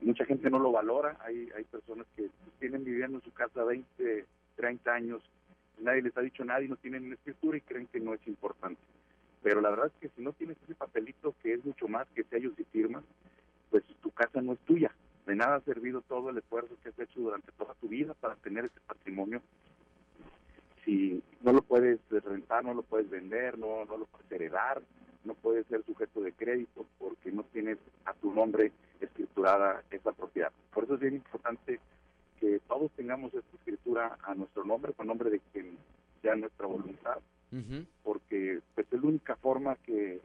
Mucha 0.05 0.27
gente 0.27 0.51
no 0.51 0.59
lo 0.59 0.71
valora, 0.71 1.17
hay, 1.21 1.49
hay 1.57 1.65
personas 1.65 2.07
que 2.15 2.29
tienen 2.61 2.85
viviendo 2.85 3.17
en 3.17 3.25
su 3.25 3.33
casa 3.33 3.65
20, 3.65 4.27
30 4.55 4.93
años, 4.93 5.23
nadie 5.79 6.03
les 6.03 6.15
ha 6.19 6.21
dicho 6.21 6.45
nada 6.45 6.63
y 6.63 6.69
no 6.69 6.77
tienen 6.77 7.07
una 7.07 7.15
escritura 7.15 7.57
y 7.57 7.63
creen 7.63 7.87
que 7.87 8.01
no 8.01 8.13
es 8.13 8.21
importante. 8.27 8.83
Pero 9.43 9.63
la 9.63 9.71
verdad 9.71 9.87
es 9.87 9.93
que 10.01 10.11
si 10.15 10.21
no 10.21 10.35
tienes 10.35 10.59
ese 10.63 10.75
papelito 10.75 11.35
que 11.43 11.55
es 11.55 11.65
mucho 11.65 11.89
más 11.89 12.07
que 12.15 12.25
sellos 12.25 12.53
y 12.59 12.65
firmas, 12.65 13.03
pues 13.71 13.83
tu 14.03 14.11
casa 14.11 14.43
no 14.43 14.53
es 14.53 14.59
tuya. 14.61 14.95
De 15.25 15.35
nada 15.35 15.57
ha 15.57 15.61
servido 15.63 16.03
todo 16.03 16.29
el 16.29 16.37
esfuerzo 16.37 16.77
que 16.83 16.91
has 16.91 16.99
hecho 16.99 17.21
durante 17.21 17.51
toda 17.53 17.73
tu 17.81 17.89
vida 17.89 18.13
para 18.13 18.37
tener 18.37 18.67
ese 18.67 18.81
patrimonio. 18.87 19.41
Si 20.85 21.23
no 21.41 21.55
lo 21.55 21.63
puedes 21.63 21.99
rentar, 22.11 22.63
no 22.63 22.75
lo 22.75 22.83
puedes 22.83 23.09
vender, 23.09 23.57
no, 23.57 23.87
no 23.87 23.97
lo 23.97 24.05
puedes 24.05 24.31
heredar, 24.31 24.83
no 25.25 25.35
puedes 25.35 25.67
ser 25.67 25.85
sujeto 25.85 26.21
de 26.21 26.33
crédito 26.33 26.87
porque 26.99 27.33
no 27.33 27.45
tienes 27.45 27.79
a 28.05 28.15
tu 28.15 28.33
nombre 28.33 28.73
escriturada 29.01 29.83
esa 29.91 30.13
propiedad. 30.13 30.53
Por 30.73 30.85
eso 30.85 30.95
es 30.95 31.01
bien 31.01 31.15
importante 31.15 31.81
que 32.41 32.61
todos 32.69 32.91
tengamos 32.93 33.33
esta 33.35 33.57
escritura 33.57 34.19
a 34.23 34.35
nuestro 34.35 34.65
nombre, 34.65 34.93
con 34.93 35.07
nombre 35.07 35.31
de 35.31 35.41
quien 35.53 35.77
sea 36.23 36.35
nuestra 36.35 36.67
voluntad, 36.67 37.19
porque 38.03 38.61
pues, 38.75 38.87
es 38.91 39.01
la 39.01 39.09
única 39.09 39.37
forma 39.37 39.77
que, 39.77 40.21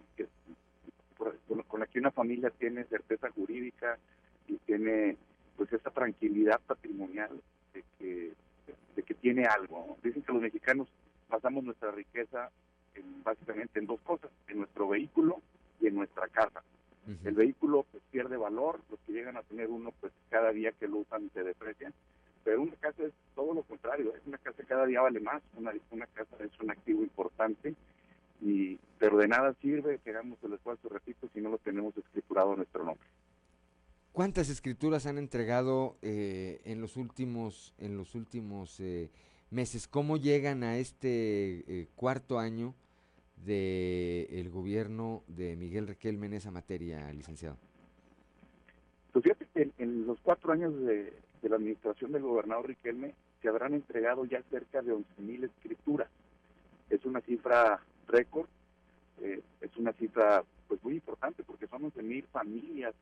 con, 1.17 1.79
la 1.79 1.85
que 1.87 1.99
una 1.99 2.11
familia 2.11 2.49
tiene 2.49 2.85
certeza 2.85 3.29
jurídica 3.29 3.97
y 4.47 4.57
tiene 4.57 5.15
pues 5.55 5.71
esa 5.73 5.91
tranquilidad 5.91 6.59
patrimonial 6.65 7.39
de 7.73 7.83
que, 7.97 8.33
de 8.95 9.03
que 9.03 9.13
tiene 9.13 9.45
algo. 9.45 9.97
Dicen 10.01 10.23
que 10.23 10.33
los 10.33 10.41
mexicanos 10.41 10.87
basamos 11.29 11.63
nuestra 11.63 11.91
riqueza 11.91 12.49
básicamente 13.23 13.79
en 13.79 13.87
dos 13.87 13.99
cosas, 14.01 14.31
en 14.47 14.59
nuestro 14.59 14.87
vehículo 14.87 15.41
y 15.79 15.87
en 15.87 15.95
nuestra 15.95 16.27
casa. 16.27 16.63
El 17.23 17.33
vehículo 17.33 17.87
pues, 17.91 18.03
pierde 18.11 18.37
valor, 18.37 18.81
los 18.91 18.99
que 18.99 19.13
llegan 19.13 19.35
a 19.35 19.41
tener 19.41 19.67
uno, 19.69 19.91
pues 19.99 20.13
cada 20.29 20.51
día 20.51 20.71
que 20.73 20.87
lo 20.87 20.97
usan 20.97 21.31
se 21.33 21.43
deprecian, 21.43 21.91
pero 22.43 22.61
una 22.61 22.75
casa 22.75 23.03
es 23.03 23.13
todo 23.33 23.55
lo 23.55 23.63
contrario, 23.63 24.13
es 24.15 24.21
una 24.27 24.37
casa 24.37 24.63
cada 24.67 24.85
día 24.85 25.01
vale 25.01 25.19
más, 25.19 25.41
una, 25.55 25.73
una 25.89 26.05
casa 26.05 26.35
es 26.43 26.51
un 26.59 26.69
activo 26.69 27.01
importante, 27.01 27.73
y 28.41 28.77
pero 28.99 29.17
de 29.17 29.27
nada 29.27 29.55
sirve 29.61 29.99
que 30.03 30.11
hagamos 30.11 30.37
el 30.43 30.53
esfuerzo, 30.53 30.87
repito, 30.89 31.27
si 31.33 31.41
no 31.41 31.49
lo 31.49 31.57
tenemos 31.57 31.97
escriturado 31.97 32.51
en 32.51 32.57
nuestro 32.57 32.83
nombre. 32.83 33.07
¿Cuántas 34.11 34.49
escrituras 34.49 35.05
han 35.05 35.17
entregado 35.17 35.97
eh, 36.01 36.61
en 36.65 36.81
los 36.81 36.97
últimos, 36.97 37.73
en 37.77 37.97
los 37.97 38.15
últimos 38.15 38.79
eh, 38.79 39.09
meses? 39.51 39.87
¿Cómo 39.87 40.17
llegan 40.17 40.63
a 40.63 40.77
este 40.77 41.63
eh, 41.67 41.87
cuarto 41.95 42.39
año 42.39 42.75
del 43.37 44.27
el 44.29 44.49
gobierno 44.49 45.23
de 45.27 45.55
Miguel 45.55 45.87
Requelme 45.87 46.27
en 46.27 46.33
esa 46.33 46.51
materia, 46.51 47.11
licenciado? 47.13 47.57
Pues 49.11 49.23
fíjate 49.23 49.47
que 49.53 49.71
en 49.77 50.05
los 50.05 50.19
cuatro 50.21 50.51
años 50.51 50.77
de, 50.81 51.13
de 51.41 51.49
la 51.49 51.55
administración 51.55 52.11
del 52.11 52.23
gobernador 52.23 52.67
Riquelme 52.67 53.15
se 53.41 53.47
habrán 53.47 53.73
entregado 53.73 54.25
ya 54.25 54.41
cerca 54.49 54.81
de 54.81 54.93
11.000 54.93 55.45
escrituras. 55.45 56.09
Es 56.89 57.05
una 57.05 57.21
cifra 57.21 57.79
récord, 58.07 58.47
eh, 59.21 59.41
es 59.61 59.77
una 59.77 59.93
cifra 59.93 60.43
pues 60.67 60.83
muy 60.83 60.95
importante 60.95 61.43
porque 61.43 61.67
son 61.67 61.83
11.000 61.83 62.25
familias 62.25 62.93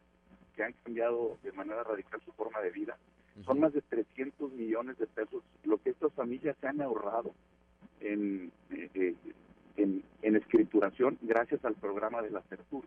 que 0.55 0.63
han 0.63 0.73
cambiado 0.83 1.37
de 1.43 1.51
manera 1.51 1.83
radical 1.83 2.21
su 2.23 2.31
forma 2.33 2.61
de 2.61 2.71
vida. 2.71 2.97
Son 3.45 3.59
más 3.59 3.73
de 3.73 3.81
300 3.81 4.51
millones 4.53 4.97
de 4.97 5.07
pesos 5.07 5.43
lo 5.63 5.77
que 5.77 5.91
estas 5.91 6.13
familias 6.13 6.55
se 6.59 6.67
han 6.67 6.81
ahorrado 6.81 7.33
en, 7.99 8.51
eh, 8.71 9.15
en, 9.75 10.03
en, 10.21 10.35
escrituración 10.35 11.17
gracias 11.21 11.63
al 11.63 11.75
programa 11.75 12.21
de 12.21 12.31
la 12.31 12.41
CERTUR. 12.43 12.85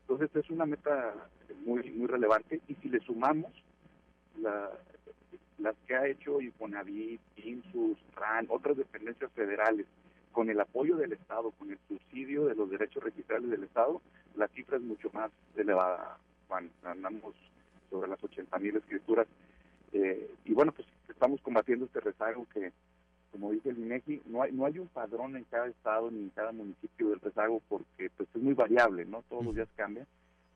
Entonces 0.00 0.34
es 0.34 0.50
una 0.50 0.66
meta 0.66 1.14
muy 1.64 1.88
muy 1.90 2.08
relevante 2.08 2.60
y 2.66 2.74
si 2.76 2.88
le 2.88 2.98
sumamos 3.00 3.52
la, 4.40 4.70
las 5.58 5.76
que 5.86 5.94
ha 5.94 6.06
hecho 6.08 6.40
Infonavit, 6.40 7.20
INSUS, 7.36 7.98
RAN, 8.16 8.46
otras 8.48 8.76
dependencias 8.76 9.30
federales, 9.32 9.86
con 10.32 10.48
el 10.48 10.60
apoyo 10.60 10.96
del 10.96 11.12
Estado, 11.12 11.50
con 11.52 11.70
el 11.70 11.78
subsidio 11.88 12.46
de 12.46 12.54
los 12.54 12.70
derechos 12.70 13.02
registrales 13.02 13.50
del 13.50 13.64
Estado, 13.64 14.00
la 14.36 14.48
cifra 14.48 14.76
es 14.76 14.82
mucho 14.82 15.10
más 15.12 15.30
elevada, 15.56 16.18
Juan. 16.48 16.70
Andamos 16.84 17.34
sobre 17.90 18.08
las 18.08 18.22
80 18.22 18.58
mil 18.58 18.76
escrituras. 18.76 19.26
Eh, 19.92 20.30
y 20.44 20.52
bueno, 20.52 20.72
pues 20.72 20.86
estamos 21.08 21.40
combatiendo 21.42 21.86
este 21.86 22.00
rezago 22.00 22.46
que, 22.52 22.72
como 23.32 23.52
dice 23.52 23.70
el 23.70 23.78
INEGI, 23.78 24.22
no 24.26 24.42
hay, 24.42 24.52
no 24.52 24.66
hay 24.66 24.78
un 24.78 24.88
padrón 24.88 25.36
en 25.36 25.44
cada 25.44 25.66
estado 25.66 26.10
ni 26.10 26.20
en 26.20 26.30
cada 26.30 26.52
municipio 26.52 27.10
del 27.10 27.20
rezago 27.20 27.60
porque 27.68 28.10
pues 28.16 28.28
es 28.34 28.42
muy 28.42 28.54
variable, 28.54 29.04
¿no? 29.04 29.22
Todos 29.28 29.44
los 29.44 29.54
días 29.54 29.68
cambia 29.76 30.06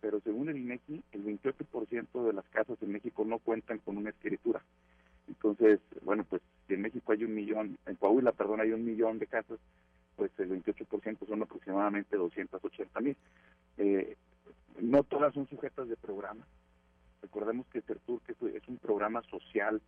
pero 0.05 0.21
según 0.21 0.51
el 0.51 0.59
INEGI, 0.59 1.03
el 1.13 1.25
28% 1.25 2.27
de 2.27 2.33
las 2.35 2.45
casas 2.51 2.77
en 2.83 2.93
México 2.93 3.25
no 3.25 3.39
cuentan 3.39 3.79
con 3.79 3.97
una 3.97 4.11
escritura. 4.11 4.63
Entonces, 5.27 5.81
bueno, 6.03 6.27
pues 6.29 6.43
si 6.69 6.75
en 6.75 6.83
México 6.83 7.11
hay 7.11 7.25
un 7.25 7.35
millón, 7.35 7.79
en 7.87 7.97
Coahuila, 7.97 8.33
perdón, 8.33 8.61
hay 8.61 8.73
un 8.73 8.85
millón 8.85 9.19
de 9.19 9.27
casas, 9.27 9.59
pues 10.15 10.31
el 10.37 10.63
28% 10.63 11.27
son 11.27 11.43
aproximadamente 11.43 12.19
280 12.19 13.01
mil. 13.01 13.17
Eh, 13.79 14.15
no 14.83 15.05
todas 15.05 15.33
son 15.33 15.49
sujetas 15.49 15.89
de 15.89 15.97
programa. 15.97 16.47
Recordemos 17.25 17.67
que 17.69 17.81
CERTUR 17.81 18.21
que 18.21 18.33
es 18.33 18.69
un 18.69 18.77
programa 18.77 19.23
social 19.23 19.81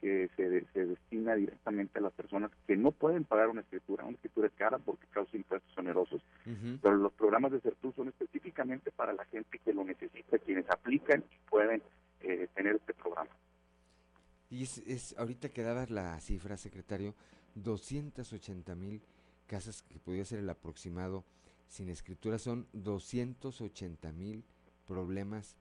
que 0.00 0.28
se, 0.34 0.66
se, 0.72 0.86
destina 0.86 1.36
directamente 1.36 2.00
a 2.00 2.02
las 2.02 2.12
personas 2.12 2.50
que 2.66 2.76
no 2.76 2.90
pueden 2.90 3.24
pagar 3.24 3.48
una 3.48 3.60
escritura. 3.60 4.04
Una 4.04 4.14
escritura 4.14 4.48
es 4.48 4.54
cara 4.54 4.78
porque 4.78 5.06
causa 5.06 5.36
impuestos 5.36 5.76
onerosos, 5.78 6.20
pero 6.82 6.96
los 6.96 7.12
programas 7.12 7.52
de 7.52 7.60
CERTUR 7.60 7.94
son 7.94 8.08
específicamente 8.08 8.90
para 8.90 9.12
la 9.12 9.24
gente 9.26 9.60
que 9.60 9.72
lo 9.72 9.84
necesita, 9.84 10.38
quienes 10.38 10.68
aplican 10.68 11.22
y 11.30 11.48
pueden 11.48 11.80
eh, 12.22 12.48
tener 12.54 12.74
este 12.76 12.92
programa. 12.94 13.30
Y 14.48 14.64
es, 14.64 14.78
es, 14.78 15.16
ahorita 15.16 15.50
que 15.50 15.62
dabas 15.62 15.90
la 15.90 16.18
cifra, 16.20 16.56
secretario, 16.56 17.14
280 17.54 18.74
mil 18.74 19.00
casas 19.46 19.82
que 19.82 20.00
podría 20.00 20.24
ser 20.24 20.40
el 20.40 20.50
aproximado 20.50 21.24
sin 21.68 21.88
escritura, 21.88 22.38
son 22.40 22.66
280 22.72 24.10
mil 24.10 24.44
problemas 24.88 25.56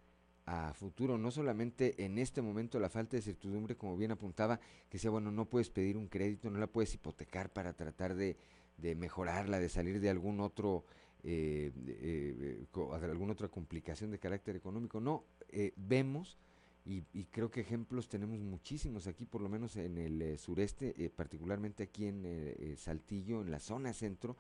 a 0.50 0.74
futuro, 0.74 1.20
no 1.20 1.30
solamente 1.30 2.04
en 2.04 2.18
este 2.18 2.42
momento 2.42 2.80
la 2.80 2.90
falta 2.90 3.16
de 3.16 3.22
certidumbre, 3.22 3.78
como 3.78 3.96
bien 3.96 4.10
apuntaba, 4.10 4.60
que 4.90 4.98
sea, 4.98 5.12
bueno, 5.12 5.32
no 5.32 5.46
puedes 5.46 5.70
pedir 5.70 5.96
un 5.96 6.08
crédito, 6.08 6.50
no 6.50 6.58
la 6.58 6.66
puedes 6.66 6.92
hipotecar 6.96 7.52
para 7.52 7.74
tratar 7.74 8.16
de, 8.16 8.36
de 8.78 8.96
mejorarla, 8.96 9.60
de 9.60 9.70
salir 9.70 10.00
de 10.00 10.10
algún 10.10 10.40
otro, 10.40 10.86
eh, 11.24 11.72
eh, 11.86 12.66
alguna 13.04 13.34
otra 13.34 13.48
complicación 13.48 14.10
de 14.10 14.18
carácter 14.18 14.56
económico, 14.56 15.00
no, 15.00 15.24
eh, 15.50 15.72
vemos, 15.76 16.40
y, 16.84 17.04
y, 17.14 17.26
creo 17.26 17.52
que 17.52 17.62
ejemplos 17.62 18.10
tenemos 18.10 18.40
muchísimos 18.40 19.06
aquí, 19.06 19.26
por 19.26 19.42
lo 19.42 19.50
menos 19.50 19.76
en 19.76 20.00
el 20.00 20.20
eh, 20.20 20.38
sureste, 20.40 20.96
eh, 20.98 21.12
particularmente 21.12 21.84
aquí 21.84 22.08
en 22.08 22.76
Saltillo, 22.78 23.42
en 23.42 23.52
la 23.52 23.60
zona 23.60 23.94
centro, 23.94 24.36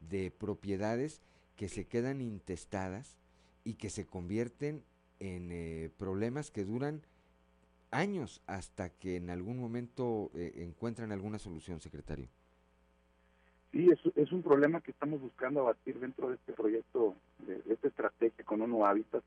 de 0.00 0.30
propiedades 0.30 1.22
que 1.56 1.68
se 1.68 1.86
quedan 1.86 2.20
intestadas 2.20 3.16
y 3.62 3.74
que 3.74 3.88
se 3.88 4.04
convierten 4.04 4.84
en 5.24 5.50
eh, 5.52 5.90
problemas 5.98 6.50
que 6.50 6.64
duran 6.64 7.00
años 7.90 8.42
hasta 8.46 8.90
que 8.90 9.16
en 9.16 9.30
algún 9.30 9.58
momento 9.58 10.30
eh, 10.34 10.52
encuentran 10.56 11.12
alguna 11.12 11.38
solución, 11.38 11.80
secretario. 11.80 12.28
Sí, 13.72 13.88
es, 14.14 14.32
un 14.32 14.42
problema 14.42 14.80
que 14.80 14.92
estamos 14.92 15.20
buscando 15.20 15.60
abatir 15.60 15.98
dentro 15.98 16.28
de 16.28 16.36
este 16.36 16.52
proyecto, 16.52 17.16
de, 17.38 17.60
esta 17.72 17.88
estrategia 17.88 18.44
con 18.44 18.62
ONU 18.62 18.86
Hábitat, 18.86 19.24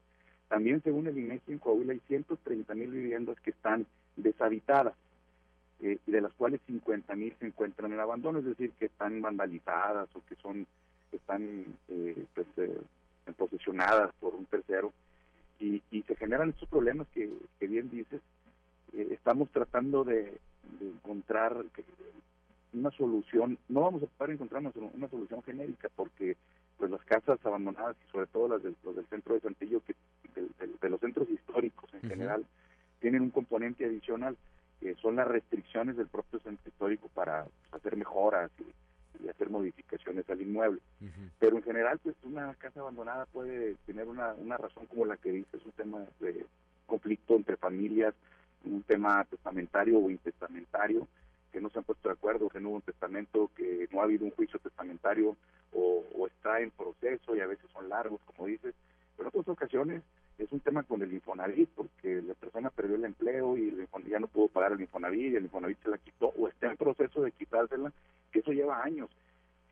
También 0.47 0.81
según 0.83 1.07
el 1.07 1.17
INEGI 1.17 1.53
en 1.53 1.59
Coahuila 1.59 1.93
hay 1.93 2.01
130 2.07 2.73
mil 2.75 2.91
viviendas 2.91 3.37
que 3.41 3.49
están 3.49 3.85
deshabitadas 4.15 4.93
eh, 5.81 5.97
y 6.05 6.11
de 6.11 6.21
las 6.21 6.31
cuales 6.33 6.61
50 6.67 7.13
mil 7.15 7.35
se 7.39 7.47
encuentran 7.47 7.91
en 7.91 7.99
abandono, 7.99 8.39
es 8.39 8.45
decir, 8.45 8.71
que 8.79 8.85
están 8.85 9.21
vandalizadas 9.21 10.07
o 10.15 10.23
que 10.25 10.35
son 10.35 10.65
están 11.11 11.65
eh, 11.89 12.25
pues, 12.33 12.47
eh, 12.57 12.79
posesionadas 13.37 14.13
por 14.19 14.35
un 14.35 14.45
tercero 14.45 14.93
y, 15.59 15.81
se 16.03 16.15
generan 16.15 16.49
estos 16.49 16.69
problemas 16.69 17.07
que, 17.13 17.29
bien 17.59 17.89
dices. 17.89 18.21
Eh, 18.93 19.09
estamos 19.11 19.49
tratando 19.49 20.03
de, 20.03 20.39
encontrar 20.81 21.63
una 22.73 22.91
solución, 22.91 23.57
no 23.69 23.81
vamos 23.81 24.03
a 24.03 24.05
poder 24.05 24.33
encontrar 24.33 24.61
una, 24.61 25.07
solución 25.09 25.41
genérica 25.43 25.89
porque 25.95 26.35
pues 26.77 26.91
las 26.91 27.01
casas 27.05 27.39
abandonadas 27.45 27.95
y 28.05 28.11
sobre 28.11 28.27
todo 28.27 28.49
las 28.49 28.63
del, 28.63 28.75
del 28.83 29.05
centro 29.07 29.33
de 29.33 29.41
Santillo, 29.41 29.81
que 29.81 29.95
de, 30.35 30.89
los 30.89 30.99
centros 30.99 31.29
históricos 31.29 31.89
en 31.93 32.09
general, 32.09 32.45
tienen 32.99 33.21
un 33.21 33.31
componente 33.31 33.85
adicional 33.85 34.37
que 34.79 34.95
son 34.95 35.15
las 35.15 35.27
restricciones 35.27 35.97
del 35.97 36.07
propio 36.07 36.39
centro 36.39 36.69
histórico 36.69 37.09
para 37.09 37.47
hacer 37.71 37.95
mejoras 37.95 38.51
y, 38.59 38.65
hacer 39.29 39.49
modificaciones 39.49 40.29
al 40.29 40.41
inmueble. 40.41 40.79
Pero 41.39 41.57
en 41.57 41.63
general, 41.63 41.99
pues 41.99 42.15
una 42.23 42.53
casa 42.55 42.79
abandonada 42.79 43.25
puede 43.27 43.75
tener 43.85 44.07
una, 44.07 44.33
una 44.33 44.57
razón 44.57 44.85
como 44.87 45.05
la 45.05 45.17
que 45.17 45.31
dice, 45.31 45.57
es 45.57 45.65
un 45.65 45.71
tema 45.71 46.05
de 46.19 46.45
conflicto 46.85 47.35
entre 47.35 47.57
familias, 47.57 48.13
un 48.63 48.83
tema 48.83 49.23
testamentario 49.25 49.99
o 49.99 50.09
intestamentario, 50.09 51.07
que 51.51 51.61
no 51.61 51.69
se 51.69 51.79
han 51.79 51.85
puesto 51.85 52.09
de 52.09 52.13
acuerdo, 52.13 52.49
que 52.49 52.59
no 52.59 52.69
hubo 52.69 52.75
un 52.77 52.81
testamento, 52.81 53.51
que 53.55 53.87
no 53.91 54.01
ha 54.01 54.03
habido 54.03 54.25
un 54.25 54.31
juicio 54.31 54.59
testamentario 54.59 55.37
o, 55.73 56.03
está 56.27 56.59
en 56.59 56.71
proceso 56.71 57.35
y 57.35 57.39
a 57.39 57.47
veces 57.47 57.69
son 57.71 57.87
largos, 57.89 58.19
como 58.25 58.47
dices. 58.47 58.75
Pero 59.15 59.29
en 59.29 59.39
otras 59.39 59.47
ocasiones 59.47 60.03
es 60.37 60.51
un 60.51 60.59
tema 60.59 60.83
con 60.83 61.01
el 61.01 61.13
Infonavit, 61.13 61.69
porque 61.75 62.21
la 62.21 62.33
persona 62.35 62.69
perdió 62.69 62.95
el 62.95 63.05
empleo 63.05 63.57
y 63.57 63.73
ya 64.07 64.19
no 64.19 64.27
pudo 64.27 64.47
pagar 64.47 64.73
el 64.73 64.81
Infonavit 64.81 65.33
y 65.33 65.35
el 65.35 65.43
Infonavit 65.45 65.81
se 65.81 65.89
la 65.89 65.97
quitó 65.97 66.27
o 66.27 66.47
está 66.47 66.67
en 66.67 66.77
proceso 66.77 67.21
de 67.21 67.31
quitársela, 67.31 67.91
que 68.31 68.39
eso 68.39 68.51
lleva 68.51 68.83
años. 68.83 69.09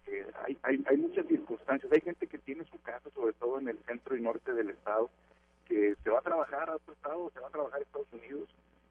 Eh, 0.07 0.25
hay, 0.45 0.57
hay, 0.63 0.83
hay 0.87 0.97
muchas 0.97 1.25
circunstancias. 1.27 1.91
Hay 1.91 2.01
gente 2.01 2.27
que 2.27 2.37
tiene 2.37 2.63
su 2.65 2.81
casa, 2.81 3.09
sobre 3.13 3.33
todo 3.33 3.59
en 3.59 3.69
el 3.69 3.77
centro 3.85 4.15
y 4.15 4.21
norte 4.21 4.53
del 4.53 4.69
estado, 4.69 5.09
que 5.67 5.95
se 6.03 6.09
va 6.09 6.19
a 6.19 6.23
trabajar 6.23 6.69
a 6.69 6.75
otro 6.75 6.93
estado, 6.93 7.31
se 7.31 7.39
va 7.39 7.47
a 7.47 7.51
trabajar 7.51 7.79
a 7.79 7.83
Estados 7.83 8.13
Unidos 8.13 8.49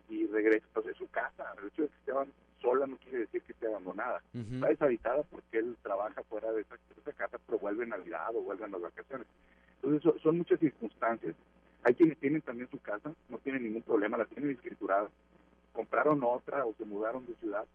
y 0.08 0.26
regresa. 0.26 0.66
Entonces, 0.68 0.96
su 0.96 1.08
casa, 1.08 1.54
el 1.58 1.68
hecho 1.68 1.82
de 1.82 1.88
que 1.88 1.94
esté 1.94 2.12
sola 2.60 2.86
no 2.86 2.96
quiere 2.96 3.18
decir 3.18 3.42
que 3.42 3.52
esté 3.52 3.66
abandonada. 3.66 4.22
Está 4.32 4.68
deshabitada 4.68 5.22
porque 5.24 5.58
él 5.58 5.76
trabaja 5.82 6.22
fuera 6.24 6.50
de 6.52 6.62
esa, 6.62 6.76
casa, 7.12 7.38
pero 7.46 7.58
vuelve 7.58 7.84
en 7.84 7.90
Navidad 7.90 8.34
o 8.34 8.42
vuelve 8.42 8.64
en 8.64 8.72
las 8.72 8.80
vacaciones. 8.80 9.26
Entonces, 9.82 10.22
son, 10.22 10.38
muchas 10.38 10.58
circunstancias. 10.58 11.34
Hay 11.84 11.94
quienes 11.94 12.18
tienen 12.18 12.40
también 12.40 12.68
su 12.70 12.78
casa, 12.80 13.14
no 13.28 13.38
tienen 13.38 13.62
ningún 13.62 13.82
problema, 13.82 14.16
la 14.16 14.24
tienen 14.24 14.50
escriturada. 14.50 15.10
Compraron 15.72 16.22
otra 16.24 16.64
o 16.64 16.74
se 16.74 16.84
mudaron 16.84 17.26
de 17.26 17.34
ciudad 17.36 17.66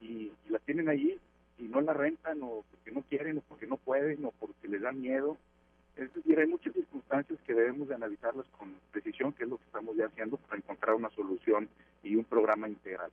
y, 0.00 0.32
y 0.46 0.50
la 0.50 0.58
tienen 0.58 0.88
allí 0.88 1.18
y 1.58 1.62
no 1.64 1.80
la 1.80 1.92
rentan 1.92 2.40
o 2.42 2.64
porque 2.70 2.90
no 2.90 3.02
quieren 3.02 3.38
o 3.38 3.40
porque 3.42 3.66
no 3.66 3.76
pueden 3.76 4.24
o 4.24 4.32
porque 4.32 4.68
les 4.68 4.82
da 4.82 4.92
miedo. 4.92 5.38
Es 5.96 6.12
decir, 6.12 6.38
hay 6.38 6.46
muchas 6.46 6.74
circunstancias 6.74 7.38
que 7.46 7.54
debemos 7.54 7.88
de 7.88 7.94
analizarlas 7.94 8.46
con 8.58 8.74
precisión, 8.90 9.32
que 9.32 9.44
es 9.44 9.48
lo 9.48 9.56
que 9.56 9.64
estamos 9.64 9.96
ya 9.96 10.06
haciendo 10.06 10.36
para 10.36 10.58
encontrar 10.58 10.94
una 10.94 11.08
solución 11.10 11.68
y 12.02 12.16
un 12.16 12.24
programa 12.24 12.68
integral. 12.68 13.10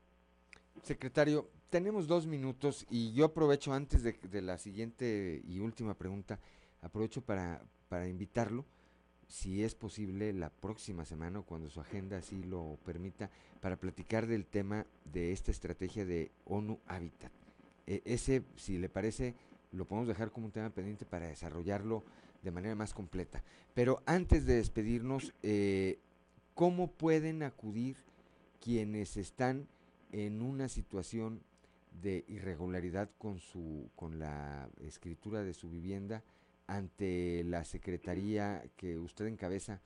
Secretario, 0.82 1.48
tenemos 1.70 2.08
dos 2.08 2.28
minutos 2.28 2.86
y 2.90 3.14
yo 3.14 3.26
aprovecho 3.26 3.72
antes 3.72 4.04
de, 4.04 4.14
de 4.14 4.42
la 4.42 4.58
siguiente 4.58 5.42
y 5.48 5.60
última 5.60 5.94
pregunta, 5.94 6.40
aprovecho 6.82 7.22
para, 7.22 7.62
para 7.88 8.08
invitarlo, 8.08 8.66
si 9.34 9.64
es 9.64 9.74
posible, 9.74 10.32
la 10.32 10.52
próxima 10.52 11.06
semana 11.06 11.40
o 11.40 11.44
cuando 11.44 11.68
su 11.68 11.82
agenda 11.82 12.18
así 12.18 12.44
lo 12.44 12.78
permita, 12.86 13.32
para 13.62 13.78
platicar 13.78 14.28
del 14.28 14.46
tema 14.46 14.86
de 15.12 15.32
esta 15.32 15.50
estrategia 15.50 16.06
de 16.06 16.30
ONU 16.46 16.80
Habitat. 16.86 17.32
E, 17.88 18.04
ese, 18.06 18.44
si 18.58 18.78
le 18.78 18.90
parece, 18.90 19.34
lo 19.72 19.86
podemos 19.86 20.08
dejar 20.08 20.30
como 20.30 20.46
un 20.46 20.52
tema 20.52 20.70
pendiente 20.70 21.04
para 21.04 21.30
desarrollarlo 21.30 22.04
de 22.44 22.52
manera 22.52 22.76
más 22.76 22.94
completa. 22.94 23.44
Pero 23.74 24.04
antes 24.06 24.46
de 24.46 24.58
despedirnos, 24.58 25.34
eh, 25.42 25.98
¿cómo 26.54 26.92
pueden 26.92 27.42
acudir 27.42 27.98
quienes 28.62 29.18
están 29.18 29.68
en 30.12 30.44
una 30.44 30.70
situación 30.70 31.42
de 32.04 32.24
irregularidad 32.28 33.10
con 33.18 33.40
su 33.40 33.90
con 33.96 34.20
la 34.20 34.70
escritura 34.80 35.42
de 35.42 35.56
su 35.56 35.72
vivienda 35.72 36.24
ante 36.68 37.44
la 37.46 37.64
secretaría 37.64 38.64
que 38.78 38.98
usted 38.98 39.26
encabeza 39.26 39.82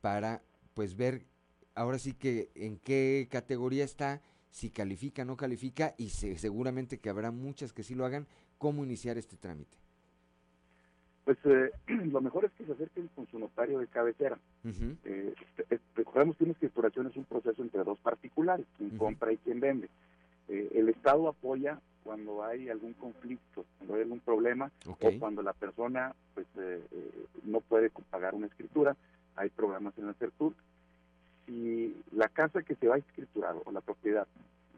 para 0.00 0.42
pues 0.74 0.96
ver 0.96 1.26
ahora 1.74 1.98
sí 1.98 2.14
que 2.14 2.50
en 2.54 2.78
qué 2.78 3.28
categoría 3.30 3.84
está 3.84 4.20
si 4.50 4.70
califica, 4.70 5.24
no 5.24 5.36
califica, 5.36 5.94
y 5.96 6.10
seguramente 6.10 6.98
que 6.98 7.08
habrá 7.08 7.30
muchas 7.30 7.72
que 7.72 7.82
sí 7.82 7.94
lo 7.94 8.04
hagan, 8.04 8.26
cómo 8.58 8.84
iniciar 8.84 9.16
este 9.16 9.36
trámite. 9.36 9.78
Pues 11.24 11.38
eh, 11.44 11.70
lo 12.12 12.20
mejor 12.20 12.44
es 12.44 12.52
que 12.52 12.66
se 12.66 12.72
acerquen 12.72 13.08
con 13.14 13.26
su 13.28 13.38
notario 13.38 13.78
de 13.78 13.86
cabecera. 13.86 14.38
Eh, 15.04 15.34
recordemos 15.94 16.36
que 16.36 16.44
una 16.44 16.52
escrituración 16.52 17.06
es 17.06 17.16
un 17.16 17.24
proceso 17.24 17.62
entre 17.62 17.82
dos 17.82 17.98
particulares, 18.00 18.66
quien 18.76 18.90
compra 18.98 19.32
y 19.32 19.38
quien 19.38 19.58
vende. 19.58 19.88
Eh, 20.48 20.70
el 20.74 20.90
Estado 20.90 21.28
apoya 21.28 21.80
cuando 22.02 22.44
hay 22.44 22.68
algún 22.68 22.94
conflicto, 22.94 23.64
cuando 23.78 23.94
hay 23.94 24.02
algún 24.02 24.20
problema 24.20 24.70
o 24.86 24.96
cuando 25.18 25.42
la 25.42 25.52
persona 25.52 26.14
pues 26.34 26.46
no 27.44 27.60
puede 27.60 27.90
pagar 28.10 28.34
una 28.34 28.46
escritura. 28.46 28.96
Hay 29.36 29.48
programas 29.50 29.96
en 29.98 30.06
la 30.06 30.14
CERTUR 30.14 30.54
si 31.46 31.96
la 32.12 32.28
casa 32.28 32.62
que 32.62 32.74
se 32.76 32.88
va 32.88 32.96
a 32.96 32.98
escriturar 32.98 33.56
o 33.64 33.72
la 33.72 33.80
propiedad 33.80 34.26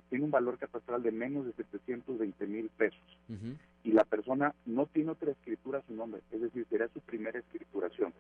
tiene 0.09 0.25
un 0.25 0.31
valor 0.31 0.59
catastral 0.59 1.03
de 1.03 1.11
menos 1.11 1.45
de 1.47 1.53
720 1.53 2.47
mil 2.47 2.69
pesos 2.71 3.01
y 3.83 3.93
la 3.93 4.05
persona 4.05 4.55
no 4.65 4.87
tiene 4.87 5.11
otra 5.11 5.33
escritura 5.33 5.81
a 5.81 5.83
su 5.83 5.95
nombre, 5.95 6.23
es 6.31 6.41
decir, 6.41 6.67
será 6.71 6.89
su 6.89 7.01
primera 7.01 7.39
escrituración, 7.39 8.15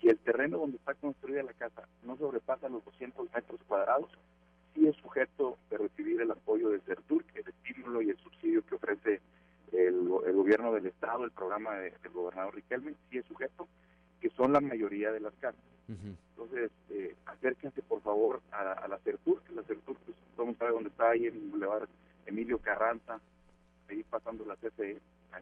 y 0.00 0.08
el 0.08 0.18
terreno 0.18 0.58
donde 0.58 0.76
está 0.76 0.94
construida 0.94 1.42
la 1.42 1.52
casa 1.54 1.88
no 2.04 2.16
sobrepasa 2.16 2.68
los 2.68 2.84
200 2.84 3.32
metros 3.34 3.60
cuadrados, 3.66 4.10
sí 4.74 4.86
es 4.86 4.96
sujeto 4.96 5.58
de 5.70 5.78
recibir 5.78 6.20
el 6.20 6.30
apoyo 6.30 6.70
del 6.70 6.82
CERTUR, 6.82 7.24
que 7.24 7.40
es 7.40 7.46
el 7.46 7.54
estímulo 7.54 8.02
y 8.02 8.10
el 8.10 8.18
subsidio 8.18 8.64
que 8.66 8.74
ofrece 8.74 9.20
el, 9.72 10.08
Estado, 11.20 11.24
el 11.24 11.30
programa 11.32 11.74
del 11.76 12.12
gobernador 12.12 12.54
Riquelme, 12.54 12.94
sí 13.10 13.18
es 13.18 13.26
sujeto, 13.26 13.68
que 14.20 14.30
son 14.30 14.52
la 14.52 14.60
mayoría 14.60 15.12
de 15.12 15.20
las 15.20 15.34
casas. 15.34 15.60
Entonces, 15.88 16.70
eh, 16.90 17.16
acérquense 17.26 17.82
por 17.82 18.00
favor 18.00 18.40
a, 18.52 18.86
la 18.86 18.98
CERTUR, 18.98 19.42
que 19.42 19.52
la 19.54 19.62
CERTUR, 19.64 19.96
pues 20.04 20.16
todo 20.36 20.46
mundo 20.46 20.58
sabe 20.58 20.70
dónde 20.70 20.90
está, 20.90 21.10
ahí 21.10 21.26
en 21.26 21.50
Boulevard 21.50 21.88
Emilio 22.26 22.58
Carranza, 22.58 23.20
ahí 23.88 24.04
pasando 24.04 24.44
la 24.44 24.54
CCE, 24.54 25.00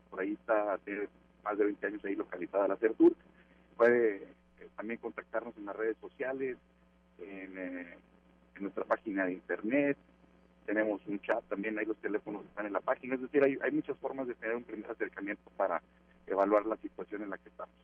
por 0.09 0.20
ahí 0.20 0.32
está 0.32 0.72
hace 0.72 1.09
más 1.44 1.59
de 1.59 1.64
20 1.64 1.86
años 1.86 2.05
ahí 2.05 2.16
localizada 2.16 2.68
la 2.68 2.76
CERTUR. 2.76 3.14
Puede 3.76 4.16
eh, 4.24 4.68
también 4.74 4.98
contactarnos 5.00 5.55
en 5.59 5.66
las 5.66 5.76
redes 5.76 5.98
sociales, 6.00 6.56
en, 7.18 7.59
eh, 7.59 7.98
en, 8.56 8.62
nuestra 8.62 8.84
página 8.84 9.26
de 9.26 9.34
internet, 9.34 9.98
tenemos 10.68 11.00
un 11.06 11.18
chat 11.22 11.42
también, 11.48 11.78
ahí 11.78 11.86
los 11.86 11.96
teléfonos 11.96 12.44
están 12.44 12.66
en 12.66 12.74
la 12.74 12.82
página, 12.82 13.14
es 13.14 13.22
decir, 13.22 13.42
hay, 13.42 13.56
hay 13.62 13.70
muchas 13.72 13.96
formas 13.96 14.28
de 14.28 14.34
tener 14.34 14.54
un 14.54 14.64
primer 14.64 14.90
acercamiento 14.90 15.50
para 15.56 15.80
evaluar 16.26 16.66
la 16.66 16.76
situación 16.76 17.22
en 17.22 17.30
la 17.30 17.38
que 17.38 17.48
estamos. 17.48 17.74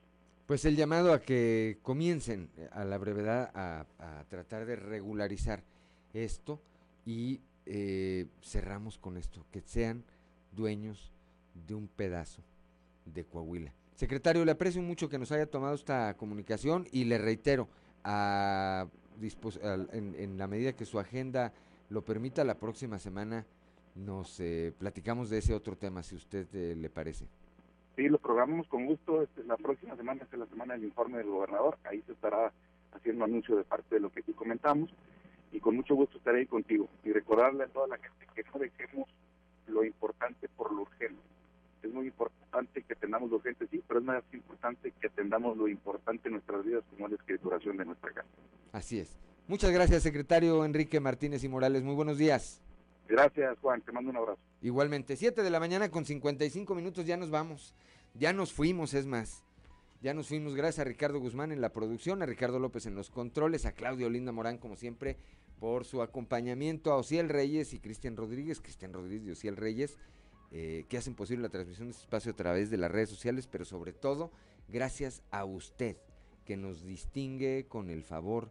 Pues 0.44 0.66
el 0.66 0.77
llamado 0.77 1.15
a 1.15 1.23
que 1.23 1.78
comiencen 1.81 2.51
eh, 2.59 2.69
a 2.73 2.85
la 2.85 2.98
brevedad 2.98 3.51
a, 3.55 3.86
tratar 4.28 4.66
de 4.66 4.77
regularizar 4.77 5.62
esto 6.12 6.61
y 7.06 7.40
eh, 7.65 8.27
cerramos 8.43 8.98
con 8.98 9.16
esto, 9.16 9.47
que 9.51 9.62
sean 9.62 10.05
dueños 10.52 11.11
de 11.66 11.74
un 11.74 11.89
pedazo 11.89 12.43
de 13.06 13.24
Coahuila. 13.24 13.73
Secretario, 13.94 14.44
le 14.44 14.51
aprecio 14.51 14.82
mucho 14.82 15.09
que 15.09 15.19
nos 15.19 15.32
haya 15.32 15.47
tomado 15.47 15.74
esta 15.74 16.15
comunicación 16.19 16.86
y 16.93 17.05
le 17.05 17.16
reitero, 17.16 17.66
a, 18.02 18.86
en, 19.93 20.36
la 20.36 20.47
medida 20.47 20.74
que 20.74 20.85
su 20.85 20.98
agenda 20.98 21.55
lo 21.90 22.02
permita, 22.02 22.44
la 22.44 22.59
próxima 22.59 22.98
semana 22.98 23.47
nos 23.94 24.40
eh, 24.40 24.73
platicamos 24.78 25.31
de 25.31 25.39
ese 25.39 25.55
otro 25.55 25.77
tema, 25.77 26.02
si 26.02 26.16
usted 26.16 26.47
le 26.52 26.90
parece. 26.90 27.27
Sí, 27.97 28.09
lo 28.09 28.19
programamos 28.19 28.66
con 28.66 28.86
gusto. 28.86 29.23
Este, 29.23 29.44
la 29.44 29.56
próxima 29.56 29.97
semana 29.97 30.23
es 30.23 30.39
la 30.39 30.47
semana 30.47 30.74
del 30.74 30.85
informe 30.85 31.19
del 31.19 31.28
gobernador. 31.28 31.78
Ahí 31.85 32.02
se 32.02 32.12
estará 32.12 32.52
haciendo 32.93 33.24
anuncio 33.24 33.56
de 33.56 33.65
parte 33.65 33.94
de 33.94 34.01
lo 34.01 34.11
que 34.11 34.20
aquí 34.20 34.32
comentamos. 34.32 34.90
Y 35.52 35.61
con 35.61 35.77
mucho 35.77 35.94
gusto 35.94 36.19
estaré 36.19 36.40
ahí 36.40 36.47
contigo. 36.47 36.89
Y 37.05 37.12
recordarle 37.12 37.65
a 37.65 37.69
toda 37.69 37.86
la 37.86 37.98
gente 37.98 38.27
que 38.35 38.43
no 38.52 38.59
dejemos 38.59 39.09
lo 39.69 39.85
importante 39.85 40.48
por 40.48 40.73
lo 40.73 40.82
urgente. 40.82 41.23
Es 41.82 41.93
muy 41.93 42.06
importante 42.06 42.82
que 42.82 42.94
atendamos 42.94 43.31
lo 43.31 43.36
urgente, 43.36 43.66
sí, 43.69 43.82
pero 43.86 44.01
es 44.01 44.06
más 44.06 44.24
importante 44.32 44.93
que 45.01 45.06
atendamos 45.06 45.56
lo 45.56 45.69
importante 45.69 46.28
en 46.28 46.32
nuestras 46.32 46.65
vidas, 46.65 46.82
como 46.90 47.09
la 47.09 47.15
escrituración 47.15 47.77
de 47.77 47.85
nuestra 47.85 48.11
casa. 48.11 48.28
Así 48.73 48.98
es. 48.98 49.16
Muchas 49.47 49.73
gracias, 49.73 50.03
secretario 50.03 50.65
Enrique 50.65 51.01
Martínez 51.01 51.45
y 51.45 51.49
Morales. 51.49 51.83
Muy 51.83 51.95
buenos 51.95 52.16
días. 52.16 52.62
Gracias, 53.07 53.59
Juan. 53.61 53.83
Te 53.83 53.93
mando 53.93 54.11
un 54.11 54.16
abrazo. 54.16 54.41
Igualmente, 54.62 55.16
7 55.16 55.43
de 55.43 55.51
la 55.51 55.61
mañana 55.61 55.91
con 55.91 56.07
55 56.07 56.75
minutos 56.75 57.05
ya 57.05 57.19
nos 57.19 57.29
vamos. 57.31 57.75
Ya 58.15 58.33
nos 58.33 58.55
fuimos, 58.55 58.95
es 58.95 59.05
más. 59.05 59.45
Ya 60.01 60.15
nos 60.15 60.29
fuimos, 60.29 60.55
gracias 60.55 60.79
a 60.81 60.89
Ricardo 60.89 61.21
Guzmán 61.21 61.53
en 61.53 61.61
la 61.61 61.73
producción, 61.73 62.23
a 62.23 62.27
Ricardo 62.27 62.59
López 62.59 62.87
en 62.87 62.95
los 62.95 63.11
controles, 63.11 63.66
a 63.66 63.73
Claudio 63.73 64.09
Linda 64.09 64.33
Morán, 64.33 64.57
como 64.57 64.77
siempre, 64.77 65.19
por 65.61 65.85
su 65.85 66.01
acompañamiento, 66.01 66.91
a 66.93 66.97
Ociel 66.97 67.29
Reyes 67.29 67.75
y 67.75 67.81
Cristian 67.81 68.16
Rodríguez, 68.16 68.62
Cristian 68.62 68.95
Rodríguez 68.95 69.29
y 69.29 69.31
Ociel 69.33 69.57
Reyes, 69.57 69.99
eh, 70.53 70.87
que 70.89 70.97
hacen 70.97 71.15
posible 71.15 71.43
la 71.43 71.49
transmisión 71.51 71.89
de 71.89 71.93
este 71.93 72.05
espacio 72.05 72.33
a 72.33 72.37
través 72.37 72.71
de 72.71 72.79
las 72.79 72.91
redes 72.91 73.11
sociales, 73.11 73.47
pero 73.47 73.66
sobre 73.66 73.93
todo, 73.93 74.31
gracias 74.69 75.23
a 75.31 75.45
usted, 75.45 75.99
que 76.47 76.57
nos 76.57 76.83
distingue 76.85 77.66
con 77.69 77.91
el 77.91 78.05
favor 78.05 78.51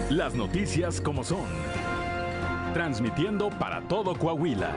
las 0.11 0.35
noticias 0.35 0.99
como 0.99 1.23
son, 1.23 1.45
transmitiendo 2.73 3.49
para 3.49 3.81
todo 3.87 4.13
Coahuila. 4.13 4.75